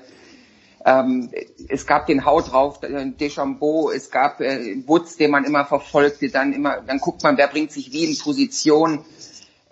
[0.85, 1.31] Ähm,
[1.69, 6.29] es gab den Haut drauf, äh, Deschambeau, es gab äh, Woods, den man immer verfolgte,
[6.29, 9.05] dann immer, dann guckt man, wer bringt sich wie in Position.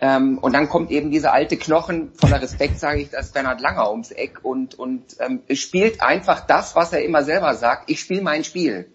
[0.03, 3.91] Ähm, und dann kommt eben diese alte Knochen, voller Respekt sage ich, das Bernhard Langer
[3.91, 8.23] ums Eck und, und ähm, spielt einfach das, was er immer selber sagt, ich spiele
[8.23, 8.90] mein Spiel.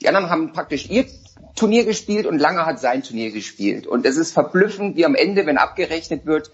[0.00, 1.06] Die anderen haben praktisch ihr
[1.56, 3.88] Turnier gespielt und Lange hat sein Turnier gespielt.
[3.88, 6.52] Und es ist verblüffend, wie am Ende, wenn abgerechnet wird,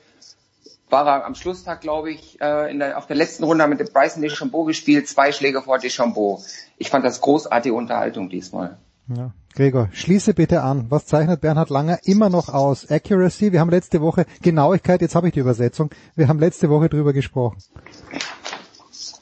[0.89, 3.89] war er am Schlusstag, glaube ich, äh, in der, auf der letzten Runde mit dem
[3.93, 6.43] Bryson DeChambeau gespielt, zwei Schläge vor DeChambeau.
[6.78, 8.78] Ich fand das großartige Unterhaltung diesmal.
[9.16, 9.32] Ja.
[9.56, 10.86] Gregor, schließe bitte an.
[10.90, 12.90] Was zeichnet Bernhard Langer immer noch aus?
[12.90, 16.89] Accuracy, wir haben letzte Woche, Genauigkeit, jetzt habe ich die Übersetzung, wir haben letzte Woche
[16.89, 17.59] drüber gesprochen.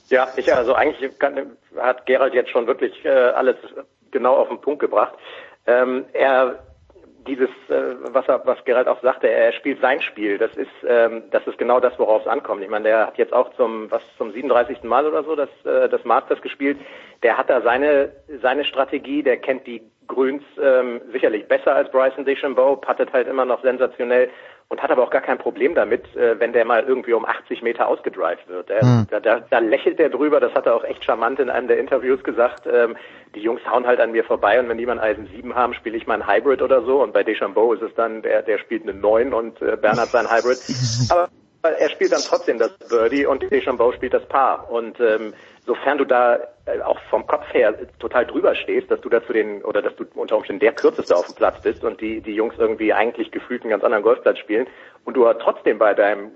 [0.09, 3.57] Ja, ich also eigentlich kann, hat Gerald jetzt schon wirklich äh, alles
[4.11, 5.15] genau auf den Punkt gebracht.
[5.67, 6.66] Ähm, er
[7.27, 10.39] dieses, äh, was er, was Gerald auch sagte, er spielt sein Spiel.
[10.39, 12.63] Das ist, ähm, das ist genau das, worauf es ankommt.
[12.63, 14.83] Ich meine, der hat jetzt auch zum, was zum 37.
[14.85, 16.79] Mal oder so das, äh, das Masters gespielt.
[17.23, 19.23] Der hat da seine, seine Strategie.
[19.23, 24.31] Der kennt die Grüns ähm, sicherlich besser als Bryson DeChambeau, pattet halt immer noch sensationell
[24.69, 27.63] und hat aber auch gar kein Problem damit, äh, wenn der mal irgendwie um 80
[27.63, 28.69] Meter ausgedrived wird.
[28.71, 29.07] Er, mhm.
[29.11, 31.79] da, da, da lächelt er drüber, das hat er auch echt charmant in einem der
[31.79, 32.67] Interviews gesagt.
[32.67, 32.97] Ähm,
[33.35, 35.75] die Jungs hauen halt an mir vorbei und wenn die mal einen Eisen 7 haben,
[35.75, 38.59] spiele ich mal ein Hybrid oder so und bei Deschambeau ist es dann, der, der
[38.59, 40.59] spielt eine 9 und äh, Bernhard sein Hybrid.
[41.11, 41.29] Aber
[41.63, 45.33] er spielt dann trotzdem das Birdie und Deschambeau spielt das Paar und ähm,
[45.67, 49.63] sofern du da äh, auch vom Kopf her total drüber stehst, dass du dazu den
[49.63, 52.55] oder dass du unter Umständen der kürzeste auf dem Platz bist und die die Jungs
[52.59, 54.67] irgendwie eigentlich gefühlt einen ganz anderen Golfplatz spielen
[55.05, 56.31] und du trotzdem bei deinem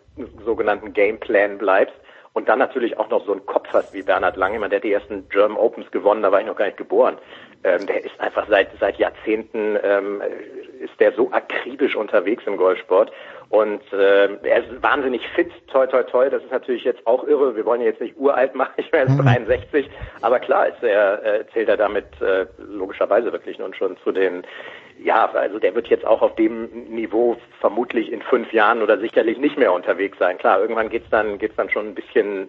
[0.44, 1.94] sogenannten Gameplan bleibst
[2.32, 4.92] und dann natürlich auch noch so einen Kopf hast wie Bernhard Lange, der hat die
[4.92, 7.18] ersten German Opens gewonnen, da war ich noch gar nicht geboren.
[7.64, 10.22] ähm, der ist einfach seit seit Jahrzehnten ähm,
[10.80, 13.12] ist der so akribisch unterwegs im Golfsport
[13.50, 16.30] und äh, er ist wahnsinnig fit, toi toi toi.
[16.30, 17.56] Das ist natürlich jetzt auch irre.
[17.56, 18.72] Wir wollen ihn jetzt nicht uralt machen.
[18.78, 19.90] Ich bin jetzt 63,
[20.22, 24.44] aber klar ist er äh, zählt er damit äh, logischerweise wirklich nun schon zu den
[25.02, 29.38] ja, also der wird jetzt auch auf dem Niveau vermutlich in fünf Jahren oder sicherlich
[29.38, 30.38] nicht mehr unterwegs sein.
[30.38, 32.48] Klar, irgendwann geht's dann geht's dann schon ein bisschen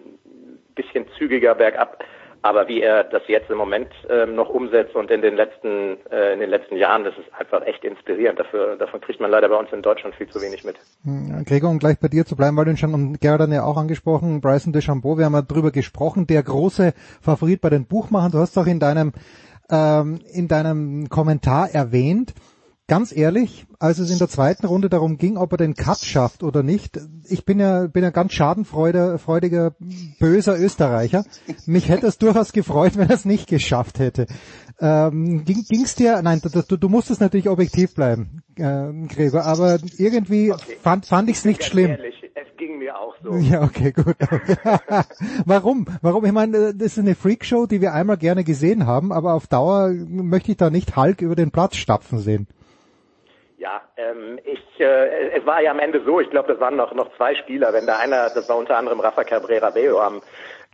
[0.76, 2.04] bisschen zügiger bergab.
[2.42, 6.32] Aber wie er das jetzt im Moment ähm, noch umsetzt und in den letzten äh,
[6.32, 8.38] in den letzten Jahren, das ist einfach echt inspirierend.
[8.38, 10.76] Dafür, davon kriegt man leider bei uns in Deutschland viel zu wenig mit.
[11.04, 13.64] Hm, Gregor, um gleich bei dir zu bleiben, weil du ihn schon und Gerhard ja
[13.64, 18.32] auch angesprochen, Bryson DeChambeau, wir haben ja drüber gesprochen, der große Favorit bei den Buchmachern.
[18.32, 19.12] Du hast auch in deinem
[19.70, 22.34] ähm, in deinem Kommentar erwähnt,
[22.92, 26.42] ganz ehrlich, als es in der zweiten Runde darum ging, ob er den Cut schafft
[26.42, 29.74] oder nicht, ich bin ja, bin ja ganz schadenfreudiger,
[30.20, 31.24] böser Österreicher.
[31.64, 34.26] Mich hätte es durchaus gefreut, wenn er es nicht geschafft hätte.
[34.78, 40.52] Ähm, ging, ging's dir, nein, du, du musstest natürlich objektiv bleiben, äh, Gregor, aber irgendwie
[40.52, 40.76] okay.
[40.82, 41.92] fand, fand ich es nicht schlimm.
[41.92, 43.36] Ehrlich, es ging mir auch so.
[43.36, 44.16] Ja, okay, gut.
[45.46, 45.86] Warum?
[46.02, 46.26] Warum?
[46.26, 49.94] Ich meine, das ist eine Freakshow, die wir einmal gerne gesehen haben, aber auf Dauer
[49.94, 52.48] möchte ich da nicht Hulk über den Platz stapfen sehen.
[53.62, 56.92] Ja, ähm, ich, äh, es war ja am Ende so, ich glaube, das waren noch,
[56.94, 57.72] noch zwei Spieler.
[57.72, 60.20] Wenn da einer, das war unter anderem Rafa Cabrera Bello am,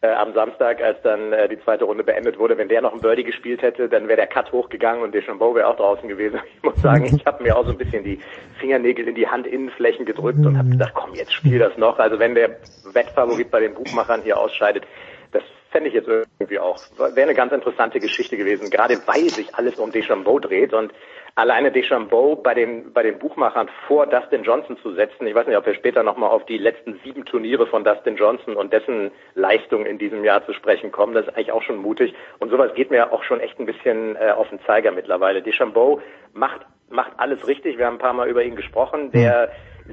[0.01, 3.02] äh, am Samstag, als dann äh, die zweite Runde beendet wurde, wenn der noch ein
[3.02, 6.40] Birdie gespielt hätte, dann wäre der Cut hochgegangen und Deschambeau wäre auch draußen gewesen.
[6.56, 8.20] Ich muss sagen, ich habe mir auch so ein bisschen die
[8.59, 11.98] Fingernägel in die Handinnenflächen gedrückt und habe gedacht, komm, jetzt spiel das noch.
[11.98, 12.56] Also wenn der
[12.94, 14.85] Wettfavorit bei den Buchmachern hier ausscheidet,
[15.32, 16.81] das fände ich jetzt irgendwie auch.
[16.97, 20.90] Wäre eine ganz interessante Geschichte gewesen, gerade weil sich alles um Deschambeau dreht und
[21.39, 25.24] alleine Deschambeau bei den, bei den Buchmachern vor Dustin Johnson zu setzen.
[25.24, 28.56] Ich weiß nicht, ob wir später nochmal auf die letzten sieben Turniere von Dustin Johnson
[28.56, 31.15] und dessen Leistung in diesem Jahr zu sprechen kommen.
[31.15, 32.12] Das ist eigentlich auch schon mutig.
[32.40, 35.40] Und sowas geht mir auch schon echt ein bisschen äh, auf den Zeiger mittlerweile.
[35.40, 36.01] Deschambeau
[36.32, 37.78] macht, macht alles richtig.
[37.78, 39.12] Wir haben ein paar Mal über ihn gesprochen.
[39.12, 39.52] Der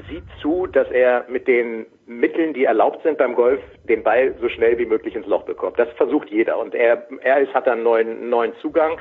[0.10, 4.50] sieht zu, dass er mit den Mitteln, die erlaubt sind beim Golf, den Ball so
[4.50, 5.78] schnell wie möglich ins Loch bekommt.
[5.78, 6.58] Das versucht jeder.
[6.58, 8.98] Und er, er ist, hat einen neuen, neuen Zugang.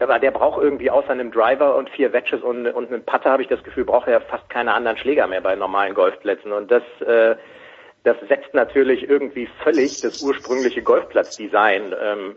[0.00, 3.42] Aber der braucht irgendwie außer einem Driver und vier Wedges und, und einem Putter, habe
[3.42, 6.52] ich das Gefühl, braucht er fast keine anderen Schläger mehr bei normalen Golfplätzen.
[6.52, 7.36] Und das, äh,
[8.04, 12.36] das setzt natürlich irgendwie völlig das ursprüngliche Golfplatzdesign ähm,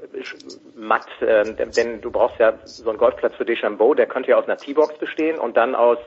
[0.76, 1.08] matt.
[1.22, 4.58] Äh, denn du brauchst ja so einen Golfplatz für Deschambeau, der könnte ja aus einer
[4.58, 6.00] T-Box bestehen und dann aus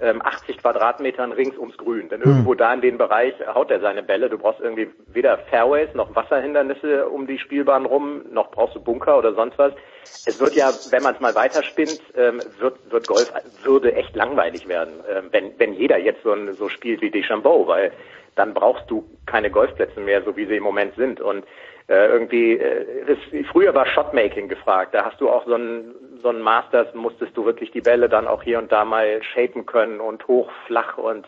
[0.00, 2.08] ähm, 80 Quadratmetern rings ums Grün.
[2.08, 2.58] Denn irgendwo hm.
[2.58, 4.28] da in den Bereich haut er seine Bälle.
[4.28, 9.18] Du brauchst irgendwie weder Fairways noch Wasserhindernisse um die Spielbahn rum, noch brauchst du Bunker
[9.18, 9.72] oder sonst was.
[10.26, 14.68] Es wird ja, wenn man es mal weiterspinnt, ähm, wird, wird Golf würde echt langweilig
[14.68, 17.92] werden, ähm, wenn, wenn jeder jetzt so, so spielt wie Deschambeau, weil
[18.34, 21.20] dann brauchst du keine Golfplätze mehr, so wie sie im Moment sind.
[21.20, 21.44] Und
[21.86, 24.94] äh, irgendwie, äh, das, früher war Shotmaking gefragt.
[24.94, 28.26] Da hast du auch so ein, so ein Masters, musstest du wirklich die Bälle dann
[28.26, 31.26] auch hier und da mal shapen können und hoch, flach und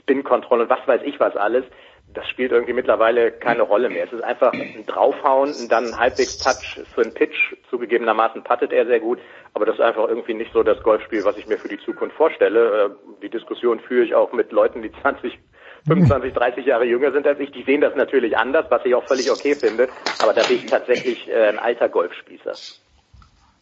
[0.00, 1.64] Spin-Kontrolle und was weiß ich was alles.
[2.12, 4.04] Das spielt irgendwie mittlerweile keine Rolle mehr.
[4.04, 7.54] Es ist einfach ein Draufhauen und dann halbwegs Touch für einen Pitch.
[7.70, 9.18] Zugegebenermaßen puttet er sehr gut,
[9.54, 12.14] aber das ist einfach irgendwie nicht so das Golfspiel, was ich mir für die Zukunft
[12.16, 12.84] vorstelle.
[12.84, 12.90] Äh,
[13.22, 15.38] die Diskussion führe ich auch mit Leuten, die 20
[15.86, 19.04] 25, 30 Jahre jünger sind als ich, die sehen das natürlich anders, was ich auch
[19.06, 19.88] völlig okay finde.
[20.22, 22.52] Aber da bin ich tatsächlich äh, ein alter Golfspießer.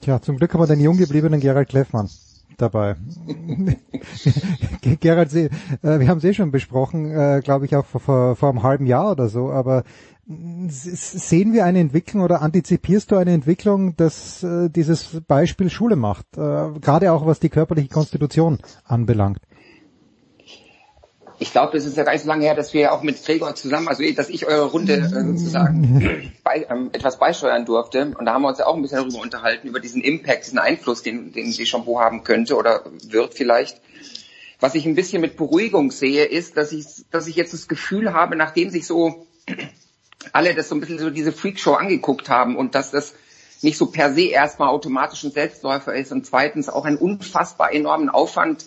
[0.01, 2.09] Tja, zum Glück haben wir den jung gebliebenen Gerald Kleffmann
[2.59, 2.97] dabei.
[5.01, 5.51] Gerald, äh,
[5.83, 9.13] wir haben es eh schon besprochen, äh, glaube ich auch vor, vor, einem halben Jahr
[9.13, 9.85] oder so, aber
[10.27, 16.27] sehen wir eine Entwicklung oder antizipierst du eine Entwicklung, dass äh, dieses Beispiel Schule macht,
[16.37, 19.41] äh, gerade auch was die körperliche Konstitution anbelangt?
[21.43, 23.55] Ich glaube, es ist ja gar nicht so lange her, dass wir auch mit Gregor
[23.57, 28.15] zusammen, also dass ich eure Runde äh, sozusagen bei, ähm, etwas beisteuern durfte.
[28.17, 30.61] Und da haben wir uns ja auch ein bisschen darüber unterhalten, über diesen Impact, diesen
[30.61, 33.81] Einfluss, den, den die Shampoo haben könnte oder wird vielleicht.
[34.61, 38.13] Was ich ein bisschen mit Beruhigung sehe, ist, dass ich, dass ich jetzt das Gefühl
[38.13, 39.27] habe, nachdem sich so
[40.33, 43.15] alle das so ein bisschen so diese Freakshow angeguckt haben und dass das
[43.63, 48.09] nicht so per se erstmal automatisch ein Selbstläufer ist und zweitens auch einen unfassbar enormen
[48.09, 48.67] Aufwand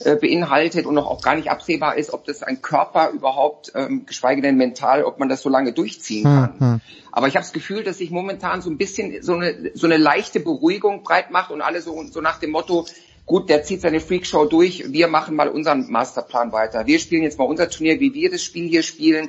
[0.00, 4.06] äh, beinhaltet und noch auch gar nicht absehbar ist, ob das ein Körper überhaupt, ähm,
[4.06, 6.54] geschweige denn mental, ob man das so lange durchziehen kann.
[6.58, 6.80] Mhm.
[7.12, 9.98] Aber ich habe das Gefühl, dass sich momentan so ein bisschen so eine, so eine
[9.98, 12.86] leichte Beruhigung breit macht und alle so, so nach dem Motto,
[13.26, 16.86] gut, der zieht seine Freakshow durch, wir machen mal unseren Masterplan weiter.
[16.86, 19.28] Wir spielen jetzt mal unser Turnier, wie wir das Spiel hier spielen.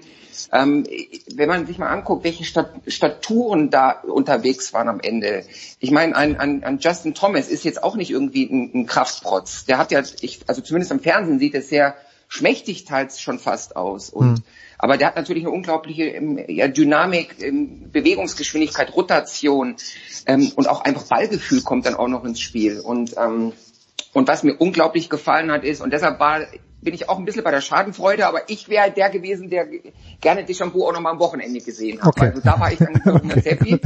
[0.51, 0.85] Ähm,
[1.35, 5.45] wenn man sich mal anguckt, welche Stat Staturen da unterwegs waren am Ende.
[5.79, 9.65] Ich meine, ein, ein, ein Justin Thomas ist jetzt auch nicht irgendwie ein, ein Kraftprotz.
[9.65, 11.95] Der hat ja, ich, also zumindest im Fernsehen sieht es sehr
[12.27, 14.09] schmächtig teils schon fast aus.
[14.09, 14.43] Und mhm
[14.83, 19.77] Aber der hat natürlich eine unglaubliche ähm, ja, Dynamik, ähm, Bewegungsgeschwindigkeit, Rotation
[20.25, 22.81] ähm, und auch einfach Ballgefühl kommt dann auch noch ins Spiel.
[22.81, 23.53] Und ähm,
[24.13, 26.41] und was mir unglaublich gefallen hat ist, und deshalb war,
[26.81, 29.67] bin ich auch ein bisschen bei der Schadenfreude, aber ich wäre der gewesen, der
[30.21, 32.07] gerne Deschambeau auch noch mal am Wochenende gesehen hat.
[32.07, 32.27] Okay.
[32.27, 32.93] Also da war ich dann
[33.27, 33.79] ganz happy.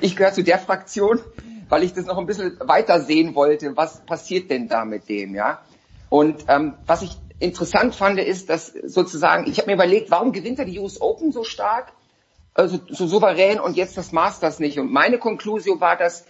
[0.00, 1.20] Ich gehöre zu der Fraktion,
[1.68, 3.76] weil ich das noch ein bisschen weiter sehen wollte.
[3.76, 5.60] Was passiert denn da mit dem, ja?
[6.08, 10.58] Und ähm, was ich interessant fand, ist, dass sozusagen, ich habe mir überlegt, warum gewinnt
[10.58, 11.92] er die US Open so stark,
[12.54, 14.78] also so souverän und jetzt das Masters nicht?
[14.78, 16.24] Und meine Konklusion war, dass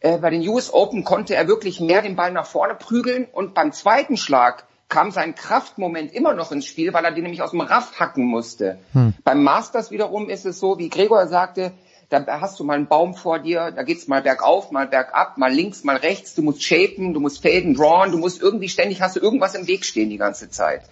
[0.00, 3.54] äh, bei den US Open konnte er wirklich mehr den Ball nach vorne prügeln und
[3.54, 7.50] beim zweiten Schlag kam sein Kraftmoment immer noch ins Spiel, weil er den nämlich aus
[7.50, 8.78] dem Raff hacken musste.
[8.92, 9.12] Hm.
[9.22, 11.72] Beim Masters wiederum ist es so, wie Gregor sagte,
[12.08, 15.52] da hast du mal einen Baum vor dir, da geht's mal bergauf, mal bergab, mal
[15.52, 19.16] links, mal rechts, du musst shapen, du musst faden, drawn, du musst irgendwie ständig, hast
[19.16, 20.82] du irgendwas im Weg stehen die ganze Zeit.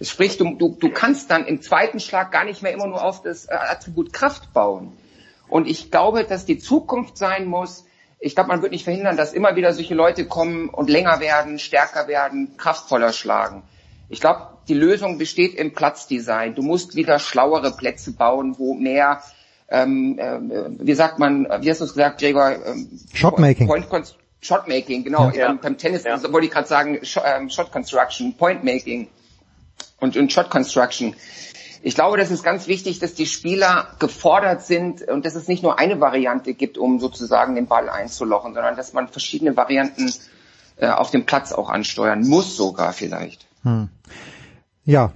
[0.00, 3.22] Sprich, du, du, du kannst dann im zweiten Schlag gar nicht mehr immer nur auf
[3.22, 4.92] das äh, Attribut Kraft bauen.
[5.48, 7.84] Und ich glaube, dass die Zukunft sein muss,
[8.18, 11.58] ich glaube, man wird nicht verhindern, dass immer wieder solche Leute kommen und länger werden,
[11.58, 13.62] stärker werden, kraftvoller schlagen.
[14.08, 16.54] Ich glaube, die Lösung besteht im Platzdesign.
[16.54, 19.22] Du musst wieder schlauere Plätze bauen, wo mehr,
[19.68, 20.38] ähm, äh,
[20.86, 22.64] wie sagt man, wie hast du es gesagt, Gregor?
[22.64, 23.66] Ähm, Shotmaking.
[23.66, 23.88] Point
[24.40, 25.30] Shotmaking, genau.
[25.30, 25.50] Ja.
[25.50, 29.08] Ähm, beim Tennis wollte ich gerade sagen, Shot, ähm, Shot Construction, Point Making
[30.00, 31.14] und, und Shot Construction.
[31.86, 35.62] Ich glaube, das ist ganz wichtig, dass die Spieler gefordert sind und dass es nicht
[35.62, 40.10] nur eine Variante gibt, um sozusagen den Ball einzulochen, sondern dass man verschiedene Varianten
[40.78, 43.46] äh, auf dem Platz auch ansteuern muss, sogar vielleicht.
[43.64, 43.90] Hm.
[44.84, 45.12] Ja.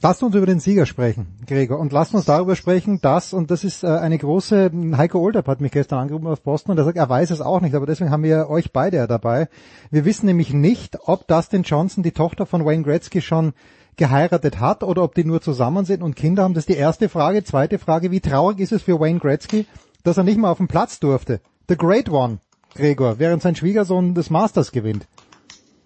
[0.00, 3.62] Lasst uns über den Sieger sprechen, Gregor, und lasst uns darüber sprechen, dass, und das
[3.62, 6.96] ist äh, eine große, Heiko Olderb hat mich gestern angerufen auf Boston und er sagt,
[6.96, 9.48] er weiß es auch nicht, aber deswegen haben wir euch beide ja dabei.
[9.92, 13.54] Wir wissen nämlich nicht, ob Dustin Johnson, die Tochter von Wayne Gretzky, schon
[13.98, 16.54] geheiratet hat oder ob die nur zusammen sind und Kinder haben.
[16.54, 17.44] Das ist die erste Frage.
[17.44, 19.66] Zweite Frage, wie traurig ist es für Wayne Gretzky,
[20.04, 21.40] dass er nicht mal auf den Platz durfte?
[21.68, 22.38] The Great One,
[22.74, 25.06] Gregor, während sein Schwiegersohn des Masters gewinnt.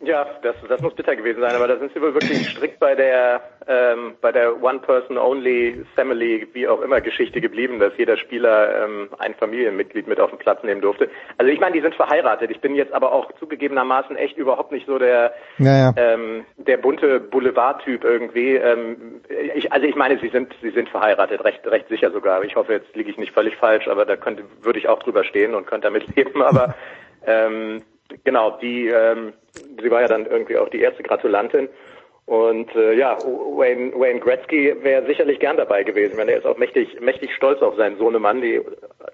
[0.05, 2.97] Ja, das, das muss bitter gewesen sein, aber da sind sie wohl wirklich strikt bei
[2.97, 9.09] der ähm, bei der One-Person-Only Family, wie auch immer Geschichte geblieben, dass jeder Spieler ähm,
[9.19, 11.09] ein Familienmitglied mit auf den Platz nehmen durfte.
[11.39, 12.51] Also ich meine, die sind verheiratet.
[12.51, 15.95] Ich bin jetzt aber auch zugegebenermaßen echt überhaupt nicht so der Ja, ja.
[15.97, 18.57] ähm, der bunte Boulevard-Typ irgendwie.
[18.57, 19.21] Ähm,
[19.55, 22.43] ich, also ich meine, sie sind sie sind verheiratet, recht recht sicher sogar.
[22.43, 25.23] Ich hoffe, jetzt liege ich nicht völlig falsch, aber da könnte würde ich auch drüber
[25.23, 26.43] stehen und könnte damit leben.
[26.53, 26.75] Aber
[27.25, 27.83] ähm,
[28.25, 31.69] genau, die ähm, sie war ja dann irgendwie auch die erste Gratulantin.
[32.25, 36.57] Und äh, ja, Wayne, Wayne Gretzky wäre sicherlich gern dabei gewesen, wenn er ist auch
[36.57, 38.61] mächtig, mächtig stolz auf seinen Sohnemann, die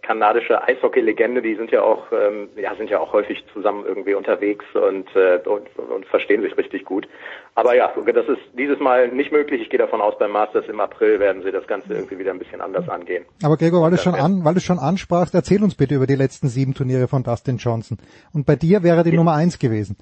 [0.03, 4.67] kanadische Eishockey-Legende, die sind ja auch, ähm, ja, sind ja auch häufig zusammen irgendwie unterwegs
[4.75, 7.09] und, äh, und, und verstehen sich richtig gut.
[7.55, 9.63] Aber ja, das ist dieses Mal nicht möglich.
[9.63, 12.39] Ich gehe davon aus, beim Masters im April werden sie das Ganze irgendwie wieder ein
[12.39, 13.25] bisschen anders angehen.
[13.43, 16.15] Aber Gregor, weil du schon an, weil du schon ansprachst, erzähl uns bitte über die
[16.15, 17.99] letzten sieben Turniere von Dustin Johnson.
[18.35, 19.97] Und bei dir wäre die Nummer eins gewesen.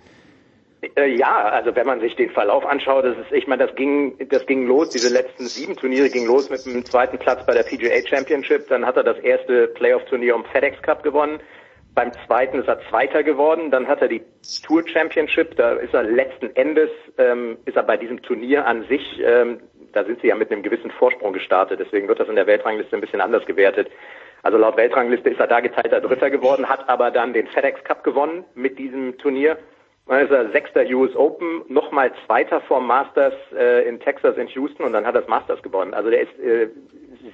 [0.83, 4.17] Äh, ja, also wenn man sich den Verlauf anschaut, das ist, ich meine, das ging,
[4.29, 7.63] das ging los, diese letzten sieben Turniere ging los mit dem zweiten Platz bei der
[7.63, 11.41] PGA Championship, dann hat er das erste Playoff-Turnier um FedEx Cup gewonnen,
[11.95, 14.23] beim zweiten ist er Zweiter geworden, dann hat er die
[14.67, 19.19] Tour Championship, da ist er letzten Endes, ähm, ist er bei diesem Turnier an sich,
[19.25, 19.61] ähm,
[19.95, 22.95] da sind sie ja mit einem gewissen Vorsprung gestartet, deswegen wird das in der Weltrangliste
[22.95, 23.89] ein bisschen anders gewertet.
[24.43, 28.05] Also laut Weltrangliste ist er da geteilter Dritter geworden, hat aber dann den FedEx Cup
[28.05, 29.57] gewonnen mit diesem Turnier.
[30.07, 34.85] Dann ist er sechster US Open, nochmal Zweiter vom Masters äh, in Texas in Houston
[34.85, 35.95] und dann hat er das Masters gewonnen.
[35.95, 36.69] Also der ist äh,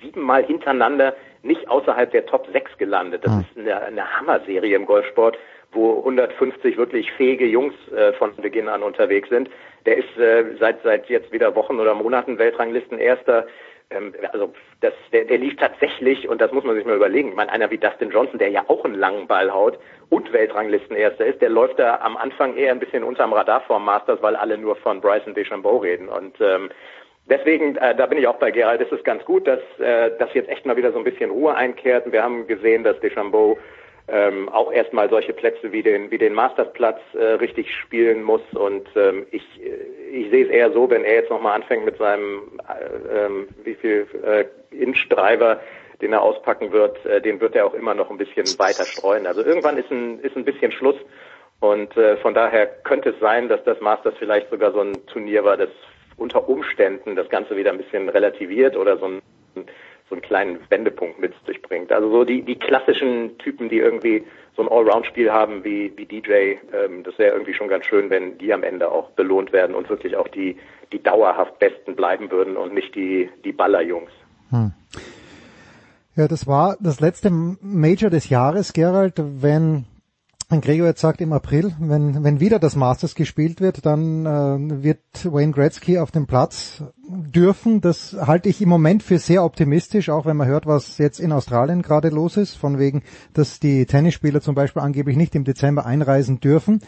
[0.00, 3.24] siebenmal hintereinander nicht außerhalb der Top 6 gelandet.
[3.24, 5.36] Das ist eine, eine Hammerserie im Golfsport,
[5.72, 9.50] wo 150 wirklich fähige Jungs äh, von Beginn an unterwegs sind.
[9.84, 13.46] Der ist äh, seit seit jetzt wieder Wochen oder Monaten Weltranglisten erster
[13.94, 17.34] ähm, also das, der, der lief tatsächlich, und das muss man sich mal überlegen, ich
[17.34, 19.78] meine, einer wie Dustin Johnson, der ja auch einen langen Ball haut
[20.10, 24.22] und Weltranglistenerster ist, der läuft da am Anfang eher ein bisschen unterm Radar vorm Masters,
[24.22, 26.08] weil alle nur von Bryson DeChambeau reden.
[26.08, 26.70] Und ähm,
[27.26, 30.34] deswegen, äh, da bin ich auch bei Gerald, ist es ganz gut, dass, äh, dass
[30.34, 32.10] jetzt echt mal wieder so ein bisschen Ruhe einkehrt.
[32.10, 33.58] Wir haben gesehen, dass DeChambeau
[34.08, 38.88] ähm, auch erstmal solche Plätze wie den wie den Mastersplatz äh, richtig spielen muss und
[38.96, 39.44] ähm, ich
[40.12, 43.74] ich sehe es eher so, wenn er jetzt nochmal anfängt mit seinem äh, ähm, wie
[43.74, 45.60] viel äh, Inch Driver,
[46.00, 49.26] den er auspacken wird, äh, den wird er auch immer noch ein bisschen weiter streuen.
[49.26, 50.96] Also irgendwann ist ein ist ein bisschen Schluss
[51.60, 55.44] und äh, von daher könnte es sein, dass das Masters vielleicht sogar so ein Turnier
[55.44, 55.70] war, das
[56.16, 59.22] unter Umständen das Ganze wieder ein bisschen relativiert oder so ein
[60.12, 61.90] so einen kleinen Wendepunkt mit sich bringt.
[61.90, 64.22] Also so die, die klassischen Typen, die irgendwie
[64.54, 66.56] so ein Allround-Spiel haben wie, wie DJ.
[66.74, 69.88] Ähm, das wäre irgendwie schon ganz schön, wenn die am Ende auch belohnt werden und
[69.88, 70.58] wirklich auch die,
[70.92, 74.10] die dauerhaft Besten bleiben würden und nicht die, die Ballerjungs.
[74.50, 74.72] Hm.
[76.14, 79.86] Ja, das war das letzte Major des Jahres, Gerald, wenn
[80.60, 84.98] Gregor jetzt sagt im April, wenn, wenn wieder das Masters gespielt wird, dann äh, wird
[85.24, 87.80] Wayne Gretzky auf dem Platz dürfen.
[87.80, 91.32] Das halte ich im Moment für sehr optimistisch, auch wenn man hört, was jetzt in
[91.32, 93.02] Australien gerade los ist, von wegen,
[93.32, 96.80] dass die Tennisspieler zum Beispiel angeblich nicht im Dezember einreisen dürfen.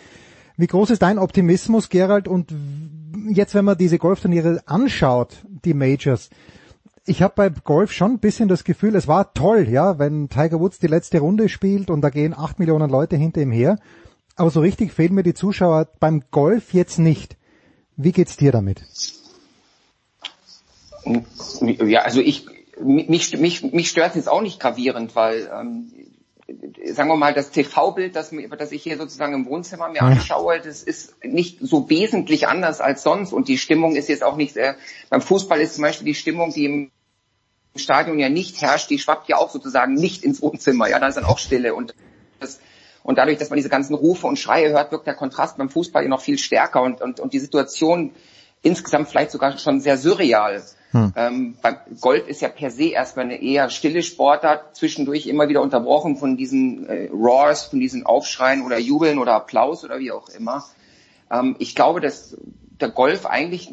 [0.56, 2.28] Wie groß ist dein Optimismus, Gerald?
[2.28, 2.54] Und
[3.28, 6.30] jetzt, wenn man diese Golfturniere anschaut, die Majors,
[7.06, 10.60] ich habe bei Golf schon ein bisschen das Gefühl, es war toll, ja, wenn Tiger
[10.60, 13.78] Woods die letzte Runde spielt und da gehen acht Millionen Leute hinter ihm her.
[14.36, 17.36] Aber so richtig fehlen mir die Zuschauer beim Golf jetzt nicht.
[17.96, 18.82] Wie geht's dir damit?
[21.60, 22.46] Ja, also ich
[22.80, 25.92] mich, mich, mich stört jetzt auch nicht gravierend, weil ähm,
[26.92, 30.82] sagen wir mal, das TV-Bild, das, das ich hier sozusagen im Wohnzimmer mir anschaue, das
[30.82, 33.32] ist nicht so wesentlich anders als sonst.
[33.32, 34.74] Und die Stimmung ist jetzt auch nicht, äh,
[35.08, 36.90] beim Fußball ist zum Beispiel die Stimmung, die im
[37.76, 41.16] Stadion ja nicht herrscht, die schwappt ja auch sozusagen nicht ins Wohnzimmer, ja, da ist
[41.16, 41.74] dann auch Stille.
[41.74, 41.94] Und
[42.40, 42.60] das,
[43.02, 46.02] und dadurch, dass man diese ganzen Rufe und Schreie hört, wirkt der Kontrast beim Fußball
[46.02, 46.82] ja noch viel stärker.
[46.82, 48.12] Und, und, und die Situation
[48.62, 50.62] insgesamt vielleicht sogar schon sehr surreal.
[50.94, 51.12] Hm.
[51.16, 51.56] Ähm,
[52.00, 56.36] Golf ist ja per se erstmal eine eher stille Sportart, zwischendurch immer wieder unterbrochen von
[56.36, 60.64] diesen äh, Roars, von diesen Aufschreien oder Jubeln oder Applaus oder wie auch immer.
[61.32, 62.36] Ähm, ich glaube, dass
[62.80, 63.72] der Golf eigentlich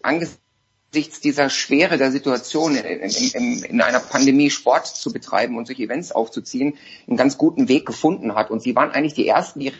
[0.00, 5.82] angesichts dieser Schwere der Situation in, in, in, einer Pandemie Sport zu betreiben und solche
[5.82, 8.50] Events aufzuziehen, einen ganz guten Weg gefunden hat.
[8.50, 9.72] Und sie waren eigentlich die ersten, die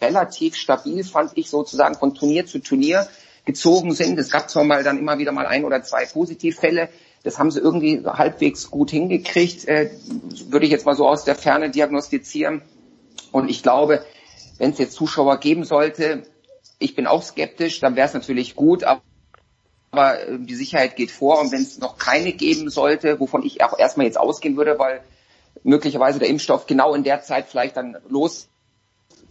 [0.00, 3.08] relativ stabil, fand ich sozusagen, von Turnier zu Turnier
[3.44, 4.18] gezogen sind.
[4.18, 6.88] Es gab zwar mal dann immer wieder mal ein oder zwei Positivfälle.
[7.24, 9.90] Das haben sie irgendwie halbwegs gut hingekriegt, äh,
[10.48, 12.62] würde ich jetzt mal so aus der Ferne diagnostizieren.
[13.30, 14.04] Und ich glaube,
[14.58, 16.24] wenn es jetzt Zuschauer geben sollte,
[16.78, 19.02] ich bin auch skeptisch, dann wäre es natürlich gut, aber
[19.92, 23.62] aber äh, die Sicherheit geht vor und wenn es noch keine geben sollte, wovon ich
[23.62, 25.02] auch erstmal jetzt ausgehen würde, weil
[25.62, 28.48] möglicherweise der Impfstoff genau in der Zeit vielleicht dann los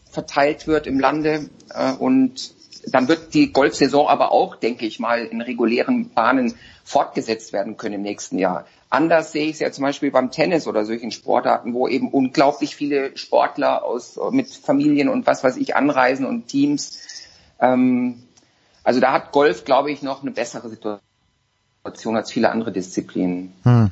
[0.09, 2.53] verteilt wird im Lande äh, und
[2.87, 6.53] dann wird die Golfsaison aber auch, denke ich mal, in regulären Bahnen
[6.83, 8.65] fortgesetzt werden können im nächsten Jahr.
[8.89, 12.75] Anders sehe ich es ja zum Beispiel beim Tennis oder solchen Sportarten, wo eben unglaublich
[12.75, 16.99] viele Sportler aus mit Familien und was weiß ich anreisen und Teams.
[17.59, 18.23] Ähm,
[18.83, 23.53] also da hat Golf, glaube ich, noch eine bessere Situation als viele andere Disziplinen.
[23.63, 23.91] Hm.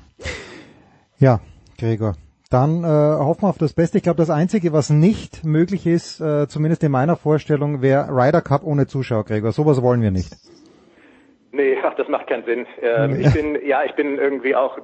[1.20, 1.40] Ja,
[1.78, 2.16] Gregor.
[2.50, 3.98] Dann äh, hoffen wir auf das Beste.
[3.98, 8.42] Ich glaube, das Einzige, was nicht möglich ist, äh, zumindest in meiner Vorstellung, wäre Ryder
[8.42, 9.52] Cup ohne Zuschauer, Gregor.
[9.52, 10.32] Sowas wollen wir nicht.
[11.52, 12.66] Nee, ach, das macht keinen Sinn.
[12.82, 14.82] Ähm, ich bin, ja, ich bin irgendwie auch äh,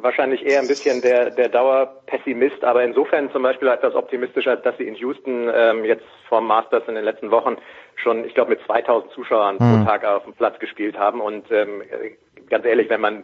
[0.00, 4.88] wahrscheinlich eher ein bisschen der, der Dauerpessimist, aber insofern zum Beispiel etwas optimistischer, dass sie
[4.88, 7.58] in Houston ähm, jetzt vom Masters in den letzten Wochen
[7.94, 9.84] schon, ich glaube, mit 2000 Zuschauern hm.
[9.84, 11.82] pro Tag auf dem Platz gespielt haben und ähm,
[12.48, 13.22] ganz ehrlich, wenn man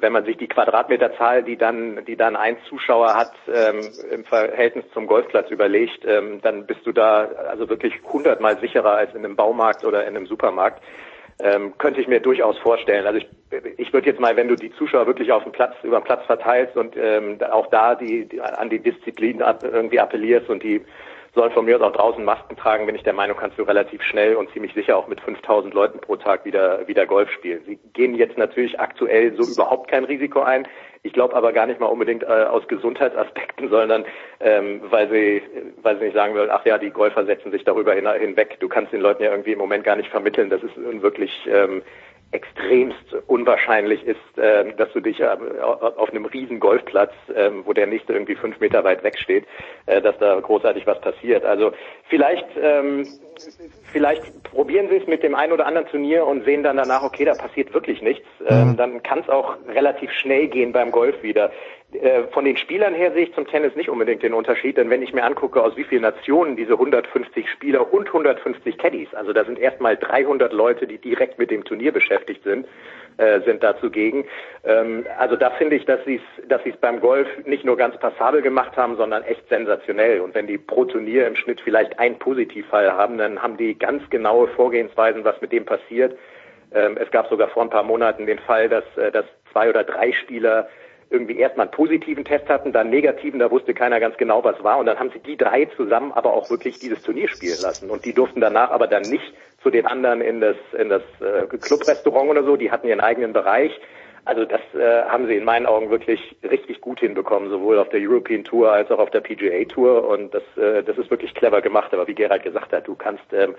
[0.00, 3.80] wenn man sich die Quadratmeterzahl, die dann, die dann ein Zuschauer hat, ähm,
[4.10, 9.14] im Verhältnis zum Golfplatz überlegt, ähm, dann bist du da also wirklich hundertmal sicherer als
[9.14, 10.82] in einem Baumarkt oder in einem Supermarkt.
[11.40, 13.06] Ähm, könnte ich mir durchaus vorstellen.
[13.06, 13.28] Also ich,
[13.76, 16.26] ich würde jetzt mal, wenn du die Zuschauer wirklich auf dem Platz, über den Platz
[16.26, 20.84] verteilst und ähm, auch da die, die an die Disziplin irgendwie appellierst und die
[21.34, 24.02] sollen von mir aus auch draußen Masken tragen, bin ich der Meinung, kannst du relativ
[24.02, 27.62] schnell und ziemlich sicher auch mit 5000 Leuten pro Tag wieder, wieder Golf spielen.
[27.66, 30.66] Sie gehen jetzt natürlich aktuell so überhaupt kein Risiko ein.
[31.02, 34.04] Ich glaube aber gar nicht mal unbedingt äh, aus Gesundheitsaspekten, sondern
[34.40, 35.42] ähm, weil sie,
[35.82, 38.58] weil sie nicht sagen wollen, ach ja, die Golfer setzen sich darüber hin, hinweg.
[38.60, 41.82] Du kannst den Leuten ja irgendwie im Moment gar nicht vermitteln, dass es wirklich ähm,
[42.30, 47.86] extremst unwahrscheinlich ist, äh, dass du dich äh, auf einem riesen Golfplatz, äh, wo der
[47.86, 49.46] nächste irgendwie fünf Meter weit weg steht,
[49.86, 51.44] äh, dass da großartig was passiert.
[51.44, 51.72] Also
[52.08, 53.06] vielleicht, ähm,
[53.92, 57.24] vielleicht probieren sie es mit dem einen oder anderen Turnier und sehen dann danach, okay,
[57.24, 58.26] da passiert wirklich nichts.
[58.46, 58.76] Ähm, mhm.
[58.76, 61.50] dann kann es auch relativ schnell gehen beim Golf wieder.
[61.92, 65.00] Äh, von den Spielern her sehe ich zum Tennis nicht unbedingt den Unterschied, denn wenn
[65.00, 69.44] ich mir angucke, aus wie vielen Nationen diese 150 Spieler und 150 Caddies, also da
[69.44, 72.66] sind erstmal 300 Leute, die direkt mit dem Turnier beschäftigt sind,
[73.16, 74.26] äh, sind da zugegen.
[74.64, 77.98] Ähm, also da finde ich, dass sie es dass sie's beim Golf nicht nur ganz
[77.98, 80.20] passabel gemacht haben, sondern echt sensationell.
[80.20, 84.08] Und wenn die pro Turnier im Schnitt vielleicht einen Positivfall haben, dann haben die ganz
[84.10, 86.18] genaue Vorgehensweisen, was mit dem passiert.
[86.74, 89.84] Ähm, es gab sogar vor ein paar Monaten den Fall, dass, äh, dass zwei oder
[89.84, 90.68] drei Spieler
[91.10, 94.62] irgendwie erstmal einen positiven Test hatten, dann einen negativen, da wusste keiner ganz genau, was
[94.62, 94.78] war.
[94.78, 97.90] Und dann haben sie die drei zusammen aber auch wirklich dieses Turnier spielen lassen.
[97.90, 101.46] Und die durften danach aber dann nicht zu den anderen in das, in das äh,
[101.46, 103.72] Clubrestaurant oder so, die hatten ihren eigenen Bereich.
[104.24, 108.00] Also das äh, haben sie in meinen Augen wirklich richtig gut hinbekommen, sowohl auf der
[108.00, 110.06] European Tour als auch auf der PGA Tour.
[110.06, 111.94] Und das, äh, das ist wirklich clever gemacht.
[111.94, 113.54] Aber wie Gerald gesagt hat, du kannst ähm,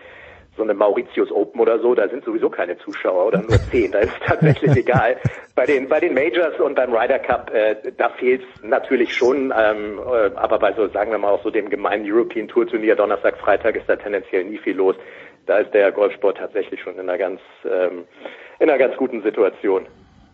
[0.58, 3.92] so eine Mauritius Open oder so, da sind sowieso keine Zuschauer oder nur zehn.
[3.92, 5.18] Da ist es tatsächlich egal.
[5.56, 9.54] Bei den bei den Majors und beim Ryder Cup, äh, da fehlt natürlich schon.
[9.58, 12.96] Ähm, äh, aber bei so sagen wir mal auch so dem gemeinen European Tour Turnier
[12.96, 14.96] Donnerstag, Freitag ist da tendenziell nie viel los.
[15.46, 18.06] Da ist der Golfsport tatsächlich schon in einer ganz ähm,
[18.60, 19.88] in einer ganz guten Situation.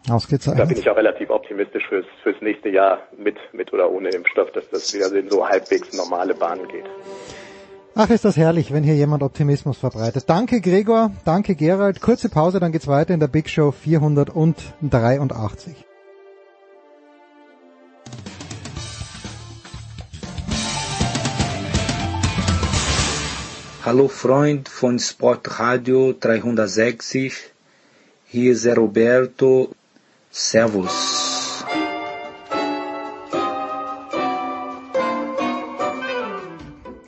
[0.09, 0.59] Ausgezeichnet.
[0.59, 4.51] Da bin ich auch relativ optimistisch fürs, fürs nächste Jahr mit, mit oder ohne Impfstoff,
[4.51, 6.85] dass das wieder in so halbwegs normale Bahnen geht.
[7.97, 10.25] Ach, ist das herrlich, wenn hier jemand Optimismus verbreitet.
[10.27, 12.01] Danke Gregor, danke Gerald.
[12.01, 15.77] Kurze Pause, dann geht's weiter in der Big Show 483.
[23.85, 27.33] Hallo Freund von Sportradio 360.
[28.25, 29.69] Hier ist Roberto.
[30.31, 31.24] Servus.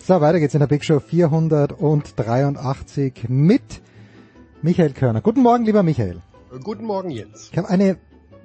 [0.08, 3.82] So, weiter geht's in der Big Show 483 mit
[4.62, 5.20] Michael Körner.
[5.20, 6.22] Guten Morgen, lieber Michael.
[6.64, 7.50] Guten Morgen, Jens.
[7.52, 7.98] Ich habe eine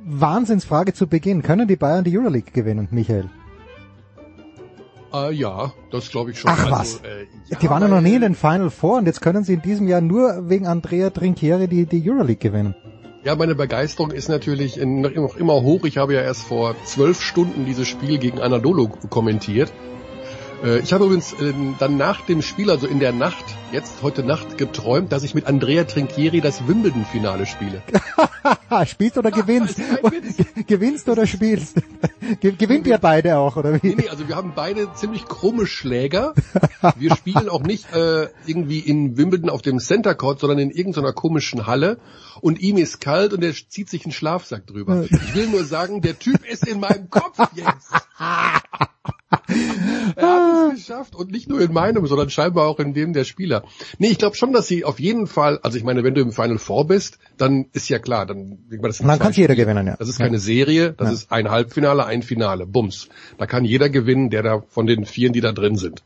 [0.04, 1.42] Wahnsinnsfrage zu Beginn.
[1.42, 3.30] Können die Bayern die Euroleague gewinnen, Michael?
[5.14, 6.50] Äh, ja, das glaube ich schon.
[6.50, 6.96] Ach also, was.
[6.96, 7.26] Äh,
[7.62, 9.86] die waren ja noch nie in den Final Four und jetzt können sie in diesem
[9.86, 12.74] Jahr nur wegen Andrea Trinchieri die, die Euroleague gewinnen.
[13.22, 15.84] Ja, meine Begeisterung ist natürlich noch immer hoch.
[15.84, 19.72] Ich habe ja erst vor zwölf Stunden dieses Spiel gegen Anadolu kommentiert.
[20.62, 24.22] Äh, Ich habe übrigens äh, dann nach dem Spiel, also in der Nacht, jetzt heute
[24.22, 27.82] Nacht, geträumt, dass ich mit Andrea Trinchieri das Wimbledon-Finale spiele.
[28.86, 29.78] Spielst oder gewinnst?
[30.66, 31.76] gewinnst oder spielst?
[32.40, 33.88] Ge- Gewinnt ihr beide auch, oder wie?
[33.88, 36.32] Nee, nee, also wir haben beide ziemlich krumme Schläger.
[36.96, 41.12] Wir spielen auch nicht äh, irgendwie in Wimbledon auf dem Center Court, sondern in irgendeiner
[41.12, 41.98] komischen Halle.
[42.40, 45.04] Und ihm ist kalt und er zieht sich einen Schlafsack drüber.
[45.04, 47.90] Ich will nur sagen, der Typ ist in meinem Kopf jetzt.
[50.16, 53.24] er hat es geschafft und nicht nur in meinem, sondern scheinbar auch in dem der
[53.24, 53.64] Spieler.
[53.98, 56.32] Nee, ich glaube schon, dass sie auf jeden Fall, also ich meine, wenn du im
[56.32, 59.96] Final Four bist, dann ist ja klar, dann das Man kann jeder gewinnen, ja.
[59.98, 60.40] Das ist keine Ja.
[60.40, 61.14] Serie, das Ja.
[61.14, 63.08] ist ein Halbfinale, ein Finale, Bums.
[63.38, 66.02] Da kann jeder gewinnen, der da von den Vieren, die da drin sind.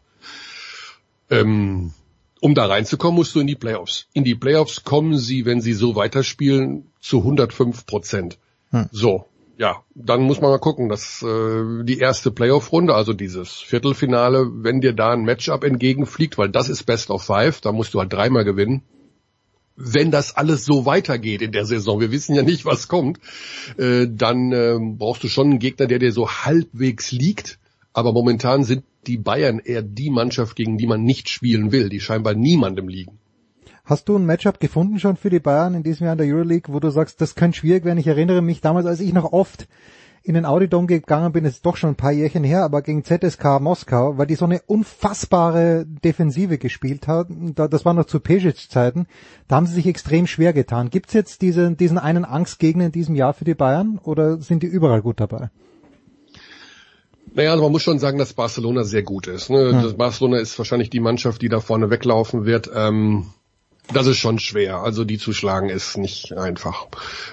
[1.30, 1.92] Ähm,
[2.40, 4.06] um da reinzukommen, musst du in die Playoffs.
[4.12, 8.38] In die Playoffs kommen sie, wenn sie so weiterspielen, zu 105 Prozent.
[8.70, 8.86] Hm.
[8.92, 9.26] So,
[9.58, 14.82] ja, dann muss man mal gucken, dass äh, die erste Playoff-Runde, also dieses Viertelfinale, wenn
[14.82, 18.12] dir da ein Matchup entgegenfliegt, weil das ist Best of Five, da musst du halt
[18.12, 18.82] dreimal gewinnen.
[19.74, 23.18] Wenn das alles so weitergeht in der Saison, wir wissen ja nicht, was kommt,
[23.78, 27.58] äh, dann äh, brauchst du schon einen Gegner, der dir so halbwegs liegt.
[27.92, 32.00] Aber momentan sind die Bayern eher die Mannschaft, gegen die man nicht spielen will, die
[32.00, 33.18] scheinbar niemandem liegen.
[33.86, 36.74] Hast du ein Matchup gefunden schon für die Bayern in diesem Jahr in der Euroleague,
[36.74, 37.98] wo du sagst, das könnte schwierig werden?
[37.98, 39.68] Ich erinnere mich damals, als ich noch oft
[40.24, 43.60] in den Audidom gegangen bin, ist doch schon ein paar Jährchen her, aber gegen ZSK
[43.60, 49.06] Moskau, weil die so eine unfassbare Defensive gespielt haben, da, das war noch zu Pesic-Zeiten,
[49.46, 50.90] da haben sie sich extrem schwer getan.
[50.90, 54.66] Gibt's jetzt diesen, diesen einen Angstgegner in diesem Jahr für die Bayern oder sind die
[54.66, 55.50] überall gut dabei?
[57.32, 59.48] Naja, also man muss schon sagen, dass Barcelona sehr gut ist.
[59.48, 59.70] Ne?
[59.70, 59.82] Hm.
[59.82, 62.68] Das Barcelona ist wahrscheinlich die Mannschaft, die da vorne weglaufen wird.
[62.74, 63.26] Ähm,
[63.92, 64.78] das ist schon schwer.
[64.78, 66.86] Also die zu schlagen ist nicht einfach.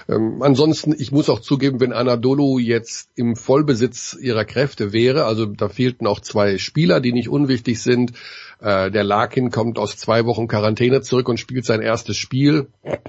[0.08, 5.46] Ähm, ansonsten, ich muss auch zugeben, wenn Anadolu jetzt im Vollbesitz ihrer Kräfte wäre, also
[5.46, 8.12] da fehlten auch zwei Spieler, die nicht unwichtig sind.
[8.60, 12.68] Äh, der Larkin kommt aus zwei Wochen Quarantäne zurück und spielt sein erstes Spiel.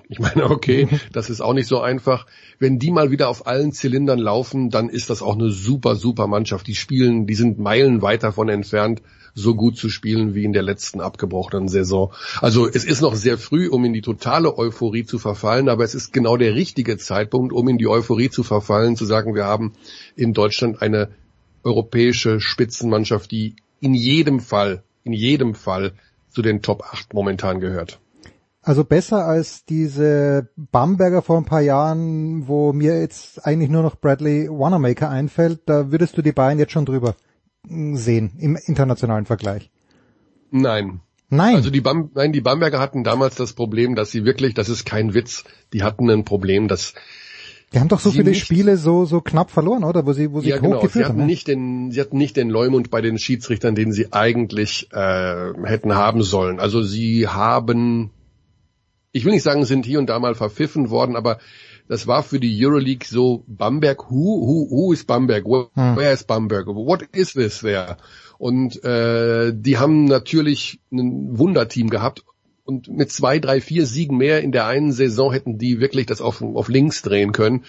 [0.09, 2.25] Ich meine, okay, das ist auch nicht so einfach.
[2.59, 6.27] Wenn die mal wieder auf allen Zylindern laufen, dann ist das auch eine super, super
[6.27, 6.67] Mannschaft.
[6.67, 9.01] Die spielen, die sind meilenweit davon entfernt,
[9.35, 12.13] so gut zu spielen wie in der letzten abgebrochenen Saison.
[12.39, 15.93] Also es ist noch sehr früh, um in die totale Euphorie zu verfallen, aber es
[15.93, 19.73] ist genau der richtige Zeitpunkt, um in die Euphorie zu verfallen, zu sagen, wir haben
[20.15, 21.09] in Deutschland eine
[21.63, 25.93] europäische Spitzenmannschaft, die in jedem Fall, in jedem Fall
[26.29, 27.99] zu den Top 8 momentan gehört.
[28.61, 33.95] Also besser als diese Bamberger vor ein paar Jahren, wo mir jetzt eigentlich nur noch
[33.95, 37.15] Bradley Wanamaker einfällt, da würdest du die Bayern jetzt schon drüber
[37.67, 39.69] sehen im internationalen Vergleich.
[40.49, 41.01] Nein.
[41.29, 41.55] Nein.
[41.55, 44.85] Also die Bam nein, die Bamberger hatten damals das Problem, dass sie wirklich, das ist
[44.85, 46.93] kein Witz, die hatten ein Problem, dass
[47.75, 50.05] Die haben doch so viele nicht- Spiele so so knapp verloren, oder?
[50.05, 50.79] Wo sie wo sie ja, genau.
[50.87, 51.17] Sie hatten haben.
[51.19, 51.25] ne?
[51.25, 55.93] nicht den, sie hatten nicht den Leumund bei den Schiedsrichtern, den sie eigentlich äh, hätten
[55.93, 56.59] haben sollen.
[56.61, 58.11] Also sie haben,
[59.11, 61.37] ich will nicht sagen, sind hier und da mal verpfiffen worden, aber
[61.87, 64.09] das war für die Euroleague so Bamberg.
[64.09, 64.15] Who,
[64.47, 65.45] who, who is Bamberg?
[65.45, 65.97] Where, Hm.
[65.97, 66.67] where is Bamberg?
[66.67, 67.97] What is this there?
[68.37, 72.23] Und äh, die haben natürlich ein Wunderteam gehabt.
[72.65, 76.19] Und mit zwei, drei, vier Siegen mehr in der einen Saison hätten die wirklich das
[76.19, 77.63] auf, auf links drehen können.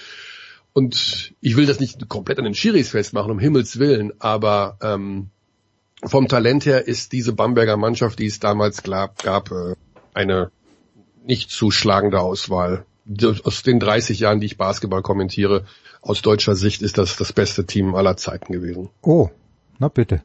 [0.73, 5.31] und ich will das nicht komplett an den Schiris festmachen, um Himmels Willen, aber ähm,
[6.05, 9.75] vom Talent her ist diese Bamberger Mannschaft, die es damals gab, gab äh,
[10.13, 10.51] eine
[11.25, 12.85] nicht zu schlagende Auswahl.
[13.45, 15.65] Aus den 30 Jahren, die ich Basketball kommentiere,
[16.03, 18.91] aus deutscher Sicht ist das das beste Team aller Zeiten gewesen.
[19.01, 19.31] Oh,
[19.79, 20.23] na bitte.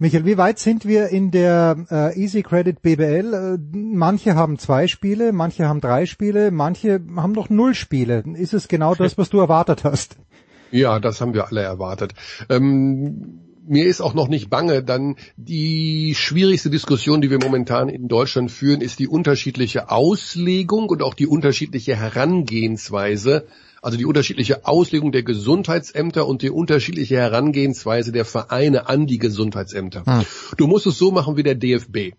[0.00, 3.34] Michael, wie weit sind wir in der äh, Easy Credit BBL?
[3.34, 8.22] Äh, manche haben zwei Spiele, manche haben drei Spiele, manche haben noch null Spiele.
[8.34, 10.16] Ist es genau das, was du erwartet hast?
[10.70, 12.14] Ja, das haben wir alle erwartet.
[12.48, 18.06] Ähm, mir ist auch noch nicht bange, dann die schwierigste Diskussion, die wir momentan in
[18.06, 23.48] Deutschland führen, ist die unterschiedliche Auslegung und auch die unterschiedliche Herangehensweise
[23.88, 30.04] also die unterschiedliche Auslegung der Gesundheitsämter und die unterschiedliche Herangehensweise der Vereine an die Gesundheitsämter.
[30.04, 30.26] Hm.
[30.58, 32.12] Du musst es so machen wie der DFB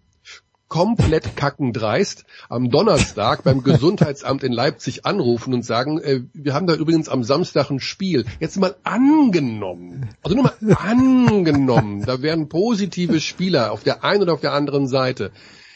[0.68, 6.74] komplett kackendreist am Donnerstag beim Gesundheitsamt in Leipzig anrufen und sagen, äh, wir haben da
[6.74, 8.26] übrigens am Samstag ein Spiel.
[8.40, 14.34] Jetzt mal angenommen, also nur mal angenommen, da wären positive Spieler auf der einen oder
[14.34, 15.30] auf der anderen Seite.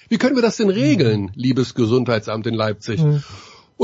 [0.09, 2.99] Wie können wir das denn regeln, liebes Gesundheitsamt in Leipzig?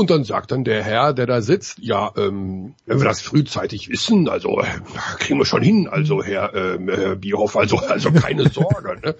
[0.00, 3.90] Und dann sagt dann der Herr, der da sitzt, ja, ähm, wenn wir das frühzeitig
[3.90, 4.64] wissen, also äh,
[5.18, 8.98] kriegen wir schon hin, also Herr, ähm, Herr Bierhoff, also also keine Sorge.
[9.04, 9.14] Ne?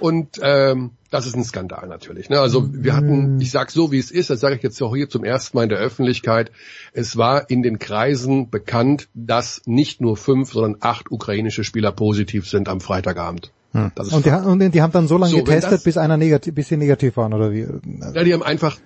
[0.00, 2.28] Und ähm, das ist ein Skandal natürlich.
[2.28, 2.40] Ne?
[2.40, 5.08] Also wir hatten, ich sage so, wie es ist, das sage ich jetzt auch hier
[5.08, 6.50] zum ersten Mal in der Öffentlichkeit,
[6.92, 12.48] es war in den Kreisen bekannt, dass nicht nur fünf, sondern acht ukrainische Spieler positiv
[12.48, 13.52] sind am Freitagabend.
[13.72, 13.92] Hm.
[13.96, 16.68] und, die, und, die, haben dann so lange so, getestet, das, bis einer negativ, bis
[16.68, 17.66] sie negativ waren, oder wie?
[18.14, 18.78] Ja, die haben einfach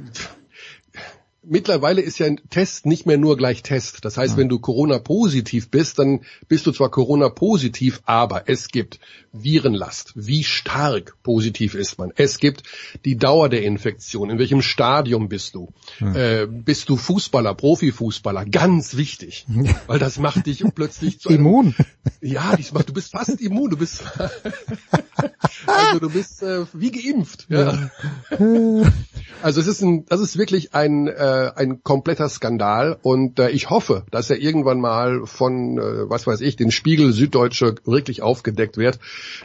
[1.43, 4.05] mittlerweile ist ja ein Test nicht mehr nur gleich Test.
[4.05, 4.39] Das heißt, ja.
[4.39, 9.01] wenn du Corona-positiv bist, dann bist du zwar Corona-positiv, aber es gibt
[9.33, 10.13] Virenlast.
[10.17, 12.13] Wie stark positiv ist man?
[12.17, 12.65] Es gibt
[13.05, 14.31] die Dauer der Infektion.
[14.31, 15.73] In welchem Stadium bist du?
[16.01, 16.15] Ja.
[16.15, 18.45] Äh, bist du Fußballer, Profifußballer?
[18.47, 19.47] Ganz wichtig,
[19.87, 21.75] weil das macht dich plötzlich zu immun.
[22.21, 23.71] ja, du bist fast immun.
[23.71, 24.03] Du bist
[25.67, 27.47] also du bist äh, wie geimpft.
[27.49, 27.91] Ja.
[29.43, 33.71] also es ist ein, das ist wirklich ein äh, ein kompletter Skandal und äh, ich
[33.71, 38.77] hoffe, dass er irgendwann mal von äh, was weiß ich den Spiegel Süddeutsche wirklich aufgedeckt
[38.77, 38.99] wird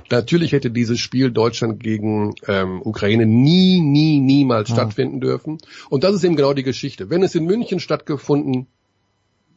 [0.10, 4.76] Natürlich hätte dieses Spiel Deutschland gegen ähm, Ukraine nie, nie, niemals ja.
[4.76, 5.57] stattfinden dürfen.
[5.90, 7.10] Und das ist eben genau die Geschichte.
[7.10, 8.68] Wenn es in München stattgefunden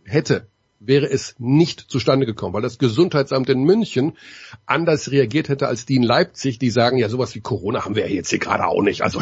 [0.05, 0.46] hätte,
[0.80, 4.16] wäre es nicht zustande gekommen, weil das Gesundheitsamt in München
[4.66, 8.09] anders reagiert hätte als die in Leipzig, die sagen, ja, sowas wie Corona haben wir
[8.09, 9.02] ja jetzt hier gerade auch nicht.
[9.02, 9.20] Also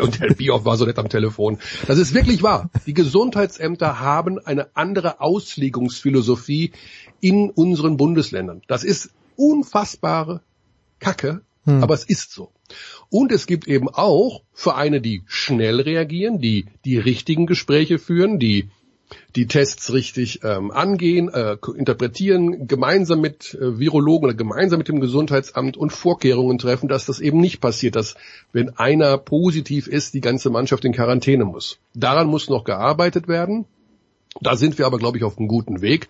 [0.00, 1.58] und der Bioff war so nett am Telefon.
[1.86, 2.70] Das ist wirklich wahr.
[2.86, 6.72] Die Gesundheitsämter haben eine andere Auslegungsphilosophie
[7.20, 8.62] in unseren Bundesländern.
[8.66, 10.42] Das ist unfassbare
[10.98, 11.82] Kacke, hm.
[11.82, 12.52] aber es ist so.
[13.08, 18.70] Und es gibt eben auch Vereine, die schnell reagieren, die die richtigen Gespräche führen, die
[19.36, 25.00] die Tests richtig ähm, angehen, äh, interpretieren, gemeinsam mit äh, Virologen oder gemeinsam mit dem
[25.00, 28.14] Gesundheitsamt und Vorkehrungen treffen, dass das eben nicht passiert, dass
[28.52, 31.78] wenn einer positiv ist, die ganze Mannschaft in Quarantäne muss.
[31.94, 33.66] Daran muss noch gearbeitet werden.
[34.40, 36.08] Da sind wir aber, glaube ich, auf einem guten Weg.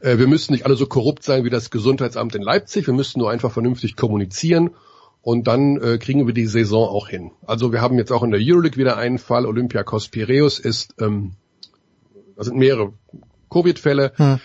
[0.00, 2.86] Äh, wir müssen nicht alle so korrupt sein wie das Gesundheitsamt in Leipzig.
[2.86, 4.70] Wir müssten nur einfach vernünftig kommunizieren
[5.22, 7.32] und dann äh, kriegen wir die Saison auch hin.
[7.46, 9.46] Also wir haben jetzt auch in der Euroleague wieder einen Fall.
[9.46, 11.32] Olympiakos Piraeus ist, ähm,
[12.38, 12.94] da sind mehrere
[13.50, 14.12] Covid-Fälle.
[14.16, 14.40] Hm.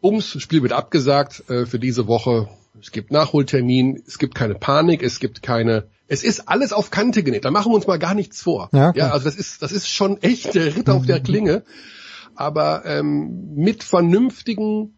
[0.00, 2.48] Bums, Spiel wird abgesagt äh, für diese Woche.
[2.80, 7.22] Es gibt Nachholtermin, es gibt keine Panik, es gibt keine es ist alles auf Kante
[7.22, 7.46] genäht.
[7.46, 8.68] Da machen wir uns mal gar nichts vor.
[8.72, 11.62] Ja, ja also das ist, das ist schon echt der Ritter auf der Klinge
[12.34, 14.96] aber ähm, mit vernünftigen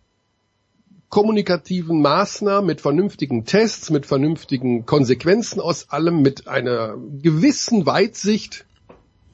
[1.08, 8.66] kommunikativen Maßnahmen, mit vernünftigen Tests, mit vernünftigen Konsequenzen aus allem, mit einer gewissen Weitsicht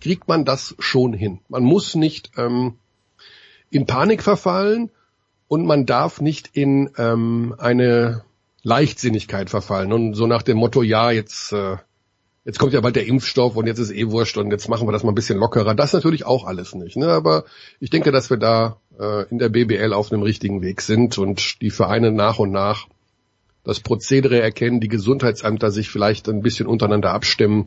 [0.00, 1.40] kriegt man das schon hin.
[1.48, 2.74] Man muss nicht ähm,
[3.72, 4.90] in Panik verfallen
[5.48, 8.22] und man darf nicht in ähm, eine
[8.62, 11.76] Leichtsinnigkeit verfallen und so nach dem Motto, ja, jetzt äh,
[12.44, 14.92] jetzt kommt ja bald der Impfstoff und jetzt ist eh wurscht und jetzt machen wir
[14.92, 15.74] das mal ein bisschen lockerer.
[15.74, 16.96] Das natürlich auch alles nicht.
[16.96, 17.08] Ne?
[17.08, 17.44] Aber
[17.80, 21.60] ich denke, dass wir da äh, in der BBL auf einem richtigen Weg sind und
[21.62, 22.88] die Vereine nach und nach
[23.64, 27.66] das Prozedere erkennen, die Gesundheitsämter sich vielleicht ein bisschen untereinander abstimmen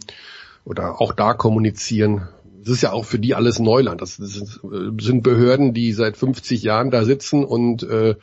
[0.65, 2.27] oder auch da kommunizieren.
[2.65, 4.01] Das ist ja auch für die alles Neuland.
[4.01, 4.59] Das, das
[4.99, 8.15] sind Behörden, die seit 50 Jahren da sitzen und äh,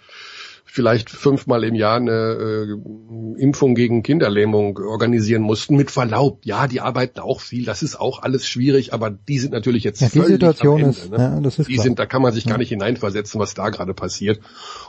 [0.72, 5.76] vielleicht fünfmal im Jahr eine äh, Impfung gegen Kinderlähmung organisieren mussten.
[5.76, 9.52] Mit Verlaub, ja, die arbeiten auch viel, das ist auch alles schwierig, aber die sind
[9.52, 11.18] natürlich jetzt ja, die völlig Situation am Ende, ist, ne?
[11.18, 11.84] ja, das ist die klar.
[11.84, 12.50] sind, da kann man sich ja.
[12.52, 14.40] gar nicht hineinversetzen, was da gerade passiert.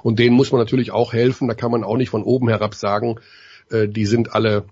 [0.04, 1.50] Und denen muss man natürlich auch helfen.
[1.50, 3.20] Da kann man auch nicht von oben herab sagen,
[3.70, 4.64] äh, die sind alle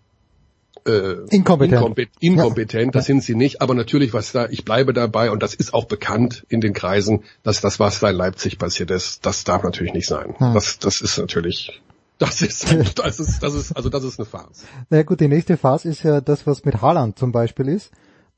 [0.86, 1.74] äh, Inkompetent.
[1.74, 5.54] inkompet inkompetent, das sind sie nicht, aber natürlich, was da, ich bleibe dabei und das
[5.54, 9.44] ist auch bekannt in den Kreisen, dass das, was da in Leipzig passiert ist, das
[9.44, 10.36] darf natürlich nicht sein.
[10.38, 10.54] Hm.
[10.54, 11.82] Das, das ist natürlich,
[12.18, 14.64] das ist, das ist, das ist, also das ist eine Farce.
[14.90, 17.92] Na ja, gut, die nächste Phase ist ja das, was mit Haaland zum Beispiel ist,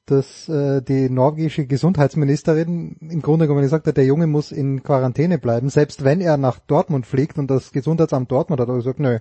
[0.06, 5.38] dass äh, die norwegische Gesundheitsministerin im Grunde genommen gesagt hat, der Junge muss in Quarantäne
[5.38, 9.20] bleiben, selbst wenn er nach Dortmund fliegt und das Gesundheitsamt Dortmund hat gesagt, nö,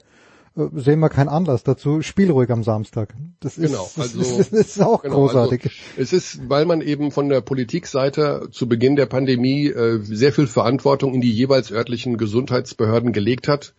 [0.54, 3.14] sehen wir keinen Anlass dazu, spiel ruhig am Samstag.
[3.40, 5.64] Das ist, Genau, das, also ist, das ist auch genau, großartig.
[5.64, 10.32] Also, es ist, weil man eben von der Politikseite zu Beginn der Pandemie äh, sehr
[10.32, 13.74] viel Verantwortung in die jeweils örtlichen Gesundheitsbehörden gelegt hat.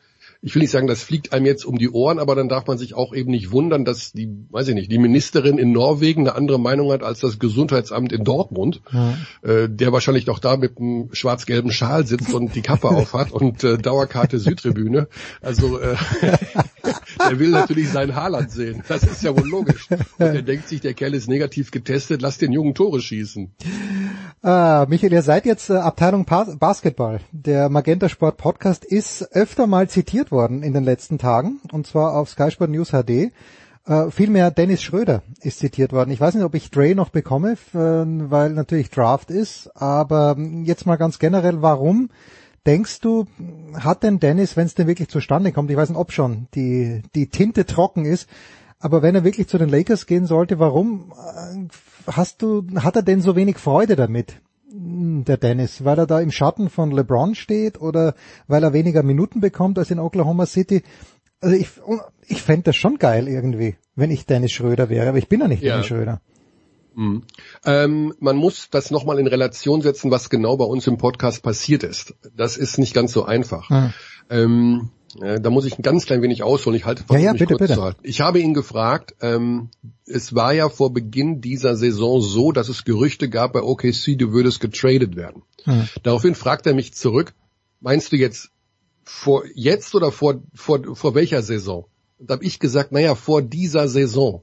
[0.45, 2.77] Ich will nicht sagen, das fliegt einem jetzt um die Ohren, aber dann darf man
[2.77, 6.35] sich auch eben nicht wundern, dass die, weiß ich nicht, die Ministerin in Norwegen eine
[6.35, 9.17] andere Meinung hat als das Gesundheitsamt in Dortmund, Ja.
[9.41, 13.63] äh, der wahrscheinlich doch da mit einem schwarz-gelben Schal sitzt und die Kappe aufhat und
[13.63, 15.07] äh, Dauerkarte Südtribüne.
[15.41, 15.95] Also äh,
[17.29, 18.83] der will natürlich seinen Haaland sehen.
[18.89, 19.87] Das ist ja wohl logisch.
[19.89, 23.51] Und er denkt sich, der Kerl ist negativ getestet, lass den jungen Tore schießen.
[24.45, 27.21] Ah, Michael, ihr seid jetzt äh, Abteilung Basketball.
[27.31, 32.17] Der Magenta Sport Podcast ist öfter mal zitiert worden in den letzten Tagen, und zwar
[32.17, 33.31] auf Sky Sport News HD.
[33.87, 36.11] Äh, vielmehr Dennis Schröder ist zitiert worden.
[36.11, 40.65] Ich weiß nicht, ob ich Dre noch bekomme, äh, weil natürlich Draft ist, aber ähm,
[40.65, 42.09] jetzt mal ganz generell, warum
[42.65, 43.27] denkst du,
[43.75, 47.01] hat denn Dennis, wenn es denn wirklich zustande kommt, ich weiß nicht, ob schon die,
[47.15, 48.27] die Tinte trocken ist,
[48.83, 51.67] aber wenn er wirklich zu den Lakers gehen sollte, warum äh,
[52.07, 54.41] hast du, hat er denn so wenig Freude damit?
[54.75, 58.15] Der Dennis, weil er da im Schatten von LeBron steht oder
[58.47, 60.81] weil er weniger Minuten bekommt als in Oklahoma City?
[61.41, 61.67] Also ich,
[62.27, 65.47] ich fände das schon geil irgendwie, wenn ich Dennis Schröder wäre, aber ich bin ja
[65.47, 65.73] nicht Ja.
[65.73, 66.21] Dennis Schröder.
[66.95, 67.23] Mhm.
[67.65, 71.83] Ähm, man muss das nochmal in Relation setzen, was genau bei uns im Podcast passiert
[71.83, 72.15] ist.
[72.35, 73.69] Das ist nicht ganz so einfach.
[73.69, 73.93] Hm.
[74.29, 76.77] Ähm, äh, da muss ich ein ganz klein wenig ausholen.
[76.77, 77.73] Ich halte Ja, ja, bitte, kurz bitte.
[77.75, 77.99] zu halten.
[78.03, 79.69] Ich habe ihn gefragt, ähm,
[80.05, 84.31] es war ja vor Beginn dieser Saison so, dass es Gerüchte gab bei OKC, du
[84.31, 85.43] würdest getradet werden.
[85.65, 85.87] Hm.
[86.01, 87.33] Daraufhin fragt er mich zurück,
[87.79, 88.49] meinst du jetzt
[89.03, 91.85] vor jetzt oder vor, vor, vor welcher Saison?
[92.17, 94.41] Und da habe ich gesagt, naja, vor dieser Saison.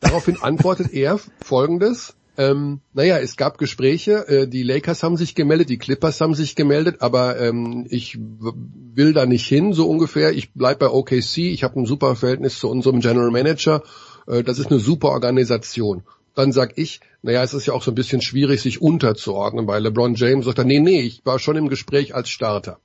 [0.00, 2.14] Daraufhin antwortet er folgendes.
[2.38, 6.54] Ähm, naja, es gab Gespräche, äh, die Lakers haben sich gemeldet, die Clippers haben sich
[6.54, 10.32] gemeldet, aber ähm, ich will da nicht hin, so ungefähr.
[10.32, 13.82] Ich bleib bei OKC, ich habe ein super Verhältnis zu unserem General Manager,
[14.28, 16.04] äh, das ist eine super Organisation.
[16.36, 19.82] Dann sag ich, naja, es ist ja auch so ein bisschen schwierig, sich unterzuordnen, weil
[19.82, 22.78] LeBron James sagt, dann, nee, nee, ich war schon im Gespräch als Starter.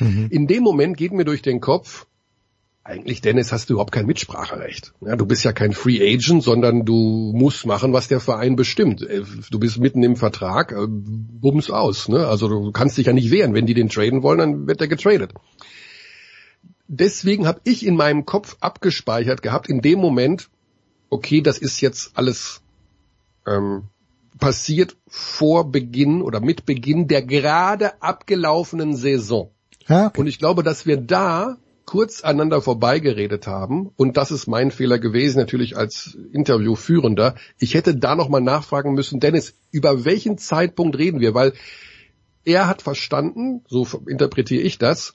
[0.00, 2.06] In dem Moment geht mir durch den Kopf,
[2.88, 4.94] eigentlich, Dennis, hast du überhaupt kein Mitspracherecht.
[5.02, 9.02] Ja, du bist ja kein Free Agent, sondern du musst machen, was der Verein bestimmt.
[9.02, 12.08] Äh, Du bist mitten im Vertrag, äh, bums aus.
[12.08, 12.26] Ne?
[12.26, 13.52] Also du kannst dich ja nicht wehren.
[13.52, 15.34] Wenn die den traden wollen, dann wird er getradet.
[16.86, 20.48] Deswegen habe ich in meinem Kopf abgespeichert gehabt, in dem Moment,
[21.10, 22.62] okay, das ist jetzt alles
[23.46, 23.84] ähm,
[24.38, 29.50] passiert vor Beginn oder mit Beginn der gerade abgelaufenen Saison.
[29.86, 31.58] Ja, Und ich glaube, dass wir da
[31.88, 37.34] kurz aneinander vorbeigeredet haben und das ist mein Fehler gewesen, natürlich als Interviewführender.
[37.58, 41.32] Ich hätte da nochmal nachfragen müssen, Dennis, über welchen Zeitpunkt reden wir?
[41.32, 41.54] Weil
[42.44, 45.14] er hat verstanden, so interpretiere ich das,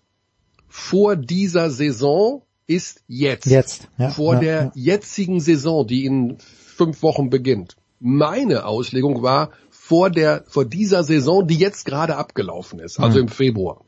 [0.68, 3.45] vor dieser Saison ist jetzt.
[3.45, 4.72] Jetzt, ja, vor ja, der ja.
[4.74, 7.76] jetzigen Saison, die in fünf Wochen beginnt.
[8.00, 13.26] Meine Auslegung war vor der, vor dieser Saison, die jetzt gerade abgelaufen ist, also Mhm.
[13.26, 13.86] im Februar.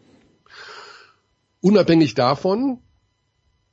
[1.66, 2.78] Unabhängig davon,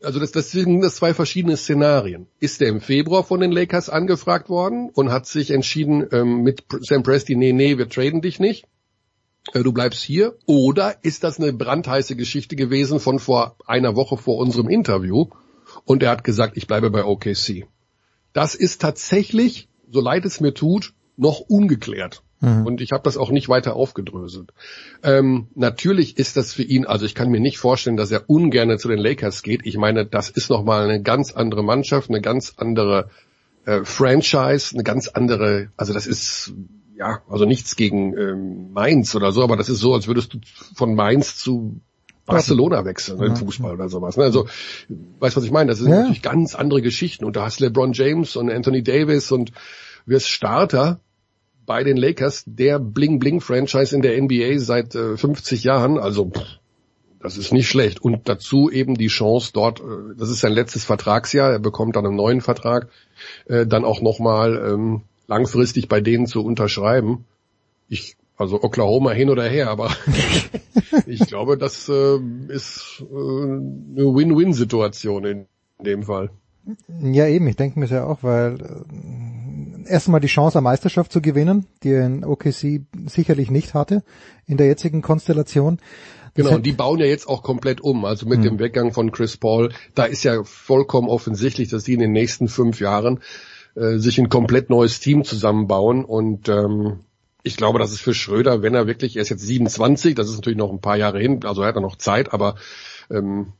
[0.02, 2.26] also das, deswegen sind das zwei verschiedene Szenarien.
[2.40, 6.64] Ist er im Februar von den Lakers angefragt worden und hat sich entschieden ähm, mit
[6.80, 8.64] Sam Presti, nee, nee, wir traden dich nicht,
[9.52, 10.38] äh, du bleibst hier?
[10.46, 15.26] Oder ist das eine brandheiße Geschichte gewesen von vor einer Woche vor unserem Interview
[15.84, 17.66] und er hat gesagt, ich bleibe bei OKC?
[18.32, 22.22] Das ist tatsächlich, so leid es mir tut, noch ungeklärt.
[22.42, 22.66] Mhm.
[22.66, 24.52] Und ich habe das auch nicht weiter aufgedröselt.
[25.02, 28.78] Ähm, natürlich ist das für ihn, also ich kann mir nicht vorstellen, dass er ungern
[28.78, 29.64] zu den Lakers geht.
[29.64, 33.08] Ich meine, das ist nochmal eine ganz andere Mannschaft, eine ganz andere
[33.64, 36.52] äh, Franchise, eine ganz andere, also das ist
[36.96, 40.38] ja, also nichts gegen ähm, Mainz oder so, aber das ist so, als würdest du
[40.74, 41.80] von Mainz zu
[42.26, 43.38] Barcelona wechseln, ne, im Ja.
[43.38, 44.16] Fußball oder sowas.
[44.16, 44.24] Ne?
[44.24, 44.46] Also,
[45.18, 45.70] weißt du, was ich meine?
[45.70, 46.00] Das sind Ja.
[46.00, 47.24] natürlich ganz andere Geschichten.
[47.24, 49.52] Und da hast LeBron James und Anthony Davis und
[50.06, 51.00] wirst Starter
[51.66, 55.98] bei den Lakers, der Bling-Bling-Franchise in der NBA seit äh, 50 Jahren.
[55.98, 56.58] Also, pff,
[57.20, 58.00] das ist nicht schlecht.
[58.02, 62.06] Und dazu eben die Chance dort, äh, das ist sein letztes Vertragsjahr, er bekommt dann
[62.06, 62.88] einen neuen Vertrag,
[63.46, 67.24] äh, dann auch nochmal ähm, langfristig bei denen zu unterschreiben.
[67.88, 69.90] Ich, also Oklahoma hin oder her, aber
[71.06, 72.18] ich glaube, das äh,
[72.48, 75.46] ist äh, eine Win-Win-Situation in
[75.78, 76.30] dem Fall.
[77.00, 79.31] Ja, eben, ich denke mir ja auch, weil äh,
[79.86, 84.02] erstmal die Chance, eine Meisterschaft zu gewinnen, die er in OKC sicherlich nicht hatte,
[84.46, 85.78] in der jetzigen Konstellation.
[86.34, 88.04] Genau, und die bauen ja jetzt auch komplett um.
[88.04, 88.44] Also mit mhm.
[88.44, 92.48] dem Weggang von Chris Paul, da ist ja vollkommen offensichtlich, dass die in den nächsten
[92.48, 93.20] fünf Jahren
[93.74, 96.04] äh, sich ein komplett neues Team zusammenbauen.
[96.04, 97.00] Und ähm,
[97.42, 100.36] ich glaube, das ist für Schröder, wenn er wirklich, er ist jetzt 27, das ist
[100.36, 102.54] natürlich noch ein paar Jahre hin, also er hat er noch Zeit, aber
[103.10, 103.52] ähm,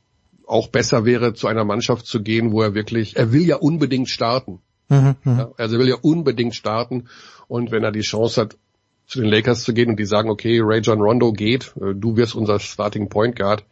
[0.47, 4.09] auch besser wäre, zu einer Mannschaft zu gehen, wo er wirklich, er will ja unbedingt
[4.09, 4.59] starten.
[4.89, 7.07] Mhm, ja, also er will ja unbedingt starten
[7.47, 8.57] und wenn er die Chance hat,
[9.05, 12.15] zu den Lakers zu gehen und die sagen, okay, Ray John Rondo geht, äh, du
[12.15, 13.65] wirst unser Starting Point Guard.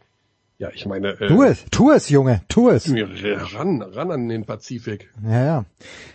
[0.58, 1.20] Ja, ich meine.
[1.20, 2.88] Äh, tu es, tu es, Junge, tu es.
[2.88, 5.10] Ran, ran an den Pazifik.
[5.24, 5.64] Ja, ja.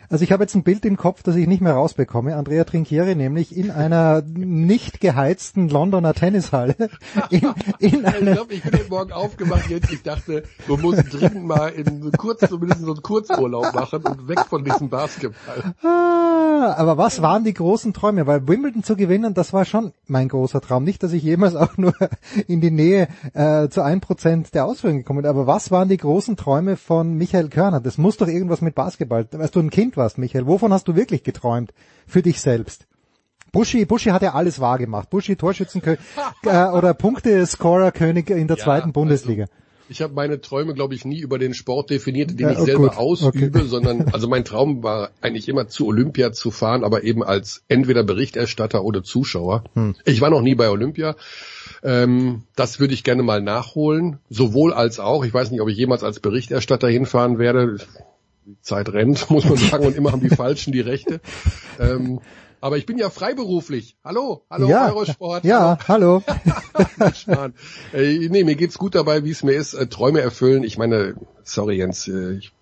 [0.10, 2.36] Also ich habe jetzt ein Bild im Kopf, das ich nicht mehr rausbekomme.
[2.36, 6.76] Andrea Trinchieri nämlich in einer nicht geheizten Londoner Tennishalle.
[7.30, 7.42] In,
[7.80, 9.92] in ich glaube, ich bin heute Morgen aufgewacht jetzt.
[9.92, 14.40] Ich dachte, wir müssen dringend mal in kurz, zumindest so einen Kurzurlaub machen und weg
[14.48, 15.74] von diesem Basketball.
[15.84, 18.28] Ah, aber was waren die großen Träume?
[18.28, 20.86] Weil Wimbledon zu gewinnen, das war schon mein großer Traum.
[20.86, 21.94] Nicht, dass ich jemals auch nur
[22.48, 25.30] in die Nähe äh, zu ein Prozent der Ausführung gekommen bin.
[25.30, 27.82] Aber was waren die großen Träume von Michael Körner?
[27.82, 29.28] Das muss doch irgendwas mit Basketball.
[29.30, 31.74] Weißt du, ein Kind warst, Michael, wovon hast du wirklich geträumt
[32.06, 32.88] für dich selbst?
[33.52, 35.10] Buschi, Buschi hat ja alles wahr gemacht.
[35.10, 36.00] Buschi Torschützenkönig
[36.44, 39.44] äh, oder Punkte-Scorer-König in der ja, zweiten Bundesliga.
[39.44, 39.54] Also,
[39.90, 42.66] ich habe meine Träume, glaube ich, nie über den Sport definiert, den ja, ich oh
[42.66, 42.98] selber gut.
[42.98, 43.66] ausübe, okay.
[43.68, 48.04] sondern also mein Traum war eigentlich immer zu Olympia zu fahren, aber eben als entweder
[48.04, 49.64] Berichterstatter oder Zuschauer.
[49.74, 49.96] Hm.
[50.04, 51.16] Ich war noch nie bei Olympia.
[51.84, 55.24] Ähm, das würde ich gerne mal nachholen, sowohl als auch.
[55.24, 57.78] Ich weiß nicht, ob ich jemals als Berichterstatter hinfahren werde
[58.48, 61.20] die Zeit rennt, muss man sagen, und immer haben die Falschen die Rechte.
[61.80, 62.22] Ähm,
[62.62, 63.98] aber ich bin ja freiberuflich.
[64.04, 65.44] Hallo, hallo ja, Eurosport.
[65.44, 66.24] Ja, hallo.
[67.28, 67.54] hallo.
[67.94, 69.74] äh, nee, mir geht's gut dabei, wie es mir ist.
[69.74, 70.64] Äh, Träume erfüllen.
[70.64, 72.54] Ich meine, sorry Jens, äh, ich,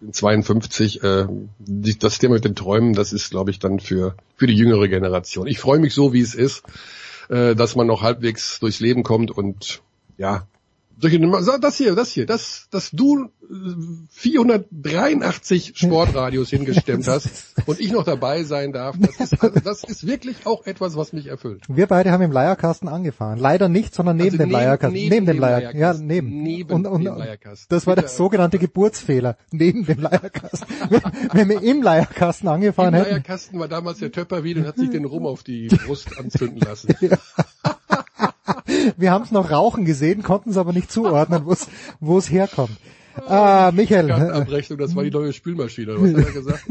[0.00, 1.02] bin 52.
[1.02, 1.26] Äh,
[1.58, 4.88] die, das Thema mit den Träumen, das ist, glaube ich, dann für für die jüngere
[4.88, 5.48] Generation.
[5.48, 6.62] Ich freue mich so, wie es ist,
[7.28, 9.82] äh, dass man noch halbwegs durchs Leben kommt und
[10.16, 10.46] ja,
[10.98, 13.28] das hier, das hier, das, dass du
[14.10, 20.06] 483 Sportradios hingestemmt hast und ich noch dabei sein darf, das ist, also das ist
[20.06, 21.64] wirklich auch etwas, was mich erfüllt.
[21.68, 23.38] Wir beide haben im Leierkasten angefahren.
[23.38, 24.94] Leider nicht, sondern neben also dem Leierkasten.
[24.94, 25.80] Neben, neben dem Leierkasten.
[25.80, 26.42] Ja, neben.
[26.42, 27.66] neben und, und, Leierkasten.
[27.68, 29.36] Das war der sogenannte Geburtsfehler.
[29.50, 30.68] Neben dem Leierkasten.
[31.32, 33.08] wenn, wir im Leierkasten angefahren Im hätten.
[33.08, 36.18] Im Leierkasten war damals der Töpper wieder und hat sich den Rum auf die Brust
[36.18, 36.94] anzünden lassen.
[37.00, 37.18] Ja.
[38.96, 41.46] Wir haben es noch rauchen gesehen, konnten es aber nicht zuordnen,
[42.00, 42.76] wo es herkommt.
[43.26, 44.10] Ah, Michael.
[44.10, 45.94] Abrechnung, das war die neue Spülmaschine.
[46.00, 46.64] Was hat er gesagt?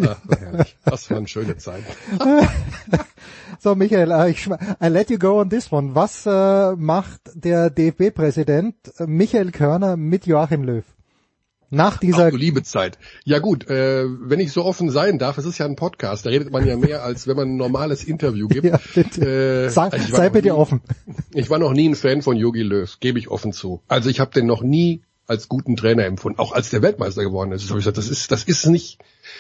[0.58, 1.84] Ach, das war eine schöne Zeit.
[3.60, 5.94] so, Michael, uh, ich, I let you go on this one.
[5.94, 8.76] Was uh, macht der DFB-Präsident
[9.06, 10.84] Michael Körner mit Joachim Löw?
[11.74, 13.00] Nach dieser Ach, du liebe Zeit.
[13.24, 16.30] Ja gut, äh, wenn ich so offen sein darf, es ist ja ein Podcast, da
[16.30, 18.66] redet man ja mehr, als wenn man ein normales Interview gibt.
[18.66, 19.66] ja, bitte.
[19.66, 20.82] Äh, sei also sei bitte nie, offen.
[21.34, 23.82] Ich war noch nie ein Fan von Yogi Löw, gebe ich offen zu.
[23.88, 27.54] Also ich habe den noch nie als guten Trainer empfunden, auch als der Weltmeister geworden
[27.54, 27.70] ist.
[27.70, 29.00] Hab ich gesagt, das ist, das ist nicht.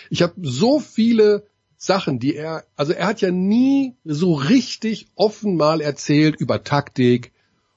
[0.09, 1.43] Ich habe so viele
[1.75, 7.33] Sachen, die er, also er hat ja nie so richtig offen mal erzählt über Taktik,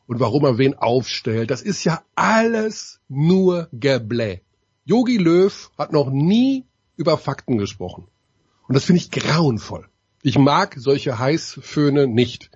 [0.06, 1.51] und warum er wen aufstellt.
[1.51, 4.40] Das ist ja alles nur Geblä.
[4.85, 6.64] Yogi Löw hat noch nie
[6.97, 8.06] über Fakten gesprochen.
[8.68, 9.89] Und das finde ich grauenvoll.
[10.22, 12.51] Ich mag solche Heißföhne nicht.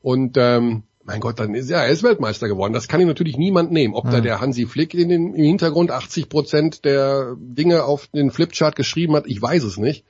[0.00, 2.72] Und ähm, mein Gott, dann ist ja, er ist Weltmeister geworden.
[2.72, 3.94] Das kann ihm natürlich niemand nehmen.
[3.94, 4.12] Ob ja.
[4.12, 8.76] da der Hansi Flick in den, im Hintergrund 80 Prozent der Dinge auf den Flipchart
[8.76, 10.04] geschrieben hat, ich weiß es nicht.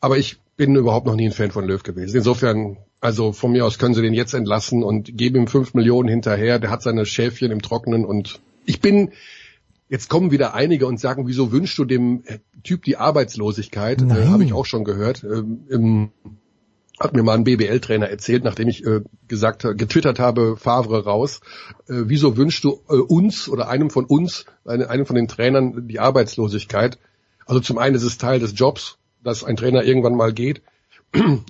[0.00, 2.16] Aber ich bin überhaupt noch nie ein Fan von Löw gewesen.
[2.16, 6.08] Insofern, also von mir aus können sie den jetzt entlassen und geben ihm fünf Millionen
[6.08, 6.58] hinterher.
[6.58, 9.12] Der hat seine Schäfchen im Trockenen und ich bin,
[9.88, 12.24] jetzt kommen wieder einige und sagen, wieso wünschst du dem
[12.64, 14.02] Typ die Arbeitslosigkeit?
[14.02, 15.24] Äh, Habe ich auch schon gehört.
[15.24, 16.10] Ähm,
[16.98, 21.40] hat mir mal ein BBL-Trainer erzählt, nachdem ich äh, gesagt, getwittert habe, Favre raus.
[21.88, 25.88] Äh, wieso wünschst du äh, uns oder einem von uns, eine, einem von den Trainern
[25.88, 26.98] die Arbeitslosigkeit?
[27.44, 30.62] Also zum einen ist es Teil des Jobs, dass ein Trainer irgendwann mal geht.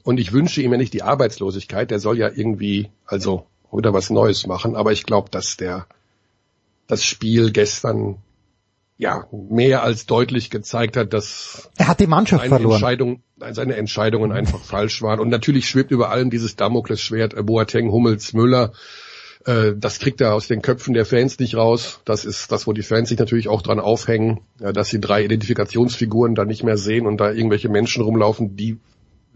[0.04, 4.10] Und ich wünsche ihm ja nicht die Arbeitslosigkeit, der soll ja irgendwie, also, wieder was
[4.10, 4.76] Neues machen.
[4.76, 5.86] Aber ich glaube, dass der,
[6.86, 8.16] das Spiel gestern,
[8.98, 12.74] ja, mehr als deutlich gezeigt hat, dass er hat die Mannschaft seine verloren.
[12.76, 15.20] Entscheidung, seine Entscheidungen einfach falsch waren.
[15.20, 18.72] Und natürlich schwebt über allem dieses Damoklesschwert äh, Boateng, Hummels, Müller.
[19.44, 22.00] Äh, das kriegt er aus den Köpfen der Fans nicht raus.
[22.06, 26.34] Das ist das, wo die Fans sich natürlich auch dran aufhängen, dass sie drei Identifikationsfiguren
[26.34, 28.78] da nicht mehr sehen und da irgendwelche Menschen rumlaufen, die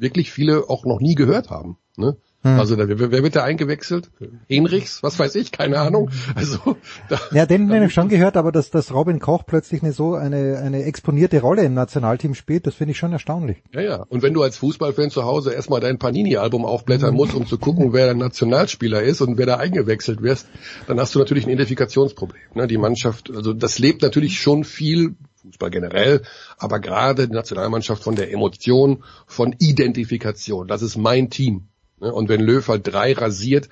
[0.01, 1.77] wirklich viele auch noch nie gehört haben.
[1.97, 2.17] Ne?
[2.43, 2.59] Hm.
[2.59, 4.11] Also da, wer, wer wird da eingewechselt?
[4.49, 5.03] Henrichs?
[5.03, 5.53] Was weiß ich?
[5.53, 6.11] Keine Ahnung.
[6.35, 6.77] Also
[7.11, 10.15] da, ja, den habe ich schon gehört, aber dass, dass Robin Koch plötzlich eine so
[10.15, 13.63] eine, eine exponierte Rolle im Nationalteam spielt, das finde ich schon erstaunlich.
[13.75, 14.07] Ja, ja.
[14.09, 17.93] Und wenn du als Fußballfan zu Hause erstmal dein Panini-Album aufblättern musst, um zu gucken,
[17.93, 20.49] wer der Nationalspieler ist und wer da eingewechselt wirst,
[20.87, 22.41] dann hast du natürlich ein Identifikationsproblem.
[22.55, 22.67] Ne?
[22.67, 26.23] Die Mannschaft, also das lebt natürlich schon viel Fußball generell,
[26.59, 30.69] aber gerade die Nationalmannschaft von der Emotion, von Identifikation.
[30.69, 31.69] Das ist mein Team.
[31.99, 32.13] Ne?
[32.13, 33.69] Und wenn Löw halt drei rasiert,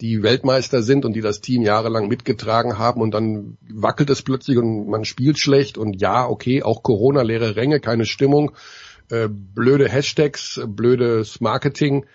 [0.00, 4.58] die Weltmeister sind und die das Team jahrelang mitgetragen haben und dann wackelt es plötzlich
[4.58, 8.52] und man spielt schlecht und ja, okay, auch Corona, leere Ränge, keine Stimmung,
[9.10, 12.06] äh, blöde Hashtags, blödes Marketing.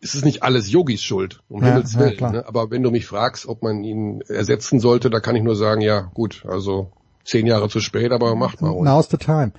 [0.00, 2.18] Es ist nicht alles Yogis Schuld, um ja, Himmels Willen.
[2.20, 2.46] Ja, ne?
[2.46, 5.80] Aber wenn du mich fragst, ob man ihn ersetzen sollte, da kann ich nur sagen,
[5.80, 6.92] ja, gut, also
[7.26, 8.70] zehn Jahre zu spät, aber macht mal.
[8.70, 9.52] Now's the time.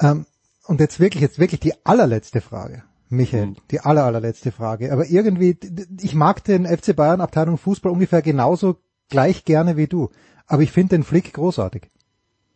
[0.00, 0.26] Ähm,
[0.66, 2.82] und jetzt wirklich, jetzt wirklich die allerletzte Frage.
[3.08, 3.56] Michael, mhm.
[3.70, 4.92] die aller, allerletzte Frage.
[4.92, 5.56] Aber irgendwie,
[6.00, 8.76] ich mag den FC Bayern Abteilung Fußball ungefähr genauso
[9.08, 10.10] gleich gerne wie du.
[10.46, 11.90] Aber ich finde den Flick großartig.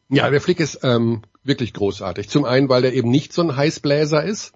[0.08, 2.28] Ja, der Flick ist ähm, wirklich großartig.
[2.28, 4.52] Zum einen, weil er eben nicht so ein Heißbläser ist.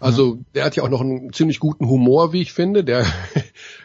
[0.00, 0.44] Also mhm.
[0.54, 2.84] der hat ja auch noch einen ziemlich guten Humor, wie ich finde.
[2.84, 3.04] Der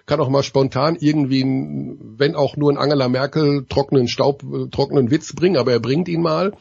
[0.09, 5.11] kann auch mal spontan irgendwie, wenn auch nur ein Angela Merkel trockenen Staub, äh, trockenen
[5.11, 6.53] Witz bringen, aber er bringt ihn mal.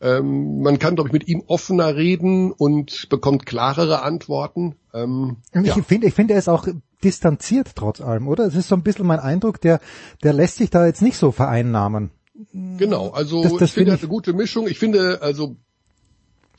[0.00, 4.76] Ähm, man kann, glaube ich, mit ihm offener reden und bekommt klarere Antworten.
[4.92, 5.74] Ähm, ich ja.
[5.82, 6.68] finde, ich finde, er ist auch
[7.02, 8.44] distanziert trotz allem, oder?
[8.44, 9.80] Es ist so ein bisschen mein Eindruck, der,
[10.22, 12.10] der lässt sich da jetzt nicht so vereinnahmen.
[12.52, 14.68] Genau, also das, das ich finde, er hat eine gute Mischung.
[14.68, 15.56] Ich finde, also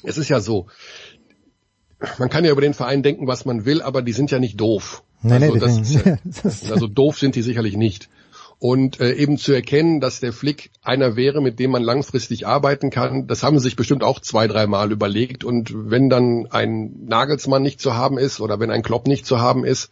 [0.03, 0.65] es ist ja so,
[2.17, 4.59] man kann ja über den Verein denken, was man will, aber die sind ja nicht
[4.59, 5.03] doof.
[5.21, 8.09] Nein, also, nein, das, ja, also doof sind die sicherlich nicht
[8.59, 12.89] und äh, eben zu erkennen, dass der Flick einer wäre, mit dem man langfristig arbeiten
[12.89, 15.43] kann, das haben sie sich bestimmt auch zwei, dreimal überlegt.
[15.43, 19.39] Und wenn dann ein Nagelsmann nicht zu haben ist oder wenn ein Klopp nicht zu
[19.39, 19.91] haben ist,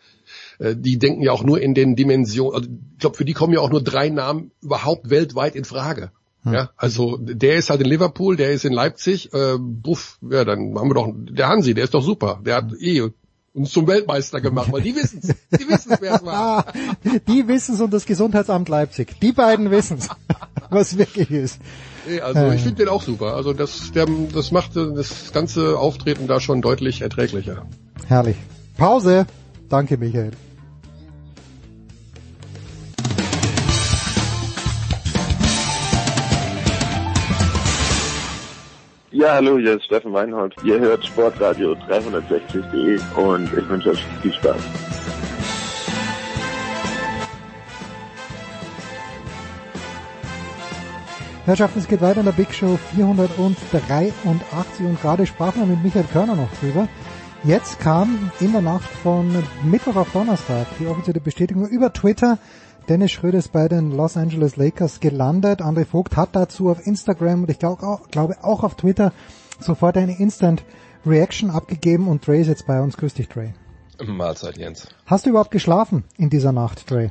[0.57, 3.53] äh, die denken ja auch nur in den Dimensionen, also ich glaube, für die kommen
[3.53, 6.11] ja auch nur drei Namen überhaupt weltweit in Frage.
[6.41, 6.53] Hm.
[6.53, 10.75] Ja, also der ist halt in Liverpool, der ist in Leipzig, äh, buff, ja, dann
[10.75, 13.09] haben wir doch, der Hansi, der ist doch super, der hat eh
[13.55, 15.27] uns zum Weltmeister gemacht, weil die wissen's.
[15.27, 16.65] Die wissen's, wer es war.
[17.27, 19.19] die wissen's und das Gesundheitsamt Leipzig.
[19.21, 20.09] Die beiden wissen's,
[20.69, 21.59] was wirklich ist.
[22.07, 23.33] Nee, also ich finde den auch super.
[23.33, 27.65] Also das, der, das macht das ganze Auftreten da schon deutlich erträglicher.
[28.07, 28.35] Herrlich.
[28.77, 29.25] Pause.
[29.69, 30.31] Danke, Michael.
[39.17, 40.53] Ja, hallo, hier ist Steffen Weinhold.
[40.65, 44.61] Ihr hört Sportradio 360.de und ich wünsche euch viel Spaß.
[51.45, 56.07] Herrschaften, es geht weiter in der Big Show 483 und gerade sprachen wir mit Michael
[56.11, 56.89] Körner noch drüber.
[57.45, 59.31] Jetzt kam in der Nacht von
[59.63, 62.37] Mittwoch auf Donnerstag die offizielle Bestätigung über Twitter,
[62.87, 65.59] Dennis Schröder ist bei den Los Angeles Lakers gelandet.
[65.61, 69.11] André Vogt hat dazu auf Instagram und ich glaube auch, glaube auch auf Twitter
[69.59, 70.63] sofort eine Instant
[71.03, 72.95] Reaction abgegeben und Dre ist jetzt bei uns.
[72.97, 73.53] Grüß dich, Dre.
[74.05, 74.87] Mahlzeit, Jens.
[75.05, 77.09] Hast du überhaupt geschlafen in dieser Nacht, Dre?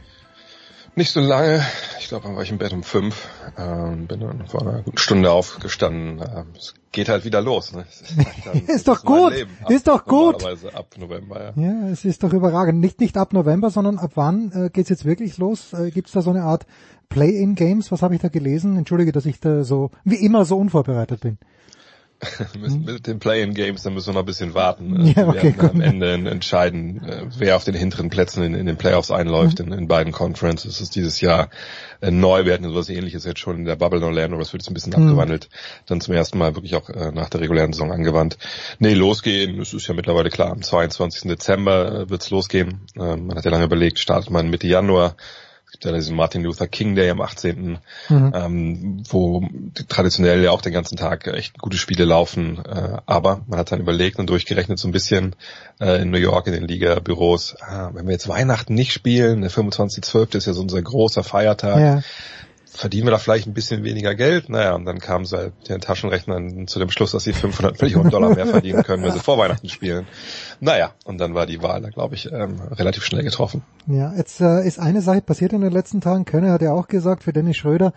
[0.96, 1.60] Nicht so lange.
[1.98, 3.28] Ich glaube, dann war ich im Bett um fünf.
[3.58, 6.20] Ähm, bin dann vor einer guten Stunde aufgestanden.
[6.20, 7.72] Ähm, es geht halt wieder los.
[7.72, 7.84] Ne?
[7.88, 8.14] Ist,
[8.46, 9.32] halt doch gut.
[9.62, 10.44] Ab, ist doch gut.
[10.44, 11.52] ab November.
[11.56, 11.62] Ja.
[11.62, 12.78] ja, es ist doch überragend.
[12.78, 15.72] Nicht nicht ab November, sondern ab wann äh, geht's jetzt wirklich los?
[15.72, 16.64] Äh, Gibt da so eine Art
[17.08, 17.90] Play-in-Games?
[17.90, 18.76] Was habe ich da gelesen?
[18.76, 21.38] Entschuldige, dass ich da so wie immer so unvorbereitet bin.
[22.60, 25.06] mit, mit den Play-in-Games, da müssen wir noch ein bisschen warten.
[25.06, 28.76] Ja, okay, wir am Ende entscheiden, äh, wer auf den hinteren Plätzen in, in den
[28.76, 29.72] Playoffs einläuft mhm.
[29.72, 30.74] in, in, beiden Conferences.
[30.74, 31.50] Das ist dieses Jahr
[32.00, 32.44] äh, neu.
[32.44, 34.74] Wir hatten sowas ähnliches jetzt schon in der Bubble in Orlando, das wird jetzt ein
[34.74, 35.08] bisschen mhm.
[35.08, 35.48] abgewandelt.
[35.86, 38.38] Dann zum ersten Mal wirklich auch äh, nach der regulären Saison angewandt.
[38.78, 41.22] Nee, losgehen, es ist ja mittlerweile klar, am 22.
[41.22, 42.80] Dezember äh, wird's losgehen.
[42.96, 45.16] Ähm, man hat ja lange überlegt, startet man Mitte Januar
[45.82, 47.78] ja diesen Martin Luther King Day am 18.,
[48.08, 48.32] mhm.
[48.34, 49.42] ähm, wo
[49.88, 52.62] traditionell ja auch den ganzen Tag echt gute Spiele laufen.
[52.64, 55.34] Äh, aber man hat dann überlegt und durchgerechnet so ein bisschen
[55.80, 59.50] äh, in New York in den Liga-Büros, ah, wenn wir jetzt Weihnachten nicht spielen, der
[59.50, 60.36] 25.12.
[60.36, 62.02] ist ja so unser großer Feiertag, ja
[62.74, 64.48] verdienen wir da vielleicht ein bisschen weniger Geld?
[64.48, 68.10] Naja, und dann kamen sie halt den Taschenrechnern zu dem Schluss, dass sie 500 Millionen
[68.10, 70.06] Dollar mehr verdienen können, wenn sie vor Weihnachten spielen.
[70.60, 73.62] Naja, und dann war die Wahl da, glaube ich, ähm, relativ schnell getroffen.
[73.86, 76.24] Ja, jetzt äh, ist eine Sache passiert in den letzten Tagen.
[76.24, 77.92] Könner hat ja auch gesagt, für Dennis Schröder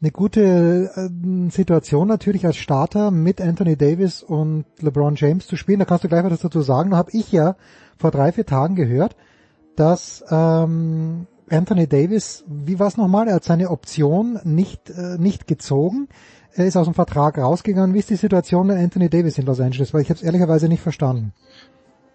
[0.00, 5.78] eine gute äh, Situation natürlich als Starter mit Anthony Davis und LeBron James zu spielen.
[5.78, 6.90] Da kannst du gleich was dazu sagen.
[6.90, 7.56] Da habe ich ja
[7.96, 9.16] vor drei, vier Tagen gehört,
[9.76, 13.28] dass ähm, Anthony Davis, wie war es nochmal?
[13.28, 16.08] Er hat seine Option nicht, äh, nicht gezogen.
[16.54, 17.94] Er ist aus dem Vertrag rausgegangen.
[17.94, 19.92] Wie ist die Situation mit Anthony Davis in Los Angeles?
[19.92, 21.32] Weil ich habe es ehrlicherweise nicht verstanden.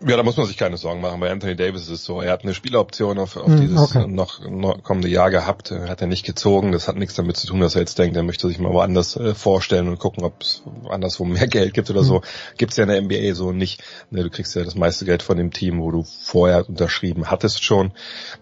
[0.08, 1.20] Ja, da muss man sich keine Sorgen machen.
[1.20, 4.08] Bei Anthony Davis ist es so, er hat eine Spieleroption auf, auf hm, dieses okay.
[4.08, 6.72] noch, noch kommende Jahr gehabt, hat er nicht gezogen.
[6.72, 9.18] Das hat nichts damit zu tun, dass er jetzt denkt, er möchte sich mal woanders
[9.18, 12.06] äh, vorstellen und gucken, ob es anderswo mehr Geld gibt oder mhm.
[12.06, 12.22] so.
[12.58, 13.84] Gibt's ja in der NBA so nicht.
[14.10, 17.66] Ne, du kriegst ja das meiste Geld von dem Team, wo du vorher unterschrieben hattest
[17.66, 17.92] schon.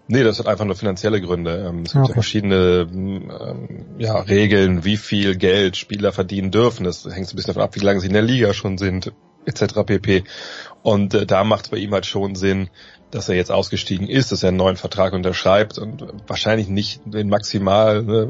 [0.06, 1.66] Nee, das hat einfach nur finanzielle Gründe.
[1.68, 2.10] Ähm, es gibt okay.
[2.10, 6.84] ja verschiedene ähm, ja, Regeln, wie viel Geld Spieler verdienen dürfen.
[6.84, 9.12] Das hängt so ein bisschen davon ab, wie lange sie in der Liga schon sind
[9.48, 9.84] etc.
[9.84, 10.24] pp.
[10.82, 12.70] Und äh, da macht es bei ihm halt schon Sinn,
[13.10, 17.28] dass er jetzt ausgestiegen ist, dass er einen neuen Vertrag unterschreibt und wahrscheinlich nicht den
[17.28, 18.28] maximal ne,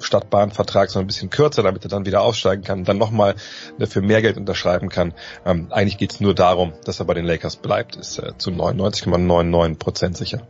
[0.00, 3.36] Stadtbahnvertrag, sondern ein bisschen kürzer, damit er dann wieder aussteigen kann, dann nochmal
[3.78, 5.14] ne, für mehr Geld unterschreiben kann.
[5.44, 8.50] Ähm, eigentlich geht es nur darum, dass er bei den Lakers bleibt, ist äh, zu
[8.50, 10.42] 99,99 Prozent sicher.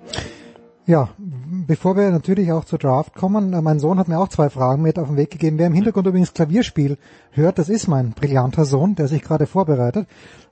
[0.89, 4.49] Ja, bevor wir natürlich auch zur Draft kommen, äh, mein Sohn hat mir auch zwei
[4.49, 5.59] Fragen mit auf den Weg gegeben.
[5.59, 6.97] Wer im Hintergrund übrigens Klavierspiel
[7.33, 10.07] hört, das ist mein brillanter Sohn, der sich gerade vorbereitet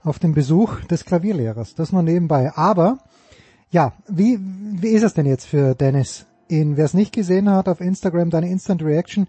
[0.04, 1.74] auf den Besuch des Klavierlehrers.
[1.74, 2.52] Das nur nebenbei.
[2.54, 2.98] Aber,
[3.70, 6.26] ja, wie, wie ist es denn jetzt für Dennis?
[6.48, 9.26] Wer es nicht gesehen hat auf Instagram, deine Instant Reaction,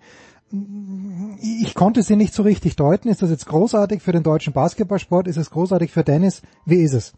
[1.41, 3.09] ich konnte sie nicht so richtig deuten.
[3.09, 5.27] Ist das jetzt großartig für den deutschen Basketballsport?
[5.27, 6.41] Ist es großartig für Dennis?
[6.65, 7.13] Wie ist es?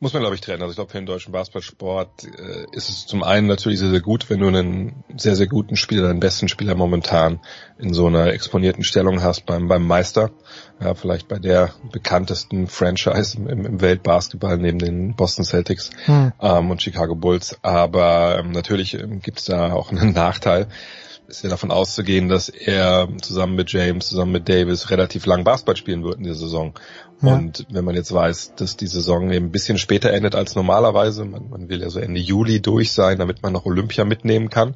[0.00, 0.60] muss man, glaube ich, trennen.
[0.60, 4.02] Also ich glaube, für den deutschen Basketballsport äh, ist es zum einen natürlich sehr, sehr
[4.02, 7.40] gut, wenn du einen sehr, sehr guten Spieler, den besten Spieler momentan
[7.78, 10.30] in so einer exponierten Stellung hast beim, beim Meister.
[10.80, 16.32] Ja, vielleicht bei der bekanntesten Franchise im, im Weltbasketball neben den Boston Celtics hm.
[16.40, 17.56] ähm, und Chicago Bulls.
[17.62, 20.68] Aber ähm, natürlich ähm, gibt es da auch einen Nachteil
[21.26, 25.76] ist ja davon auszugehen, dass er zusammen mit James, zusammen mit Davis relativ lang Basketball
[25.76, 26.74] spielen wird in der Saison.
[27.22, 27.34] Ja.
[27.34, 31.24] Und wenn man jetzt weiß, dass die Saison eben ein bisschen später endet als normalerweise,
[31.24, 34.74] man, man will ja so Ende Juli durch sein, damit man noch Olympia mitnehmen kann,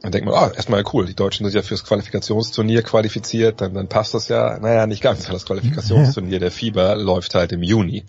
[0.00, 3.88] dann denkt man, ah, erstmal cool, die Deutschen sind ja fürs Qualifikationsturnier qualifiziert, dann, dann
[3.88, 8.04] passt das ja, naja, nicht ganz, weil das Qualifikationsturnier der Fieber läuft halt im Juni.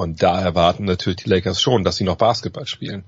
[0.00, 3.04] Und da erwarten natürlich die Lakers schon, dass sie noch Basketball spielen.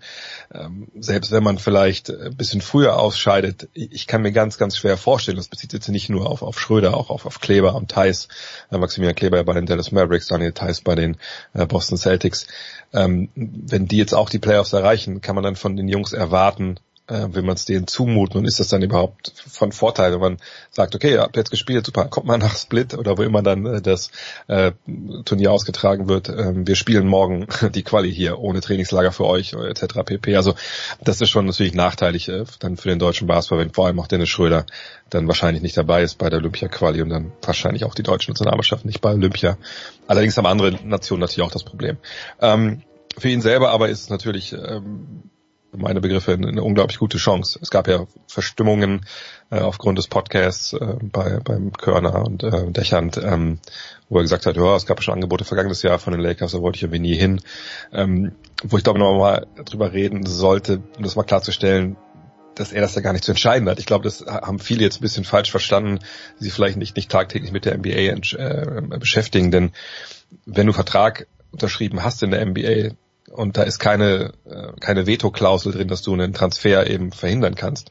[0.53, 4.99] Ähm, selbst wenn man vielleicht ein bisschen früher ausscheidet, ich kann mir ganz, ganz schwer
[4.99, 8.29] vorstellen, das bezieht jetzt nicht nur auf, auf Schröder, auch auf, auf Kleber und Thais,
[8.71, 11.17] äh, Maximilian Kleber bei den Dallas Mavericks, Daniel Thais bei den
[11.55, 12.47] äh, Boston Celtics.
[12.93, 16.79] Ähm, wenn die jetzt auch die Playoffs erreichen, kann man dann von den Jungs erwarten,
[17.09, 20.37] äh, will man es denen zumuten und ist das dann überhaupt von Vorteil, wenn man
[20.71, 23.83] sagt, okay, habt jetzt gespielt, super, kommt mal nach Split oder wo immer dann äh,
[23.83, 24.11] das
[24.47, 24.73] äh,
[25.25, 30.01] Turnier ausgetragen wird, äh, wir spielen morgen die Quali hier ohne Trainingslager für euch etc.
[30.05, 30.37] pp.
[30.37, 30.55] Also
[31.03, 34.07] das ist schon natürlich nachteilig äh, dann für den deutschen Basketball, wenn vor allem auch
[34.07, 34.67] Dennis Schröder
[35.11, 38.85] dann wahrscheinlich nicht dabei ist bei der Olympia-Quali und dann wahrscheinlich auch die deutsche Nationalmannschaft
[38.85, 39.59] nicht bei Olympia.
[40.07, 41.99] Allerdings haben andere Nationen natürlich auch das Problem.
[42.41, 42.83] Ähm,
[43.19, 45.31] für ihn selber aber ist es natürlich ähm,
[45.73, 47.59] meine Begriffe eine, unglaublich gute Chance.
[47.63, 49.07] Es gab ja Verstimmungen
[49.51, 53.59] äh, aufgrund des Podcasts äh, bei beim Körner und äh, Dächand, ähm,
[54.09, 56.61] wo er gesagt hat, ja, es gab schon Angebote vergangenes Jahr von den Lakers, da
[56.61, 57.41] wollte ich irgendwie nie hin.
[57.93, 61.97] Ähm, wo ich glaube noch mal drüber reden sollte, um das mal klarzustellen,
[62.55, 63.79] dass er das ja gar nicht zu entscheiden hat.
[63.79, 66.01] Ich glaube, das haben viele jetzt ein bisschen falsch verstanden,
[66.39, 69.73] die sich vielleicht nicht, nicht tagtäglich mit der NBA äh, beschäftigen, denn
[70.45, 72.95] wenn du Vertrag unterschrieben hast in der NBA,
[73.33, 77.91] und da ist keine, äh, keine Veto-Klausel drin, dass du einen Transfer eben verhindern kannst,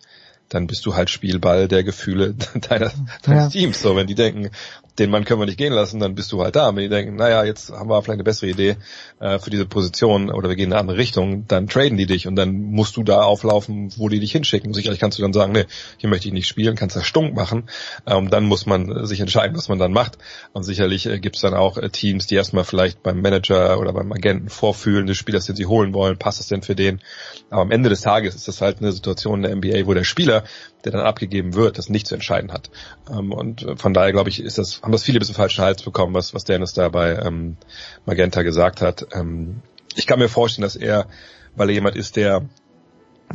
[0.49, 2.33] dann bist du halt Spielball der Gefühle
[2.69, 2.91] deiner,
[3.23, 3.49] deines ja.
[3.49, 3.81] Teams.
[3.81, 4.51] So, wenn die denken,
[4.99, 6.67] den Mann können wir nicht gehen lassen, dann bist du halt da.
[6.75, 8.75] Wenn die denken, naja, jetzt haben wir vielleicht eine bessere Idee
[9.19, 12.27] äh, für diese Position oder wir gehen in eine andere Richtung, dann traden die dich
[12.27, 14.73] und dann musst du da auflaufen, wo die dich hinschicken.
[14.73, 15.65] Sicherlich kannst du dann sagen, nee,
[15.97, 17.69] hier möchte ich nicht spielen, kannst das stunk machen.
[18.05, 20.17] Ähm, dann muss man sich entscheiden, was man dann macht.
[20.53, 23.93] Und sicherlich äh, gibt es dann auch äh, Teams, die erstmal vielleicht beim Manager oder
[23.93, 27.01] beim Agenten vorfühlen des Spielers, den sie holen wollen, passt das denn für den?
[27.49, 30.03] Aber am Ende des Tages ist das halt eine Situation in der NBA, wo der
[30.03, 30.43] Spieler,
[30.85, 32.69] der dann abgegeben wird, das nicht zu entscheiden hat.
[33.09, 35.63] Ähm, und äh, von daher glaube ich, ist das, haben das viele bis zum falschen
[35.63, 37.57] Hals bekommen, was, was Dennis da bei ähm,
[38.05, 39.07] Magenta gesagt hat.
[39.13, 39.61] Ähm,
[39.95, 41.07] ich kann mir vorstellen, dass er,
[41.55, 42.43] weil er jemand ist, der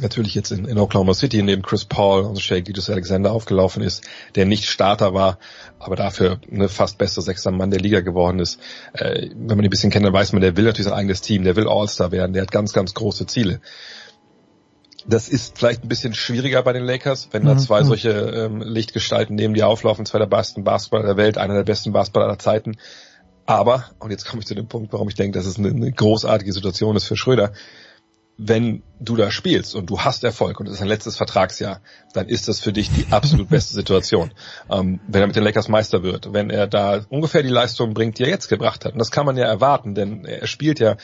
[0.00, 4.04] natürlich jetzt in, in Oklahoma City neben Chris Paul und Shea Gildas Alexander aufgelaufen ist,
[4.34, 5.38] der nicht Starter war,
[5.78, 8.60] aber dafür eine fast bester sechster Mann der Liga geworden ist.
[8.92, 11.20] Äh, wenn man ihn ein bisschen kennt, dann weiß man, der will natürlich sein eigenes
[11.20, 13.60] Team, der will All-Star werden, der hat ganz, ganz große Ziele.
[15.08, 17.86] Das ist vielleicht ein bisschen schwieriger bei den Lakers, wenn da mhm, zwei mhm.
[17.86, 21.92] solche ähm, Lichtgestalten neben dir auflaufen, zwei der besten Basketballer der Welt, einer der besten
[21.92, 22.76] Basketballer aller Zeiten.
[23.46, 25.92] Aber, und jetzt komme ich zu dem Punkt, warum ich denke, dass es eine, eine
[25.92, 27.52] großartige Situation ist für Schröder,
[28.38, 31.80] wenn du da spielst und du hast Erfolg und es ist ein letztes Vertragsjahr,
[32.12, 34.32] dann ist das für dich die absolut beste Situation.
[34.70, 38.18] Ähm, wenn er mit den Lakers Meister wird, wenn er da ungefähr die Leistung bringt,
[38.18, 38.92] die er jetzt gebracht hat.
[38.92, 40.96] Und das kann man ja erwarten, denn er spielt ja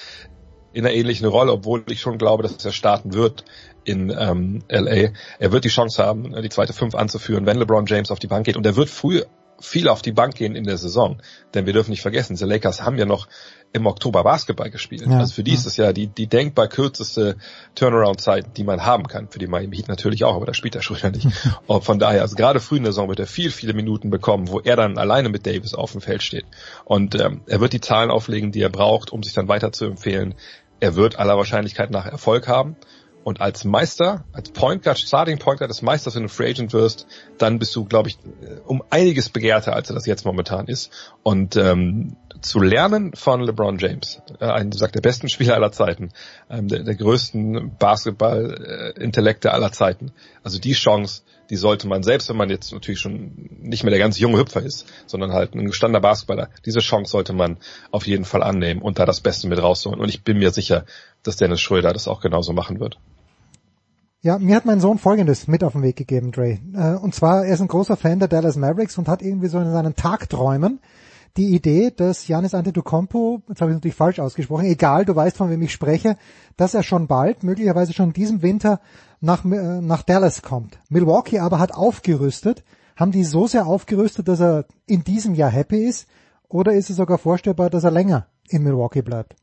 [0.75, 3.45] in einer ähnlichen Rolle, obwohl ich schon glaube, dass er starten wird
[3.85, 5.11] in ähm, LA.
[5.39, 8.47] Er wird die Chance haben, die zweite Fünf anzuführen, wenn LeBron James auf die Bank
[8.47, 9.23] geht und er wird früh
[9.63, 11.23] viel auf die Bank gehen in der Saison.
[11.55, 13.29] Denn wir dürfen nicht vergessen, die Lakers haben ja noch
[13.73, 15.07] im Oktober Basketball gespielt.
[15.07, 15.57] Ja, also für die ja.
[15.57, 17.37] ist es ja die, die denkbar kürzeste
[17.75, 19.29] Turnaround-Zeit, die man haben kann.
[19.29, 21.29] Für die Miami Heat natürlich auch, aber da spielt er schon ja nicht.
[21.67, 24.49] Und von daher, also gerade früh in der Saison wird er viel, viele Minuten bekommen,
[24.49, 26.45] wo er dann alleine mit Davis auf dem Feld steht.
[26.85, 29.87] Und ähm, er wird die Zahlen auflegen, die er braucht, um sich dann weiter zu
[29.87, 30.35] empfehlen.
[30.81, 32.77] Er wird aller Wahrscheinlichkeit nach Erfolg haben.
[33.25, 36.73] Und als Meister, als Point Guard, Starting Point Guard des Meisters, wenn du Free Agent
[36.73, 37.07] wirst,
[37.39, 38.19] dann bist du, glaube ich,
[38.67, 40.91] um einiges begehrter, als er das jetzt momentan ist.
[41.23, 46.11] Und ähm, zu lernen von LeBron James, äh, ein, sagt, der besten Spieler aller Zeiten,
[46.51, 50.13] ähm, der, der größten Basketball-Intellekte aller Zeiten.
[50.43, 53.99] Also die Chance, die sollte man, selbst wenn man jetzt natürlich schon nicht mehr der
[53.99, 57.59] ganz junge Hüpfer ist, sondern halt ein gestandener Basketballer, diese Chance sollte man
[57.91, 60.01] auf jeden Fall annehmen und da das Beste mit rausholen.
[60.01, 60.85] Und ich bin mir sicher,
[61.23, 62.99] dass Dennis Schröder das auch genauso machen wird.
[64.25, 66.61] Ja, mir hat mein Sohn Folgendes mit auf den Weg gegeben, Dre.
[66.75, 69.59] Äh, und zwar, er ist ein großer Fan der Dallas Mavericks und hat irgendwie so
[69.59, 70.79] in seinen Tagträumen
[71.37, 75.51] die Idee, dass Janis Antetokounmpo, jetzt habe ich natürlich falsch ausgesprochen, egal, du weißt, von
[75.51, 76.17] wem ich spreche,
[76.57, 78.81] dass er schon bald, möglicherweise schon in diesem Winter
[79.21, 80.79] nach, äh, nach Dallas kommt.
[80.89, 82.63] Milwaukee aber hat aufgerüstet.
[82.95, 86.07] Haben die so sehr aufgerüstet, dass er in diesem Jahr happy ist?
[86.49, 89.35] Oder ist es sogar vorstellbar, dass er länger in Milwaukee bleibt?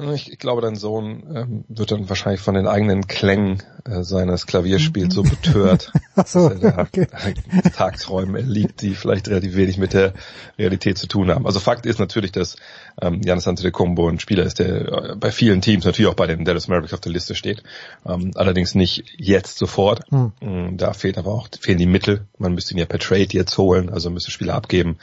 [0.00, 5.12] Ich glaube, dein Sohn ähm, wird dann wahrscheinlich von den eigenen Klängen äh, seines Klavierspiels
[5.12, 7.08] so betört, Ach so, dass er okay.
[7.74, 10.14] Tagträumen erliegt, die vielleicht relativ wenig mit der
[10.56, 11.46] Realität zu tun haben.
[11.46, 12.54] Also Fakt ist natürlich, dass
[13.02, 16.44] ähm, Janis Antetokounmpo ein Spieler ist, der äh, bei vielen Teams, natürlich auch bei den
[16.44, 17.64] Dallas Mavericks auf der Liste steht,
[18.06, 20.02] ähm, allerdings nicht jetzt sofort.
[20.10, 20.32] Hm.
[20.40, 22.26] Mm, da fehlt aber auch fehlen die Mittel.
[22.38, 24.98] Man müsste ihn ja per Trade jetzt holen, also müsste Spieler abgeben.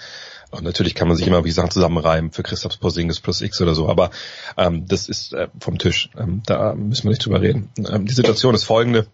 [0.51, 3.75] Und natürlich kann man sich immer wie Sachen zusammenreimen für Christoph Porzingis plus X oder
[3.75, 4.11] so, aber
[4.57, 6.09] ähm, das ist äh, vom Tisch.
[6.17, 7.69] Ähm, da müssen wir nicht drüber reden.
[7.77, 9.07] Ähm, die Situation ist folgende,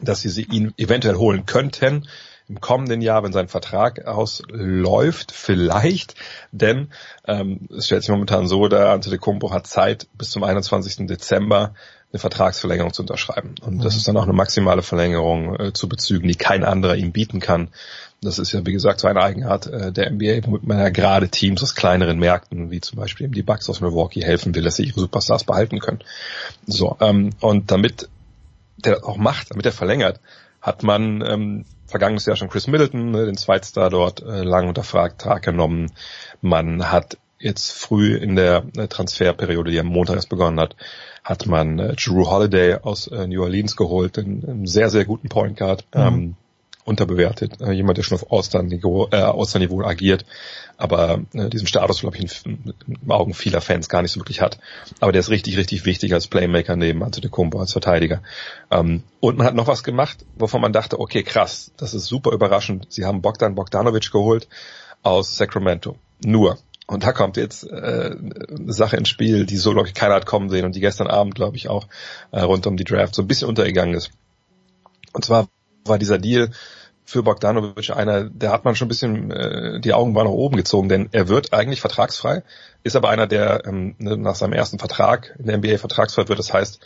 [0.00, 2.06] dass sie ihn eventuell holen könnten
[2.48, 6.14] im kommenden Jahr, wenn sein Vertrag ausläuft, vielleicht,
[6.52, 6.90] denn
[7.26, 11.08] ähm, es stellt sich momentan so, der Antetokounmpo hat Zeit bis zum 21.
[11.08, 11.74] Dezember
[12.12, 13.56] eine Vertragsverlängerung zu unterschreiben.
[13.60, 13.98] Und das mhm.
[13.98, 17.70] ist dann auch eine maximale Verlängerung äh, zu bezügen, die kein anderer ihm bieten kann.
[18.22, 21.28] Das ist ja, wie gesagt, so eine Eigenart äh, der NBA, womit man ja gerade
[21.28, 24.76] Teams aus kleineren Märkten, wie zum Beispiel eben die Bucks aus Milwaukee, helfen will, dass
[24.76, 26.00] sie ihre Superstars behalten können.
[26.66, 28.08] So, ähm, und damit
[28.78, 30.20] der auch macht, damit er verlängert,
[30.60, 34.82] hat man ähm, vergangenes Jahr schon Chris Middleton, ne, den Zweitstar dort, äh, lang unter
[34.82, 35.92] Vertrag genommen.
[36.40, 40.76] Man hat jetzt früh in der äh, Transferperiode, die am Montag erst begonnen hat,
[41.22, 45.28] hat man äh, Drew Holiday aus äh, New Orleans geholt, einen, einen sehr, sehr guten
[45.28, 45.84] Point Guard.
[45.94, 46.00] Mhm.
[46.00, 46.36] Ähm,
[46.86, 47.60] unterbewertet.
[47.60, 50.24] Äh, jemand, der schon auf All-Star-Niveau äh, agiert,
[50.78, 54.40] aber äh, diesen Status, glaube ich, in, in Augen vieler Fans gar nicht so wirklich
[54.40, 54.58] hat.
[55.00, 58.22] Aber der ist richtig, richtig wichtig als Playmaker neben Antetokounmpo als Verteidiger.
[58.70, 62.32] Ähm, und man hat noch was gemacht, wovon man dachte, okay, krass, das ist super
[62.32, 62.86] überraschend.
[62.88, 64.48] Sie haben Bogdan Bogdanovic geholt
[65.02, 65.96] aus Sacramento.
[66.24, 70.14] Nur, und da kommt jetzt äh, eine Sache ins Spiel, die so, glaube ich, keiner
[70.14, 71.88] hat kommen sehen und die gestern Abend, glaube ich, auch
[72.30, 74.10] äh, rund um die Draft so ein bisschen untergegangen ist.
[75.12, 75.48] Und zwar
[75.84, 76.50] war dieser Deal
[77.06, 80.88] für Bogdanovic einer, der hat man schon ein bisschen äh, die Augen nach oben gezogen,
[80.88, 82.42] denn er wird eigentlich vertragsfrei,
[82.82, 86.38] ist aber einer, der ähm, ne, nach seinem ersten Vertrag in der NBA vertragsfrei wird.
[86.40, 86.80] Das heißt,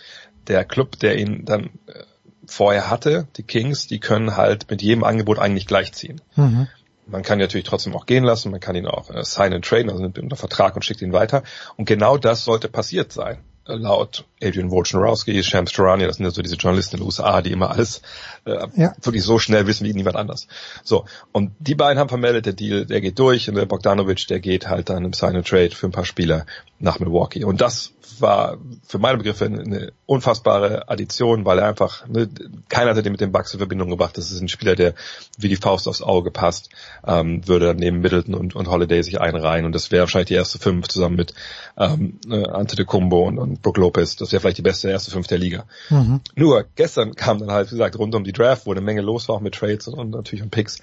[0.47, 2.05] der Club, der ihn dann äh,
[2.47, 6.20] vorher hatte, die Kings, die können halt mit jedem Angebot eigentlich gleichziehen.
[6.36, 6.68] Mhm.
[7.07, 9.65] Man kann ihn natürlich trotzdem auch gehen lassen, man kann ihn auch äh, sign and
[9.65, 11.44] traden, also nimmt ihn unter Vertrag und schickt ihn weiter.
[11.76, 13.39] Und genau das sollte passiert sein
[13.76, 17.52] laut Adrian Wojnarowski, Shams Charania, das sind ja so diese Journalisten in den USA, die
[17.52, 18.02] immer alles
[18.44, 18.94] äh, ja.
[19.02, 20.49] wirklich so schnell wissen wie niemand anders.
[20.82, 24.40] So, und die beiden haben vermeldet, der Deal, der geht durch und der Bogdanovic, der
[24.40, 26.47] geht halt dann im Sign and Trade für ein paar Spieler
[26.78, 27.44] nach Milwaukee.
[27.44, 32.28] Und das war für meine Begriffe eine unfassbare Addition, weil er einfach, ne,
[32.68, 34.16] keiner hat den mit dem Bucks in Verbindung gebracht.
[34.16, 34.94] Das ist ein Spieler, der
[35.39, 36.70] wie die Faust aufs Auge passt,
[37.07, 40.34] ähm, würde dann neben Middleton und, und Holiday sich einreihen und das wäre wahrscheinlich die
[40.34, 41.34] erste fünf zusammen mit
[41.76, 44.17] ähm, äh, Ante de Kumbo und, und Brook Lopez.
[44.17, 45.65] Das wäre vielleicht die beste erste fünf der Liga.
[45.89, 46.21] Mhm.
[46.35, 49.29] Nur gestern kam dann halt, wie gesagt, rund um die Draft, wo eine Menge los
[49.29, 50.79] war, auch mit Trades und, und natürlich um Picks,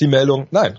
[0.00, 0.78] die Meldung, nein,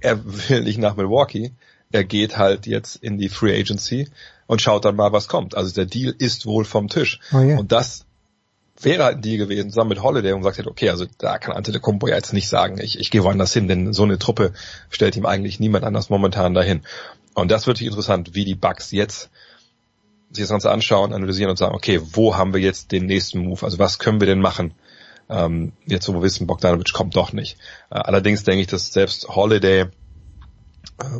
[0.00, 1.52] er will nicht nach Milwaukee,
[1.92, 4.08] er geht halt jetzt in die Free Agency
[4.46, 5.56] und schaut dann mal, was kommt.
[5.56, 7.20] Also der Deal ist wohl vom Tisch.
[7.32, 7.58] Oh yeah.
[7.58, 8.04] Und das
[8.80, 11.72] wäre halt ein Deal gewesen, zusammen mit Holiday und sagt, okay, also da kann Ante
[11.72, 14.52] de Kumpo ja jetzt nicht sagen, ich, ich gehe woanders hin, denn so eine Truppe
[14.90, 16.82] stellt ihm eigentlich niemand anders momentan dahin.
[17.34, 19.30] Und das wird interessant, wie die Bugs jetzt
[20.36, 23.64] sich das Ganze anschauen, analysieren und sagen, okay, wo haben wir jetzt den nächsten Move?
[23.64, 24.74] Also was können wir denn machen?
[25.28, 27.58] Ähm, jetzt wo wir wissen, Bogdanovic kommt doch nicht.
[27.90, 29.86] Äh, allerdings denke ich, dass selbst Holiday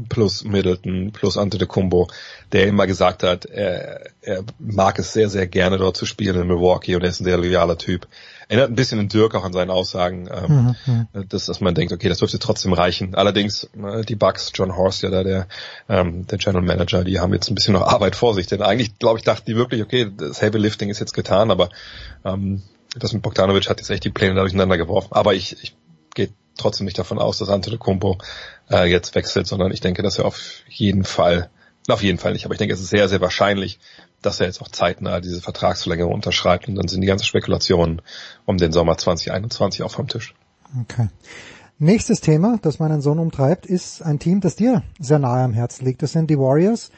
[0.08, 2.08] plus Middleton, plus Ante de Kumbo,
[2.52, 6.46] der immer gesagt hat, er, er mag es sehr, sehr gerne dort zu spielen in
[6.46, 8.06] Milwaukee und er ist ein sehr loyaler Typ.
[8.49, 11.28] Erinnert ein bisschen an Dirk auch an seinen Aussagen, ähm, mhm.
[11.28, 13.15] dass, dass man denkt, okay, das dürfte trotzdem reichen.
[13.16, 15.49] Allerdings, äh, die Bucks, John Horst, ja da der,
[15.89, 18.47] ähm, der General Manager, die haben jetzt ein bisschen noch Arbeit vor sich.
[18.47, 21.70] Denn eigentlich, glaube ich, dachten die wirklich, okay, das Heavy Lifting ist jetzt getan, aber
[22.25, 22.62] ähm,
[22.99, 25.08] das mit Bogdanovic hat jetzt echt die Pläne durcheinander geworfen.
[25.10, 25.76] Aber ich, ich
[26.15, 28.18] gehe trotzdem nicht davon aus, dass Antetokounmpo
[28.70, 31.50] äh, jetzt wechselt, sondern ich denke, dass er auf jeden Fall,
[31.89, 33.78] auf jeden Fall nicht, aber ich denke, es ist sehr, sehr wahrscheinlich,
[34.22, 38.02] dass er jetzt auch zeitnah diese Vertragsverlängerung unterschreibt und dann sind die ganzen Spekulationen
[38.44, 40.34] um den Sommer 2021 auch vom Tisch.
[40.82, 41.08] Okay.
[41.78, 45.84] Nächstes Thema, das meinen Sohn umtreibt, ist ein Team, das dir sehr nahe am Herzen
[45.84, 46.02] liegt.
[46.02, 46.90] Das sind die Warriors.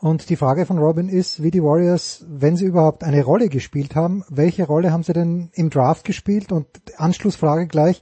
[0.00, 3.94] Und die Frage von Robin ist, wie die Warriors, wenn sie überhaupt eine Rolle gespielt
[3.94, 6.50] haben, welche Rolle haben sie denn im Draft gespielt?
[6.50, 8.00] Und Anschlussfrage gleich,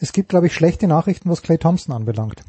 [0.00, 2.44] es gibt, glaube ich, schlechte Nachrichten, was Clay Thompson anbelangt.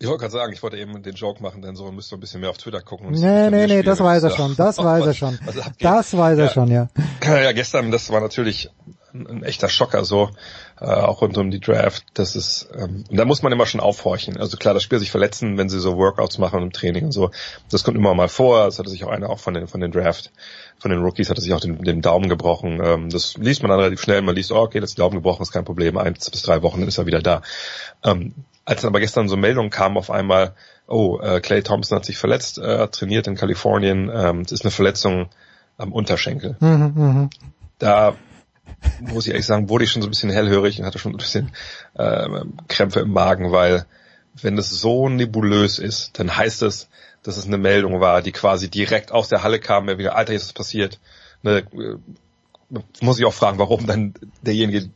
[0.00, 2.40] Ich wollte gerade sagen, ich wollte eben den Joke machen, denn so müsste ein bisschen
[2.40, 3.10] mehr auf Twitter gucken.
[3.10, 5.38] nee, nee, nee, das weiß er schon, das weiß er schon.
[5.80, 6.88] Das weiß er schon, ja.
[7.24, 8.70] Ja, gestern, das war natürlich
[9.12, 10.30] ein, ein echter Schocker so,
[10.80, 12.04] äh, auch rund um die Draft.
[12.14, 14.36] Das ist, ähm, da muss man immer schon aufhorchen.
[14.36, 17.30] Also klar, das Spiel sich verletzen, wenn sie so Workouts machen im Training und so.
[17.70, 18.66] Das kommt immer mal vor.
[18.66, 20.30] Das hatte sich auch einer auch von den, von den Draft,
[20.78, 22.80] von den Rookies hatte sich auch den, den Daumen gebrochen.
[22.84, 24.22] Ähm, das liest man dann relativ schnell.
[24.22, 25.98] Man liest, oh, okay, das Daumen gebrochen ist kein Problem.
[25.98, 27.42] Eins bis drei Wochen, dann ist er wieder da.
[28.04, 28.34] Ähm,
[28.68, 30.54] als dann aber gestern so Meldungen kamen auf einmal,
[30.86, 34.70] oh, äh, Clay Thompson hat sich verletzt, äh, trainiert in Kalifornien, ähm, das ist eine
[34.70, 35.30] Verletzung
[35.78, 36.54] am Unterschenkel.
[36.60, 37.30] Mhm, mh.
[37.78, 38.14] Da
[39.00, 41.16] muss ich ehrlich sagen, wurde ich schon so ein bisschen hellhörig und hatte schon ein
[41.16, 41.50] bisschen
[41.94, 42.28] äh,
[42.68, 43.86] Krämpfe im Magen, weil
[44.34, 46.90] wenn es so nebulös ist, dann heißt es,
[47.22, 50.34] dass es eine Meldung war, die quasi direkt aus der Halle kam, mir wieder, Alter,
[50.34, 51.00] jetzt ist passiert.
[51.42, 54.90] Ne, äh, muss ich auch fragen, warum dann derjenige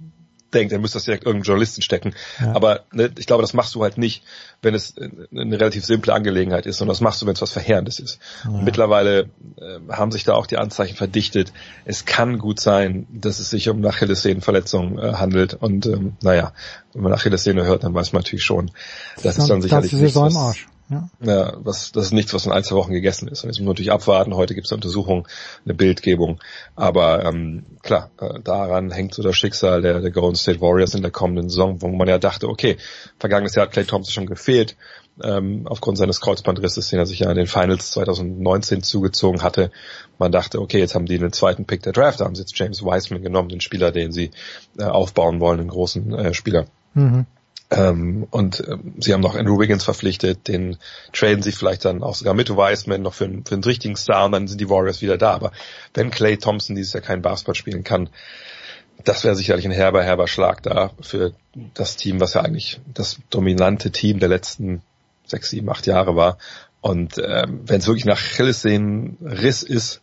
[0.54, 2.14] denkt, er müsste das direkt irgendeinem Journalisten stecken.
[2.40, 2.54] Ja.
[2.54, 4.22] Aber ne, ich glaube, das machst du halt nicht,
[4.62, 7.98] wenn es eine relativ simple Angelegenheit ist, sondern das machst du, wenn es was Verheerendes
[7.98, 8.18] ist.
[8.44, 8.50] Ja.
[8.50, 11.52] mittlerweile äh, haben sich da auch die Anzeichen verdichtet.
[11.84, 15.54] Es kann gut sein, dass es sich um Achillessehnenverletzung äh, handelt.
[15.54, 16.52] Und ähm, naja,
[16.92, 18.70] wenn man Achillessehne hört, dann weiß man natürlich schon,
[19.16, 20.56] das, das ist dann sicherlich nicht was,
[20.92, 21.08] ja.
[21.20, 23.42] ja, was, das ist nichts, was in ein, zwei Wochen gegessen ist.
[23.42, 24.34] Und jetzt muss man natürlich abwarten.
[24.34, 25.26] Heute gibt es eine Untersuchung,
[25.64, 26.40] eine Bildgebung.
[26.76, 31.02] Aber ähm, klar, äh, daran hängt so das Schicksal der, der Golden State Warriors in
[31.02, 32.76] der kommenden Saison, wo man ja dachte, okay,
[33.18, 34.76] vergangenes Jahr hat Clay Thompson schon gefehlt,
[35.22, 39.70] ähm, aufgrund seines Kreuzbandrisses, den er sich ja in den Finals 2019 zugezogen hatte.
[40.18, 42.58] Man dachte, okay, jetzt haben die einen zweiten Pick der Draft, da haben sie jetzt
[42.58, 44.30] James Wiseman genommen, den Spieler, den sie
[44.78, 46.66] äh, aufbauen wollen, einen großen äh, Spieler.
[46.94, 47.26] Mhm.
[47.72, 50.76] Ähm, und ähm, sie haben noch Andrew Wiggins verpflichtet, den
[51.12, 54.26] traden sie vielleicht dann auch sogar mit Wiseman noch für, einen, für einen richtigen Star
[54.26, 55.32] und dann sind die Warriors wieder da.
[55.32, 55.52] Aber
[55.94, 58.10] wenn Clay Thompson dieses Jahr keinen Basketball spielen kann,
[59.04, 61.32] das wäre sicherlich ein herber, herber Schlag da für
[61.74, 64.82] das Team, was ja eigentlich das dominante Team der letzten
[65.26, 66.38] sechs, sieben, acht Jahre war.
[66.80, 70.02] Und ähm, wenn es wirklich nach Riss ist,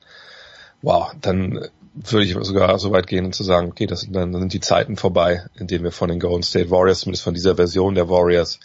[0.81, 1.67] wow, dann
[2.03, 4.95] würde ich sogar so weit gehen und zu sagen, okay, das, dann sind die Zeiten
[4.95, 8.59] vorbei, in denen wir von den Golden State Warriors, zumindest von dieser Version der Warriors,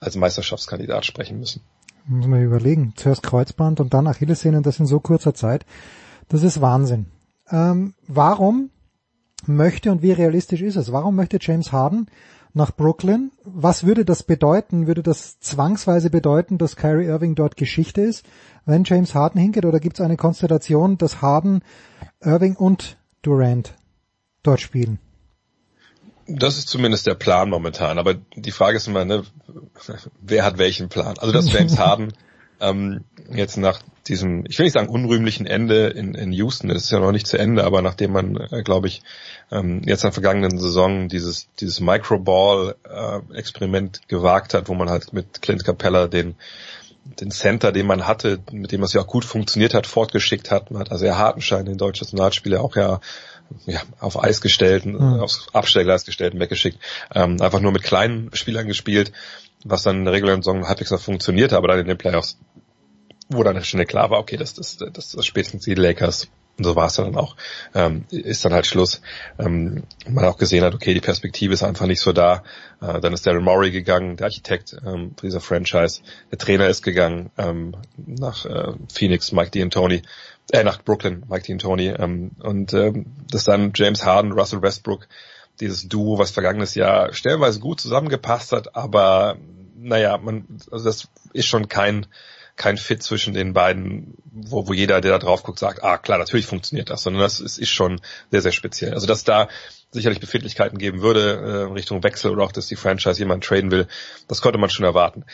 [0.00, 1.62] als Meisterschaftskandidat sprechen müssen.
[2.06, 2.94] Muss man überlegen.
[2.96, 5.64] Zuerst Kreuzband und dann Achillessehnen, das in so kurzer Zeit.
[6.28, 7.06] Das ist Wahnsinn.
[7.50, 8.70] Ähm, warum
[9.46, 10.92] möchte und wie realistisch ist es?
[10.92, 12.08] Warum möchte James Harden
[12.52, 13.30] nach Brooklyn?
[13.44, 14.86] Was würde das bedeuten?
[14.86, 18.24] Würde das zwangsweise bedeuten, dass Kyrie Irving dort Geschichte ist?
[18.66, 21.62] wenn James Harden hingeht oder gibt es eine Konstellation, dass Harden,
[22.20, 23.74] Irving und Durant
[24.42, 24.98] dort spielen?
[26.26, 29.24] Das ist zumindest der Plan momentan, aber die Frage ist immer, ne,
[30.20, 31.18] wer hat welchen Plan?
[31.18, 32.12] Also dass James Harden
[32.60, 36.90] ähm, jetzt nach diesem, ich will nicht sagen unrühmlichen Ende in, in Houston, das ist
[36.90, 39.02] ja noch nicht zu Ende, aber nachdem man, äh, glaube ich,
[39.50, 45.12] ähm, jetzt in der vergangenen Saison dieses, dieses Microball-Experiment äh, gewagt hat, wo man halt
[45.12, 46.36] mit Clint Capella den
[47.20, 50.70] den Center, den man hatte, mit dem es ja auch gut funktioniert hat, fortgeschickt hat.
[50.70, 53.00] Man hat also ja Hartenschein, den deutschen Nationalspieler, auch ja,
[53.66, 55.20] ja auf Eis gestellt, mhm.
[55.20, 56.78] aufs Abstellgleis gestellt und weggeschickt.
[57.14, 59.12] Ähm, einfach nur mit kleinen Spielern gespielt,
[59.64, 62.38] was dann in der regulären Saison halbwegs noch funktionierte, aber dann in den Playoffs,
[63.28, 66.28] wo dann schnell klar war, okay, das, das, das, das spätestens die Lakers
[66.60, 67.36] und so war es dann auch.
[67.74, 69.00] Ähm, ist dann halt Schluss.
[69.38, 72.42] Ähm, man auch gesehen hat, okay, die Perspektive ist einfach nicht so da.
[72.82, 76.02] Äh, dann ist Daryl Morey gegangen, der Architekt ähm, dieser Franchise.
[76.30, 80.02] Der Trainer ist gegangen ähm, nach äh, Phoenix, Mike D'Antoni.
[80.52, 81.98] Äh, nach Brooklyn, Mike D'Antoni.
[81.98, 85.08] Ähm, und ähm, das dann James Harden, Russell Westbrook,
[85.60, 89.36] dieses Duo, was vergangenes Jahr stellenweise gut zusammengepasst hat, aber
[89.76, 92.06] naja, man, also das ist schon kein
[92.60, 96.18] kein Fit zwischen den beiden, wo, wo jeder, der da drauf guckt, sagt, ah klar,
[96.18, 98.92] natürlich funktioniert das, sondern das ist, ist schon sehr, sehr speziell.
[98.92, 99.48] Also dass da
[99.90, 103.86] sicherlich Befindlichkeiten geben würde äh, Richtung Wechsel oder auch, dass die Franchise jemanden traden will,
[104.28, 105.24] das konnte man schon erwarten.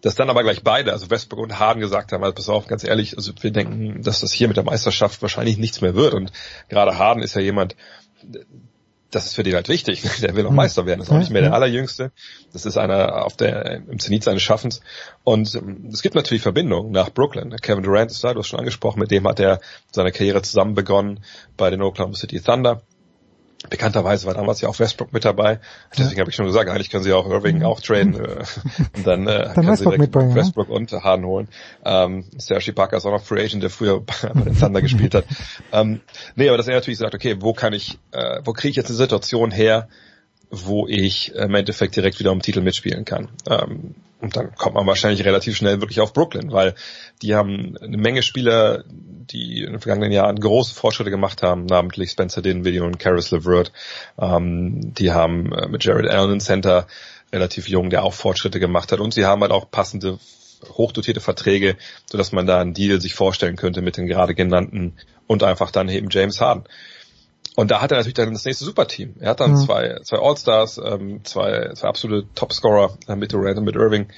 [0.00, 2.84] Dass dann aber gleich beide, also Westbrook und Harden gesagt haben, also pass auf, ganz
[2.84, 6.30] ehrlich, also wir denken, dass das hier mit der Meisterschaft wahrscheinlich nichts mehr wird und
[6.68, 7.74] gerade Harden ist ja jemand,
[9.10, 10.02] das ist für den halt wichtig.
[10.20, 10.56] Der will auch hm.
[10.56, 11.00] Meister werden.
[11.00, 12.12] Das ist auch nicht mehr der allerjüngste.
[12.52, 14.80] Das ist einer auf der, im Zenit seines Schaffens.
[15.24, 17.54] Und ähm, es gibt natürlich Verbindungen nach Brooklyn.
[17.56, 19.60] Kevin Durant ist da, du hast schon angesprochen, mit dem hat er
[19.92, 21.20] seine Karriere zusammen begonnen
[21.56, 22.82] bei den Oklahoma City Thunder.
[23.70, 25.60] Bekannterweise war damals ja auch Westbrook mit dabei.
[25.92, 26.20] Deswegen ja.
[26.20, 28.14] habe ich schon gesagt, eigentlich können sie auch Irving auch traden.
[28.14, 28.44] Äh,
[28.96, 31.48] und dann, äh, dann können sie direkt Westbrook und Harden holen.
[31.84, 34.00] Ähm, Serge Ibaka ist auch noch Free Agent, der früher
[34.34, 35.24] bei den Thunder gespielt hat.
[35.72, 36.00] Ähm,
[36.34, 38.88] nee, aber dass er natürlich sagt, okay, wo kann ich, äh, wo kriege ich jetzt
[38.88, 39.88] eine Situation her,
[40.50, 43.30] wo ich im Endeffekt direkt wieder um Titel mitspielen kann.
[43.48, 46.74] Ähm, und dann kommt man wahrscheinlich relativ schnell wirklich auf Brooklyn, weil
[47.22, 52.10] die haben eine Menge Spieler, die in den vergangenen Jahren große Fortschritte gemacht haben, namentlich
[52.10, 53.72] Spencer Dinwiddie und Karis LeVert.
[54.18, 56.86] Ähm, die haben äh, mit Jared Allen einen Center
[57.32, 59.00] relativ jung, der auch Fortschritte gemacht hat.
[59.00, 60.18] Und sie haben halt auch passende
[60.68, 64.94] hochdotierte Verträge, sodass man da einen Deal sich vorstellen könnte mit den gerade genannten
[65.26, 66.64] und einfach dann eben James Harden.
[67.56, 69.14] Und da hat er natürlich dann das nächste Superteam.
[69.18, 69.56] Er hat dann mhm.
[69.56, 74.08] zwei, zwei All-Stars, ähm, zwei, zwei absolute Topscorer äh, mit Durant und mit Irving.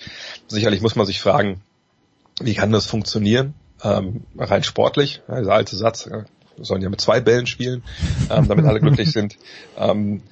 [0.48, 1.62] Sicherlich muss man sich fragen,
[2.40, 3.54] wie kann das funktionieren?
[3.82, 6.24] Ähm, rein sportlich, ja, dieser alte Satz, äh,
[6.60, 7.84] sollen ja mit zwei Bällen spielen,
[8.28, 9.36] ähm, damit alle glücklich sind.
[9.76, 10.22] Ähm,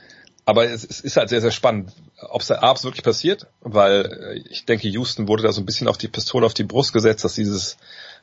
[0.45, 4.43] aber es, es, ist halt sehr, sehr spannend, ob es abends wirklich passiert, weil äh,
[4.51, 7.25] ich denke, Houston wurde da so ein bisschen auf die Pistole auf die Brust gesetzt,
[7.25, 7.77] dass dieses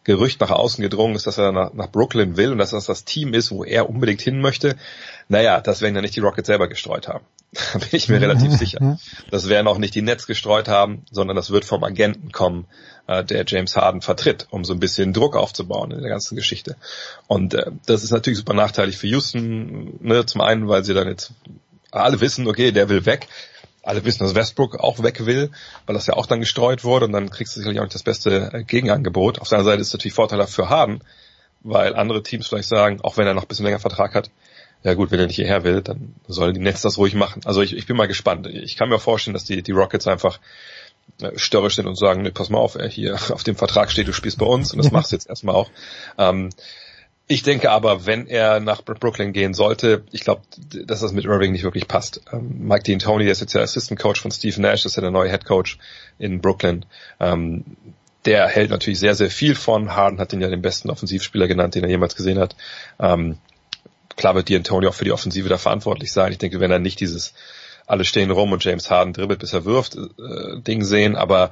[0.04, 3.06] Gerücht nach außen gedrungen ist, dass er nach, nach Brooklyn will und dass das das
[3.06, 4.76] Team ist, wo er unbedingt hin möchte.
[5.30, 7.26] Naja, das werden ja nicht die Rockets selber gestreut haben.
[7.74, 8.98] Da bin ich mir relativ sicher.
[9.30, 12.66] Das werden auch nicht die Nets gestreut haben, sondern das wird vom Agenten kommen,
[13.08, 16.76] äh, der James Harden vertritt, um so ein bisschen Druck aufzubauen in der ganzen Geschichte.
[17.28, 20.00] Und äh, das ist natürlich super nachteilig für Houston.
[20.02, 20.26] Ne?
[20.26, 21.32] Zum einen, weil sie dann jetzt
[21.92, 23.28] alle wissen, okay, der will weg
[23.84, 25.52] alle wissen, dass Westbrook auch weg will,
[25.86, 28.04] weil das ja auch dann gestreut wurde und dann kriegst du sicherlich auch nicht das
[28.04, 29.40] beste äh, Gegenangebot.
[29.40, 31.02] Auf seiner Seite ist es natürlich vorteilhaft für Harden,
[31.62, 34.32] weil andere Teams vielleicht sagen, auch wenn er noch ein bisschen länger Vertrag hat,
[34.84, 37.42] ja gut, wenn er nicht hierher will, dann sollen die Netz das ruhig machen.
[37.46, 38.48] Also ich, ich bin mal gespannt.
[38.48, 40.40] Ich kann mir vorstellen, dass die, die Rockets einfach
[41.22, 44.08] äh, störrisch sind und sagen, nee, pass mal auf, er hier auf dem Vertrag steht,
[44.08, 45.70] du spielst bei uns und das machst du jetzt erstmal auch.
[46.18, 46.50] Ähm,
[47.34, 50.44] ich denke aber, wenn er nach Brooklyn gehen sollte, ich glaube,
[50.86, 52.22] dass das mit Irving nicht wirklich passt.
[52.32, 54.96] Ähm, Mike Dean Tony, der ist jetzt der Assistant Coach von Steve Nash, das ist
[54.98, 55.80] ja der neue Head Coach
[56.20, 56.86] in Brooklyn.
[57.20, 57.64] Ähm,
[58.26, 59.96] der hält natürlich sehr, sehr viel von.
[59.96, 62.56] Harden hat ihn ja den besten Offensivspieler genannt, den er jemals gesehen hat.
[63.00, 63.40] Ähm,
[64.16, 66.32] klar wird Dean Tony auch für die Offensive da verantwortlich sein.
[66.32, 67.34] Ich denke, wenn er nicht dieses
[67.88, 71.50] alle stehen rum und James Harden dribbelt, bis er wirft, äh, Ding sehen, aber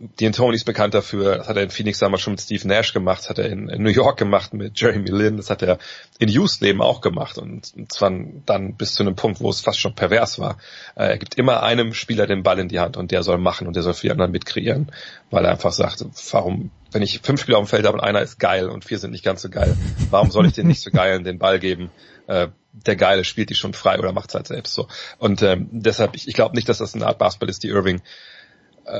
[0.00, 3.20] D'Antoni ist bekannt dafür, das hat er in Phoenix damals schon mit Steve Nash gemacht,
[3.20, 5.78] das hat er in, in New York gemacht mit Jeremy Lin, das hat er
[6.18, 8.12] in Houston eben auch gemacht und, und zwar
[8.44, 10.58] dann bis zu einem Punkt, wo es fast schon pervers war.
[10.96, 13.68] Äh, er gibt immer einem Spieler den Ball in die Hand und der soll machen
[13.68, 14.90] und der soll für die anderen mitkreieren,
[15.30, 18.20] weil er einfach sagt, warum, wenn ich fünf Spieler auf dem Feld habe und einer
[18.20, 19.76] ist geil und vier sind nicht ganz so geil,
[20.10, 21.90] warum soll ich den nicht so geilen den Ball geben?
[22.26, 24.88] Äh, der Geile spielt die schon frei oder macht es halt selbst so.
[25.18, 28.02] Und ähm, deshalb, ich, ich glaube nicht, dass das eine Art Basketball ist, die Irving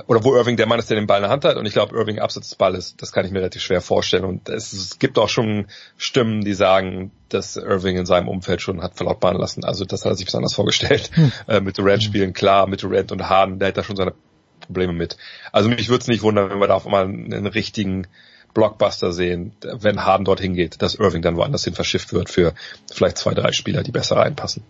[0.06, 1.56] oder wo Irving der Mann ist, der den Ball in der Hand hat.
[1.56, 4.24] Und ich glaube, Irving abseits des Balles, das kann ich mir relativ schwer vorstellen.
[4.24, 5.66] Und es, es, gibt auch schon
[5.98, 9.64] Stimmen, die sagen, dass Irving in seinem Umfeld schon hat verlautbaren lassen.
[9.64, 11.10] Also das hat er sich besonders vorgestellt.
[11.14, 11.32] Hm.
[11.46, 14.14] Äh, mit Durant spielen, klar, mit Durant und Harden, der hat da schon seine
[14.60, 15.16] Probleme mit.
[15.52, 18.06] Also mich würde es nicht wundern, wenn wir da auf einmal einen richtigen
[18.54, 22.54] Blockbuster sehen, wenn Harden dorthin geht, dass Irving dann woanders hin verschifft wird für
[22.90, 24.62] vielleicht zwei, drei Spieler, die besser reinpassen.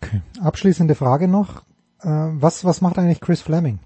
[0.00, 0.20] Okay.
[0.40, 1.62] Abschließende Frage noch.
[2.02, 3.80] Äh, was, was macht eigentlich Chris Fleming?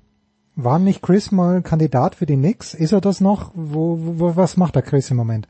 [0.56, 2.74] War nicht Chris mal Kandidat für die Knicks?
[2.74, 3.52] Ist er das noch?
[3.54, 5.46] Wo, wo, was macht der Chris im Moment?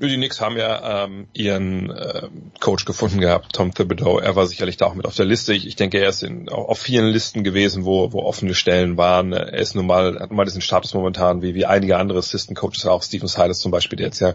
[0.00, 2.28] Die Knicks haben ja ähm, ihren äh,
[2.60, 4.20] Coach gefunden gehabt, Tom Thibodeau.
[4.20, 5.52] Er war sicherlich da auch mit auf der Liste.
[5.54, 9.32] Ich, ich denke, er ist in, auf vielen Listen gewesen, wo, wo offene Stellen waren.
[9.32, 12.56] Er ist nun mal, hat nun mal diesen Status momentan, wie, wie einige andere Assistant
[12.56, 14.34] Coaches, auch Stephen Silas zum Beispiel, der jetzt ja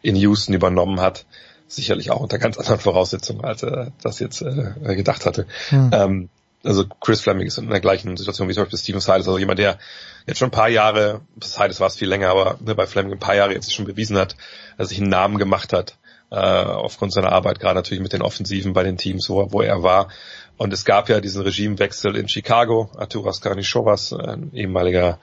[0.00, 1.26] in Houston übernommen hat.
[1.66, 5.46] Sicherlich auch unter ganz anderen Voraussetzungen, als er das jetzt äh, gedacht hatte.
[5.68, 5.90] Hm.
[5.92, 6.28] Ähm,
[6.64, 9.58] also Chris Fleming ist in der gleichen Situation wie zum Beispiel Steven Silas, also jemand,
[9.58, 9.78] der
[10.26, 13.18] jetzt schon ein paar Jahre, Silas war es viel länger, aber ne, bei Fleming ein
[13.18, 14.36] paar Jahre jetzt schon bewiesen hat,
[14.78, 15.96] dass sich einen Namen gemacht hat,
[16.30, 19.82] äh, aufgrund seiner Arbeit, gerade natürlich mit den Offensiven bei den Teams, wo, wo er
[19.82, 20.08] war.
[20.56, 22.90] Und es gab ja diesen Regimewechsel in Chicago.
[22.96, 25.18] Arturas Karnisovas, ein ehemaliger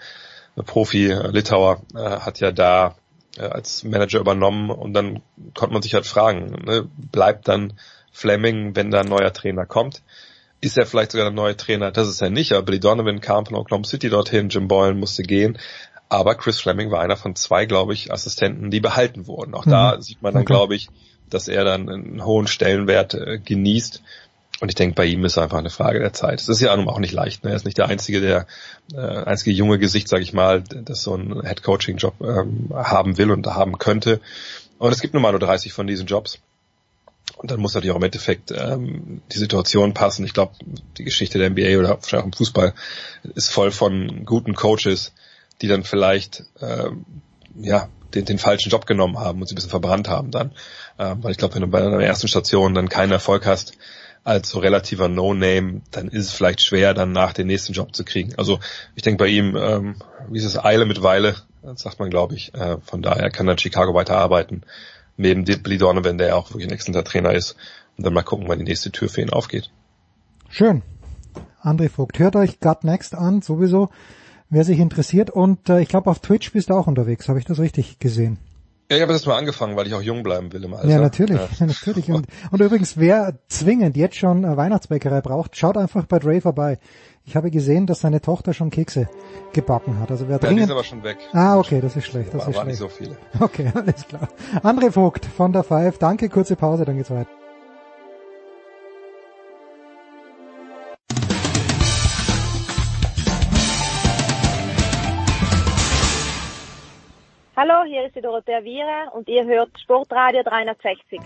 [0.65, 2.95] Profi, Litauer, äh, hat ja da
[3.37, 5.21] äh, als Manager übernommen und dann
[5.55, 7.73] konnte man sich halt fragen, ne, bleibt dann
[8.11, 10.01] Fleming, wenn da ein neuer Trainer kommt?
[10.61, 11.91] Ist er vielleicht sogar der neue Trainer.
[11.91, 15.23] Das ist er nicht, aber Billy Donovan kam von Oklahoma City dorthin, Jim Boylan musste
[15.23, 15.57] gehen.
[16.09, 19.53] Aber Chris Fleming war einer von zwei, glaube ich, Assistenten, die behalten wurden.
[19.53, 19.71] Auch mhm.
[19.71, 20.53] da sieht man dann, okay.
[20.53, 20.89] glaube ich,
[21.29, 24.01] dass er dann einen hohen Stellenwert äh, genießt.
[24.61, 26.41] Und ich denke, bei ihm ist einfach eine Frage der Zeit.
[26.41, 27.43] Es ist ja auch nicht leicht.
[27.43, 27.51] Ne?
[27.51, 28.47] Er ist nicht der einzige, der
[28.93, 33.17] äh, einzige junge Gesicht, sage ich mal, das so einen Head Coaching Job ähm, haben
[33.17, 34.19] will und haben könnte.
[34.79, 36.39] Und es gibt nun mal nur 30 von diesen Jobs.
[37.37, 40.25] Und dann muss natürlich auch im Endeffekt ähm, die Situation passen.
[40.25, 40.53] Ich glaube,
[40.97, 42.73] die Geschichte der NBA oder wahrscheinlich auch im Fußball
[43.35, 45.13] ist voll von guten Coaches,
[45.61, 47.05] die dann vielleicht ähm,
[47.55, 50.51] ja den, den falschen Job genommen haben und sie ein bisschen verbrannt haben dann.
[50.97, 53.73] Ähm, weil ich glaube, wenn du bei einer ersten Station dann keinen Erfolg hast,
[54.23, 58.03] als so relativer No-Name, dann ist es vielleicht schwer, dann nach den nächsten Job zu
[58.03, 58.35] kriegen.
[58.37, 58.59] Also
[58.95, 59.95] ich denke bei ihm, ähm,
[60.29, 61.35] wie ist es Eile mit Weile,
[61.75, 62.53] sagt man, glaube ich.
[62.53, 64.63] Äh, von daher kann dann Chicago weiterarbeiten
[65.19, 67.55] neben Billy Donovan, der ja auch wirklich ein exzellenter Trainer ist.
[67.97, 69.69] Und dann mal gucken, wann die nächste Tür für ihn aufgeht.
[70.49, 70.81] Schön.
[71.61, 73.89] André Vogt, hört euch Gut Next an, sowieso,
[74.49, 75.29] wer sich interessiert.
[75.29, 78.39] Und äh, ich glaube, auf Twitch bist du auch unterwegs, habe ich das richtig gesehen?
[78.89, 80.87] Ja, ich habe das mal angefangen, weil ich auch jung bleiben will im Alter.
[80.87, 81.47] Ja, natürlich, ja.
[81.65, 82.09] natürlich.
[82.09, 86.79] Und, und übrigens, wer zwingend jetzt schon Weihnachtsbäckerei braucht, schaut einfach bei Dre vorbei.
[87.23, 89.07] Ich habe gesehen, dass seine Tochter schon Kekse
[89.53, 90.09] gebacken hat.
[90.09, 90.59] Also wer ja, dringend...
[90.61, 91.17] die ist aber schon weg.
[91.33, 92.33] Ah, okay, das ist schlecht.
[92.33, 92.67] Das war, ist schlecht.
[92.67, 93.15] nicht so viele.
[93.39, 94.27] Okay, alles klar.
[94.63, 95.99] André Vogt von der Five.
[95.99, 97.29] Danke, kurze Pause, dann geht's weiter.
[107.69, 111.19] Hallo, hier ist die Dorothea Viera und ihr hört Sportradio 360.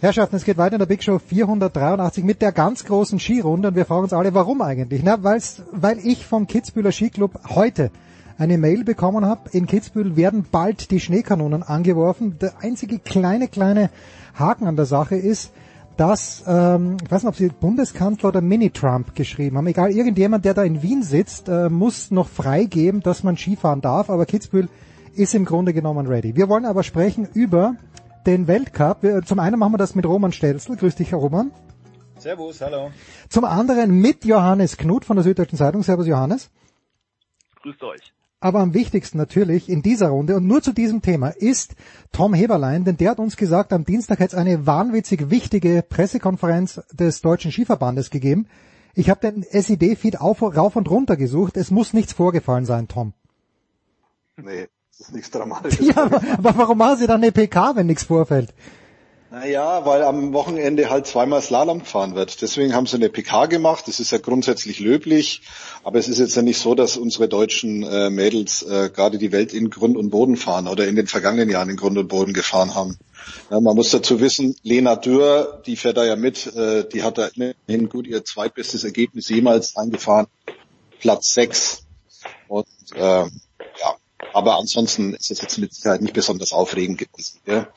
[0.00, 3.76] Herrschaften, es geht weiter in der Big Show 483 mit der ganz großen Skirunde und
[3.76, 5.02] wir fragen uns alle, warum eigentlich?
[5.04, 7.90] Na, weil's, weil ich vom Kitzbühler Skiclub heute
[8.38, 9.50] eine Mail bekommen habe.
[9.52, 12.38] In Kitzbühel werden bald die Schneekanonen angeworfen.
[12.40, 13.90] Der einzige kleine, kleine
[14.34, 15.52] Haken an der Sache ist,
[16.00, 19.66] dass, ähm, ich weiß nicht, ob Sie Bundeskanzler oder Mini-Trump geschrieben haben.
[19.66, 24.08] Egal, irgendjemand, der da in Wien sitzt, äh, muss noch freigeben, dass man Skifahren darf,
[24.08, 24.70] aber Kitzbühel
[25.14, 26.34] ist im Grunde genommen ready.
[26.34, 27.74] Wir wollen aber sprechen über
[28.24, 29.02] den Weltcup.
[29.02, 30.74] Wir, zum einen machen wir das mit Roman Stelzl.
[30.74, 31.50] Grüß dich, Herr Roman.
[32.16, 32.92] Servus, hallo.
[33.28, 35.82] Zum anderen mit Johannes Knut von der Süddeutschen Zeitung.
[35.82, 36.50] Servus, Johannes.
[37.60, 38.14] Grüßt euch.
[38.40, 41.74] Aber am wichtigsten natürlich in dieser Runde und nur zu diesem Thema ist
[42.10, 46.80] Tom Heberlein, denn der hat uns gesagt, am Dienstag hat es eine wahnwitzig wichtige Pressekonferenz
[46.90, 48.46] des Deutschen Skiverbandes gegeben.
[48.94, 51.58] Ich habe den SID-Feed auf, rauf und runter gesucht.
[51.58, 53.12] Es muss nichts vorgefallen sein, Tom.
[54.38, 55.86] Nee, das ist nichts Dramatisches.
[55.94, 58.54] Ja, aber, aber warum machen Sie dann eine PK, wenn nichts vorfällt?
[59.32, 62.42] Naja, weil am Wochenende halt zweimal Slalom gefahren wird.
[62.42, 63.86] Deswegen haben sie eine PK gemacht.
[63.86, 65.42] Das ist ja grundsätzlich löblich.
[65.84, 69.30] Aber es ist jetzt ja nicht so, dass unsere deutschen äh, Mädels äh, gerade die
[69.30, 72.32] Welt in Grund und Boden fahren oder in den vergangenen Jahren in Grund und Boden
[72.32, 72.98] gefahren haben.
[73.50, 77.16] Ja, man muss dazu wissen, Lena Dürr, die fährt da ja mit, äh, die hat
[77.16, 80.26] da immerhin gut ihr zweitbestes Ergebnis jemals eingefahren.
[80.98, 81.84] Platz sechs.
[82.48, 83.26] Und äh,
[84.32, 87.40] aber ansonsten ist es jetzt mit Sicherheit nicht besonders aufregend gewesen.
[87.46, 87.68] Ja?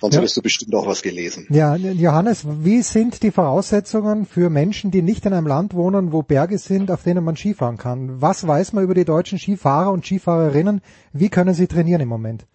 [0.00, 0.20] Sonst Ja.
[0.20, 1.46] hättest du bestimmt auch was gelesen.
[1.50, 6.22] Ja, Johannes, wie sind die Voraussetzungen für Menschen, die nicht in einem Land wohnen, wo
[6.22, 8.20] Berge sind, auf denen man Skifahren kann?
[8.20, 10.80] Was weiß man über die deutschen Skifahrer und Skifahrerinnen?
[11.12, 12.46] Wie können sie trainieren im Moment?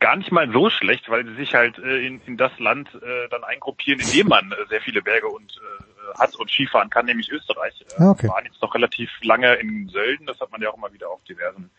[0.00, 3.28] gar nicht mal so schlecht, weil sie sich halt äh, in, in das Land äh,
[3.28, 5.84] dann eingruppieren, in dem man äh, sehr viele Berge und äh,
[6.18, 7.74] hat und Skifahren kann, nämlich Österreich.
[7.80, 8.28] Äh, Ah, okay.
[8.28, 11.22] waren jetzt noch relativ lange in Sölden, das hat man ja auch immer wieder auf
[11.24, 11.70] diversen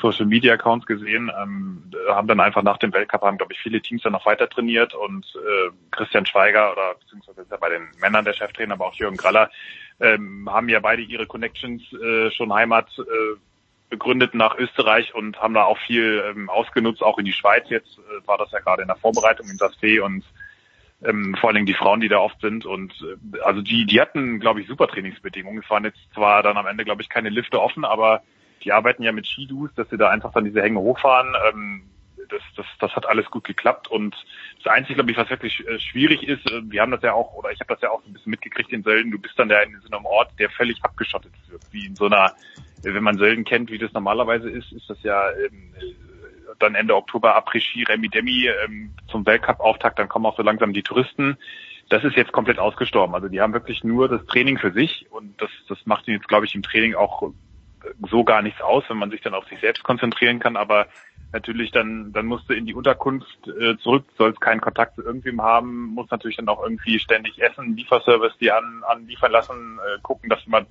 [0.00, 3.80] Social Media Accounts gesehen, ähm, haben dann einfach nach dem Weltcup haben, glaube ich, viele
[3.80, 8.24] Teams dann noch weiter trainiert und äh, Christian Schweiger oder beziehungsweise ist bei den Männern
[8.24, 9.50] der Cheftrainer, aber auch Jürgen Graller,
[10.00, 13.38] ähm, haben ja beide ihre Connections äh, schon Heimat äh,
[13.88, 17.98] begründet nach Österreich und haben da auch viel ähm, ausgenutzt, auch in die Schweiz jetzt
[17.98, 20.24] äh, war das ja gerade in der Vorbereitung in Sassfee und
[21.06, 24.00] ähm, vor allen Dingen die Frauen, die da oft sind und äh, also die, die
[24.00, 25.62] hatten, glaube ich, super Trainingsbedingungen.
[25.62, 28.22] Es waren jetzt zwar dann am Ende, glaube ich, keine Lifte offen, aber
[28.64, 31.34] die arbeiten ja mit Skidus, dass sie da einfach dann diese Hänge hochfahren.
[31.48, 31.82] Ähm,
[32.28, 34.16] das, das, das hat alles gut geklappt und
[34.62, 37.34] das Einzige, glaube ich, was wirklich äh, schwierig ist, äh, wir haben das ja auch,
[37.34, 39.48] oder ich habe das ja auch so ein bisschen mitgekriegt in Sölden, du bist dann
[39.48, 42.34] da in so einem Ort, der völlig abgeschottet wird, wie in so einer,
[42.82, 45.94] wenn man Sölden kennt, wie das normalerweise ist, ist das ja ähm, äh,
[46.58, 50.82] dann Ende Oktober Après-Ski, Remi Demi ähm, zum Weltcup-Auftakt, dann kommen auch so langsam die
[50.82, 51.36] Touristen.
[51.88, 53.14] Das ist jetzt komplett ausgestorben.
[53.14, 56.28] Also die haben wirklich nur das Training für sich und das, das macht ihnen jetzt,
[56.28, 59.46] glaube ich, im Training auch äh, so gar nichts aus, wenn man sich dann auf
[59.48, 60.88] sich selbst konzentrieren kann, aber
[61.32, 65.42] natürlich dann, dann musst du in die Unterkunft äh, zurück, sollst keinen Kontakt zu irgendwem
[65.42, 70.30] haben, musst natürlich dann auch irgendwie ständig essen, Lieferservice die an, anliefern lassen, äh, gucken,
[70.30, 70.64] dass immer äh,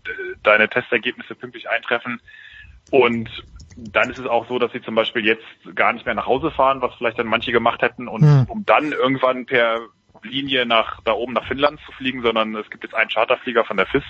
[0.43, 2.21] deine Testergebnisse pünktlich eintreffen.
[2.91, 3.29] Und
[3.75, 5.45] dann ist es auch so, dass sie zum Beispiel jetzt
[5.75, 8.45] gar nicht mehr nach Hause fahren, was vielleicht dann manche gemacht hätten, und Hm.
[8.47, 9.79] um dann irgendwann per
[10.23, 13.77] Linie nach da oben nach Finnland zu fliegen, sondern es gibt jetzt einen Charterflieger von
[13.77, 14.03] der FIS,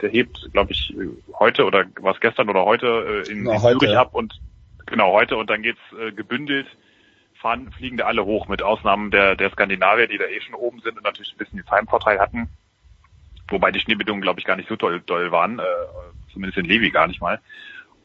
[0.00, 0.94] der hebt, glaube ich,
[1.38, 3.78] heute oder war es gestern oder heute äh, in, Na, in heute.
[3.78, 4.40] Zürich ab und
[4.86, 6.66] genau heute und dann geht's äh, gebündelt
[7.42, 10.80] fahren, fliegen da alle hoch, mit Ausnahmen der, der Skandinavier, die da eh schon oben
[10.80, 12.48] sind und natürlich ein bisschen jetzt Heimvorteil hatten.
[13.48, 15.64] Wobei die Schneebedingungen, glaube ich, gar nicht so doll, doll waren, äh,
[16.32, 17.40] zumindest in Levi gar nicht mal.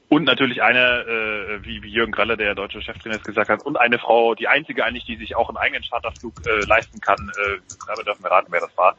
[0.10, 3.78] Und natürlich eine, äh, wie, wie Jürgen Gralle, der deutsche Cheftrainer, es gesagt hat, und
[3.78, 7.32] eine Frau, die einzige eigentlich, die sich auch einen eigenen Charterflug äh, leisten kann.
[7.36, 8.96] Äh, wir dürfen wir raten, wer das war.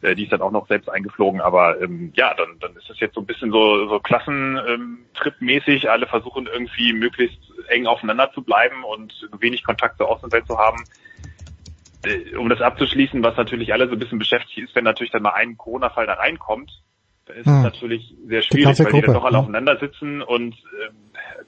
[0.00, 1.42] Äh, die ist dann auch noch selbst eingeflogen.
[1.42, 5.90] Aber ähm, ja, dann, dann ist das jetzt so ein bisschen so, so Klassentrip-mäßig.
[5.90, 10.84] Alle versuchen irgendwie möglichst eng aufeinander zu bleiben und wenig Kontakt zur Außenwelt zu haben.
[12.04, 15.22] Äh, um das abzuschließen, was natürlich alle so ein bisschen beschäftigt ist, wenn natürlich dann
[15.22, 16.70] mal ein Corona-Fall da reinkommt,
[17.26, 17.56] dann ist Hm.
[17.58, 19.40] es natürlich sehr schwierig, weil die dann doch alle ja.
[19.40, 20.96] aufeinander sitzen und ähm,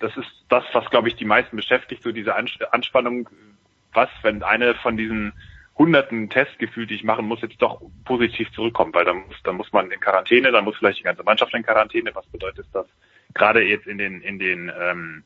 [0.00, 3.28] das ist das, was glaube ich die meisten beschäftigt, so diese Ans- Anspannung,
[3.92, 5.32] was, wenn eine von diesen
[5.76, 9.56] hunderten Tests gefühlt, die ich machen muss, jetzt doch positiv zurückkommt, weil dann muss, dann
[9.56, 12.10] muss man in Quarantäne, dann muss vielleicht die ganze Mannschaft in Quarantäne.
[12.14, 12.86] Was bedeutet das?
[13.34, 15.22] Gerade jetzt in den, in den, ähm,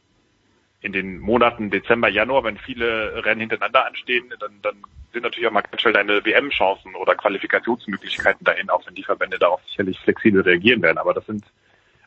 [0.82, 5.52] in den Monaten Dezember, Januar, wenn viele Rennen hintereinander anstehen, dann, dann sind natürlich auch
[5.52, 10.42] mal ganz schnell deine WM-Chancen oder Qualifikationsmöglichkeiten dahin, auch wenn die Verbände darauf sicherlich flexibel
[10.42, 10.98] reagieren werden.
[10.98, 11.44] Aber das sind,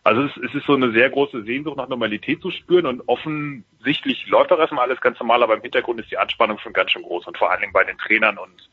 [0.03, 4.27] also es, es ist so eine sehr große Sehnsucht nach Normalität zu spüren und offensichtlich
[4.27, 7.03] läuft doch erstmal alles ganz normal, aber im Hintergrund ist die Anspannung schon ganz schön
[7.03, 8.69] groß und vor allen Dingen bei den Trainern und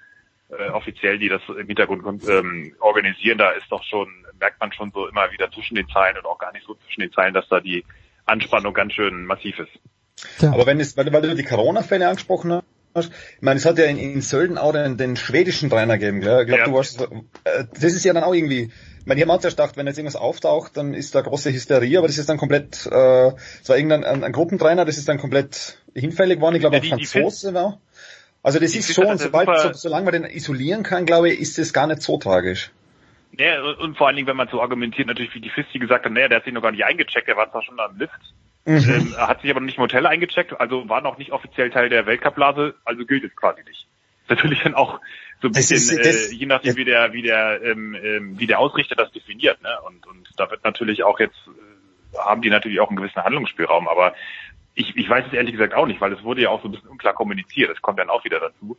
[0.48, 4.08] äh, offiziell, die das im Hintergrund ähm, organisieren, da ist doch schon,
[4.40, 7.02] merkt man schon so immer wieder zwischen den Zeilen und auch gar nicht so zwischen
[7.02, 7.84] den Zeilen, dass da die
[8.26, 10.42] Anspannung ganz schön massiv ist.
[10.42, 12.60] Aber wenn es, weil, weil du die Corona-Fälle angesprochen
[12.94, 16.20] hast, ich meine, es hat ja in, in Sölden auch den, den schwedischen Trainer gegeben,
[16.20, 16.40] gell?
[16.42, 16.66] Ich glaube, Ja.
[16.66, 17.00] du warst,
[17.44, 18.70] äh, das ist ja dann auch irgendwie,
[19.00, 21.50] ich meine, die haben auch zuerst gedacht, wenn jetzt irgendwas auftaucht, dann ist da große
[21.52, 23.28] Hysterie, aber das ist dann komplett, äh,
[23.62, 26.82] es war irgendein ein, ein Gruppentrainer, das ist dann komplett hinfällig geworden, ich glaube, Ja,
[26.92, 27.80] ein die- Franzose war.
[28.44, 31.58] Also das ist schon, ja sobald, so, solange man den isolieren kann, glaube ich, ist
[31.58, 32.72] das gar nicht so tragisch.
[33.38, 36.12] Ja, und- vor allen Dingen, wenn man so argumentiert, natürlich wie die Fisti gesagt hat,
[36.12, 38.12] naja, der hat sich noch gar nicht eingecheckt, der war zwar schon am Lift,
[38.64, 38.90] Mhm.
[38.90, 41.88] ähm, hat sich aber noch nicht im Hotel eingecheckt, also war noch nicht offiziell Teil
[41.88, 43.86] der Weltcup-Blase, also gilt es quasi nicht.
[44.28, 45.00] Natürlich dann auch
[45.40, 48.46] so ein bisschen, ist- das- äh, je nachdem, wie der, wie der, ähm, ähm, wie
[48.46, 49.76] der Ausrichter das definiert, ne?
[49.86, 53.88] Und, und da wird natürlich auch jetzt, äh, haben die natürlich auch einen gewissen Handlungsspielraum,
[53.88, 54.14] aber
[54.74, 56.72] ich, ich weiß es ehrlich gesagt auch nicht, weil es wurde ja auch so ein
[56.72, 58.78] bisschen unklar kommuniziert, das kommt dann auch wieder dazu.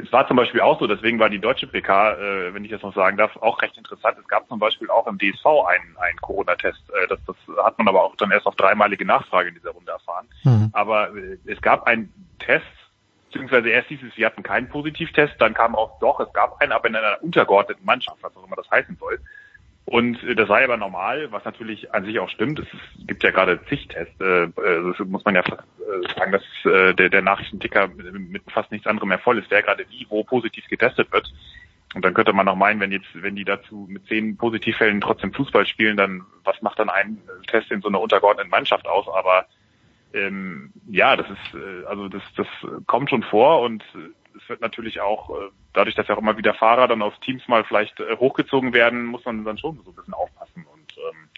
[0.00, 2.82] Es war zum Beispiel auch so, deswegen war die deutsche PK, äh, wenn ich das
[2.82, 4.16] noch sagen darf, auch recht interessant.
[4.20, 6.80] Es gab zum Beispiel auch im DSV einen, einen Corona-Test.
[6.90, 9.90] Äh, das, das hat man aber auch dann erst auf dreimalige Nachfrage in dieser Runde
[9.90, 10.28] erfahren.
[10.44, 10.70] Mhm.
[10.72, 12.64] Aber äh, es gab einen Test,
[13.26, 16.70] beziehungsweise erst hieß es, wir hatten keinen Positivtest, dann kam auch doch, es gab einen,
[16.70, 19.18] aber in einer untergeordneten Mannschaft, was auch immer das heißen soll.
[19.88, 22.58] Und äh, das sei aber normal, was natürlich an sich auch stimmt.
[22.58, 22.66] Es
[23.06, 24.20] gibt ja gerade zig Tests.
[24.20, 28.86] Äh, äh, das muss man ja äh, sagen, dass der, der Nachrichtenticker mit, fast nichts
[28.86, 31.32] anderem mehr voll ist, wer gerade wie, wo positiv getestet wird.
[31.94, 35.32] Und dann könnte man noch meinen, wenn jetzt, wenn die dazu mit zehn Positivfällen trotzdem
[35.32, 39.06] Fußball spielen, dann was macht dann ein Test in so einer untergeordneten Mannschaft aus?
[39.08, 39.46] Aber
[40.12, 42.46] ähm, ja, das ist also das das
[42.86, 43.82] kommt schon vor und
[44.40, 47.46] es wird natürlich auch äh, dadurch, dass ja auch immer wieder Fahrer dann aus Teams
[47.48, 51.28] mal vielleicht äh, hochgezogen werden, muss man dann schon so ein bisschen aufpassen und ähm,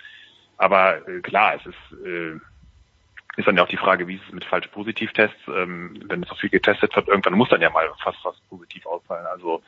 [0.57, 2.39] aber äh, klar, es ist äh,
[3.37, 6.51] ist dann ja auch die Frage, wie ist es mit falsch-positiv-Tests, ähm, wenn so viel
[6.51, 9.27] getestet wird, irgendwann muss dann ja mal fast fast positiv ausfallen.
[9.27, 9.63] Also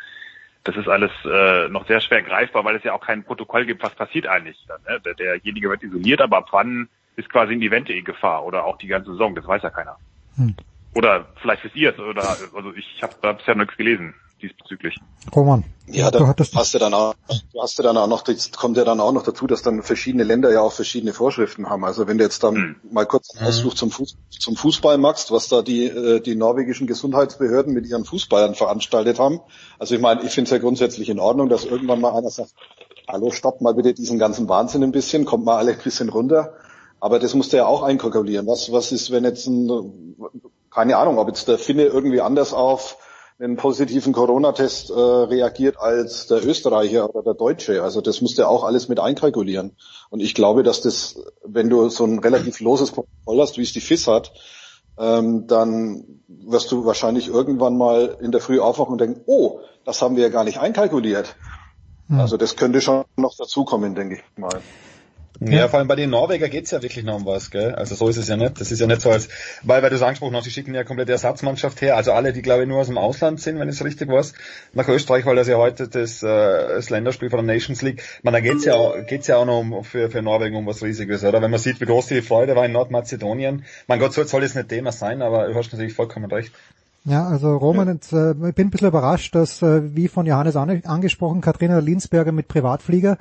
[0.64, 3.82] das ist alles äh, noch sehr schwer greifbar, weil es ja auch kein Protokoll gibt,
[3.82, 4.64] was passiert eigentlich.
[4.68, 5.00] Dann, ne?
[5.00, 8.78] Der- Derjenige wird isoliert, aber ab wann ist quasi ein Event in Gefahr oder auch
[8.78, 9.96] die ganze Saison, das weiß ja keiner.
[10.36, 10.54] Hm.
[10.94, 14.96] Oder vielleicht wisst ihr es, oder also ich habe da bisher nichts gelesen diesbezüglich.
[15.34, 17.14] Roman, Ja, du da hattest hast du dann auch,
[17.52, 19.82] du hast du dann auch noch, das kommt ja dann auch noch dazu, dass dann
[19.82, 21.84] verschiedene Länder ja auch verschiedene Vorschriften haben.
[21.84, 25.48] Also wenn du jetzt dann mal kurz einen Ausflug zum, Fuß, zum Fußball machst, was
[25.48, 29.40] da die, äh, die norwegischen Gesundheitsbehörden mit ihren Fußballern veranstaltet haben.
[29.78, 32.54] Also ich meine, ich finde es ja grundsätzlich in Ordnung, dass irgendwann mal einer sagt,
[33.08, 36.54] hallo, stoppt mal bitte diesen ganzen Wahnsinn ein bisschen, kommt mal alle ein bisschen runter.
[37.00, 38.46] Aber das musst du ja auch einkalkulieren.
[38.46, 40.14] Was, was ist, wenn jetzt ein,
[40.72, 42.96] keine Ahnung, ob jetzt der Finne irgendwie anders auf
[43.38, 47.82] einen positiven Corona-Test äh, reagiert als der Österreicher oder der Deutsche.
[47.82, 49.76] Also das musst du ja auch alles mit einkalkulieren.
[50.10, 53.72] Und ich glaube, dass das, wenn du so ein relativ loses Protokoll hast, wie es
[53.72, 54.32] die FIS hat,
[54.98, 60.02] ähm, dann wirst du wahrscheinlich irgendwann mal in der Früh aufwachen und denken, oh, das
[60.02, 61.34] haben wir ja gar nicht einkalkuliert.
[62.18, 64.60] Also das könnte schon noch dazukommen, denke ich mal.
[65.50, 67.74] Ja, vor allem bei den Norweger geht's ja wirklich noch um was, gell?
[67.74, 68.60] Also so ist es ja nicht.
[68.60, 69.28] Das ist ja nicht so als,
[69.62, 71.96] weil, weil du es angesprochen hast, die schicken ja komplette Ersatzmannschaft her.
[71.96, 74.34] Also alle, die glaube ich nur aus dem Ausland sind, wenn ich es richtig weiß,
[74.74, 78.02] nach Österreich, weil das ja heute das, äh, das Länderspiel von der Nations League.
[78.22, 80.82] Man, da geht's ja, auch- geht's ja auch noch um, für, für Norwegen um was
[80.82, 81.42] Riesiges, oder?
[81.42, 83.64] Wenn man sieht, wie groß die Freude war in Nordmazedonien.
[83.86, 86.52] Mein Gott, so soll es nicht Thema sein, aber du hast natürlich vollkommen recht.
[87.04, 90.54] Ja, also Roman, jetzt, äh, ich bin ein bisschen überrascht, dass, äh, wie von Johannes
[90.54, 93.18] an, angesprochen, Katharina Linsberger mit Privatflieger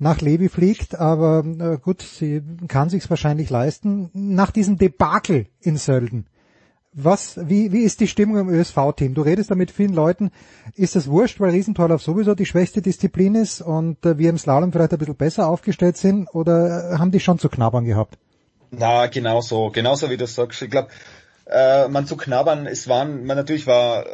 [0.00, 4.10] nach Levi fliegt, aber äh, gut, sie kann sich's wahrscheinlich leisten.
[4.14, 6.26] Nach diesem Debakel in Sölden,
[6.92, 9.14] was, wie, wie ist die Stimmung im ÖSV-Team?
[9.14, 10.32] Du redest da mit vielen Leuten.
[10.74, 14.72] Ist das wurscht, weil Riesentorlauf sowieso die schwächste Disziplin ist und äh, wir im Slalom
[14.72, 18.18] vielleicht ein bisschen besser aufgestellt sind oder äh, haben die schon zu knabbern gehabt?
[18.72, 20.62] Na, genau so, genauso wie du sagst.
[20.62, 20.88] Ich glaube,
[21.50, 24.08] äh, man zu knabbern, es waren, man natürlich war äh,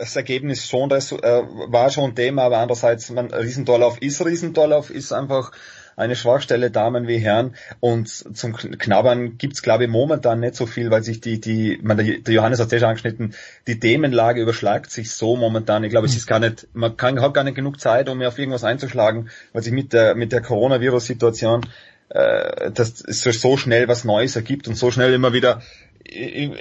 [0.00, 5.12] das Ergebnis schon, das äh, war schon Thema, aber andererseits, man, Riesendorlauf ist Riesendorlauf, ist
[5.12, 5.52] einfach
[5.96, 10.90] eine Schwachstelle Damen wie Herren und zum Knabbern gibt's glaube ich momentan nicht so viel,
[10.90, 13.34] weil sich die, die, man, der Johannes hat es ja schon angeschnitten,
[13.66, 15.84] die Themenlage überschlagt sich so momentan.
[15.84, 18.28] Ich glaube, es ist gar nicht, man kann, hat gar nicht genug Zeit, um mir
[18.28, 21.66] auf irgendwas einzuschlagen, weil sich mit der, mit der Coronavirus-Situation
[22.10, 25.62] äh, dass es so schnell was Neues ergibt und so schnell immer wieder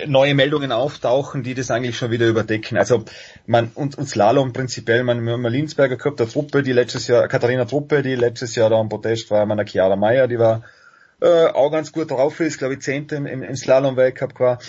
[0.07, 2.77] neue Meldungen auftauchen, die das eigentlich schon wieder überdecken.
[2.77, 3.03] Also
[3.47, 7.65] man und, und Slalom prinzipiell, man, man Linsberger gehabt, der Truppe, die letztes Jahr, Katharina
[7.65, 10.63] Truppe, die letztes Jahr da am Protest war, man Chiara Meyer, die war
[11.21, 14.59] äh, auch ganz gut drauf ist, glaube ich, Zehnte im, im Slalom-Weltcup war.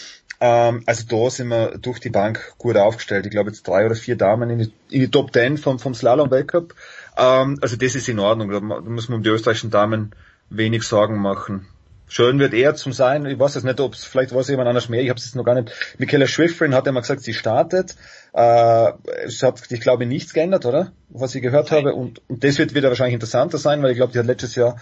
[0.41, 3.27] Ähm, also da sind wir durch die Bank gut aufgestellt.
[3.27, 5.95] Ich glaube jetzt drei oder vier Damen in die, in die Top Ten vom, vom
[5.95, 6.75] Slalom-Weltcup.
[7.17, 8.51] Ähm, also das ist in Ordnung.
[8.51, 10.15] Da, da muss man um die österreichischen Damen
[10.49, 11.69] wenig Sorgen machen.
[12.13, 13.25] Schön wird er zum sein.
[13.25, 15.01] Ich weiß jetzt nicht, ob es vielleicht weiß jemand anders mehr.
[15.01, 15.71] Ich habe es jetzt noch gar nicht.
[15.97, 17.95] Michaela Schwiffrin hat ja mal gesagt, sie startet.
[18.33, 18.93] Äh,
[19.25, 20.91] es hat, ich glaube, nichts geändert, oder?
[21.09, 21.95] Was ich gehört habe.
[21.95, 24.81] Und, und das wird wieder wahrscheinlich interessanter sein, weil ich glaube, die hat letztes Jahr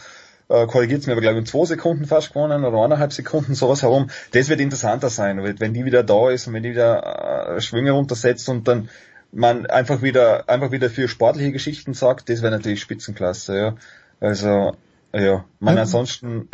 [0.48, 3.82] äh, korrigiert mir, aber glaube ich, in zwei Sekunden fast gewonnen oder eineinhalb Sekunden, sowas
[3.82, 4.08] herum.
[4.32, 7.90] Das wird interessanter sein, wenn die wieder da ist und wenn die wieder äh, Schwünge
[7.90, 8.88] runtersetzt und dann
[9.32, 13.74] man einfach wieder einfach wieder für sportliche Geschichten sagt, das wäre natürlich Spitzenklasse, ja.
[14.18, 14.74] Also
[15.12, 15.82] ja, man ja.
[15.82, 16.48] ansonsten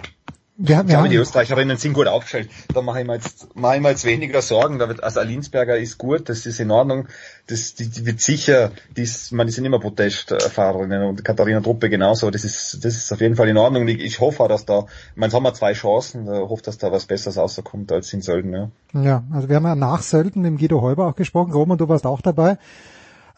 [0.57, 2.49] wir haben, ich glaube, die Österreicherinnen sind gut aufgestellt.
[2.73, 4.78] Da mache ich mir jetzt, mache ich mir jetzt weniger Sorgen.
[4.78, 7.08] Da wird, also Alinsberger ist gut, das ist in Ordnung.
[7.49, 11.91] Das, die, die wird sicher, die ist, man, die sind immer Protestfahrerinnen und Katharina Truppe
[11.91, 12.31] genauso.
[12.31, 13.89] Das ist, das ist auf jeden Fall in Ordnung.
[13.89, 16.33] Ich, ich hoffe auch, dass da, jetzt haben wir zwei Chancen.
[16.33, 18.70] Ich hoffe, dass da was Besseres rauskommt als in Sölden, ja.
[18.94, 21.52] Ja, also wir haben ja nach Sölden mit Guido Heuber auch gesprochen.
[21.52, 22.58] Roman, du warst auch dabei.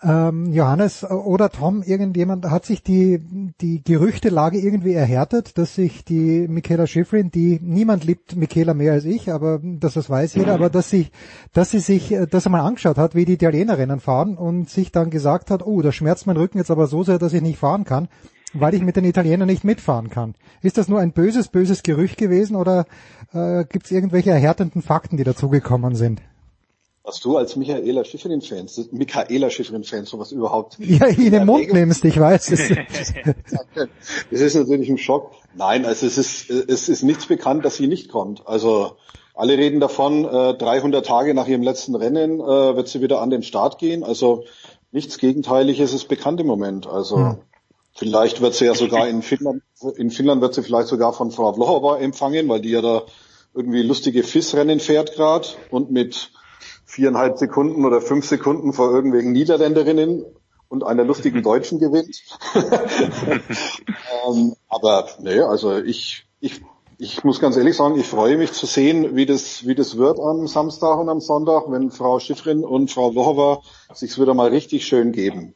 [0.02, 3.18] Ähm, Johannes oder Tom, irgendjemand, hat sich die,
[3.62, 9.06] die Gerüchtelage irgendwie erhärtet, dass sich die Michaela Schifrin, die niemand liebt Michaela mehr als
[9.06, 11.08] ich, aber das, das weiß jeder, aber dass sie,
[11.54, 15.08] dass sie sich, dass er mal angeschaut hat, wie die Italienerinnen fahren und sich dann
[15.08, 17.84] gesagt hat, oh, da schmerzt mein Rücken jetzt aber so sehr, dass ich nicht fahren
[17.84, 18.08] kann,
[18.52, 20.34] weil ich mit den Italienern nicht mitfahren kann.
[20.60, 22.84] Ist das nur ein böses, böses Gerücht gewesen oder
[23.32, 26.20] äh, gibt es irgendwelche erhärtenden Fakten, die dazugekommen sind?
[27.06, 30.76] Was du als Michaela Schifrin-Fan, Michaela Schifrin-Fan sowas überhaupt...
[30.80, 32.50] Ja, in den Mund nimmst, ich weiß.
[32.50, 32.68] Es.
[34.32, 35.30] das ist natürlich ein Schock.
[35.54, 38.48] Nein, also es ist, es ist nichts bekannt, dass sie nicht kommt.
[38.48, 38.96] Also
[39.36, 43.30] alle reden davon, äh, 300 Tage nach ihrem letzten Rennen äh, wird sie wieder an
[43.30, 44.02] den Start gehen.
[44.02, 44.42] Also
[44.90, 46.88] nichts Gegenteiliges ist bekannt im Moment.
[46.88, 47.36] Also hm.
[47.94, 49.62] vielleicht wird sie ja sogar in Finnland,
[49.96, 53.02] in Finnland wird sie vielleicht sogar von Frau Vlohova empfangen, weil die ja da
[53.54, 56.32] irgendwie lustige FIS-Rennen fährt gerade und mit
[56.86, 60.24] viereinhalb Sekunden oder fünf Sekunden vor irgendwelchen Niederländerinnen
[60.68, 62.22] und einer lustigen Deutschen gewinnt.
[64.26, 66.62] ähm, aber nee, also ich, ich,
[66.98, 70.18] ich muss ganz ehrlich sagen, ich freue mich zu sehen, wie das, wie das wird
[70.20, 74.86] am Samstag und am Sonntag, wenn Frau Schiffrin und Frau Wochowa sich's wieder mal richtig
[74.86, 75.54] schön geben.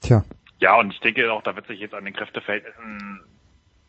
[0.00, 0.24] Tja.
[0.58, 3.20] Ja, und ich denke auch, da wird sich jetzt an den Kräfteverhältnissen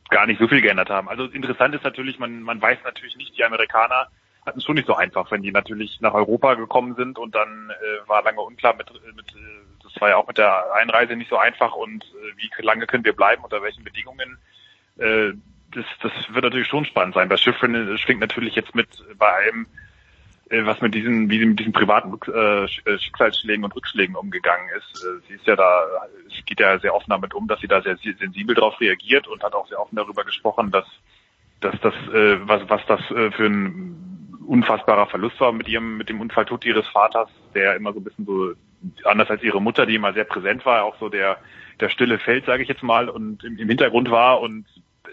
[0.10, 1.08] gar nicht so viel geändert haben.
[1.08, 4.08] Also interessant ist natürlich, man, man weiß natürlich nicht, die Amerikaner
[4.46, 7.70] hatten es schon nicht so einfach, wenn die natürlich nach Europa gekommen sind und dann
[7.70, 11.30] äh, war lange unklar mit, mit äh, das war ja auch mit der Einreise nicht
[11.30, 14.38] so einfach und äh, wie lange können wir bleiben, unter welchen Bedingungen.
[14.98, 15.34] Äh,
[15.72, 17.30] das, das wird natürlich schon spannend sein.
[17.30, 19.66] Bei Schiffrin schwingt natürlich jetzt mit bei allem,
[20.50, 24.70] äh, was mit diesen, wie sie mit diesen privaten äh, äh, Schicksalsschlägen und Rückschlägen umgegangen
[24.78, 25.04] ist.
[25.04, 25.86] Äh, sie ist ja da,
[26.28, 29.42] es geht ja sehr offen damit um, dass sie da sehr sensibel darauf reagiert und
[29.44, 30.86] hat auch sehr offen darüber gesprochen, dass
[31.64, 36.10] dass das, äh, was, was das äh, für ein unfassbarer Verlust war mit ihrem, mit
[36.10, 38.54] dem Unfalltod ihres Vaters, der immer so ein bisschen so,
[39.06, 41.38] anders als ihre Mutter, die immer sehr präsent war, auch so der,
[41.80, 44.66] der stille Feld, sage ich jetzt mal, und im, im Hintergrund war und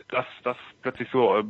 [0.09, 1.44] das, das plötzlich so äh,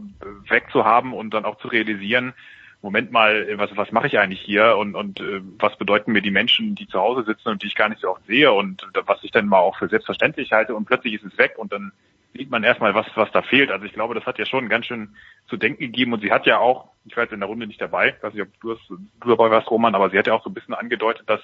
[0.48, 2.34] wegzuhaben und dann auch zu realisieren,
[2.82, 4.76] Moment mal, was, was mache ich eigentlich hier?
[4.78, 7.74] Und, und äh, was bedeuten mir die Menschen, die zu Hause sitzen und die ich
[7.74, 8.52] gar nicht so oft sehe?
[8.52, 10.74] Und was ich dann mal auch für selbstverständlich halte?
[10.74, 11.92] Und plötzlich ist es weg und dann
[12.34, 13.70] sieht man erstmal, was, was da fehlt.
[13.70, 15.14] Also ich glaube, das hat ja schon ganz schön
[15.48, 17.80] zu denken gegeben und sie hat ja auch, ich war jetzt in der Runde nicht
[17.80, 20.34] dabei, ich weiß nicht, ob du, das, du dabei warst, Roman, aber sie hat ja
[20.34, 21.40] auch so ein bisschen angedeutet, dass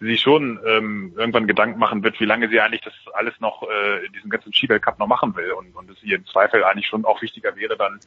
[0.00, 3.62] sie sich schon ähm, irgendwann Gedanken machen wird, wie lange sie eigentlich das alles noch
[3.62, 6.62] äh, in diesem ganzen Skibell Cup noch machen will und, und es ihr im Zweifel
[6.62, 7.98] eigentlich schon auch wichtiger wäre, dann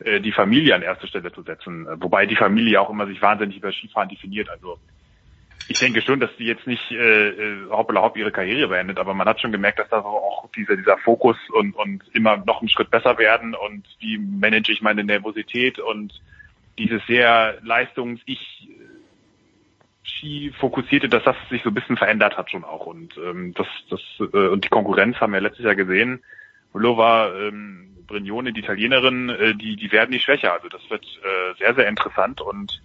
[0.00, 1.86] äh, die Familie an erste Stelle zu setzen.
[2.00, 4.48] Wobei die Familie auch immer sich wahnsinnig über Skifahren definiert.
[4.48, 4.78] Also
[5.68, 9.14] ich denke schon, dass die jetzt nicht äh, äh hoppla hopp ihre Karriere beendet, aber
[9.14, 12.60] man hat schon gemerkt, dass da so auch dieser, dieser Fokus und, und immer noch
[12.60, 16.12] einen Schritt besser werden und wie manage ich meine Nervosität und
[16.78, 18.68] dieses sehr leistungs-ich
[20.58, 24.00] fokussierte, dass das sich so ein bisschen verändert hat schon auch und ähm, das das
[24.20, 26.24] äh, und die Konkurrenz haben wir letztes Jahr gesehen.
[26.72, 30.52] Vlova ähm, Brignone, die Italienerin, äh, die, die werden nicht schwächer.
[30.52, 32.82] Also das wird äh, sehr, sehr interessant und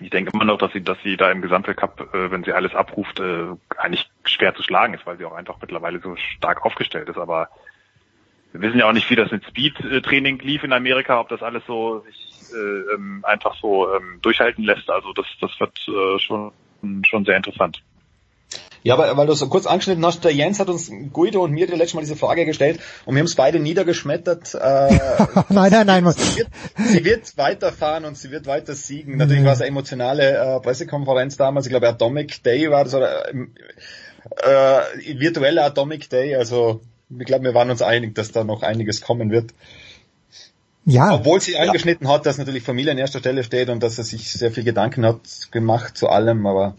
[0.00, 2.74] ich denke immer noch, dass sie, dass sie da im Gesamtweltcup, äh, wenn sie alles
[2.74, 7.08] abruft, äh, eigentlich schwer zu schlagen ist, weil sie auch einfach mittlerweile so stark aufgestellt
[7.08, 7.18] ist.
[7.18, 7.48] Aber
[8.52, 11.64] wir wissen ja auch nicht, wie das mit Speed-Training lief in Amerika, ob das alles
[11.66, 14.90] so sich äh, ähm, einfach so ähm, durchhalten lässt.
[14.90, 16.52] Also das, das wird äh, schon,
[17.04, 17.82] schon sehr interessant.
[18.86, 21.66] Ja, aber weil du so kurz angeschnitten hast, der Jens hat uns Guido und mir
[21.66, 24.54] die letzte Mal diese Frage gestellt und wir haben es beide niedergeschmettert.
[24.54, 24.58] Äh,
[25.48, 26.12] nein, nein, nein.
[26.12, 29.16] Sie wird, sie wird weiterfahren und sie wird weiter siegen.
[29.16, 31.66] Natürlich war es eine emotionale äh, Pressekonferenz damals.
[31.66, 33.48] Ich glaube, Atomic Day war das oder äh,
[34.44, 36.36] äh, virtueller Atomic Day.
[36.36, 39.50] Also ich glaube, wir waren uns einig, dass da noch einiges kommen wird.
[40.84, 41.12] Ja.
[41.12, 44.30] Obwohl sie angeschnitten hat, dass natürlich Familie an erster Stelle steht und dass er sich
[44.30, 45.18] sehr viel Gedanken hat
[45.50, 46.76] gemacht zu allem, aber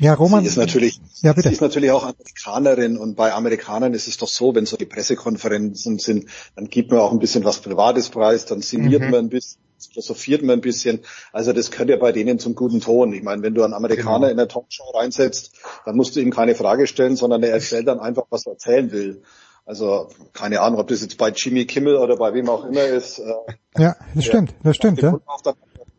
[0.00, 0.40] ja, Roman.
[0.42, 1.48] Sie ist natürlich, ja, bitte.
[1.48, 4.86] sie ist natürlich auch Amerikanerin und bei Amerikanern ist es doch so, wenn so die
[4.86, 6.24] Pressekonferenzen sind,
[6.56, 9.10] dann gibt man auch ein bisschen was Privates preis, dann sinniert mhm.
[9.10, 11.00] man ein bisschen, philosophiert man ein bisschen.
[11.32, 13.12] Also das gehört ja bei denen zum guten Ton.
[13.12, 14.32] Ich meine, wenn du einen Amerikaner genau.
[14.32, 15.52] in eine Talkshow reinsetzt,
[15.84, 18.90] dann musst du ihm keine Frage stellen, sondern er erzählt dann einfach, was er erzählen
[18.92, 19.22] will.
[19.66, 23.18] Also keine Ahnung, ob das jetzt bei Jimmy Kimmel oder bei wem auch immer ist.
[23.18, 23.34] Äh,
[23.76, 25.20] ja, das stimmt, das stimmt, ja.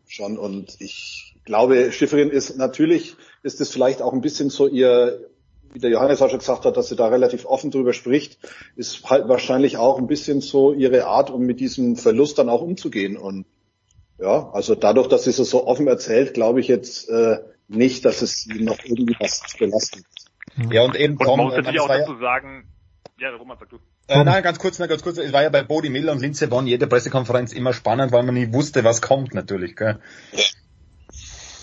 [0.06, 5.28] Schon und ich glaube, Schifferin ist natürlich ist es vielleicht auch ein bisschen so ihr,
[5.72, 8.38] wie der Johannes auch schon gesagt hat, dass sie da relativ offen drüber spricht,
[8.76, 12.62] ist halt wahrscheinlich auch ein bisschen so ihre Art, um mit diesem Verlust dann auch
[12.62, 13.16] umzugehen.
[13.16, 13.46] Und
[14.18, 17.38] ja, also dadurch, dass sie es so offen erzählt, glaube ich jetzt äh,
[17.68, 20.04] nicht, dass es sie noch irgendwie was belastet.
[20.70, 22.68] Ja, und eben und man muss natürlich auch dazu sagen,
[23.18, 23.78] ja, Roman, sag du.
[24.08, 25.16] Äh, nein, ganz kurz, na, ganz kurz.
[25.16, 28.34] Es war ja bei Bodie Miller und Linze Bonn jede Pressekonferenz immer spannend, weil man
[28.34, 29.76] nie wusste, was kommt natürlich.
[29.76, 30.00] Gell?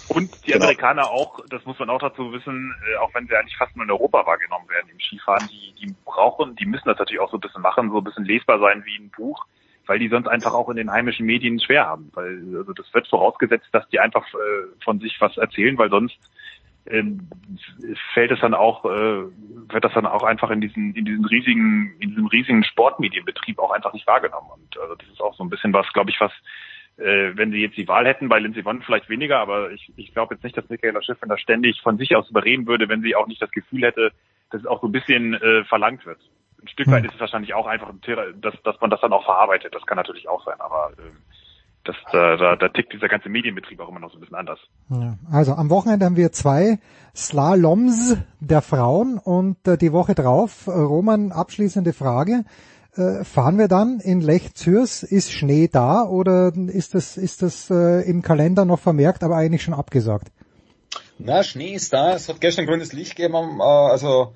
[0.09, 0.65] Und die genau.
[0.65, 3.85] Amerikaner auch, das muss man auch dazu wissen, äh, auch wenn sie eigentlich fast nur
[3.85, 7.37] in Europa wahrgenommen werden im Skifahren, die, die brauchen, die müssen das natürlich auch so
[7.37, 9.45] ein bisschen machen, so ein bisschen lesbar sein wie ein Buch,
[9.85, 12.11] weil die sonst einfach auch in den heimischen Medien schwer haben.
[12.13, 16.17] Weil also das wird vorausgesetzt, dass die einfach äh, von sich was erzählen, weil sonst
[16.87, 17.27] ähm,
[18.13, 21.95] fällt es dann auch, äh, wird das dann auch einfach in diesen, in diesen riesigen,
[21.99, 24.49] in diesem riesigen Sportmedienbetrieb auch einfach nicht wahrgenommen.
[24.53, 26.31] Und also das ist auch so ein bisschen was, glaube ich, was
[26.99, 30.13] äh, wenn sie jetzt die Wahl hätten, bei Lindsey Vonn vielleicht weniger, aber ich, ich
[30.13, 33.15] glaube jetzt nicht, dass Michaela Schiffrin da ständig von sich aus überreden würde, wenn sie
[33.15, 34.11] auch nicht das Gefühl hätte,
[34.51, 36.19] dass es auch so ein bisschen äh, verlangt wird.
[36.61, 37.89] Ein Stück weit ist es wahrscheinlich auch einfach,
[38.41, 39.73] dass, dass man das dann auch verarbeitet.
[39.73, 41.11] Das kann natürlich auch sein, aber äh,
[41.85, 44.59] das, da, da, da tickt dieser ganze Medienbetrieb auch immer noch so ein bisschen anders.
[44.89, 46.79] Ja, also am Wochenende haben wir zwei
[47.15, 52.43] Slaloms der Frauen und äh, die Woche drauf, äh, Roman, abschließende Frage
[53.23, 55.03] fahren wir dann in Lech Zürs?
[55.03, 59.63] Ist Schnee da oder ist das, ist das äh, im Kalender noch vermerkt, aber eigentlich
[59.63, 60.31] schon abgesagt?
[61.17, 62.15] Na, Schnee ist da.
[62.15, 63.59] Es hat gestern grünes Licht gegeben.
[63.59, 64.33] Äh, also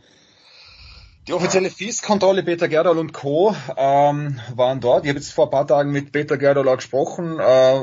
[1.28, 3.56] die offizielle FIS-Kontrolle, Peter Gerdal und Co.
[3.78, 5.06] Ähm, waren dort.
[5.06, 7.82] Ich habe jetzt vor ein paar Tagen mit Peter Gerdal auch gesprochen, äh,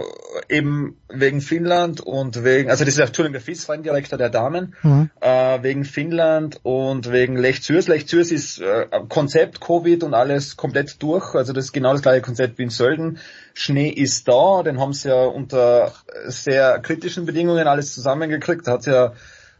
[0.50, 5.10] eben wegen Finnland und wegen, also das ist Entschuldigung, der FIS-Direktor der Damen, mhm.
[5.20, 7.88] äh, wegen Finnland und wegen Lech Zürs.
[7.88, 12.02] Lech Zürs ist äh, Konzept Covid und alles komplett durch, also das ist genau das
[12.02, 13.18] gleiche Konzept wie in Sölden.
[13.54, 15.94] Schnee ist da, den haben sie ja unter
[16.26, 19.12] sehr kritischen Bedingungen alles zusammengekriegt, da hat ja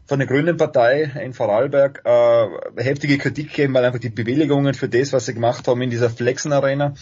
[0.05, 4.89] von der Grünen Partei in Vorarlberg äh, heftige Kritik gegeben, weil einfach die Bewilligungen für
[4.89, 6.93] das, was sie gemacht haben in dieser Flexen Arena,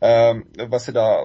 [0.00, 0.34] äh,
[0.68, 1.22] was sie da,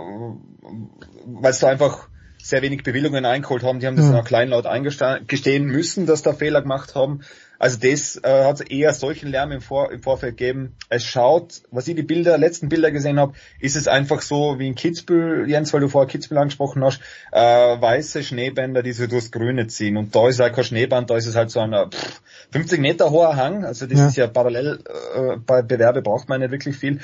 [1.25, 2.09] weil sie da einfach
[2.41, 4.11] sehr wenig Bewilligungen eingeholt haben, die haben das mhm.
[4.11, 7.21] dann auch kleinlaut eingestehen müssen, dass da Fehler gemacht haben.
[7.59, 10.75] Also das äh, hat eher solchen Lärm im, Vor im Vorfeld gegeben.
[10.87, 14.67] Es schaut, was ich die Bilder, letzten Bilder gesehen habe, ist es einfach so wie
[14.67, 17.01] in Kitzbühel, Jens, weil du vorher Kitzbühel angesprochen hast,
[17.33, 19.97] äh, weiße Schneebänder, die so durchs Grüne ziehen.
[19.97, 22.21] Und da ist halt kein Schneeband, da ist es halt so ein pff,
[22.51, 23.65] 50 Meter hoher Hang.
[23.65, 24.07] Also das ja.
[24.07, 24.79] ist ja parallel,
[25.13, 27.01] äh, bei Bewerbe braucht man nicht wirklich viel.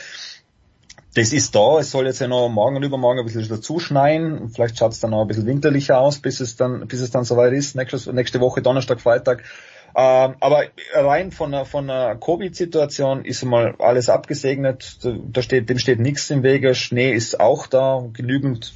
[1.16, 4.50] Das ist da, es soll jetzt ja noch morgen und übermorgen ein bisschen dazu schneien.
[4.50, 7.24] Vielleicht schaut es dann noch ein bisschen winterlicher aus, bis es dann, bis es dann
[7.26, 7.76] soweit ist.
[7.76, 9.44] Nächste, nächste Woche, Donnerstag, Freitag
[9.98, 15.00] ähm, aber rein von einer, von einer Covid-Situation ist mal alles abgesegnet.
[15.04, 16.76] Da steht, dem steht nichts im Wege.
[16.76, 18.74] Schnee ist auch da, genügend.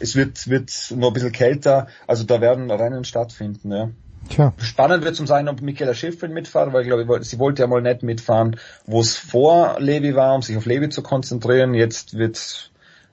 [0.00, 1.88] Es wird, wird nur ein bisschen kälter.
[2.06, 3.90] Also da werden Rennen stattfinden, ja.
[4.30, 4.54] Tja.
[4.58, 7.82] Spannend wird zum sein, ob Michaela Schiffrin mitfahren, weil ich glaube, sie wollte ja mal
[7.82, 11.74] nicht mitfahren, wo es vor Levi war, um sich auf Levi zu konzentrieren.
[11.74, 12.70] Jetzt wird,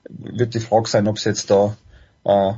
[0.08, 1.76] wird die Frage sein, ob sie jetzt da
[2.24, 2.52] äh,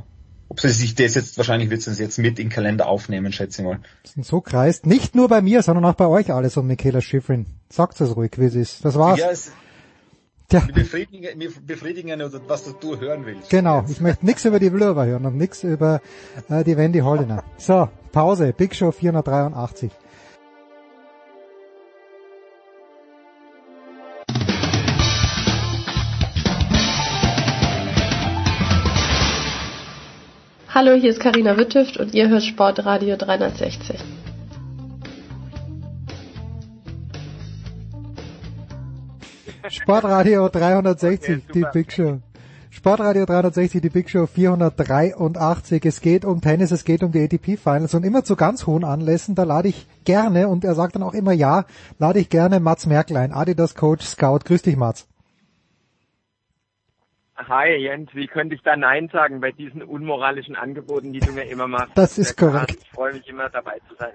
[0.53, 3.33] ob sie sich das jetzt, wahrscheinlich wird sie das jetzt mit in den Kalender aufnehmen,
[3.33, 3.81] schätze ich mal.
[4.21, 7.47] So kreist nicht nur bei mir, sondern auch bei euch alles um Michaela Schifrin.
[7.71, 8.85] Sagt es ruhig, wie es ist.
[8.85, 9.19] Das war's.
[9.19, 9.51] Ja, es,
[10.51, 10.67] Tja.
[10.67, 13.49] Wir befriedigen, wir befriedigen was du hören willst.
[13.49, 16.03] Genau, ich möchte nichts über die Blöber hören und nichts über
[16.51, 17.43] äh, die Wendy Holliner.
[17.57, 19.91] So, Pause, Big Show 483.
[30.85, 34.01] Hallo, hier ist Karina Wittüft und ihr hört Sportradio 360.
[39.69, 42.19] Sportradio 360, die Big Show.
[42.71, 45.85] Sportradio 360, die Big Show 483.
[45.85, 48.83] Es geht um Tennis, es geht um die ATP Finals und immer zu ganz hohen
[48.83, 51.65] Anlässen, da lade ich gerne, und er sagt dann auch immer ja,
[52.01, 54.41] lade ich gerne Mats Merkel ein, Adidas Coach Scout.
[54.47, 55.07] Grüß dich, Mats.
[57.37, 61.45] Hi Jens, wie könnte ich da Nein sagen bei diesen unmoralischen Angeboten, die du mir
[61.45, 61.93] immer machst?
[61.95, 62.79] Das ist korrekt.
[62.83, 64.13] Ich freue mich immer dabei zu sein.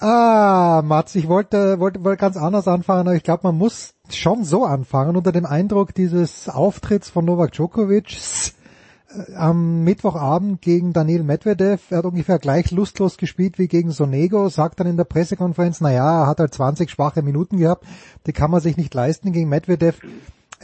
[0.00, 4.42] Ah, Mats, ich wollte, wollte, wollte ganz anders anfangen, aber ich glaube, man muss schon
[4.42, 8.16] so anfangen, unter dem Eindruck dieses Auftritts von Novak Djokovic
[9.08, 11.90] äh, am Mittwochabend gegen Daniel Medvedev.
[11.90, 15.92] Er hat ungefähr gleich lustlos gespielt wie gegen Sonego, sagt dann in der Pressekonferenz, na
[15.92, 17.84] ja, er hat halt 20 schwache Minuten gehabt,
[18.26, 20.00] die kann man sich nicht leisten gegen Medvedev.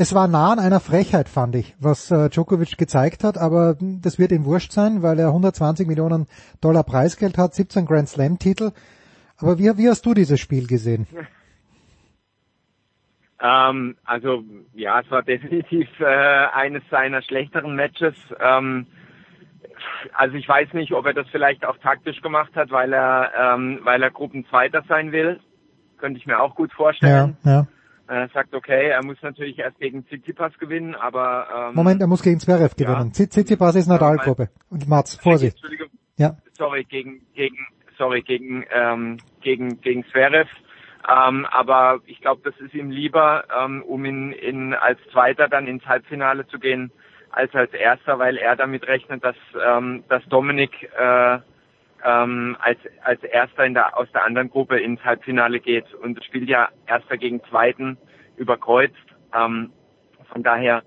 [0.01, 4.17] Es war nah an einer Frechheit, fand ich, was äh, Djokovic gezeigt hat, aber das
[4.17, 6.29] wird ihm wurscht sein, weil er 120 Millionen
[6.61, 8.71] Dollar Preisgeld hat, 17 Grand Slam Titel.
[9.39, 11.07] Aber wie, wie hast du dieses Spiel gesehen?
[13.41, 14.43] Ähm, also
[14.75, 18.17] ja, es war definitiv äh, eines seiner schlechteren Matches.
[18.41, 18.89] Ähm,
[20.13, 23.79] also ich weiß nicht, ob er das vielleicht auch taktisch gemacht hat, weil er ähm,
[23.85, 25.39] weil er Gruppenzweiter sein will.
[25.99, 27.37] Könnte ich mir auch gut vorstellen.
[27.45, 27.67] Ja, ja.
[28.09, 32.23] Er sagt, okay, er muss natürlich erst gegen Tsitsipas gewinnen, aber ähm, Moment, er muss
[32.23, 33.13] gegen Zverev gewinnen.
[33.15, 33.27] Ja.
[33.27, 34.49] Tsitsipas ist Nadal-Gruppe.
[34.71, 35.57] Und Mats, Vorsicht.
[35.57, 35.89] Entschuldigung.
[36.17, 36.37] Ja.
[36.57, 37.59] Sorry, gegen gegen
[37.99, 40.49] sorry gegen ähm, gegen gegen Zverev.
[41.07, 45.67] Ähm, aber ich glaube, das ist ihm lieber, ähm, um in, in als Zweiter dann
[45.67, 46.91] ins Halbfinale zu gehen,
[47.31, 51.39] als als Erster, weil er damit rechnet, dass ähm, dass Dominik äh,
[52.05, 56.49] ähm, als als Erster in der aus der anderen Gruppe ins Halbfinale geht und spielt
[56.49, 57.99] ja Erster gegen Zweiten
[58.37, 58.95] überkreuzt.
[59.35, 59.73] Ähm,
[60.33, 60.83] von daher,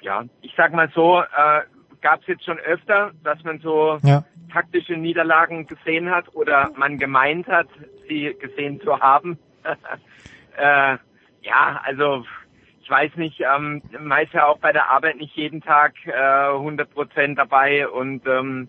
[0.00, 1.62] ja, ich sag mal so, äh,
[2.00, 4.24] gab es jetzt schon öfter, dass man so ja.
[4.52, 7.68] taktische Niederlagen gesehen hat oder man gemeint hat,
[8.08, 9.38] sie gesehen zu haben.
[10.56, 10.96] äh,
[11.42, 12.24] ja, also
[12.82, 16.12] ich weiß nicht, ähm, man ist ja auch bei der Arbeit nicht jeden Tag äh,
[16.12, 18.68] 100 Prozent dabei und ähm,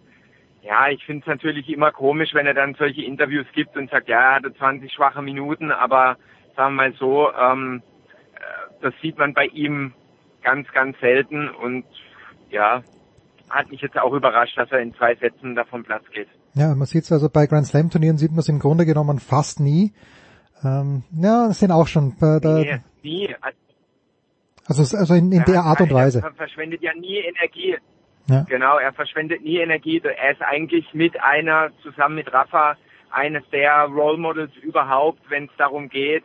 [0.64, 4.08] ja, ich finde es natürlich immer komisch, wenn er dann solche Interviews gibt und sagt,
[4.08, 6.18] ja, er hatte 20 schwache Minuten, aber
[6.56, 7.84] sagen wir mal so, ähm,
[8.36, 9.94] äh, das sieht man bei ihm
[10.42, 11.86] ganz, ganz selten und
[12.50, 12.82] ja,
[13.50, 16.30] hat mich jetzt auch überrascht, dass er in zwei Sätzen davon Platz geht.
[16.56, 19.20] Ja, man sieht es also bei Grand Slam Turnieren sieht man es im Grunde genommen
[19.20, 19.92] fast nie.
[20.64, 23.36] Ähm, ja, das sind auch schon bei der, nee, nie.
[24.66, 26.22] Also, also in, in der Art und Weise.
[26.22, 27.78] Er verschwendet ja nie Energie.
[28.28, 28.46] Ja.
[28.48, 30.02] Genau, er verschwendet nie Energie.
[30.04, 32.78] Er ist eigentlich mit einer, zusammen mit Rafa,
[33.10, 36.24] eines der Role Models überhaupt, wenn es darum geht,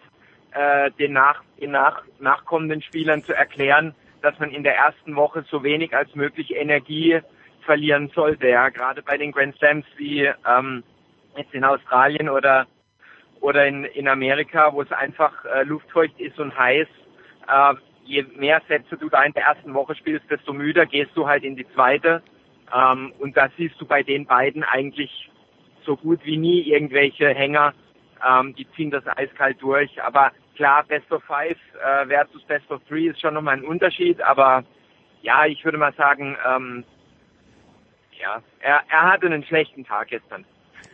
[0.53, 5.45] äh, den, nach, den nach, nachkommenden Spielern zu erklären, dass man in der ersten Woche
[5.51, 7.21] so wenig als möglich Energie
[7.65, 8.49] verlieren sollte.
[8.49, 10.83] Ja, gerade bei den Grand Slams wie ähm,
[11.37, 12.67] jetzt in Australien oder
[13.41, 16.89] oder in, in Amerika, wo es einfach äh, luftfeucht ist und heiß.
[17.47, 17.75] Äh,
[18.09, 21.45] je mehr Sätze du da in der ersten Woche spielst, desto müder gehst du halt
[21.45, 22.23] in die zweite.
[22.75, 25.31] Ähm, und da siehst du bei den beiden eigentlich
[25.85, 27.75] so gut wie nie irgendwelche Hänger.
[28.27, 30.03] Ähm, die ziehen das eiskalt durch.
[30.03, 34.21] Aber klar, Best of Five äh, versus Best of Three ist schon nochmal ein Unterschied.
[34.23, 34.65] Aber
[35.23, 36.85] ja, ich würde mal sagen, ähm,
[38.21, 40.45] ja, er, er hatte einen schlechten Tag gestern.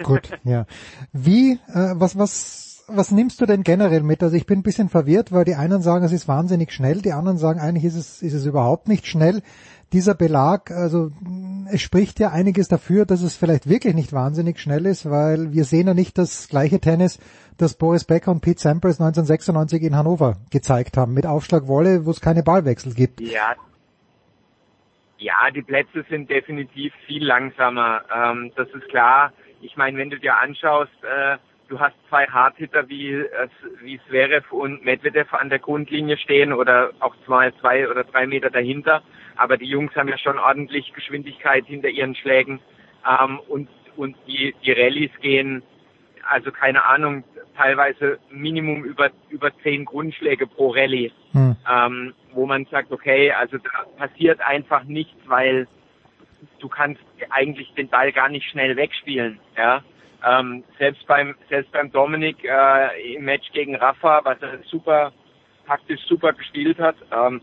[0.02, 0.67] Gut, ja.
[1.12, 4.22] Wie, äh, was, was, was nimmst du denn generell mit?
[4.22, 7.12] Also ich bin ein bisschen verwirrt, weil die einen sagen, es ist wahnsinnig schnell, die
[7.12, 9.42] anderen sagen, eigentlich ist es, ist es überhaupt nicht schnell.
[9.92, 11.10] Dieser Belag, also
[11.70, 15.64] es spricht ja einiges dafür, dass es vielleicht wirklich nicht wahnsinnig schnell ist, weil wir
[15.64, 17.20] sehen ja nicht das gleiche Tennis,
[17.58, 22.20] das Boris Becker und Pete Sampras 1996 in Hannover gezeigt haben, mit Aufschlagwolle, wo es
[22.20, 23.20] keine Ballwechsel gibt.
[23.20, 23.54] Ja,
[25.24, 28.02] ja, die Plätze sind definitiv viel langsamer.
[28.14, 29.32] Ähm, das ist klar.
[29.62, 31.38] Ich meine, wenn du dir anschaust, äh,
[31.74, 33.24] du hast zwei Hardhitter wie,
[33.82, 38.48] wie Zverev und Medvedev an der Grundlinie stehen oder auch zwei, zwei oder drei Meter
[38.48, 39.02] dahinter.
[39.34, 42.60] Aber die Jungs haben ja schon ordentlich Geschwindigkeit hinter ihren Schlägen.
[43.04, 45.64] Ähm, und, und die, die Rallyes gehen,
[46.28, 47.24] also keine Ahnung,
[47.56, 51.10] teilweise Minimum über, über zehn Grundschläge pro Rallye.
[51.32, 51.56] Hm.
[51.68, 55.66] Ähm, wo man sagt, okay, also da passiert einfach nichts, weil
[56.60, 59.40] du kannst eigentlich den Ball gar nicht schnell wegspielen.
[59.56, 59.82] Ja,
[60.26, 65.12] ähm, selbst beim selbst beim Dominik äh, im Match gegen Rafa, was er super
[65.66, 67.40] taktisch super gespielt hat, ähm,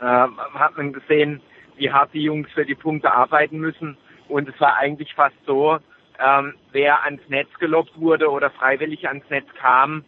[0.00, 1.40] äh, hat man gesehen,
[1.76, 3.96] wie hart die Jungs für die Punkte arbeiten müssen.
[4.28, 5.78] Und es war eigentlich fast so,
[6.18, 10.04] ähm, wer ans Netz gelockt wurde oder freiwillig ans Netz kam,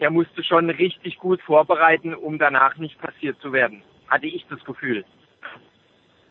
[0.00, 3.82] der musste schon richtig gut vorbereiten, um danach nicht passiert zu werden.
[4.08, 5.04] Hatte ich das Gefühl.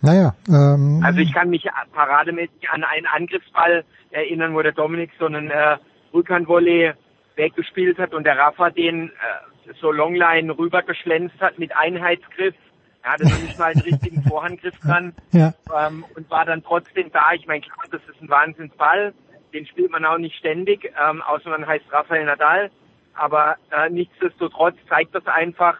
[0.01, 0.33] Naja.
[0.47, 5.49] Ähm, also ich kann mich parademäßig an einen Angriffsball erinnern, wo der Dominik so einen
[5.49, 5.77] äh,
[6.13, 6.93] Rückhandvolley
[7.35, 12.55] weggespielt hat und der Rafa den äh, so Longline rübergeschlänzt hat mit Einheitsgriff.
[13.03, 15.53] Er hatte nicht mal einen richtigen Vorhandgriff dran ja.
[15.75, 17.33] ähm, und war dann trotzdem da.
[17.33, 19.13] Ich meine, klar, das ist ein Wahnsinnsball.
[19.53, 22.71] Den spielt man auch nicht ständig, ähm, außer man heißt Rafael Nadal.
[23.13, 25.77] Aber äh, nichtsdestotrotz zeigt das einfach,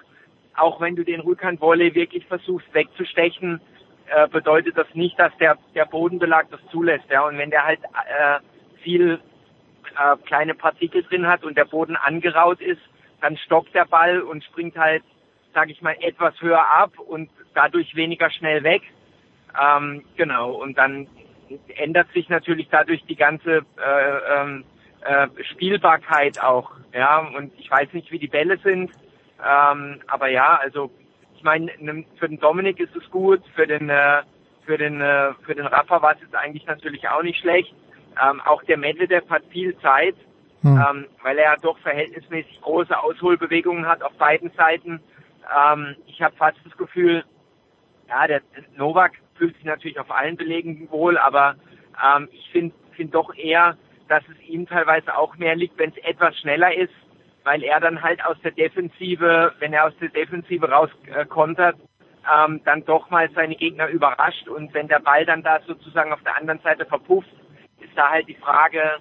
[0.55, 3.61] auch wenn du den Rückhandvolley wirklich versuchst wegzustechen,
[4.07, 7.09] äh, bedeutet das nicht, dass der, der Bodenbelag das zulässt.
[7.09, 7.25] Ja?
[7.25, 8.39] Und wenn der halt äh,
[8.83, 9.19] viel
[9.97, 12.81] äh, kleine Partikel drin hat und der Boden angeraut ist,
[13.21, 15.03] dann stockt der Ball und springt halt,
[15.53, 18.81] sage ich mal, etwas höher ab und dadurch weniger schnell weg.
[19.59, 21.07] Ähm, genau, und dann
[21.75, 24.63] ändert sich natürlich dadurch die ganze äh, ähm,
[25.01, 26.71] äh, Spielbarkeit auch.
[26.93, 28.91] Ja, und ich weiß nicht, wie die Bälle sind,
[29.45, 30.91] ähm, aber ja, also
[31.41, 31.71] ich meine,
[32.19, 34.21] für den Dominik ist es gut, für den äh,
[34.63, 37.73] für den äh, für den Rafa war es jetzt eigentlich natürlich auch nicht schlecht.
[38.21, 40.13] Ähm, auch der Medvedev hat viel Zeit,
[40.61, 40.77] hm.
[40.77, 44.99] ähm, weil er doch verhältnismäßig große Ausholbewegungen hat auf beiden Seiten.
[45.65, 47.23] Ähm, ich habe fast das Gefühl,
[48.07, 48.41] ja, der
[48.77, 51.55] Novak fühlt sich natürlich auf allen Belegen wohl, aber
[52.15, 53.77] ähm, ich finde find doch eher,
[54.09, 56.93] dass es ihm teilweise auch mehr liegt, wenn es etwas schneller ist,
[57.43, 62.61] weil er dann halt aus der Defensive, wenn er aus der Defensive rauskontert, äh, ähm,
[62.65, 66.37] dann doch mal seine Gegner überrascht und wenn der Ball dann da sozusagen auf der
[66.37, 67.31] anderen Seite verpufft,
[67.79, 68.97] ist da halt die Frage,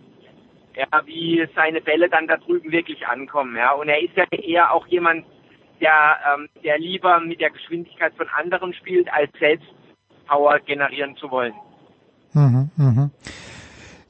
[0.75, 3.73] ja, wie seine Bälle dann da drüben wirklich ankommen, ja.
[3.73, 5.27] Und er ist ja eher auch jemand,
[5.81, 9.69] der, ähm, der lieber mit der Geschwindigkeit von anderen spielt, als selbst
[10.27, 11.55] Power generieren zu wollen.
[12.33, 13.10] Mhm, mhm.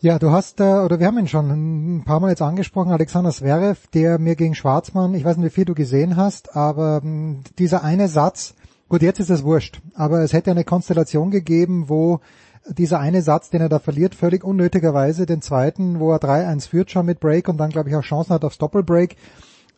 [0.03, 1.51] Ja, du hast, äh, oder wir haben ihn schon
[1.99, 5.55] ein paar Mal jetzt angesprochen, Alexander Zverev, der mir gegen Schwarzmann, ich weiß nicht, wie
[5.55, 8.55] viel du gesehen hast, aber ähm, dieser eine Satz,
[8.89, 12.21] gut, jetzt ist es wurscht, aber es hätte eine Konstellation gegeben, wo
[12.67, 16.91] dieser eine Satz, den er da verliert, völlig unnötigerweise, den zweiten, wo er 3-1 führt
[16.91, 19.17] schon mit Break und dann, glaube ich, auch Chancen hat aufs Doppelbreak.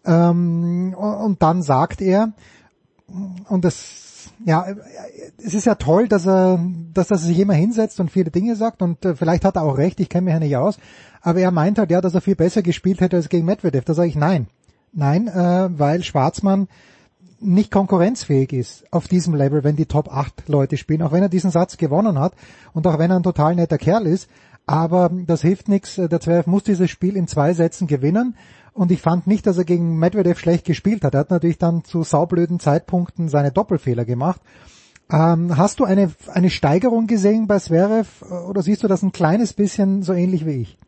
[0.04, 2.32] Ähm, und dann sagt er,
[3.48, 4.11] und das,
[4.44, 4.66] ja,
[5.38, 6.58] es ist ja toll, dass er,
[6.92, 9.78] dass er sich immer hinsetzt und viele Dinge sagt und äh, vielleicht hat er auch
[9.78, 10.78] recht, ich kenne mich ja nicht aus,
[11.20, 13.84] aber er meint halt ja, dass er viel besser gespielt hätte als gegen Medvedev.
[13.84, 14.46] Da sage ich nein.
[14.92, 16.68] Nein, äh, weil Schwarzmann
[17.40, 21.28] nicht konkurrenzfähig ist auf diesem Level, wenn die Top 8 Leute spielen, auch wenn er
[21.28, 22.34] diesen Satz gewonnen hat
[22.72, 24.28] und auch wenn er ein total netter Kerl ist,
[24.66, 25.96] aber das hilft nichts.
[25.96, 28.36] Der Zwerg muss dieses Spiel in zwei Sätzen gewinnen
[28.74, 31.14] und ich fand nicht, dass er gegen Medvedev schlecht gespielt hat.
[31.14, 34.40] Er hat natürlich dann zu saublöden Zeitpunkten seine Doppelfehler gemacht.
[35.12, 39.52] Ähm, hast du eine, eine Steigerung gesehen bei Zverev oder siehst du das ein kleines
[39.52, 40.78] bisschen so ähnlich wie ich?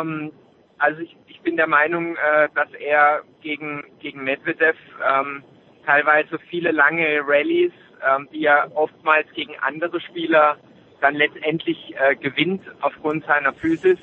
[0.00, 0.32] Ähm,
[0.78, 4.76] also ich, ich bin der Meinung, äh, dass er gegen, gegen Medvedev
[5.08, 5.44] ähm,
[5.84, 7.72] teilweise viele lange Rallyes,
[8.04, 10.56] ähm, die er oftmals gegen andere Spieler
[11.00, 13.98] dann letztendlich äh, gewinnt aufgrund seiner Physis,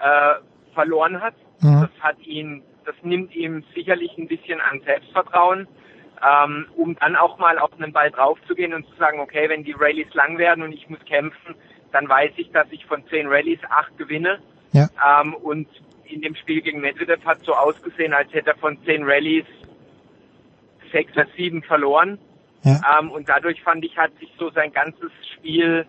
[0.00, 1.34] äh, verloren hat.
[1.60, 1.82] Mhm.
[1.82, 5.66] Das hat ihn, das nimmt ihm sicherlich ein bisschen an Selbstvertrauen,
[6.22, 9.72] ähm, um dann auch mal auf einen Ball draufzugehen und zu sagen, okay, wenn die
[9.78, 11.54] Rallyes lang werden und ich muss kämpfen,
[11.92, 14.40] dann weiß ich, dass ich von zehn Rallyes acht gewinne.
[14.72, 14.88] Ja.
[15.20, 15.68] Ähm, und
[16.04, 19.46] in dem Spiel gegen Medvedev hat so ausgesehen, als hätte er von zehn Rallyes
[20.92, 22.18] sechs oder sieben verloren.
[22.64, 22.98] Ja.
[22.98, 25.86] Ähm, und dadurch fand ich, hat sich so sein ganzes Spiel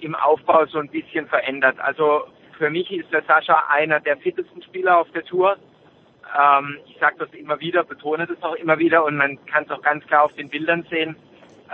[0.00, 1.78] im Aufbau so ein bisschen verändert.
[1.80, 2.24] Also
[2.60, 5.56] für mich ist der Sascha einer der fittesten Spieler auf der Tour.
[6.38, 9.70] Ähm, ich sage das immer wieder, betone das auch immer wieder und man kann es
[9.70, 11.16] auch ganz klar auf den Bildern sehen,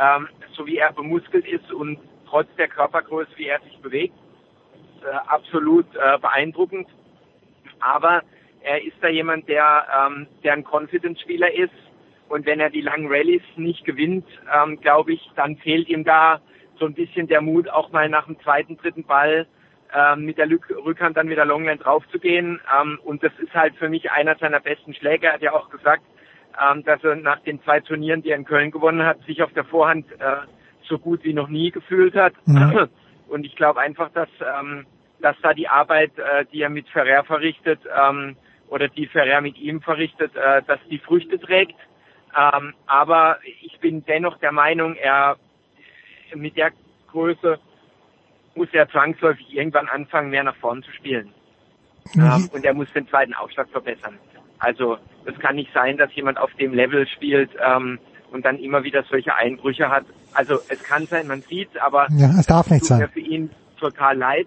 [0.00, 1.98] ähm, so wie er bemuskelt ist und
[2.28, 4.14] trotz der Körpergröße, wie er sich bewegt.
[5.02, 6.88] Äh, absolut äh, beeindruckend
[7.80, 8.22] aber
[8.62, 11.74] er ist da jemand, der, ähm, der ein Confidence-Spieler ist.
[12.28, 16.40] Und wenn er die langen Rallyes nicht gewinnt, ähm, glaube ich, dann fehlt ihm da
[16.78, 19.46] so ein bisschen der Mut, auch mal nach dem zweiten, dritten Ball
[19.94, 22.60] ähm, mit der Rückhand dann wieder Longline draufzugehen.
[22.80, 25.26] Ähm, und das ist halt für mich einer seiner besten Schläge.
[25.26, 26.02] Er hat ja auch gesagt,
[26.60, 29.52] ähm, dass er nach den zwei Turnieren, die er in Köln gewonnen hat, sich auf
[29.52, 30.46] der Vorhand äh,
[30.88, 32.34] so gut wie noch nie gefühlt hat.
[32.46, 32.88] Mhm.
[33.28, 34.86] Und ich glaube einfach, dass ähm,
[35.20, 38.36] dass da die Arbeit, äh, die er mit Ferrer verrichtet ähm,
[38.68, 41.76] oder die Ferrer mit ihm verrichtet, äh, dass die Früchte trägt.
[42.36, 45.36] Ähm, aber ich bin dennoch der Meinung, er
[46.34, 46.72] mit der
[47.10, 47.58] Größe
[48.56, 51.32] muss er zwangsläufig irgendwann anfangen, mehr nach vorn zu spielen.
[52.14, 52.22] Mhm.
[52.22, 54.18] Ähm, und er muss den zweiten Aufschlag verbessern.
[54.58, 57.98] Also es kann nicht sein, dass jemand auf dem Level spielt ähm,
[58.32, 60.06] und dann immer wieder solche Einbrüche hat.
[60.32, 63.08] Also es kann sein, man sieht aber ja, es darf nicht sein.
[63.12, 64.46] für ihn total leid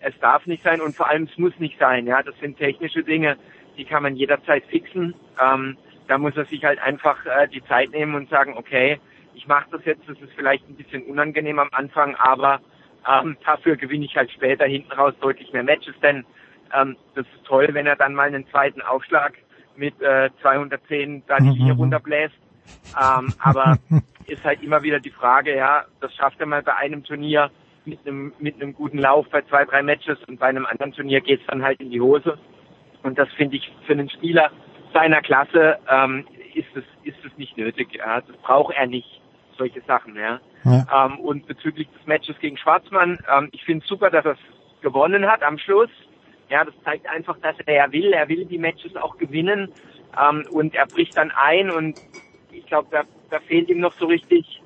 [0.00, 2.06] es darf nicht sein und vor allem es muss nicht sein.
[2.06, 3.36] Ja, das sind technische Dinge,
[3.76, 5.14] die kann man jederzeit fixen.
[5.42, 9.00] Ähm, da muss er sich halt einfach äh, die Zeit nehmen und sagen, okay,
[9.34, 12.60] ich mache das jetzt, das ist vielleicht ein bisschen unangenehm am Anfang, aber
[13.08, 16.24] ähm, dafür gewinne ich halt später hinten raus deutlich mehr Matches, denn
[16.74, 19.34] ähm, das ist toll, wenn er dann mal einen zweiten Aufschlag
[19.76, 22.34] mit äh, 210 da die Linie runterbläst.
[23.00, 23.78] Ähm, aber
[24.26, 27.50] ist halt immer wieder die Frage, ja, das schafft er mal bei einem Turnier
[27.84, 31.22] mit einem mit einem guten Lauf bei zwei, drei Matches und bei einem anderen Turnier
[31.22, 32.38] geht's dann halt in die Hose.
[33.02, 34.50] Und das finde ich für einen Spieler
[34.92, 37.94] seiner Klasse ähm, ist es ist es nicht nötig.
[37.94, 38.20] Ja.
[38.20, 39.22] Das braucht er nicht
[39.58, 40.16] solche Sachen.
[40.16, 40.40] Ja.
[40.64, 41.06] ja.
[41.06, 45.26] Ähm, und bezüglich des Matches gegen Schwarzmann, ähm, ich finde super, dass er es gewonnen
[45.26, 45.90] hat am Schluss.
[46.48, 48.12] Ja, das zeigt einfach, dass er ja will.
[48.12, 49.72] Er will die Matches auch gewinnen
[50.18, 52.00] ähm, und er bricht dann ein und
[52.50, 54.62] ich glaube, da, da fehlt ihm noch so richtig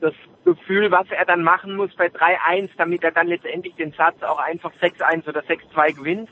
[0.00, 4.22] das Gefühl, was er dann machen muss bei 3-1, damit er dann letztendlich den Satz
[4.22, 6.28] auch einfach 6-1 oder 6-2 gewinnt.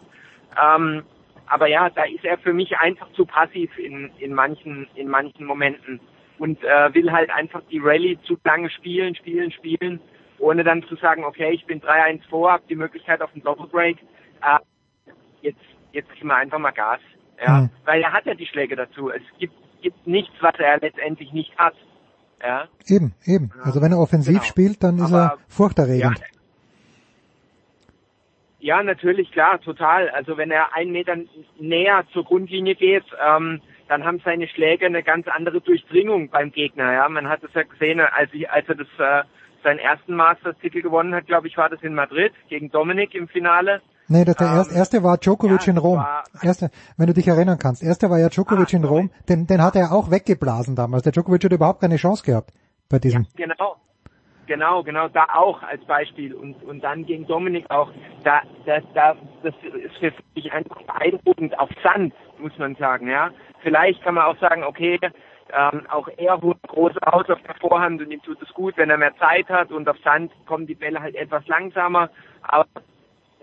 [0.60, 1.04] Ähm,
[1.46, 5.46] aber ja, da ist er für mich einfach zu passiv in, in manchen in manchen
[5.46, 6.00] Momenten
[6.40, 10.00] und äh, will halt einfach die Rallye zu lange spielen, spielen, spielen,
[10.38, 13.98] ohne dann zu sagen, okay, ich bin 3-1 vor, habe die Möglichkeit auf einen Doppelbreak.
[14.42, 14.58] Äh,
[15.42, 15.60] jetzt
[15.92, 17.00] jetzt geben wir einfach mal Gas.
[17.40, 17.70] Ja, mhm.
[17.84, 19.10] weil er hat ja die Schläge dazu.
[19.10, 21.74] Es gibt gibt nichts, was er letztendlich nicht hat.
[22.42, 22.68] Ja.
[22.86, 23.50] Eben, eben.
[23.62, 24.44] Also wenn er offensiv genau.
[24.44, 26.18] spielt, dann ist Aber, er furchterregend.
[26.18, 26.26] Ja,
[28.62, 30.10] ja, natürlich, klar, total.
[30.10, 31.16] Also wenn er einen Meter
[31.58, 36.92] näher zur Grundlinie geht, ähm, dann haben seine Schläge eine ganz andere Durchdringung beim Gegner.
[36.92, 39.24] Ja, man hat es ja gesehen, als, ich, als er das äh,
[39.64, 43.82] seinen ersten Masters-Titel gewonnen hat, glaube ich, war das in Madrid gegen Dominik im Finale.
[44.06, 46.04] Nee, das der ähm, erste, erste war Djokovic ja, in Rom.
[46.40, 47.82] Erste, wenn du dich erinnern kannst.
[47.82, 49.10] Erste war ja Djokovic ah, in Rom.
[49.28, 51.02] Den, den hat er auch weggeblasen damals.
[51.02, 52.52] Der Djokovic hat überhaupt keine Chance gehabt
[52.88, 53.26] bei diesem.
[53.36, 53.74] Ja, genau.
[54.50, 57.92] Genau, genau, da auch als Beispiel und, und dann gegen Dominik auch.
[58.24, 59.14] Da, da, da,
[59.44, 63.30] das ist für mich einfach beeindruckend auf Sand, muss man sagen, ja.
[63.60, 64.98] Vielleicht kann man auch sagen, okay,
[65.56, 68.90] ähm, auch er holt große aus auf der Vorhand und ihm tut es gut, wenn
[68.90, 72.10] er mehr Zeit hat und auf Sand kommen die Bälle halt etwas langsamer.
[72.42, 72.66] Aber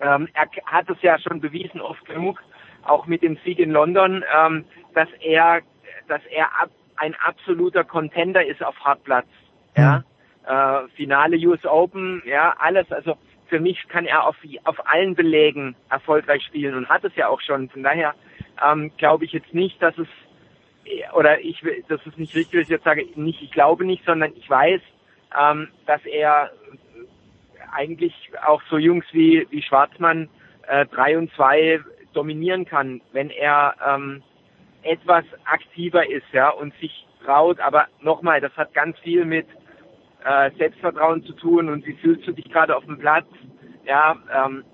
[0.02, 2.42] ähm, er hat es ja schon bewiesen oft genug,
[2.84, 5.62] auch mit dem Sieg in London, ähm, dass er,
[6.06, 9.28] dass er ab, ein absoluter Contender ist auf Hartplatz.
[9.74, 10.04] Ja.
[10.48, 12.90] Äh, Finale US Open, ja, alles.
[12.90, 13.18] Also
[13.48, 17.40] für mich kann er auf, auf allen Belegen erfolgreich spielen und hat es ja auch
[17.42, 17.68] schon.
[17.68, 18.14] Von daher
[18.64, 20.08] ähm, glaube ich jetzt nicht, dass es
[21.14, 24.32] oder ich das ist nicht richtig, dass ich jetzt sage, nicht ich glaube nicht, sondern
[24.36, 24.80] ich weiß,
[25.38, 26.50] ähm, dass er
[27.72, 28.14] eigentlich
[28.46, 30.30] auch so Jungs wie, wie Schwarzmann
[30.66, 31.80] äh, 3 und 2
[32.14, 34.22] dominieren kann, wenn er ähm,
[34.82, 37.60] etwas aktiver ist, ja, und sich traut.
[37.60, 39.46] Aber nochmal, das hat ganz viel mit
[40.24, 43.26] äh, Selbstvertrauen zu tun und wie fühlst du dich gerade auf dem Platz,
[43.86, 44.64] ja, ähm,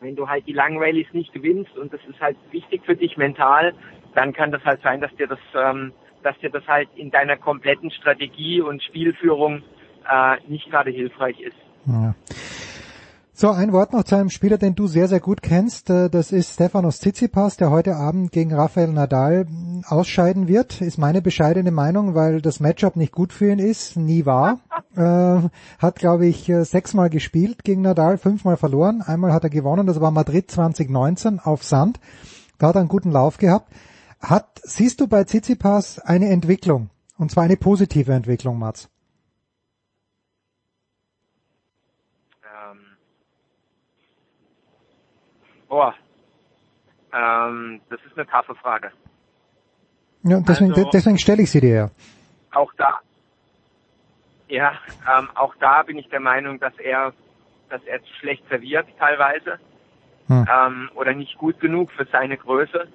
[0.00, 3.16] wenn du halt die langen Rallyes nicht gewinnst und das ist halt wichtig für dich
[3.16, 3.74] mental,
[4.14, 5.92] dann kann das halt sein, dass dir das, ähm,
[6.22, 9.62] dass dir das halt in deiner kompletten Strategie und Spielführung
[10.10, 11.56] äh, nicht gerade hilfreich ist.
[11.86, 12.14] Ja.
[13.38, 15.90] So, ein Wort noch zu einem Spieler, den du sehr, sehr gut kennst.
[15.90, 20.80] Äh, das ist Stefanos Tsitsipas, der heute Abend gegen Rafael Nadal hm, ausscheiden wird.
[20.80, 24.60] Ist meine bescheidene Meinung, weil das Matchup nicht gut für ihn ist, nie war.
[24.96, 29.02] Äh, hat, glaube ich, äh, sechsmal gespielt gegen Nadal, fünfmal verloren.
[29.02, 32.00] Einmal hat er gewonnen, das war Madrid 2019 auf Sand.
[32.56, 33.70] Da hat er einen guten Lauf gehabt.
[34.20, 36.88] Hat, siehst du bei Tsitsipas eine Entwicklung?
[37.18, 38.88] Und zwar eine positive Entwicklung, Mats?
[45.76, 45.94] Boah,
[47.12, 48.92] ähm, das ist eine taffe Frage.
[50.22, 51.90] Ja, deswegen, also, deswegen stelle ich sie dir ja.
[52.50, 53.00] Auch da,
[54.48, 54.72] ja,
[55.06, 57.12] ähm, auch da bin ich der Meinung, dass er,
[57.68, 59.58] dass er schlecht serviert teilweise
[60.28, 60.46] hm.
[60.50, 62.88] ähm, oder nicht gut genug für seine Größe.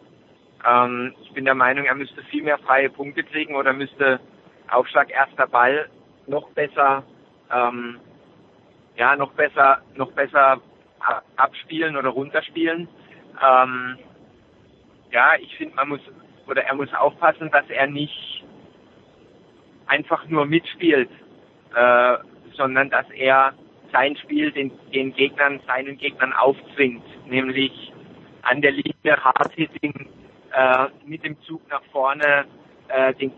[0.68, 4.20] Ähm, ich bin der Meinung, er müsste viel mehr freie Punkte kriegen oder müsste
[4.72, 5.88] Aufschlag erster Ball
[6.26, 7.04] noch besser,
[7.54, 8.00] ähm,
[8.96, 10.60] ja, noch besser, noch besser
[11.36, 12.88] abspielen oder runterspielen.
[13.42, 13.98] Ähm,
[15.12, 16.02] ja, ich finde, man muss
[16.48, 18.44] oder er muss aufpassen, dass er nicht
[19.88, 21.10] einfach nur mitspielt,
[21.76, 22.18] äh,
[22.54, 23.54] sondern dass er
[23.92, 27.92] sein Spiel den, den Gegnern, seinen Gegnern aufzwingt, nämlich
[28.44, 30.10] an der Linie Hard-Hitting,
[30.54, 32.46] äh, mit dem Zug nach vorne,
[32.88, 33.32] äh, den,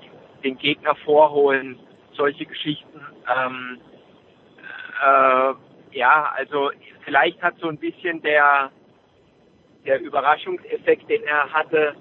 [0.44, 1.78] den Gegner vorholen,
[2.14, 3.02] solche Geschichten.
[3.36, 3.80] Ähm,
[5.04, 5.54] äh,
[5.94, 6.72] ja, also
[7.06, 8.72] vielleicht hat so ein bisschen der,
[9.86, 11.96] der Überraschungseffekt, den er hatte,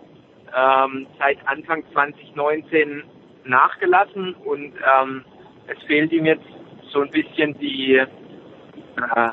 [0.56, 3.04] ähm, seit Anfang 2019
[3.44, 5.24] nachgelassen und ähm,
[5.66, 6.46] es fehlt ihm jetzt
[6.90, 9.30] so ein bisschen die, äh,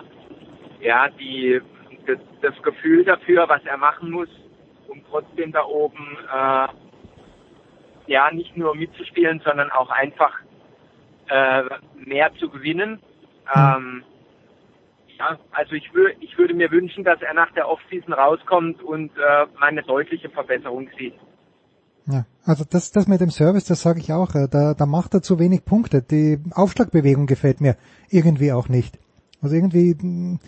[0.81, 1.61] ja, die,
[2.05, 4.29] das, das, Gefühl dafür, was er machen muss,
[4.87, 6.67] um trotzdem da oben äh,
[8.07, 10.39] ja nicht nur mitzuspielen, sondern auch einfach
[11.27, 11.63] äh,
[11.95, 13.01] mehr zu gewinnen.
[13.55, 14.03] Ähm,
[15.19, 19.11] ja, also ich, würde ich würde mir wünschen, dass er nach der Offseason rauskommt und
[19.17, 21.13] äh, meine deutliche Verbesserung sieht.
[22.07, 25.13] Ja, also das, das mit dem Service, das sage ich auch, äh, da, da macht
[25.13, 26.01] er zu wenig Punkte.
[26.01, 27.75] Die Aufschlagbewegung gefällt mir
[28.09, 28.97] irgendwie auch nicht.
[29.41, 30.39] Also irgendwie, mm,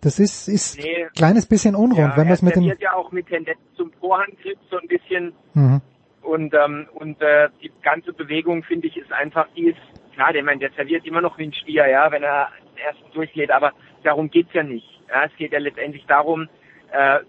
[0.00, 1.08] das ist, ist Nee.
[1.16, 4.58] kleines bisschen unrund, ja, wenn man es mit dem, ja auch mit Tendenz zum Vorhandgriff
[4.70, 5.80] so ein bisschen mhm.
[6.22, 9.78] und ähm, und äh, die ganze Bewegung finde ich ist einfach die ist
[10.14, 13.50] klar, der, mein, der serviert immer noch wie ein Stier, ja, wenn er erst durchgeht,
[13.50, 15.00] aber darum geht's ja nicht.
[15.08, 16.48] Ja, es geht ja letztendlich darum,
[16.92, 17.20] äh,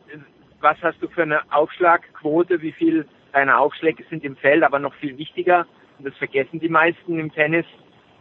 [0.61, 4.93] was hast du für eine Aufschlagquote, wie viel deine Aufschläge sind im Feld, aber noch
[4.95, 5.65] viel wichtiger,
[5.97, 7.65] und das vergessen die meisten im Tennis,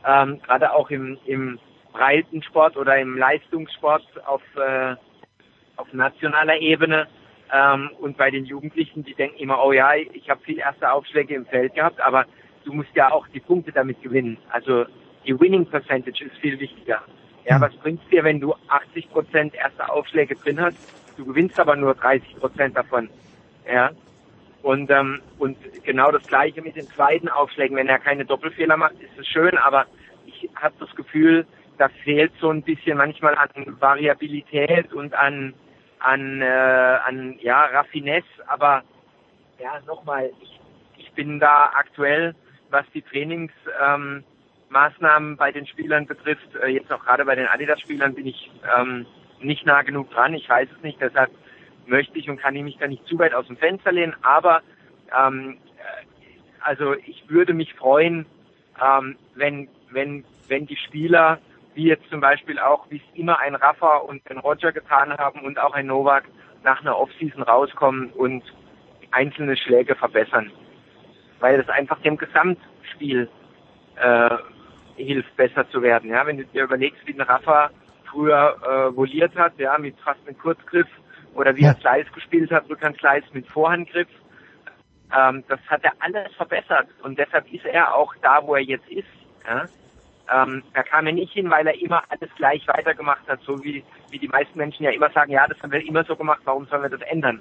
[0.07, 1.59] ähm, gerade auch im, im
[1.93, 4.97] Breitensport oder im Leistungssport auf, äh,
[5.77, 7.07] auf nationaler Ebene.
[7.53, 11.35] Ähm, und bei den Jugendlichen, die denken immer, oh ja, ich habe viel erste Aufschläge
[11.35, 12.25] im Feld gehabt, aber
[12.65, 14.39] du musst ja auch die Punkte damit gewinnen.
[14.51, 14.87] Also
[15.27, 17.03] die Winning Percentage ist viel wichtiger.
[17.45, 20.77] Ja, was bringt's dir, wenn du 80 Prozent erste Aufschläge drin hast?
[21.17, 23.09] Du gewinnst aber nur 30 Prozent davon.
[23.71, 23.91] Ja.
[24.63, 27.77] Und, ähm, und genau das gleiche mit den zweiten Aufschlägen.
[27.77, 29.87] Wenn er keine Doppelfehler macht, ist es schön, aber
[30.27, 31.47] ich habe das Gefühl,
[31.79, 35.55] da fehlt so ein bisschen manchmal an Variabilität und an
[36.03, 38.83] an, äh, an ja, Raffinesse, aber
[39.59, 40.61] ja, nochmal, ich,
[40.99, 42.35] ich bin da aktuell,
[42.71, 44.25] was die Trainingsmaßnahmen ähm,
[44.73, 49.07] Maßnahmen bei den Spielern betrifft, äh, jetzt auch gerade bei den Adidas-Spielern bin ich ähm,
[49.41, 51.31] nicht nah genug dran, ich weiß es nicht, deshalb
[51.87, 54.63] möchte ich und kann ich mich da nicht zu weit aus dem Fenster lehnen, aber
[55.17, 56.07] ähm, äh,
[56.61, 58.27] also ich würde mich freuen,
[58.83, 61.39] ähm, wenn, wenn, wenn die Spieler,
[61.75, 65.41] wie jetzt zum Beispiel auch, wie es immer ein Rafa und ein Roger getan haben
[65.41, 66.25] und auch ein Novak
[66.65, 68.43] nach einer Offseason rauskommen und
[69.11, 70.51] einzelne Schläge verbessern.
[71.41, 73.29] Weil das einfach dem Gesamtspiel
[73.97, 74.37] äh,
[74.97, 76.11] hilft, besser zu werden.
[76.11, 77.71] Ja, wenn du dir überlegst, wie ein Rafa
[78.11, 80.89] früher äh, voliert hat, ja, mit fast einem Kurzgriff
[81.35, 84.09] oder wie er Slice gespielt hat, Rückhand Slice mit Vorhandgriff,
[85.17, 88.89] ähm, das hat er alles verbessert und deshalb ist er auch da, wo er jetzt
[88.89, 89.09] ist.
[89.47, 89.67] Ja?
[90.33, 93.83] Ähm, da kam er nicht hin, weil er immer alles gleich weitergemacht hat, so wie,
[94.11, 96.67] wie die meisten Menschen ja immer sagen, ja, das haben wir immer so gemacht, warum
[96.67, 97.41] sollen wir das ändern?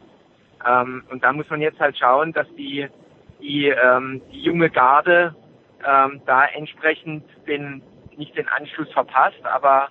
[0.68, 2.88] Ähm, und da muss man jetzt halt schauen, dass die,
[3.40, 5.36] die, ähm, die junge Garde
[5.88, 7.82] ähm, da entsprechend den,
[8.18, 9.90] nicht den Anschluss verpasst, aber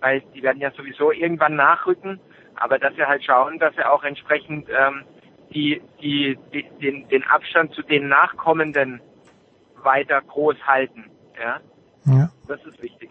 [0.00, 2.20] weil die werden ja sowieso irgendwann nachrücken,
[2.56, 5.04] aber dass wir halt schauen, dass wir auch entsprechend ähm,
[5.52, 9.00] die, die, die, den, den Abstand zu den Nachkommenden
[9.82, 11.06] weiter groß halten.
[11.38, 11.60] Ja?
[12.04, 12.30] Ja.
[12.48, 13.10] Das ist wichtig.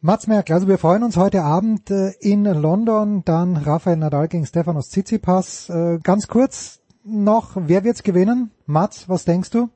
[0.00, 4.44] Mats Merkel, also wir freuen uns heute Abend äh, in London, dann Rafael Nadal gegen
[4.46, 5.70] Stefanos Tsitsipas.
[5.70, 8.50] Äh, ganz kurz noch, wer wird's gewinnen?
[8.66, 9.68] Mats, was denkst du?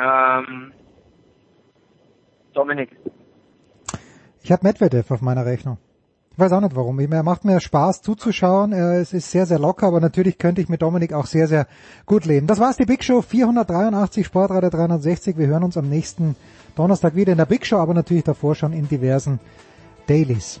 [0.00, 0.72] Ähm,
[2.54, 2.96] Dominik.
[4.42, 5.78] Ich habe Medvedev auf meiner Rechnung.
[6.32, 6.98] Ich weiß auch nicht warum.
[6.98, 8.72] Er macht mir Spaß zuzuschauen.
[8.72, 11.66] Es ist sehr, sehr locker, aber natürlich könnte ich mit Dominik auch sehr, sehr
[12.06, 12.46] gut leben.
[12.46, 15.36] Das war's, die Big Show 483, Sportradio 360.
[15.36, 16.36] Wir hören uns am nächsten
[16.76, 19.38] Donnerstag wieder in der Big Show, aber natürlich davor schon in diversen
[20.06, 20.60] Dailies.